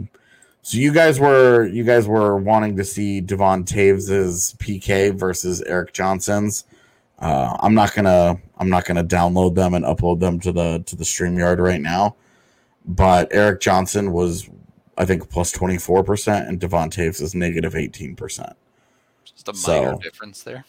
so 0.62 0.76
you 0.78 0.92
guys 0.92 1.18
were 1.20 1.64
you 1.66 1.84
guys 1.84 2.06
were 2.06 2.36
wanting 2.36 2.76
to 2.76 2.84
see 2.84 3.20
Devon 3.20 3.64
Toews's 3.64 4.54
PK 4.58 5.14
versus 5.16 5.62
Erik 5.62 5.92
Johnson's. 5.94 6.64
Uh, 7.18 7.56
I'm 7.60 7.74
not 7.74 7.94
gonna 7.94 8.36
I'm 8.58 8.68
not 8.68 8.84
gonna 8.84 9.04
download 9.04 9.54
them 9.54 9.74
and 9.74 9.84
upload 9.84 10.20
them 10.20 10.40
to 10.40 10.52
the 10.52 10.82
to 10.86 10.96
the 10.96 11.04
Streamyard 11.04 11.58
right 11.58 11.80
now. 11.80 12.16
But 12.84 13.28
Erik 13.32 13.60
Johnson 13.60 14.12
was 14.12 14.50
I 14.98 15.04
think 15.04 15.30
plus 15.30 15.52
twenty 15.52 15.78
four 15.78 16.02
percent 16.02 16.48
and 16.48 16.58
Devon 16.60 16.90
Toews 16.90 17.22
is 17.22 17.34
negative 17.34 17.76
eighteen 17.76 18.16
percent. 18.16 18.54
Just 19.24 19.48
a 19.48 19.52
minor 19.52 19.92
So- 19.92 19.98
difference 19.98 20.42
there. 20.42 20.64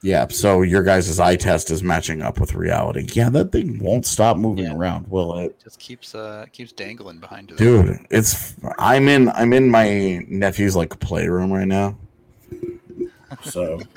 Yeah, 0.00 0.28
so 0.28 0.62
your 0.62 0.84
guys' 0.84 1.18
eye 1.18 1.34
test 1.34 1.72
is 1.72 1.82
matching 1.82 2.22
up 2.22 2.38
with 2.38 2.54
reality. 2.54 3.08
Yeah, 3.14 3.30
that 3.30 3.50
thing 3.50 3.80
won't 3.80 4.06
stop 4.06 4.36
moving 4.36 4.66
Yeah. 4.66 4.76
around, 4.76 5.08
will 5.08 5.36
it? 5.38 5.58
Just 5.62 5.80
keeps 5.80 6.14
uh 6.14 6.46
keeps 6.52 6.70
dangling 6.72 7.18
behind 7.18 7.50
it. 7.50 7.56
dude 7.58 7.98
it's 8.10 8.54
i'm 8.78 9.08
in 9.08 9.28
i'm 9.30 9.52
in 9.52 9.68
my 9.70 10.24
nephew's 10.28 10.76
like 10.76 10.96
playroom 11.00 11.52
right 11.52 11.66
now 11.66 11.96
so 13.42 13.80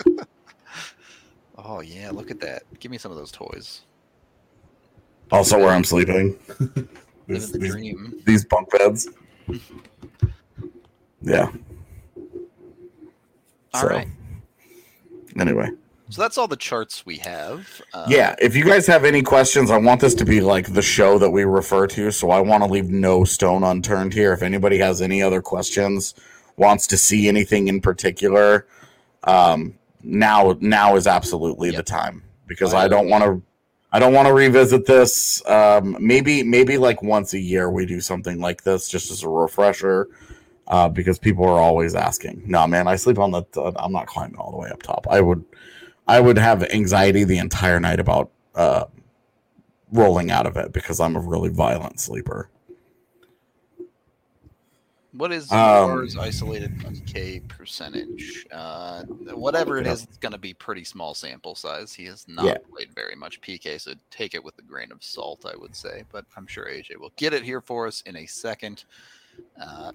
Oh 1.63 1.79
yeah, 1.81 2.09
look 2.11 2.31
at 2.31 2.39
that. 2.41 2.63
Give 2.79 2.91
me 2.91 2.97
some 2.97 3.11
of 3.11 3.17
those 3.19 3.31
toys. 3.31 3.81
also 5.31 5.57
where 5.59 5.69
i'm 5.69 5.83
sleeping 5.83 6.35
these, 7.27 7.51
the 7.51 7.59
these, 7.59 7.71
dream. 7.71 8.21
these 8.25 8.43
bunk 8.45 8.69
beds 8.71 9.07
yeah 11.21 11.51
All 13.75 13.81
so 13.81 13.87
right. 13.87 14.07
anyway 15.39 15.69
So 16.11 16.21
that's 16.21 16.37
all 16.37 16.47
the 16.47 16.57
charts 16.57 17.05
we 17.05 17.17
have. 17.17 17.81
Uh, 17.93 18.05
yeah 18.09 18.35
if 18.39 18.55
you 18.55 18.65
guys 18.65 18.85
have 18.87 19.05
any 19.05 19.21
questions 19.21 19.69
i 19.71 19.77
want 19.77 20.01
this 20.01 20.13
to 20.15 20.25
be 20.25 20.41
like 20.41 20.73
the 20.73 20.81
show 20.81 21.17
that 21.17 21.29
we 21.29 21.43
refer 21.43 21.87
to 21.87 22.11
so 22.11 22.31
i 22.31 22.39
want 22.39 22.63
to 22.63 22.69
leave 22.69 22.89
no 22.89 23.23
stone 23.23 23.63
unturned 23.63 24.13
here 24.13 24.33
if 24.33 24.41
anybody 24.41 24.77
has 24.77 25.01
any 25.01 25.21
other 25.21 25.41
questions 25.41 26.13
wants 26.57 26.87
to 26.87 26.97
see 26.97 27.27
anything 27.27 27.67
in 27.67 27.79
particular 27.81 28.65
um 29.25 29.73
now 30.03 30.55
now 30.61 30.95
is 30.95 31.07
absolutely 31.07 31.71
the 31.71 31.83
time 31.83 32.23
because 32.47 32.73
By 32.73 32.85
i 32.85 32.87
don't 32.87 33.09
want 33.09 33.23
to 33.23 33.41
i 33.91 33.99
don't 33.99 34.13
want 34.13 34.27
to 34.27 34.33
revisit 34.33 34.85
this 34.85 35.45
um 35.47 35.95
maybe 35.99 36.43
maybe 36.43 36.77
like 36.77 37.03
once 37.03 37.33
a 37.33 37.39
year 37.39 37.69
we 37.69 37.85
do 37.85 38.01
something 38.01 38.39
like 38.39 38.63
this 38.63 38.89
just 38.89 39.11
as 39.11 39.23
a 39.23 39.29
refresher 39.29 40.09
uh, 40.71 40.87
because 40.87 41.19
people 41.19 41.45
are 41.45 41.59
always 41.59 41.95
asking. 41.95 42.41
No, 42.45 42.65
man, 42.65 42.87
I 42.87 42.95
sleep 42.95 43.19
on 43.19 43.31
the. 43.31 43.43
I'm 43.75 43.91
not 43.91 44.07
climbing 44.07 44.37
all 44.37 44.51
the 44.51 44.57
way 44.57 44.69
up 44.69 44.81
top. 44.81 45.05
I 45.09 45.19
would, 45.19 45.43
I 46.07 46.19
would 46.19 46.37
have 46.37 46.63
anxiety 46.63 47.23
the 47.23 47.37
entire 47.37 47.79
night 47.79 47.99
about 47.99 48.31
uh, 48.55 48.85
rolling 49.91 50.31
out 50.31 50.45
of 50.45 50.57
it 50.57 50.73
because 50.73 50.99
I'm 50.99 51.15
a 51.15 51.19
really 51.19 51.49
violent 51.49 51.99
sleeper. 51.99 52.49
What 55.13 55.33
is 55.33 55.51
Um, 55.51 55.89
yours 55.89 56.15
isolated 56.17 56.71
PK 56.79 57.45
percentage? 57.49 58.45
Uh, 58.49 59.03
whatever 59.03 59.77
it 59.77 59.85
it 59.85 59.89
is, 59.91 60.03
it's 60.03 60.17
going 60.17 60.31
to 60.31 60.37
be 60.37 60.53
pretty 60.53 60.85
small 60.85 61.13
sample 61.13 61.53
size. 61.53 61.93
He 61.93 62.05
has 62.05 62.25
not 62.29 62.45
Yeah. 62.45 62.57
played 62.73 62.93
very 62.95 63.15
much 63.15 63.41
PK, 63.41 63.77
so 63.77 63.93
take 64.09 64.33
it 64.35 64.43
with 64.43 64.57
a 64.57 64.61
grain 64.61 64.89
of 64.89 65.03
salt, 65.03 65.45
I 65.45 65.57
would 65.57 65.75
say. 65.75 66.05
But 66.13 66.25
I'm 66.37 66.47
sure 66.47 66.65
AJ 66.65 66.95
will 66.97 67.11
get 67.17 67.33
it 67.33 67.43
here 67.43 67.59
for 67.59 67.87
us 67.87 68.01
in 68.01 68.15
a 68.15 68.25
second. 68.25 68.85
Uh, 69.61 69.91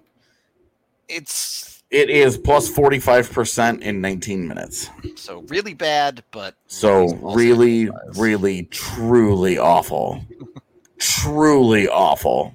it's 1.09 1.76
It 1.91 2.11
is 2.11 2.37
plus 2.37 2.69
45% 2.71 3.81
in 3.81 4.01
19 4.01 4.47
minutes. 4.49 4.91
so 5.15 5.43
really 5.49 5.75
bad, 5.75 6.25
but 6.33 6.55
So 6.67 7.15
really, 7.17 7.89
really, 8.17 8.65
truly 8.65 9.57
awful. 9.59 10.25
truly 10.99 11.89
awful. 11.89 12.55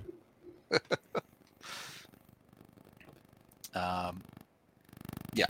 Um, 3.73 4.21
yeah. 5.33 5.45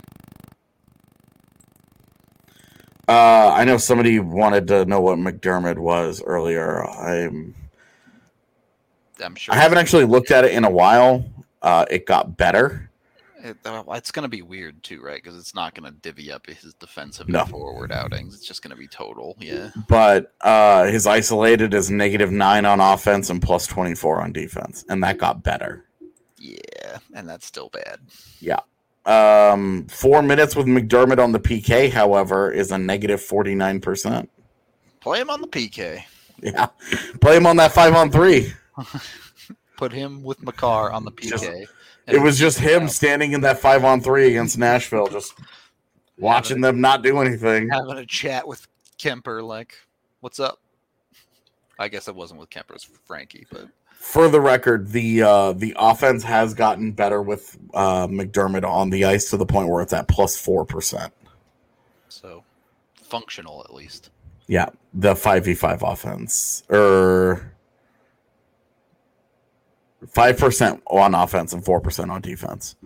Uh, 3.08 3.52
I 3.52 3.64
know 3.64 3.78
somebody 3.78 4.20
wanted 4.20 4.68
to 4.68 4.84
know 4.84 5.00
what 5.00 5.18
MacDermid 5.18 5.76
was 5.76 6.22
earlier. 6.22 6.84
I'm 6.88 7.52
I'm 9.20 9.34
sure 9.34 9.52
I 9.54 9.58
haven't 9.58 9.78
actually 9.78 10.04
looked 10.04 10.30
at 10.30 10.44
it 10.44 10.52
in 10.52 10.62
a 10.64 10.70
while. 10.70 11.24
Uh, 11.60 11.84
it 11.90 12.06
got 12.06 12.36
better. 12.36 12.91
It, 13.44 13.56
it's 13.64 14.12
going 14.12 14.22
to 14.22 14.28
be 14.28 14.42
weird 14.42 14.82
too, 14.82 15.02
right? 15.02 15.22
Because 15.22 15.36
it's 15.38 15.54
not 15.54 15.74
going 15.74 15.92
to 15.92 15.98
divvy 16.00 16.30
up 16.30 16.46
his 16.46 16.74
defensive 16.74 17.28
No. 17.28 17.44
forward 17.44 17.90
outings. 17.90 18.34
It's 18.34 18.46
just 18.46 18.62
going 18.62 18.70
to 18.70 18.76
be 18.76 18.86
total. 18.86 19.36
Yeah. 19.40 19.70
but 19.88 20.32
uh, 20.40 20.84
his 20.84 21.06
isolated 21.06 21.74
is 21.74 21.90
negative 21.90 22.30
nine 22.30 22.64
on 22.64 22.80
offense 22.80 23.30
and 23.30 23.42
plus 23.42 23.66
24 23.66 24.22
on 24.22 24.32
defense, 24.32 24.84
and 24.88 25.02
that 25.02 25.18
got 25.18 25.42
better. 25.42 25.84
Yeah. 26.38 26.98
And 27.14 27.28
that's 27.28 27.46
still 27.46 27.68
bad. 27.70 27.98
Yeah. 28.40 28.60
Um, 29.06 29.86
four 29.88 30.22
minutes 30.22 30.54
with 30.54 30.66
MacDermid 30.66 31.18
on 31.18 31.32
the 31.32 31.40
PK, 31.40 31.90
however, 31.90 32.52
is 32.52 32.70
a 32.70 32.78
negative 32.78 33.20
49%. 33.20 34.28
Play 35.00 35.20
him 35.20 35.30
on 35.30 35.40
the 35.40 35.48
PK. 35.48 36.04
Yeah. 36.40 36.66
Play 37.20 37.36
him 37.36 37.46
on 37.46 37.56
that 37.56 37.72
five 37.72 37.94
on 37.94 38.10
three. 38.10 38.52
Put 39.76 39.92
him 39.92 40.22
with 40.22 40.40
Makar 40.42 40.92
on 40.92 41.04
the 41.04 41.10
PK. 41.12 41.28
Just- 41.30 41.50
It 42.06 42.20
was 42.20 42.38
just 42.38 42.58
him 42.58 42.88
standing 42.88 43.32
in 43.32 43.40
that 43.42 43.58
five 43.60 43.84
on 43.84 44.00
three 44.00 44.28
against 44.28 44.58
Nashville, 44.58 45.06
just 45.06 45.34
watching 46.18 46.60
them 46.60 46.80
not 46.80 47.02
do 47.02 47.18
anything. 47.20 47.68
having 47.68 47.98
a 47.98 48.06
chat 48.06 48.46
with 48.46 48.66
Kuemper, 48.98 49.42
like, 49.46 49.76
"What's 50.20 50.40
up?" 50.40 50.60
I 51.78 51.88
guess 51.88 52.08
it 52.08 52.14
wasn't 52.14 52.40
with 52.40 52.50
Kuemper, 52.50 52.70
it 52.70 52.74
was 52.74 52.88
Frankie, 53.06 53.46
but 53.50 53.68
For 53.92 54.28
the 54.28 54.40
record, 54.40 54.88
the 54.90 55.22
uh, 55.22 55.52
the 55.52 55.74
offense 55.78 56.22
has 56.24 56.54
gotten 56.54 56.92
better 56.92 57.22
with 57.22 57.56
uh, 57.74 58.06
MacDermid 58.08 58.64
on 58.68 58.90
the 58.90 59.04
ice 59.04 59.30
to 59.30 59.36
the 59.36 59.46
point 59.46 59.68
where 59.68 59.82
it's 59.82 59.92
at 59.92 60.08
plus 60.08 60.36
four 60.36 60.64
percent. 60.64 61.12
so 62.08 62.42
functional 62.94 63.62
at 63.64 63.72
least. 63.74 64.10
Yeah, 64.48 64.70
the 64.92 65.14
five 65.14 65.44
v 65.44 65.54
five 65.54 65.82
offense 65.82 66.64
or 66.68 67.51
five 70.08 70.38
percent 70.38 70.82
on 70.86 71.14
offense 71.14 71.52
and 71.52 71.64
four 71.64 71.80
percent 71.80 72.10
on 72.10 72.20
defense, 72.20 72.76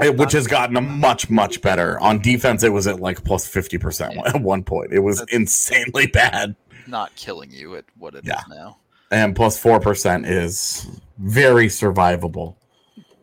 Eh, 0.00 0.08
which 0.08 0.32
has 0.32 0.46
gotten 0.48 0.76
a 0.76 0.80
much 0.80 1.30
much 1.30 1.60
better. 1.62 2.00
On 2.00 2.18
defense, 2.20 2.64
it 2.64 2.72
was 2.72 2.86
at 2.86 2.98
like 3.00 3.22
plus 3.24 3.46
fifty 3.46 3.78
percent 3.78 4.16
at 4.26 4.40
one 4.40 4.64
point. 4.64 4.92
It 4.92 5.00
was 5.00 5.18
That's- 5.18 5.36
insanely 5.36 6.06
bad, 6.08 6.56
Not 6.88 7.14
killing 7.14 7.50
you 7.52 7.76
at 7.76 7.84
what 7.96 8.14
it 8.14 8.24
is 8.24 8.28
Yeah. 8.28 8.40
now. 8.48 8.78
and 9.10 9.36
plus 9.36 9.56
four 9.58 9.78
percent 9.80 10.26
is 10.26 10.86
very 11.18 11.68
survivable. 11.68 12.56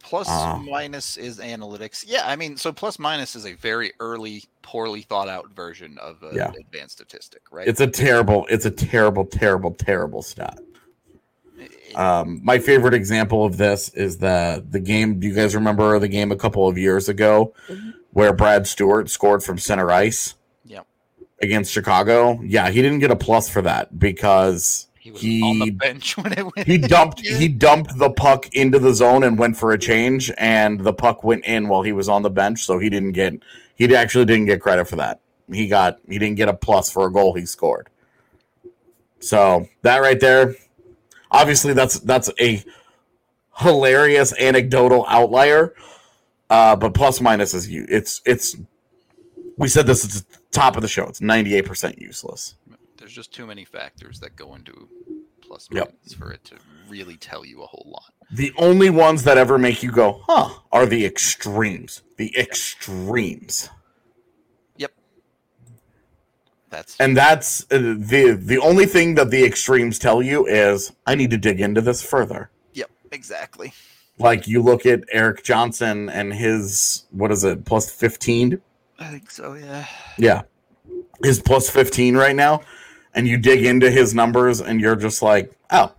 Plus 0.01 0.27
Ah. 0.29 0.57
minus 0.57 1.15
is 1.17 1.39
analytics. 1.39 2.03
Yeah, 2.07 2.23
I 2.25 2.35
mean, 2.35 2.57
so 2.57 2.71
plus 2.73 2.99
minus 2.99 3.35
is 3.35 3.45
a 3.45 3.53
very 3.53 3.91
early, 4.01 4.43
poorly 4.61 5.01
thought 5.03 5.29
out 5.29 5.49
version 5.53 5.97
of 5.99 6.21
an 6.23 6.35
Yeah. 6.35 6.51
advanced 6.59 6.95
statistic, 6.97 7.41
right? 7.51 7.65
It's 7.67 7.79
a 7.81 7.87
terrible, 7.87 8.45
it's 8.49 8.65
a 8.65 8.71
terrible, 8.71 9.25
terrible, 9.25 9.71
terrible 9.71 10.21
stat. 10.21 10.59
Um, 11.95 12.39
my 12.43 12.59
favorite 12.59 12.93
example 12.93 13.45
of 13.45 13.57
this 13.57 13.89
is 13.89 14.17
the 14.17 14.63
the 14.69 14.79
game. 14.79 15.19
Do 15.19 15.27
you 15.27 15.33
guys 15.35 15.55
remember 15.55 15.97
the 15.99 16.07
game 16.07 16.31
a 16.31 16.35
couple 16.35 16.67
of 16.67 16.77
years 16.77 17.09
ago 17.09 17.53
where 18.11 18.33
Brad 18.33 18.67
Stewart 18.67 19.09
scored 19.09 19.43
from 19.43 19.57
center 19.57 19.91
ice 19.91 20.35
Yep. 20.65 20.85
against 21.41 21.71
Chicago? 21.71 22.39
Yeah, 22.43 22.69
he 22.69 22.81
didn't 22.81 22.99
get 22.99 23.11
a 23.11 23.15
plus 23.15 23.49
for 23.49 23.61
that 23.63 23.97
because 23.99 24.87
he 24.99 25.11
was 25.11 25.21
he 25.21 25.41
on 25.41 25.59
the 25.59 25.71
bench 25.71 26.15
when 26.17 26.33
it 26.33 26.45
went. 26.55 26.67
he 26.67 26.77
dumped 26.77 27.21
Yeah. 27.23 27.37
he 27.37 27.47
dumped 27.47 27.97
the 27.97 28.09
puck 28.11 28.47
into 28.53 28.77
the 28.79 28.93
zone 28.93 29.23
and 29.23 29.37
went 29.37 29.57
for 29.57 29.71
a 29.71 29.77
change, 29.77 30.31
and 30.37 30.79
the 30.79 30.93
puck 30.93 31.23
went 31.23 31.45
in 31.45 31.67
while 31.67 31.81
he 31.81 31.91
was 31.91 32.07
on 32.09 32.21
the 32.21 32.29
bench, 32.29 32.63
so 32.63 32.79
he 32.79 32.89
didn't 32.89 33.13
get 33.13 33.33
he 33.75 33.95
actually 33.95 34.25
didn't 34.25 34.45
get 34.45 34.61
credit 34.61 34.87
for 34.87 34.97
that. 34.97 35.19
He 35.51 35.67
got 35.67 35.99
he 36.07 36.17
didn't 36.19 36.37
get 36.37 36.47
a 36.49 36.53
plus 36.53 36.91
for 36.91 37.07
a 37.07 37.11
goal 37.11 37.33
he 37.33 37.45
scored. 37.45 37.89
So 39.19 39.67
that 39.83 39.97
right 39.99 40.19
there, 40.19 40.55
obviously 41.31 41.73
that's 41.73 41.99
that's 42.01 42.29
a 42.39 42.63
hilarious 43.57 44.33
anecdotal 44.39 45.05
outlier. 45.07 45.73
Uh, 46.49 46.75
but 46.75 46.93
plus 46.93 47.21
minus 47.21 47.53
is 47.53 47.69
you. 47.69 47.85
It's 47.89 48.21
it's. 48.25 48.55
We 49.57 49.67
said 49.67 49.87
this 49.87 50.03
at 50.03 50.11
the 50.11 50.25
top 50.51 50.75
of 50.75 50.81
the 50.81 50.87
show. 50.87 51.05
It's 51.05 51.21
ninety 51.21 51.55
eight 51.55 51.65
percent 51.65 51.99
useless. 51.99 52.55
There's 52.97 53.13
just 53.13 53.33
too 53.33 53.45
many 53.47 53.65
factors 53.65 54.19
that 54.19 54.35
go 54.35 54.53
into 54.55 54.87
plus 55.41 55.67
Yep. 55.71 55.93
minus 56.03 56.13
for 56.13 56.31
it 56.31 56.43
to 56.45 56.55
really 56.89 57.15
tell 57.17 57.45
you 57.45 57.61
a 57.63 57.65
whole 57.65 57.87
lot. 57.91 58.13
The 58.31 58.51
only 58.57 58.89
ones 58.89 59.23
that 59.23 59.37
ever 59.37 59.57
make 59.57 59.81
you 59.81 59.91
go, 59.91 60.21
huh, 60.27 60.49
are 60.71 60.85
the 60.85 61.05
extremes. 61.05 62.01
The 62.17 62.33
extremes. 62.37 63.69
That's 66.71 66.95
And 66.99 67.15
that's 67.15 67.63
uh, 67.71 67.77
the 67.77 68.39
the 68.41 68.57
only 68.57 68.85
thing 68.85 69.15
that 69.15 69.29
the 69.29 69.45
extremes 69.45 69.99
tell 69.99 70.23
you 70.23 70.47
is 70.47 70.91
I 71.05 71.15
need 71.15 71.29
to 71.31 71.37
dig 71.37 71.61
into 71.61 71.81
this 71.81 72.01
further. 72.01 72.49
yep, 72.73 72.89
exactly. 73.11 73.73
Like 74.17 74.47
you 74.47 74.61
look 74.61 74.85
at 74.85 75.03
Erik 75.11 75.43
Johnson 75.43 76.09
and 76.09 76.33
his 76.33 77.05
what 77.11 77.31
is 77.31 77.43
it, 77.43 77.65
plus 77.65 77.91
15? 77.91 78.61
I 78.99 79.05
think 79.05 79.29
so. 79.29 79.53
Yeah. 79.53 79.85
Yeah. 80.17 80.41
His 81.23 81.39
plus 81.39 81.69
15 81.69 82.15
right 82.17 82.35
now 82.35 82.61
and 83.13 83.27
you 83.27 83.37
dig 83.37 83.65
into 83.65 83.91
his 83.91 84.13
numbers 84.13 84.61
and 84.61 84.79
you're 84.79 84.95
just 84.95 85.21
like, 85.21 85.51
"Oh, 85.69 85.93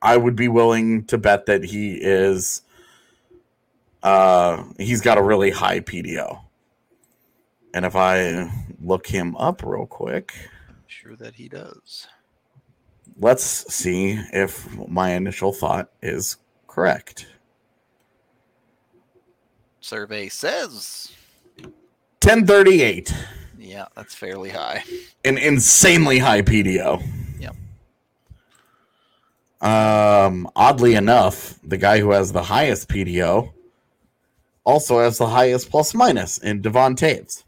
I 0.00 0.16
would 0.16 0.36
be 0.36 0.48
willing 0.48 1.04
to 1.06 1.18
bet 1.18 1.46
that 1.46 1.64
he 1.64 1.94
is 1.94 2.62
uh 4.02 4.64
he's 4.78 5.00
got 5.00 5.18
a 5.18 5.22
really 5.22 5.50
high 5.50 5.80
PDO." 5.80 6.40
And 7.74 7.84
if 7.86 7.96
I 7.96 8.50
look 8.82 9.06
him 9.06 9.36
up 9.36 9.62
real 9.64 9.86
quick, 9.86 10.34
Sure 10.86 11.16
that 11.16 11.34
he 11.34 11.48
does. 11.48 12.06
let's 13.18 13.42
see 13.72 14.20
if 14.32 14.68
my 14.88 15.10
initial 15.12 15.52
thought 15.52 15.90
is 16.02 16.36
correct. 16.66 17.26
Survey 19.80 20.28
says, 20.28 21.12
1038, 22.22 23.12
yeah, 23.58 23.86
that's 23.96 24.14
fairly 24.14 24.50
high. 24.50 24.84
an 25.24 25.38
insanely 25.38 26.18
high 26.18 26.42
PDO. 26.42 27.02
Yep. 27.40 27.56
Um, 29.60 30.48
oddly 30.54 30.94
enough, 30.94 31.58
the 31.64 31.76
guy 31.78 31.98
who 32.00 32.10
has 32.12 32.32
the 32.32 32.42
highest 32.44 32.88
PDO 32.88 33.52
also 34.64 35.00
has 35.00 35.18
the 35.18 35.26
highest 35.28 35.70
plus 35.70 35.94
minus 35.94 36.38
in 36.38 36.60
Devon 36.62 36.94
Toews. 36.94 37.42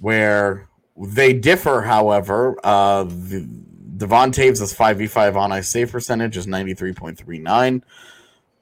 Where 0.00 0.68
they 0.96 1.32
differ, 1.32 1.82
however, 1.82 2.58
uh, 2.64 3.04
the, 3.04 3.46
Devon 3.96 4.32
Toews' 4.32 4.74
5v5 4.74 5.36
on 5.36 5.52
ice 5.52 5.68
save 5.68 5.92
percentage 5.92 6.36
is 6.36 6.46
93.39. 6.46 7.82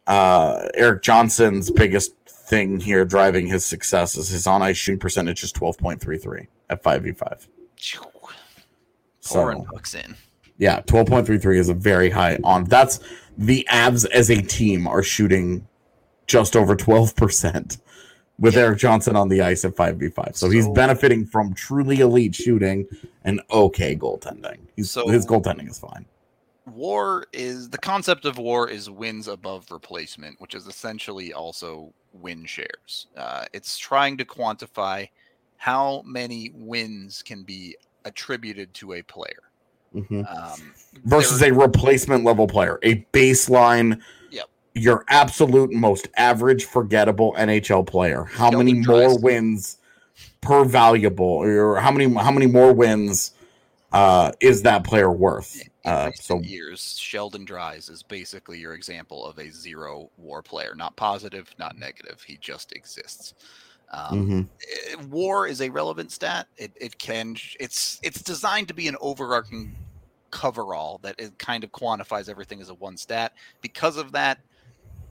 Uh, 0.07 0.69
Erik 0.75 1.03
Johnson's 1.03 1.71
biggest 1.71 2.15
thing 2.27 2.81
here 2.81 3.05
driving 3.05 3.47
his 3.47 3.65
success 3.65 4.17
is 4.17 4.29
his 4.29 4.47
on 4.47 4.63
ice 4.63 4.77
shooting 4.77 4.99
percentage 4.99 5.43
is 5.45 5.53
12.33 5.53 6.49
at 6.71 6.83
5v5. 6.83 7.47
Phew. 7.77 8.01
So, 9.21 9.41
Pouring 9.41 9.65
pucks 9.65 9.95
in. 9.95 10.17
yeah, 10.57 10.81
12.33 10.83 11.59
is 11.59 11.69
a 11.69 11.75
very 11.75 12.11
high 12.11 12.39
on. 12.43 12.65
That's 12.65 12.99
the 13.37 13.67
Avs 13.71 14.09
as 14.11 14.31
a 14.31 14.41
team 14.43 14.89
are 14.89 15.03
shooting 15.03 15.69
just 16.27 16.57
over 16.57 16.75
12% 16.75 17.79
with 18.39 18.57
Erik 18.57 18.79
Johnson 18.79 19.17
on 19.17 19.29
the 19.29 19.41
ice 19.43 19.65
at 19.65 19.75
5v5. 19.75 20.37
So, 20.37 20.49
he's 20.51 20.69
benefiting 20.69 21.27
from 21.27 21.55
truly 21.55 22.01
elite 22.01 22.35
shooting 22.35 22.87
and 23.25 23.41
okay 23.51 23.97
goaltending. 23.97 24.59
He's, 24.77 24.91
So- 24.91 25.09
his 25.09 25.27
goaltending 25.27 25.69
is 25.71 25.79
fine. 25.79 26.05
war 26.67 27.27
is 27.33 27.71
the 27.71 27.79
concept 27.79 28.27
of 28.27 28.37
war 28.37 28.69
is 28.69 28.91
wins 28.91 29.27
above 29.27 29.71
replacement, 29.71 30.39
which 30.39 30.55
is 30.55 30.67
essentially 30.67 31.33
also 31.33 31.93
win 32.13 32.45
shares. 32.45 33.07
Uh, 33.17 33.47
it's 33.55 33.79
trying 33.79 34.19
to 34.19 34.25
quantify 34.25 35.09
how 35.57 36.03
many 36.05 36.51
wins 36.55 37.23
can 37.23 37.43
be 37.43 37.75
attributed 38.05 38.73
to 38.75 38.93
a 38.93 39.03
player 39.03 39.43
Mhm. 39.95 40.25
um, 40.31 40.75
versus 41.07 41.43
a 41.43 41.51
replacement 41.53 42.23
level 42.23 42.47
player, 42.47 42.79
a 42.83 42.97
baseline. 43.15 43.99
Yep. 44.31 44.47
Your 44.79 45.05
absolute 45.09 45.73
most 45.73 46.09
average, 46.17 46.65
forgettable 46.65 47.35
NHL 47.39 47.87
player. 47.87 48.25
How 48.25 48.51
many 48.51 48.75
more 48.75 49.19
wins 49.19 49.79
per 50.41 50.65
valuable, 50.65 51.27
or 51.27 51.77
how 51.77 51.91
many 51.91 52.13
how 52.15 52.31
many 52.31 52.47
more 52.47 52.73
wins 52.73 53.33
uh, 53.93 54.33
is 54.41 54.63
that 54.63 54.85
player 54.85 55.11
worth? 55.11 55.63
Uh, 55.85 56.11
so 56.15 56.41
years, 56.41 56.99
Sheldon 56.99 57.45
Dries 57.45 57.89
is 57.89 58.03
basically 58.03 58.59
your 58.59 58.75
example 58.75 59.25
of 59.25 59.39
a 59.39 59.51
zero 59.51 60.11
war 60.17 60.43
player. 60.43 60.75
Not 60.75 60.97
positive, 60.97 61.51
not 61.59 61.79
negative. 61.79 62.23
He 62.23 62.37
just 62.37 62.73
exists. 62.73 63.35
Um, 63.91 64.27
mhm. 64.29 64.49
eh, 64.91 64.97
war 65.09 65.47
is 65.47 65.63
a 65.63 65.71
relevant 65.71 66.13
stat. 66.13 66.47
It, 66.59 66.73
it 66.77 66.99
can 66.99 67.37
it's 67.59 67.99
it's 68.03 68.23
designed 68.23 68.69
to 68.69 68.75
be 68.75 68.87
an 68.87 68.97
overarching 69.01 69.75
coverall 70.31 70.99
that 71.03 71.15
it 71.19 71.39
kind 71.39 71.65
of 71.65 71.73
quantifies 71.73 72.29
everything 72.29 72.61
as 72.61 72.69
a 72.69 72.75
one 72.75 72.97
stat. 72.97 73.33
Because 73.63 73.97
of 73.97 74.13
that, 74.13 74.41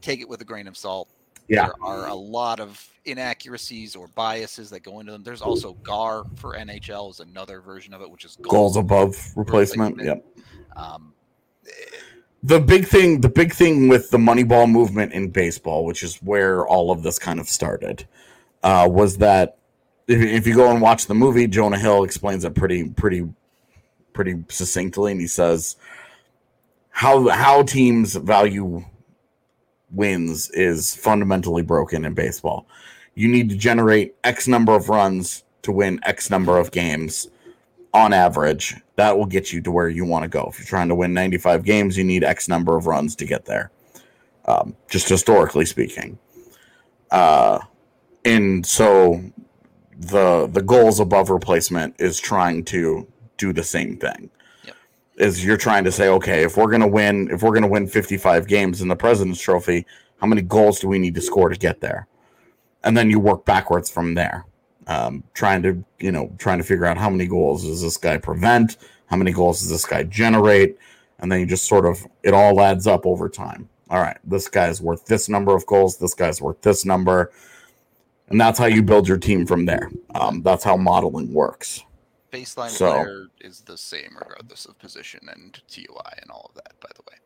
take 0.07 0.21
it 0.21 0.29
with 0.29 0.41
a 0.41 0.45
grain 0.45 0.67
of 0.67 0.77
salt. 0.77 1.09
Yeah. 1.47 1.65
There 1.65 1.73
are 1.81 2.07
a 2.07 2.15
lot 2.15 2.59
of 2.59 2.83
inaccuracies 3.05 3.95
or 3.95 4.07
biases 4.09 4.69
that 4.69 4.81
go 4.81 4.99
into 4.99 5.11
them. 5.11 5.23
There's 5.23 5.41
also 5.41 5.73
GAR 5.83 6.23
for 6.35 6.55
NHL 6.55 7.11
is 7.11 7.19
another 7.19 7.61
version 7.61 7.93
of 7.93 8.01
it, 8.01 8.09
which 8.09 8.25
is 8.25 8.37
goals 8.41 8.75
above 8.77 9.15
replacement. 9.35 9.97
replacement. 9.97 10.23
Yep. 10.35 10.45
Um, 10.75 11.13
the 12.43 12.59
big 12.59 12.85
thing 12.85 13.19
the 13.21 13.29
big 13.29 13.51
thing 13.51 13.87
with 13.87 14.09
the 14.11 14.17
moneyball 14.17 14.69
movement 14.69 15.11
in 15.11 15.29
baseball 15.29 15.83
which 15.83 16.03
is 16.03 16.17
where 16.17 16.67
all 16.67 16.91
of 16.91 17.01
this 17.01 17.17
kind 17.17 17.39
of 17.39 17.49
started 17.49 18.07
uh, 18.63 18.87
was 18.89 19.17
that 19.17 19.57
if, 20.07 20.21
if 20.21 20.45
you 20.45 20.53
go 20.53 20.69
and 20.69 20.79
watch 20.79 21.07
the 21.07 21.15
movie 21.15 21.47
jonah 21.47 21.79
hill 21.79 22.03
explains 22.03 22.45
it 22.45 22.53
pretty 22.53 22.89
pretty 22.89 23.27
pretty 24.13 24.43
succinctly 24.49 25.11
and 25.11 25.19
he 25.19 25.25
says 25.25 25.77
how 26.91 27.27
how 27.27 27.63
teams 27.63 28.15
value 28.15 28.85
wins 29.91 30.49
is 30.51 30.95
fundamentally 30.95 31.61
broken 31.61 32.05
in 32.05 32.13
baseball 32.13 32.67
you 33.15 33.27
need 33.27 33.49
to 33.49 33.55
generate 33.55 34.15
x 34.23 34.47
number 34.47 34.73
of 34.73 34.89
runs 34.89 35.43
to 35.61 35.71
win 35.71 35.99
x 36.03 36.29
number 36.29 36.57
of 36.57 36.71
games 36.71 37.27
on 37.97 38.13
average, 38.13 38.75
that 38.95 39.17
will 39.17 39.25
get 39.25 39.51
you 39.51 39.61
to 39.61 39.71
where 39.71 39.89
you 39.89 40.05
want 40.05 40.23
to 40.23 40.29
go. 40.29 40.47
If 40.49 40.59
you're 40.59 40.67
trying 40.67 40.89
to 40.89 40.95
win 40.95 41.13
95 41.13 41.63
games, 41.63 41.97
you 41.97 42.03
need 42.03 42.23
X 42.23 42.47
number 42.47 42.77
of 42.77 42.85
runs 42.85 43.15
to 43.17 43.25
get 43.25 43.45
there. 43.45 43.71
Um, 44.45 44.75
just 44.87 45.09
historically 45.09 45.65
speaking. 45.65 46.17
Uh, 47.09 47.59
and 48.23 48.65
so 48.65 49.21
the 49.97 50.47
the 50.47 50.61
goals 50.61 50.99
above 50.99 51.29
replacement 51.29 51.95
is 51.99 52.19
trying 52.19 52.63
to 52.65 53.07
do 53.37 53.51
the 53.51 53.63
same 53.63 53.97
thing. 53.97 54.29
Is 55.17 55.43
you're 55.43 55.57
trying 55.57 55.83
to 55.83 55.91
say, 55.91 56.09
okay, 56.09 56.43
if 56.43 56.57
we're 56.57 56.69
gonna 56.69 56.87
win, 56.87 57.29
if 57.31 57.41
we're 57.41 57.53
gonna 57.53 57.67
win 57.67 57.87
55 57.87 58.47
games 58.47 58.81
in 58.81 58.87
the 58.87 58.95
President's 58.95 59.41
Trophy, 59.41 59.85
how 60.21 60.27
many 60.27 60.41
goals 60.41 60.79
do 60.79 60.87
we 60.87 60.99
need 60.99 61.15
to 61.15 61.21
score 61.21 61.49
to 61.49 61.57
get 61.57 61.81
there? 61.81 62.07
And 62.83 62.95
then 62.95 63.09
you 63.09 63.19
work 63.19 63.43
backwards 63.43 63.89
from 63.89 64.13
there 64.13 64.45
um, 64.87 65.23
trying 65.33 65.61
to 65.63 65.83
you 65.99 66.11
know 66.11 66.33
trying 66.37 66.57
to 66.57 66.63
figure 66.63 66.85
out 66.85 66.97
how 66.97 67.09
many 67.09 67.27
goals 67.27 67.63
does 67.63 67.81
this 67.81 67.97
guy 67.97 68.17
prevent? 68.17 68.77
How 69.07 69.17
many 69.17 69.31
goals 69.31 69.59
does 69.59 69.69
this 69.69 69.85
guy 69.85 70.03
generate? 70.03 70.77
And 71.19 71.31
then 71.31 71.39
you 71.39 71.45
just 71.45 71.65
sort 71.65 71.85
of 71.85 72.05
it 72.23 72.33
all 72.33 72.59
adds 72.61 72.87
up 72.87 73.05
over 73.05 73.29
time. 73.29 73.69
All 73.89 73.99
right 73.99 74.17
this 74.23 74.47
guy's 74.47 74.81
worth 74.81 75.05
this 75.05 75.29
number 75.29 75.55
of 75.55 75.65
goals 75.65 75.97
this 75.97 76.13
guy's 76.13 76.41
worth 76.41 76.61
this 76.61 76.85
number. 76.85 77.31
And 78.29 78.39
that's 78.41 78.59
how 78.59 78.65
you 78.65 78.83
build 78.83 79.07
your 79.07 79.17
team 79.17 79.45
from 79.45 79.65
there. 79.65 79.89
Um, 80.13 80.41
that's 80.41 80.63
how 80.63 80.75
modeling 80.75 81.33
works 81.33 81.83
baseline 82.41 82.69
So- 82.69 82.91
player 82.91 83.27
is 83.41 83.61
the 83.61 83.77
same 83.77 84.15
regardless 84.19 84.65
of 84.65 84.77
position 84.79 85.21
and 85.31 85.59
TOI 85.67 86.13
and 86.21 86.31
all 86.31 86.47
of 86.49 86.55
that. 86.55 86.79
By 86.79 86.89
the 86.95 87.01
way, 87.09 87.17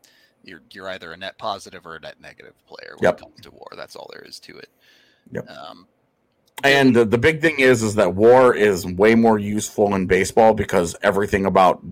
you're 0.44 0.62
you're 0.72 0.88
either 0.88 1.12
a 1.12 1.16
net 1.16 1.38
positive 1.38 1.86
or 1.86 1.96
a 1.96 2.00
net 2.00 2.20
negative 2.20 2.54
player 2.66 2.94
when 2.98 3.04
Yep. 3.08 3.18
it 3.18 3.22
comes 3.22 3.40
to 3.42 3.50
war. 3.50 3.68
That's 3.76 3.96
all 3.96 4.08
there 4.12 4.22
is 4.22 4.40
to 4.40 4.56
it. 4.58 4.68
Yep. 5.30 5.48
Um, 5.50 5.86
and 6.64 6.94
the, 6.94 7.04
the 7.04 7.18
big 7.18 7.40
thing 7.40 7.58
is 7.58 7.82
is 7.82 7.94
that 7.96 8.14
war 8.14 8.54
is 8.54 8.86
way 8.86 9.14
more 9.14 9.38
useful 9.38 9.94
in 9.94 10.06
baseball 10.06 10.54
because 10.54 10.94
everything 11.02 11.46
about 11.46 11.82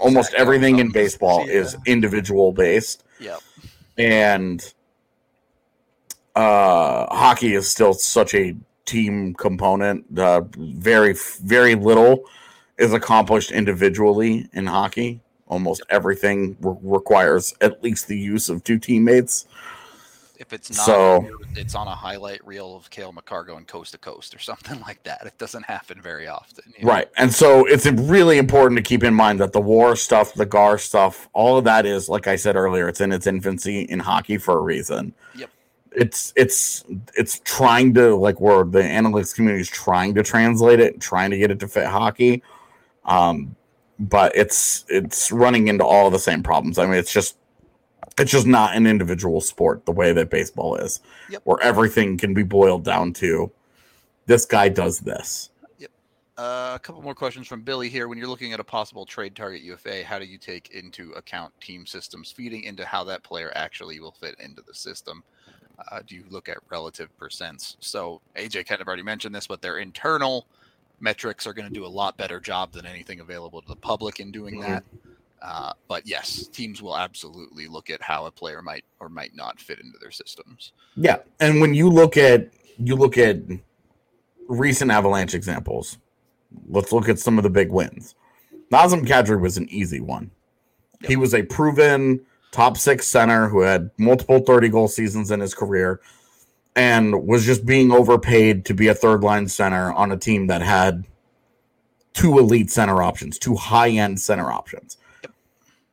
almost 0.00 0.32
everything 0.34 0.78
in 0.78 0.90
baseball 0.90 1.46
Yeah. 1.46 1.54
is 1.54 1.76
individual 1.86 2.52
based 2.52 3.04
Yep. 3.20 3.40
and 3.98 4.72
uh 6.34 7.06
hockey 7.14 7.54
is 7.54 7.68
still 7.68 7.92
such 7.92 8.34
a 8.34 8.54
team 8.86 9.34
component 9.34 10.04
uh 10.18 10.42
very 10.56 11.14
very 11.42 11.74
little 11.74 12.24
is 12.78 12.92
accomplished 12.92 13.50
individually 13.52 14.48
in 14.52 14.66
hockey 14.66 15.20
almost 15.48 15.82
everything 15.90 16.56
re- 16.60 16.76
requires 16.82 17.54
at 17.60 17.82
least 17.82 18.08
the 18.08 18.18
use 18.18 18.48
of 18.48 18.62
two 18.64 18.78
teammates 18.78 19.46
If 20.38 20.52
it's 20.52 20.76
not, 20.76 20.84
So- 20.84 21.30
it's 21.54 21.74
on 21.74 21.86
a 21.88 21.94
highlight 21.94 22.44
reel 22.46 22.76
of 22.76 22.90
Cale 22.90 23.12
Makar 23.12 23.44
going 23.44 23.64
coast 23.64 23.92
to 23.92 23.98
coast 23.98 24.34
or 24.34 24.38
something 24.50 24.78
like 24.80 25.02
that. 25.04 25.22
It 25.24 25.38
doesn't 25.38 25.62
happen 25.64 26.02
very 26.02 26.26
often. 26.28 26.64
you 26.76 26.84
know? 26.84 26.90
right 26.92 27.08
and 27.16 27.32
so 27.32 27.64
it's 27.66 27.86
really 27.86 28.36
important 28.38 28.76
to 28.76 28.82
keep 28.82 29.02
in 29.04 29.14
mind 29.14 29.40
that 29.40 29.52
the 29.52 29.60
war 29.60 29.96
stuff 29.96 30.34
the 30.34 30.44
gar 30.46 30.76
stuff 30.78 31.28
all 31.32 31.56
of 31.58 31.64
that 31.64 31.86
is 31.86 32.08
like 32.08 32.26
i 32.26 32.36
said 32.36 32.56
earlier 32.56 32.88
it's 32.88 33.00
in 33.00 33.12
its 33.12 33.26
infancy 33.26 33.82
in 33.82 34.00
hockey 34.00 34.36
for 34.36 34.58
a 34.58 34.60
reason 34.60 35.14
Yep. 35.36 35.50
it's 35.92 36.32
it's 36.36 36.84
it's 37.16 37.40
trying 37.44 37.94
to 37.94 38.14
like 38.16 38.38
where 38.40 38.64
the 38.64 38.82
analytics 38.82 39.34
community 39.34 39.62
is 39.62 39.68
trying 39.70 40.14
to 40.16 40.22
translate 40.22 40.80
it 40.80 41.00
trying 41.00 41.30
to 41.30 41.38
get 41.38 41.50
it 41.50 41.58
to 41.60 41.68
fit 41.68 41.86
hockey 41.86 42.42
um 43.06 43.54
but 43.98 44.34
it's 44.36 44.84
it's 44.88 45.32
running 45.32 45.68
into 45.68 45.84
all 45.84 46.10
the 46.10 46.18
same 46.18 46.42
problems 46.42 46.78
i 46.78 46.84
mean 46.86 46.94
it's 46.96 47.12
just 47.12 47.36
it's 48.18 48.30
just 48.30 48.46
not 48.46 48.76
an 48.76 48.86
individual 48.86 49.40
sport 49.40 49.84
the 49.86 49.92
way 49.92 50.12
that 50.12 50.30
baseball 50.30 50.76
is 50.76 51.00
Yep. 51.30 51.42
where 51.44 51.60
everything 51.62 52.16
can 52.18 52.34
be 52.34 52.42
boiled 52.42 52.84
down 52.84 53.12
to 53.14 53.50
this 54.26 54.44
guy 54.44 54.68
does 54.68 55.00
this 55.00 55.50
Uh, 56.38 56.72
a 56.74 56.78
couple 56.78 57.00
more 57.00 57.14
questions 57.14 57.48
from 57.48 57.62
Billy 57.62 57.88
here. 57.88 58.08
When 58.08 58.18
you're 58.18 58.28
looking 58.28 58.52
at 58.52 58.60
a 58.60 58.64
possible 58.64 59.06
trade 59.06 59.34
target 59.34 59.62
UFA, 59.62 60.04
how 60.04 60.18
do 60.18 60.26
you 60.26 60.36
take 60.36 60.68
into 60.68 61.12
account 61.12 61.50
team 61.62 61.86
systems 61.86 62.30
feeding 62.30 62.64
into 62.64 62.84
how 62.84 63.04
that 63.04 63.22
player 63.22 63.50
actually 63.54 64.00
will 64.00 64.12
fit 64.12 64.34
into 64.38 64.60
the 64.60 64.74
system? 64.74 65.24
Uh, 65.90 66.00
do 66.06 66.14
you 66.14 66.24
look 66.28 66.50
at 66.50 66.58
relative 66.68 67.08
percents? 67.18 67.76
So 67.80 68.20
AJ 68.36 68.66
kind 68.66 68.82
of 68.82 68.86
already 68.86 69.02
mentioned 69.02 69.34
this, 69.34 69.46
but 69.46 69.62
their 69.62 69.78
internal 69.78 70.46
metrics 71.00 71.46
are 71.46 71.52
going 71.52 71.68
to 71.68 71.72
do 71.74 71.84
a 71.84 71.88
lot 71.88 72.16
better 72.16 72.40
job 72.40 72.72
than 72.72 72.86
anything 72.86 73.20
available 73.20 73.60
to 73.60 73.68
the 73.68 73.76
public 73.76 74.20
in 74.20 74.30
doing 74.32 74.56
Mhm. 74.60 74.66
that. 74.66 74.84
Uh, 75.42 75.72
but 75.86 76.06
yes, 76.06 76.48
teams 76.48 76.80
will 76.80 76.96
absolutely 76.96 77.68
look 77.68 77.90
at 77.90 78.00
how 78.00 78.24
a 78.26 78.30
player 78.30 78.62
might 78.62 78.84
or 79.00 79.08
might 79.08 79.34
not 79.34 79.60
fit 79.60 79.78
into 79.80 79.98
their 80.00 80.10
systems. 80.10 80.72
Yeah, 80.96 81.18
and 81.40 81.60
when 81.60 81.74
you 81.74 81.88
look 81.90 82.16
at 82.16 82.50
you 82.78 82.94
look 82.94 83.16
at 83.16 83.38
recent 84.48 84.90
Avalanche 84.90 85.34
examples, 85.34 85.98
let's 86.68 86.92
look 86.92 87.08
at 87.08 87.18
some 87.18 87.38
of 87.38 87.42
the 87.42 87.50
big 87.50 87.70
wins. 87.70 88.14
Nazem 88.70 89.06
Kadri 89.06 89.40
was 89.40 89.56
an 89.56 89.68
easy 89.70 90.00
one. 90.00 90.30
He 91.06 91.16
was 91.16 91.34
a 91.34 91.42
proven 91.42 92.24
top 92.52 92.76
six 92.76 93.06
center 93.06 93.48
who 93.48 93.60
had 93.60 93.90
multiple 93.98 94.40
30 94.40 94.68
goal 94.68 94.88
seasons 94.88 95.30
in 95.30 95.40
his 95.40 95.54
career 95.54 96.00
and 96.76 97.26
was 97.26 97.46
just 97.46 97.64
being 97.64 97.90
overpaid 97.90 98.66
to 98.66 98.74
be 98.74 98.86
a 98.88 98.94
third 98.94 99.24
line 99.24 99.48
center 99.48 99.92
on 99.92 100.12
a 100.12 100.16
team 100.16 100.46
that 100.46 100.60
had 100.60 101.06
two 102.12 102.38
elite 102.38 102.70
center 102.70 103.02
options, 103.02 103.38
two 103.38 103.56
high 103.56 103.88
end 103.88 104.20
center 104.20 104.52
options. 104.52 104.98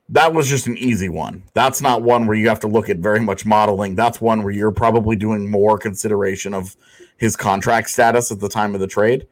That 0.09 0.33
was 0.33 0.49
just 0.49 0.67
an 0.67 0.77
easy 0.77 1.07
one. 1.07 1.43
That's 1.53 1.81
not 1.81 2.03
one 2.03 2.27
where 2.27 2.37
you 2.37 2.49
have 2.49 2.59
to 2.59 2.67
look 2.67 2.89
at 2.89 2.97
very 2.97 3.21
much 3.21 3.45
modeling. 3.45 3.95
That's 3.95 4.19
one 4.19 4.43
where 4.43 4.53
you're 4.53 4.71
probably 4.71 5.15
doing 5.15 5.49
more 5.49 5.77
consideration 5.77 6.53
of 6.53 6.75
his 7.17 7.37
contract 7.37 7.89
status 7.89 8.29
at 8.29 8.41
the 8.41 8.49
time 8.49 8.75
of 8.75 8.81
the 8.81 8.87
trade 8.87 9.25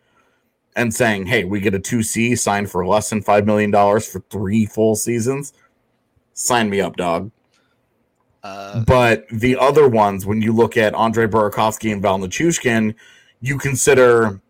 and 0.76 0.94
saying, 0.94 1.26
hey, 1.26 1.44
we 1.44 1.60
get 1.60 1.76
a 1.76 1.80
2C 1.80 2.40
signed 2.40 2.72
for 2.72 2.88
less 2.88 3.10
than 3.10 3.22
$5 3.22 3.46
million 3.46 3.72
for 3.72 4.22
three 4.30 4.66
full 4.66 4.96
seasons. 4.96 5.52
Sign 6.34 6.70
me 6.70 6.80
up, 6.80 6.96
dog. 6.96 7.30
Uh, 8.44 8.82
But 8.82 9.28
the 9.30 9.58
other 9.58 9.88
ones, 9.88 10.26
when 10.26 10.42
you 10.42 10.54
look 10.54 10.78
at 10.78 10.94
Andre 10.96 11.28
Burakovsky 11.28 11.92
and 11.92 12.02
Val 12.02 12.20
Nichushkin, 12.20 12.96
you 13.42 13.58
consider 13.58 14.42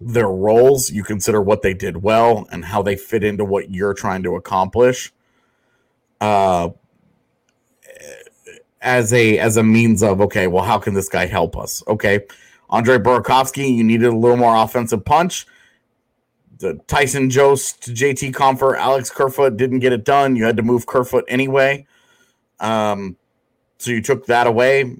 their 0.00 0.28
roles, 0.28 0.90
you 0.90 1.02
consider 1.04 1.40
what 1.40 1.62
they 1.62 1.72
did 1.74 2.02
well 2.02 2.46
and 2.52 2.64
how 2.66 2.82
they 2.82 2.96
fit 2.96 3.24
into 3.24 3.44
what 3.44 3.70
you're 3.70 3.94
trying 3.94 4.22
to 4.24 4.34
accomplish. 4.36 5.12
Uh, 6.20 6.70
as 8.82 9.12
a 9.14 9.38
as 9.38 9.56
a 9.56 9.62
means 9.62 10.02
of 10.02 10.20
okay, 10.20 10.46
well, 10.46 10.64
how 10.64 10.78
can 10.78 10.94
this 10.94 11.08
guy 11.08 11.26
help 11.26 11.56
us? 11.56 11.82
Okay, 11.88 12.20
Andre 12.68 12.98
Burakovsky, 12.98 13.74
you 13.74 13.84
needed 13.84 14.06
a 14.08 14.16
little 14.16 14.36
more 14.36 14.56
offensive 14.56 15.04
punch. 15.04 15.46
the 16.58 16.74
Tyson 16.86 17.30
Jost, 17.30 17.92
JT 17.94 18.32
Compher, 18.32 18.76
Alex 18.76 19.10
Kerfoot 19.10 19.56
didn't 19.56 19.80
get 19.80 19.92
it 19.92 20.04
done. 20.04 20.36
You 20.36 20.44
had 20.44 20.56
to 20.56 20.62
move 20.62 20.86
Kerfoot 20.86 21.24
anyway. 21.28 21.86
Um, 22.64 23.16
so 23.78 23.90
you 23.90 24.00
took 24.02 24.26
that 24.26 24.46
away. 24.46 24.96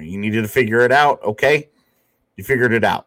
You 0.00 0.18
needed 0.18 0.42
to 0.42 0.48
figure 0.48 0.80
it 0.80 0.92
out. 0.92 1.22
Okay. 1.22 1.68
You 2.36 2.44
figured 2.44 2.72
it 2.72 2.84
out. 2.84 3.06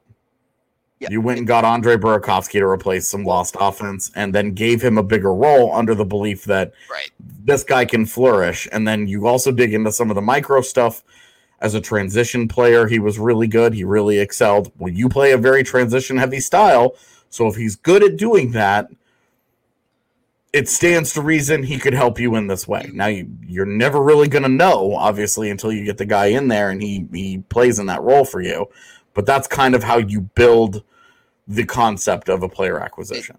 Yeah. 0.99 1.09
You 1.11 1.21
went 1.21 1.39
and 1.39 1.47
got 1.47 1.65
Andre 1.65 1.97
Burakovsky 1.97 2.59
to 2.59 2.65
replace 2.65 3.07
some 3.09 3.23
lost 3.23 3.55
offense 3.59 4.11
and 4.15 4.33
then 4.33 4.53
gave 4.53 4.81
him 4.81 4.97
a 4.97 5.03
bigger 5.03 5.33
role 5.33 5.73
under 5.73 5.95
the 5.95 6.05
belief 6.05 6.45
that 6.45 6.71
Right. 6.91 7.09
this 7.43 7.63
guy 7.63 7.85
can 7.85 8.05
flourish. 8.05 8.67
And 8.71 8.87
then 8.87 9.07
you 9.07 9.27
also 9.27 9.51
dig 9.51 9.73
into 9.73 9.91
some 9.91 10.09
of 10.11 10.15
the 10.15 10.21
micro 10.21 10.61
stuff. 10.61 11.03
As 11.61 11.73
a 11.75 11.81
transition 11.81 12.47
player, 12.49 12.87
he 12.87 12.99
was 12.99 13.17
really 13.17 13.47
good. 13.47 13.73
He 13.73 13.85
really 13.85 14.19
excelled. 14.19 14.71
Well, 14.77 14.91
you 14.93 15.07
play 15.09 15.31
a 15.31 15.37
very 15.37 15.63
transition 15.63 16.17
heavy 16.17 16.41
style. 16.41 16.95
So 17.29 17.47
if 17.47 17.55
he's 17.55 17.75
good 17.77 18.03
at 18.03 18.17
doing 18.17 18.51
that, 18.51 18.89
it 20.53 20.69
stands 20.69 21.13
to 21.13 21.21
reason 21.21 21.63
he 21.63 21.79
could 21.79 21.95
help 21.95 22.19
you 22.19 22.35
in 22.35 22.45
this 22.47 22.67
way. 22.67 22.89
Now 22.93 23.07
you, 23.07 23.27
you're 23.45 23.65
never 23.65 24.01
really 24.01 24.27
going 24.27 24.43
to 24.43 24.49
know, 24.49 24.95
obviously, 24.95 25.49
until 25.49 25.71
you 25.73 25.83
get 25.83 25.97
the 25.97 26.05
guy 26.05 26.27
in 26.27 26.47
there 26.47 26.69
and 26.69 26.81
he 26.81 27.07
he 27.11 27.39
plays 27.49 27.79
in 27.79 27.87
that 27.87 28.03
role 28.03 28.23
for 28.23 28.39
you. 28.39 28.67
But 29.15 29.25
that's 29.25 29.47
kind 29.47 29.75
of 29.75 29.83
how 29.83 29.97
you 29.97 30.21
build 30.21 30.83
the 31.47 31.65
concept 31.65 32.29
of 32.29 32.43
a 32.43 32.49
player 32.49 32.79
acquisition. 32.79 33.37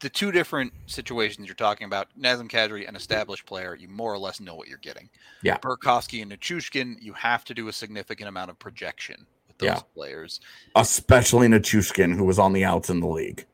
The 0.00 0.08
two 0.08 0.30
different 0.30 0.72
situations 0.86 1.48
you're 1.48 1.56
talking 1.56 1.86
about, 1.86 2.06
Nazem 2.16 2.48
Kadri, 2.48 2.88
an 2.88 2.94
established 2.94 3.46
player, 3.46 3.74
you 3.74 3.88
more 3.88 4.12
or 4.12 4.18
less 4.18 4.38
know 4.38 4.54
what 4.54 4.68
you're 4.68 4.78
getting. 4.78 5.08
Yeah. 5.42 5.58
Burakovsky 5.58 6.22
and 6.22 6.30
Nichushkin, 6.30 7.02
you 7.02 7.12
have 7.14 7.44
to 7.46 7.54
do 7.54 7.66
a 7.66 7.72
significant 7.72 8.28
amount 8.28 8.50
of 8.50 8.58
projection 8.60 9.26
with 9.48 9.58
those 9.58 9.66
Yeah. 9.66 9.80
players. 9.94 10.40
Especially 10.76 11.48
Nichushkin, 11.48 12.14
who 12.14 12.24
was 12.24 12.38
on 12.38 12.52
the 12.52 12.64
outs 12.64 12.90
in 12.90 13.00
the 13.00 13.08
league. 13.08 13.44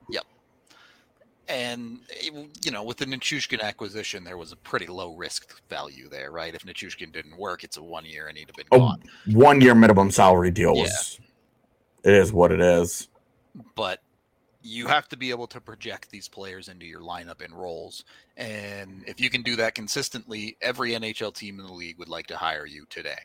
And 1.49 1.99
you 2.62 2.71
know, 2.71 2.83
with 2.83 2.97
the 2.97 3.05
Nichushkin 3.05 3.61
acquisition, 3.61 4.25
there 4.25 4.39
was 4.39 4.53
a 4.53 4.57
pretty 4.57 4.87
low 4.87 5.15
risk 5.15 5.61
value 5.69 6.09
there, 6.09 6.31
right? 6.31 6.55
If 6.55 6.65
Nichushkin 6.65 7.12
didn't 7.12 7.37
work, 7.37 7.65
it's 7.65 7.77
a 7.77 7.83
one 7.83 8.07
year 8.07 8.29
and 8.29 8.39
he'd 8.39 8.49
have 8.49 8.57
been 8.57 8.66
A 8.73 8.79
gone. 8.79 9.03
one 9.27 9.61
year 9.61 9.75
minimum 9.75 10.11
salary 10.11 10.51
deal 10.51 10.75
was 10.75 11.21
it 12.03 12.12
is 12.12 12.33
what 12.33 12.51
it 12.53 12.61
is. 12.61 13.09
But 13.75 14.01
you 14.62 14.87
have 14.87 15.07
to 15.09 15.16
be 15.16 15.31
able 15.31 15.47
to 15.49 15.61
project 15.61 16.11
these 16.11 16.27
players 16.29 16.69
into 16.69 16.87
your 16.87 17.01
lineup 17.03 17.45
and 17.45 17.53
roles. 17.53 18.05
And 18.37 19.05
if 19.07 19.21
you 19.21 19.29
can 19.29 19.43
do 19.43 19.57
that 19.57 19.75
consistently, 19.75 20.57
every 20.62 20.93
NHL 20.93 21.35
team 21.35 21.61
in 21.61 21.66
the 21.66 21.73
league 21.73 21.99
would 21.99 22.09
like 22.09 22.27
to 22.29 22.37
hire 22.37 22.66
you 22.66 22.87
today. 22.89 23.19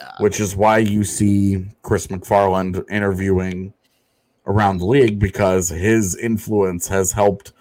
Uh, 0.00 0.10
which 0.20 0.40
is 0.40 0.56
why 0.56 0.78
you 0.78 1.04
see 1.04 1.66
Chris 1.82 2.06
MacFarland 2.06 2.82
interviewing 2.90 3.74
around 4.46 4.78
the 4.78 4.86
league 4.86 5.18
because 5.18 5.68
his 5.68 6.16
influence 6.16 6.88
has 6.88 7.12
helped 7.12 7.52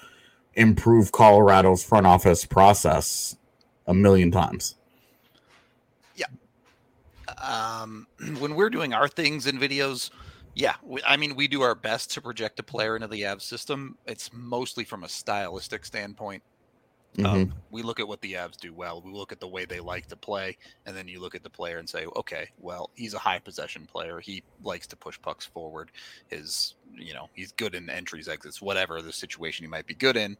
improve 0.56 1.12
Colorado's 1.12 1.84
front 1.84 2.08
office 2.08 2.45
process 2.45 3.38
a 3.88 3.94
million 3.94 4.32
times. 4.32 4.76
Yeah. 6.16 6.26
Um, 7.38 8.08
when 8.40 8.56
we're 8.56 8.70
doing 8.70 8.94
our 8.94 9.08
things 9.08 9.48
in 9.48 9.58
videos, 9.58 10.10
yeah, 10.53 10.76
we, 10.84 11.02
I 11.06 11.18
mean, 11.18 11.36
we 11.36 11.48
do 11.48 11.62
our 11.62 11.76
best 11.76 12.12
to 12.12 12.22
project 12.22 12.60
a 12.60 12.64
player 12.64 12.95
into 12.95 13.08
the 13.08 13.22
Avs 13.22 13.44
system. 13.44 13.98
It's 14.06 14.32
mostly 14.34 14.84
from 14.84 15.03
a 15.03 15.10
stylistic 15.10 15.86
standpoint. 15.86 16.44
Mhm. 17.18 17.48
Um, 17.48 17.54
we 17.70 17.84
look 17.84 18.00
at 18.00 18.08
what 18.08 18.22
the 18.22 18.34
Avs 18.34 18.58
do 18.58 18.74
well. 18.74 19.02
We 19.02 19.12
look 19.12 19.32
at 19.32 19.40
the 19.40 19.48
way 19.48 19.66
they 19.66 19.80
like 19.80 20.08
to 20.08 20.18
play, 20.18 20.58
and 20.86 20.96
then 20.98 21.08
you 21.08 21.20
look 21.20 21.36
at 21.36 21.44
the 21.44 21.50
player 21.52 21.78
and 21.78 21.88
say, 21.90 22.06
okay, 22.16 22.50
well, 22.58 22.92
he's 22.96 23.14
a 23.14 23.20
high 23.20 23.40
possession 23.40 23.86
player. 23.88 24.20
He 24.20 24.44
likes 24.62 24.88
to 24.88 24.98
push 24.98 25.22
pucks 25.22 25.46
forward. 25.46 25.92
His, 26.30 26.76
you 26.96 27.14
know, 27.14 27.30
he's 27.34 27.52
good 27.52 27.76
in 27.76 27.90
entries, 27.90 28.28
exits, 28.28 28.62
whatever 28.62 29.02
the 29.02 29.14
situation 29.14 29.64
he 29.66 29.70
might 29.70 29.86
be 29.86 29.96
good 29.96 30.18
in. 30.18 30.38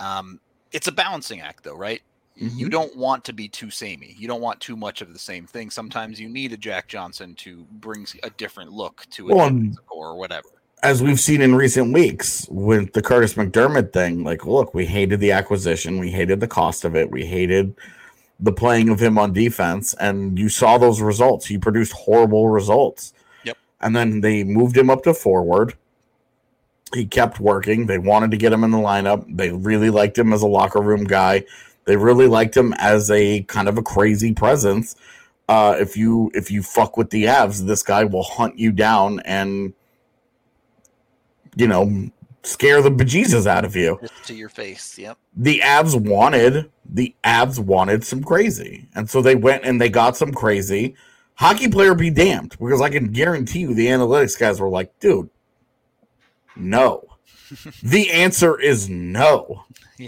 Um, 0.00 0.40
it's 0.72 0.88
a 0.88 0.92
balancing 0.92 1.40
act, 1.40 1.64
though, 1.64 1.76
right? 1.76 2.02
You 2.36 2.68
Mhm. 2.68 2.70
don't 2.70 2.96
want 2.96 3.24
to 3.26 3.32
be 3.32 3.48
too 3.48 3.70
samey. 3.70 4.14
You 4.18 4.28
don't 4.28 4.40
want 4.42 4.60
too 4.60 4.76
much 4.76 5.00
of 5.02 5.12
the 5.12 5.18
same 5.18 5.46
thing. 5.46 5.70
Sometimes 5.70 6.20
you 6.20 6.28
need 6.28 6.52
a 6.52 6.56
Jack 6.58 6.88
Johnson 6.88 7.34
to 7.36 7.66
bring 7.70 8.06
a 8.22 8.30
different 8.30 8.72
look 8.72 9.06
to 9.12 9.30
a 9.30 9.34
Well, 9.34 9.50
or 9.90 10.18
whatever. 10.18 10.55
As 10.82 11.02
we've 11.02 11.18
seen 11.18 11.40
in 11.40 11.54
recent 11.54 11.92
weeks 11.92 12.46
with 12.50 12.92
the 12.92 13.02
Kurtis 13.02 13.34
MacDermid 13.34 13.92
thing, 13.92 14.22
like, 14.22 14.44
look, 14.44 14.74
we 14.74 14.86
hated 14.86 15.20
the 15.20 15.32
acquisition, 15.32 15.98
we 15.98 16.10
hated 16.10 16.38
the 16.40 16.46
cost 16.46 16.84
of 16.84 16.94
it, 16.94 17.10
we 17.10 17.24
hated 17.24 17.74
the 18.38 18.52
playing 18.52 18.90
of 18.90 19.00
him 19.00 19.18
on 19.18 19.32
defense, 19.32 19.94
and 19.94 20.38
you 20.38 20.48
saw 20.48 20.76
those 20.76 21.00
results. 21.00 21.46
He 21.46 21.56
produced 21.58 21.92
horrible 21.92 22.48
results. 22.48 23.14
Yep. 23.44 23.56
And 23.80 23.96
then 23.96 24.20
they 24.20 24.44
moved 24.44 24.76
him 24.76 24.90
up 24.90 25.02
to 25.04 25.14
forward. 25.14 25.74
He 26.94 27.06
kept 27.06 27.40
working. 27.40 27.86
They 27.86 27.98
wanted 27.98 28.30
to 28.32 28.36
get 28.36 28.52
him 28.52 28.62
in 28.62 28.70
the 28.70 28.78
lineup. 28.78 29.24
They 29.34 29.50
really 29.50 29.90
liked 29.90 30.18
him 30.18 30.32
as 30.32 30.42
a 30.42 30.46
locker 30.46 30.80
room 30.80 31.04
guy. 31.04 31.44
They 31.86 31.96
really 31.96 32.26
liked 32.26 32.56
him 32.56 32.74
as 32.74 33.10
a 33.10 33.42
kind 33.44 33.68
of 33.68 33.78
a 33.78 33.82
crazy 33.82 34.32
presence. 34.32 34.96
Uh, 35.48 35.76
if 35.78 35.96
you 35.96 36.30
if 36.34 36.50
you 36.50 36.62
fuck 36.62 36.96
with 36.96 37.10
the 37.10 37.24
Avs, 37.24 37.66
this 37.66 37.82
guy 37.82 38.04
will 38.04 38.24
hunt 38.24 38.58
you 38.58 38.72
down 38.72 39.20
and 39.20 39.72
you 41.56 41.66
know 41.66 42.10
scare 42.42 42.80
the 42.80 42.90
bejesus 42.90 43.46
out 43.46 43.64
of 43.64 43.74
you. 43.74 43.98
Just 44.00 44.24
to 44.26 44.34
your 44.34 44.48
face. 44.48 44.98
Yep. 44.98 45.18
The 45.36 45.60
Avs 45.60 46.00
wanted 46.00 46.70
the 46.88 47.14
Avs 47.24 47.58
wanted 47.58 48.04
some 48.04 48.22
crazy, 48.22 48.88
and 48.94 49.10
so 49.10 49.20
they 49.20 49.34
went 49.34 49.64
and 49.64 49.80
they 49.80 49.88
got 49.88 50.16
some 50.16 50.32
crazy. 50.32 50.94
Hockey 51.34 51.68
player 51.68 51.94
be 51.94 52.08
damned, 52.08 52.56
because 52.58 52.80
I 52.80 52.88
can 52.88 53.12
guarantee 53.12 53.60
you 53.60 53.74
the 53.74 53.88
analytics 53.88 54.38
guys 54.38 54.58
were 54.58 54.70
like, 54.70 54.98
dude, 55.00 55.28
no. 56.56 57.04
the 57.82 58.10
answer 58.10 58.58
is 58.58 58.88
no. 58.88 59.64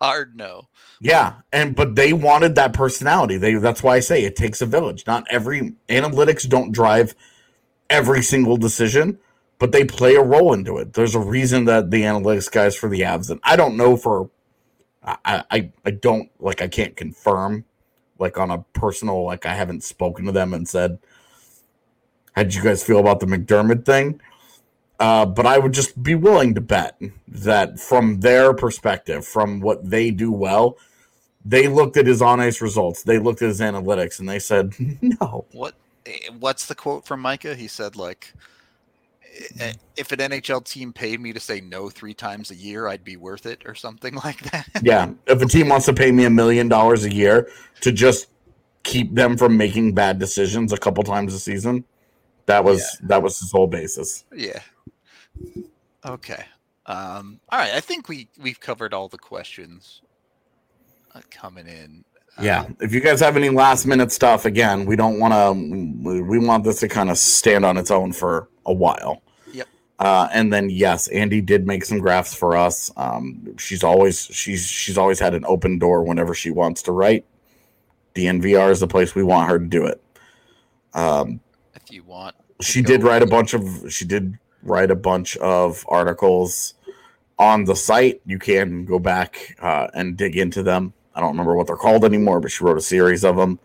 Hard 0.00 0.36
no. 0.36 0.68
Yeah, 1.00 1.36
and 1.52 1.76
but 1.76 1.94
they 1.94 2.12
wanted 2.12 2.54
that 2.56 2.72
personality. 2.72 3.36
They 3.36 3.54
that's 3.54 3.82
why 3.82 3.96
I 3.96 4.00
say 4.00 4.24
it 4.24 4.36
takes 4.36 4.60
a 4.60 4.66
village. 4.66 5.06
Not 5.06 5.26
every 5.30 5.74
analytics 5.88 6.48
don't 6.48 6.72
drive 6.72 7.14
every 7.88 8.22
single 8.22 8.56
decision, 8.56 9.18
but 9.58 9.72
they 9.72 9.84
play 9.84 10.16
a 10.16 10.22
role 10.22 10.54
into 10.54 10.78
it. 10.78 10.94
There's 10.94 11.14
a 11.14 11.20
reason 11.20 11.66
that 11.66 11.90
the 11.90 12.02
analytics 12.02 12.50
guys 12.50 12.76
for 12.76 12.88
the 12.88 13.02
Avs, 13.02 13.30
and 13.30 13.40
I 13.44 13.56
don't 13.56 13.76
know 13.76 13.96
for 13.96 14.30
I 15.04 15.44
I, 15.50 15.72
I 15.84 15.90
don't 15.92 16.30
like 16.40 16.62
I 16.62 16.68
can't 16.68 16.96
confirm 16.96 17.64
like 18.18 18.38
on 18.38 18.50
a 18.50 18.64
personal 18.74 19.24
like 19.24 19.46
I 19.46 19.54
haven't 19.54 19.84
spoken 19.84 20.26
to 20.26 20.32
them 20.32 20.54
and 20.54 20.68
said 20.68 20.98
how 22.34 22.44
did 22.44 22.54
you 22.54 22.62
guys 22.62 22.82
feel 22.84 22.98
about 23.00 23.20
the 23.20 23.26
MacDermid 23.26 23.84
thing? 23.84 24.20
Uh, 25.00 25.26
but 25.26 25.46
I 25.46 25.58
would 25.58 25.72
just 25.72 26.02
be 26.02 26.14
willing 26.14 26.54
to 26.54 26.60
bet 26.60 27.00
that 27.28 27.80
from 27.80 28.20
their 28.20 28.54
perspective, 28.54 29.26
from 29.26 29.60
what 29.60 29.90
they 29.90 30.10
do 30.10 30.32
well, 30.32 30.78
they 31.44 31.68
looked 31.68 31.96
at 31.96 32.06
his 32.06 32.22
on 32.22 32.40
ice 32.40 32.60
results, 32.62 33.02
they 33.02 33.18
looked 33.18 33.42
at 33.42 33.48
his 33.48 33.60
analytics, 33.60 34.20
and 34.20 34.28
they 34.28 34.38
said, 34.38 34.74
no. 35.02 35.46
What? 35.52 35.74
eh, 36.06 36.30
What's 36.38 36.66
the 36.66 36.74
quote 36.74 37.06
from 37.06 37.20
Micah? 37.20 37.54
He 37.56 37.68
said 37.68 37.96
like, 37.96 38.34
"If 39.96 40.12
an 40.12 40.18
NHL 40.18 40.64
team 40.64 40.92
paid 40.92 41.20
me 41.20 41.32
to 41.32 41.40
say 41.40 41.60
no 41.60 41.90
three 41.90 42.14
times 42.14 42.50
a 42.50 42.54
year, 42.54 42.88
I'd 42.88 43.04
be 43.04 43.16
worth 43.16 43.46
it," 43.46 43.62
or 43.66 43.74
something 43.74 44.14
like 44.24 44.50
that. 44.50 44.68
Yeah. 44.82 45.10
If 45.26 45.42
a 45.42 45.46
team 45.46 45.68
wants 45.68 45.86
to 45.86 45.92
pay 45.92 46.12
me 46.12 46.24
a 46.24 46.30
million 46.30 46.68
dollars 46.68 47.04
a 47.04 47.12
year 47.12 47.48
to 47.80 47.92
just 47.92 48.28
keep 48.82 49.14
them 49.14 49.36
from 49.36 49.56
making 49.56 49.94
bad 49.94 50.18
decisions 50.18 50.72
a 50.72 50.76
couple 50.76 51.02
times 51.04 51.34
a 51.34 51.38
season, 51.38 51.84
that 52.46 52.64
was 52.64 52.98
that 53.02 53.22
was 53.22 53.38
his 53.38 53.50
whole 53.50 53.66
basis. 53.66 54.24
Yeah. 54.34 54.60
Okay. 56.04 56.44
Um, 56.86 57.40
all 57.48 57.58
right. 57.58 57.72
I 57.72 57.80
think 57.80 58.08
we 58.08 58.28
we've 58.40 58.60
covered 58.60 58.92
all 58.92 59.08
the 59.08 59.18
questions 59.18 60.02
uh, 61.14 61.20
coming 61.30 61.66
in. 61.66 62.04
Yeah. 62.40 62.62
Um, 62.62 62.76
If 62.80 62.92
you 62.92 63.00
guys 63.00 63.20
have 63.20 63.36
any 63.36 63.48
last 63.48 63.86
minute 63.86 64.12
stuff, 64.12 64.44
again, 64.44 64.84
we 64.86 64.96
don't 64.96 65.18
want 65.18 65.32
to. 65.32 66.22
We 66.22 66.38
want 66.38 66.64
this 66.64 66.80
to 66.80 66.88
kind 66.88 67.10
of 67.10 67.16
stand 67.18 67.64
on 67.64 67.76
its 67.76 67.90
own 67.90 68.12
for 68.12 68.48
a 68.66 68.72
while. 68.72 69.22
Uh, 69.98 70.28
and 70.32 70.52
then 70.52 70.70
yes, 70.70 71.08
Andy 71.08 71.40
did 71.40 71.66
make 71.66 71.84
some 71.84 71.98
graphs 71.98 72.34
for 72.34 72.56
us. 72.56 72.90
Um, 72.96 73.56
she's 73.58 73.84
always 73.84 74.26
she's 74.26 74.66
she's 74.66 74.98
always 74.98 75.20
had 75.20 75.34
an 75.34 75.44
open 75.46 75.78
door 75.78 76.02
whenever 76.02 76.34
she 76.34 76.50
wants 76.50 76.82
to 76.82 76.92
write. 76.92 77.24
DNVR 78.14 78.70
is 78.70 78.80
the 78.80 78.88
place 78.88 79.14
we 79.14 79.22
want 79.22 79.48
her 79.50 79.58
to 79.58 79.64
do 79.64 79.86
it. 79.86 80.00
Um, 80.94 81.40
if 81.74 81.90
you 81.90 82.02
want, 82.02 82.34
she 82.60 82.82
did 82.82 83.02
write 83.02 83.22
a 83.22 83.26
bunch 83.26 83.54
of 83.54 83.92
she 83.92 84.04
did 84.04 84.38
write 84.62 84.90
a 84.90 84.96
bunch 84.96 85.36
of 85.38 85.84
articles 85.88 86.74
on 87.38 87.64
the 87.64 87.74
site 87.74 88.20
you 88.24 88.38
can 88.38 88.84
go 88.84 88.98
back 88.98 89.56
uh, 89.60 89.88
and 89.94 90.16
dig 90.16 90.36
into 90.36 90.62
them 90.62 90.92
i 91.14 91.20
don't 91.20 91.30
remember 91.30 91.54
what 91.54 91.66
they're 91.66 91.76
called 91.76 92.04
anymore 92.04 92.40
but 92.40 92.50
she 92.50 92.64
wrote 92.64 92.78
a 92.78 92.82
series 92.82 93.24
of 93.24 93.36
them 93.36 93.58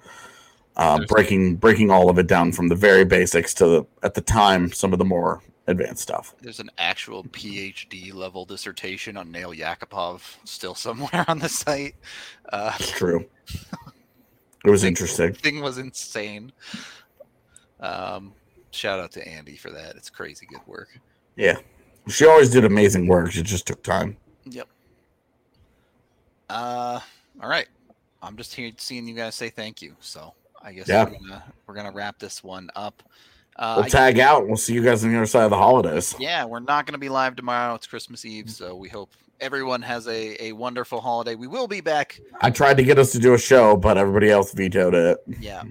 uh, 0.76 1.00
breaking 1.08 1.56
breaking 1.56 1.92
all 1.92 2.10
of 2.10 2.18
it 2.18 2.28
down 2.28 2.52
from 2.52 2.68
the 2.68 2.76
very 2.76 3.06
basics 3.06 3.54
to 3.54 3.66
the 3.66 3.86
at 4.04 4.14
the 4.14 4.22
time 4.22 4.72
some 4.72 4.92
of 4.92 5.00
the 5.00 5.06
more 5.06 5.42
advanced 5.70 6.02
stuff 6.04 6.36
There's 6.42 6.60
an 6.60 6.70
actual 6.78 7.24
PhD 7.26 8.14
level 8.14 8.46
dissertation 8.46 9.16
on 9.18 9.32
Nail 9.32 9.52
Yakupov 9.54 10.22
still 10.44 10.76
somewhere 10.76 11.26
on 11.30 11.40
the 11.40 11.50
site. 11.50 11.96
Uh, 12.52 12.74
it's 12.80 12.92
true 12.92 13.26
it 14.66 14.70
was 14.70 14.82
thing- 14.82 14.90
interesting 14.94 15.34
Thing 15.34 15.62
was 15.62 15.78
insane. 15.78 16.52
Um, 17.80 18.34
shout 18.72 19.00
out 19.00 19.12
to 19.14 19.26
Andy 19.28 19.56
for 19.56 19.70
that. 19.72 19.96
It's 19.96 20.10
crazy 20.10 20.46
good 20.50 20.62
work. 20.68 20.90
yeah 21.36 21.58
She 22.10 22.26
always 22.26 22.50
did 22.50 22.66
amazing 22.66 23.08
work. 23.08 23.36
It 23.38 23.44
just 23.44 23.68
took 23.68 23.82
time. 23.84 24.18
Yep. 24.46 24.68
Uh, 26.50 27.00
all 27.42 27.50
right. 27.50 27.68
I'm 28.22 28.36
just 28.36 28.54
here 28.54 28.72
seeing 28.78 29.08
you 29.08 29.16
guys 29.16 29.36
say 29.36 29.50
thank 29.50 29.82
you. 29.82 29.96
So 30.02 30.34
I 30.62 30.74
guess 30.74 30.88
Yeah. 30.88 31.06
we're 31.06 31.12
gonna 31.20 31.44
we're 31.68 31.74
gonna 31.76 31.92
wrap 31.92 32.20
this 32.20 32.44
one 32.44 32.70
up. 32.76 33.02
Uh, 33.60 33.76
We'll 33.82 33.90
tag 33.90 34.20
out. 34.20 34.48
We'll 34.48 34.56
see 34.58 34.74
you 34.74 34.82
guys 34.82 35.04
on 35.04 35.12
the 35.12 35.18
other 35.18 35.26
side 35.26 35.44
of 35.44 35.50
the 35.50 35.58
holidays. 35.58 36.16
yeah, 36.18 36.46
we're 36.46 36.62
not 36.62 36.86
gonna 36.86 36.98
be 36.98 37.10
live 37.10 37.36
tomorrow. 37.36 37.76
It's 37.76 37.86
Christmas 37.88 38.24
Eve, 38.24 38.50
so 38.50 38.74
we 38.76 38.88
hope 38.88 39.12
everyone 39.42 39.82
has 39.82 40.08
a, 40.08 40.42
a 40.44 40.54
wonderful 40.54 41.02
holiday. 41.02 41.36
We 41.36 41.48
will 41.48 41.68
be 41.68 41.82
back. 41.82 42.20
I 42.42 42.50
tried 42.52 42.78
to 42.78 42.84
get 42.84 42.98
us 42.98 43.12
to 43.12 43.20
do 43.20 43.34
a 43.34 43.38
show, 43.38 43.76
but 43.76 43.98
everybody 43.98 44.30
else 44.32 44.54
vetoed 44.54 44.94
it. 44.96 45.18
Yeah, 45.40 45.64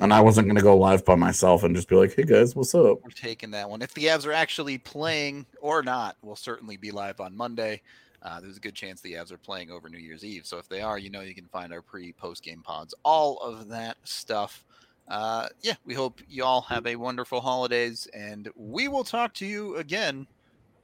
And 0.00 0.12
I 0.14 0.20
wasn't 0.20 0.46
going 0.46 0.56
to 0.56 0.62
go 0.62 0.76
live 0.76 1.04
by 1.04 1.14
myself 1.14 1.62
and 1.62 1.74
just 1.76 1.88
be 1.88 1.96
like, 1.96 2.14
hey 2.14 2.22
guys, 2.24 2.54
what's 2.56 2.74
up? 2.74 3.02
we're 3.02 3.10
taking 3.14 3.50
that 3.52 3.68
one. 3.68 3.82
If 3.82 3.92
the 3.94 4.04
Avs 4.06 4.26
are 4.26 4.32
actually 4.32 4.78
playing 4.78 5.44
or 5.60 5.82
not, 5.82 6.16
we'll 6.22 6.36
certainly 6.36 6.76
be 6.78 6.90
live 6.90 7.20
on 7.20 7.36
Monday. 7.36 7.82
Uh, 8.22 8.40
there's 8.40 8.56
a 8.56 8.60
good 8.60 8.74
chance 8.74 9.00
the 9.00 9.12
Avs 9.14 9.30
are 9.32 9.36
playing 9.38 9.70
over 9.70 9.88
New 9.90 9.98
Year's 9.98 10.24
Eve. 10.24 10.46
So 10.46 10.56
if 10.58 10.68
they 10.68 10.80
are, 10.80 10.98
you 10.98 11.10
know, 11.10 11.20
you 11.22 11.34
can 11.34 11.46
find 11.46 11.72
our 11.72 11.82
pre 11.82 12.12
post 12.12 12.42
game 12.42 12.62
pods, 12.62 12.94
all 13.04 13.38
of 13.38 13.68
that 13.68 13.96
stuff. 14.04 14.64
Uh, 15.08 15.48
yeah, 15.60 15.74
we 15.84 15.94
hope 15.94 16.20
you 16.28 16.44
all 16.44 16.62
have 16.62 16.86
a 16.86 16.96
wonderful 16.96 17.40
holidays, 17.40 18.08
and 18.14 18.48
we 18.56 18.88
will 18.88 19.04
talk 19.04 19.34
to 19.34 19.46
you 19.46 19.76
again, 19.76 20.26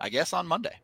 I 0.01 0.09
guess, 0.09 0.32
on 0.32 0.47
Monday. 0.47 0.78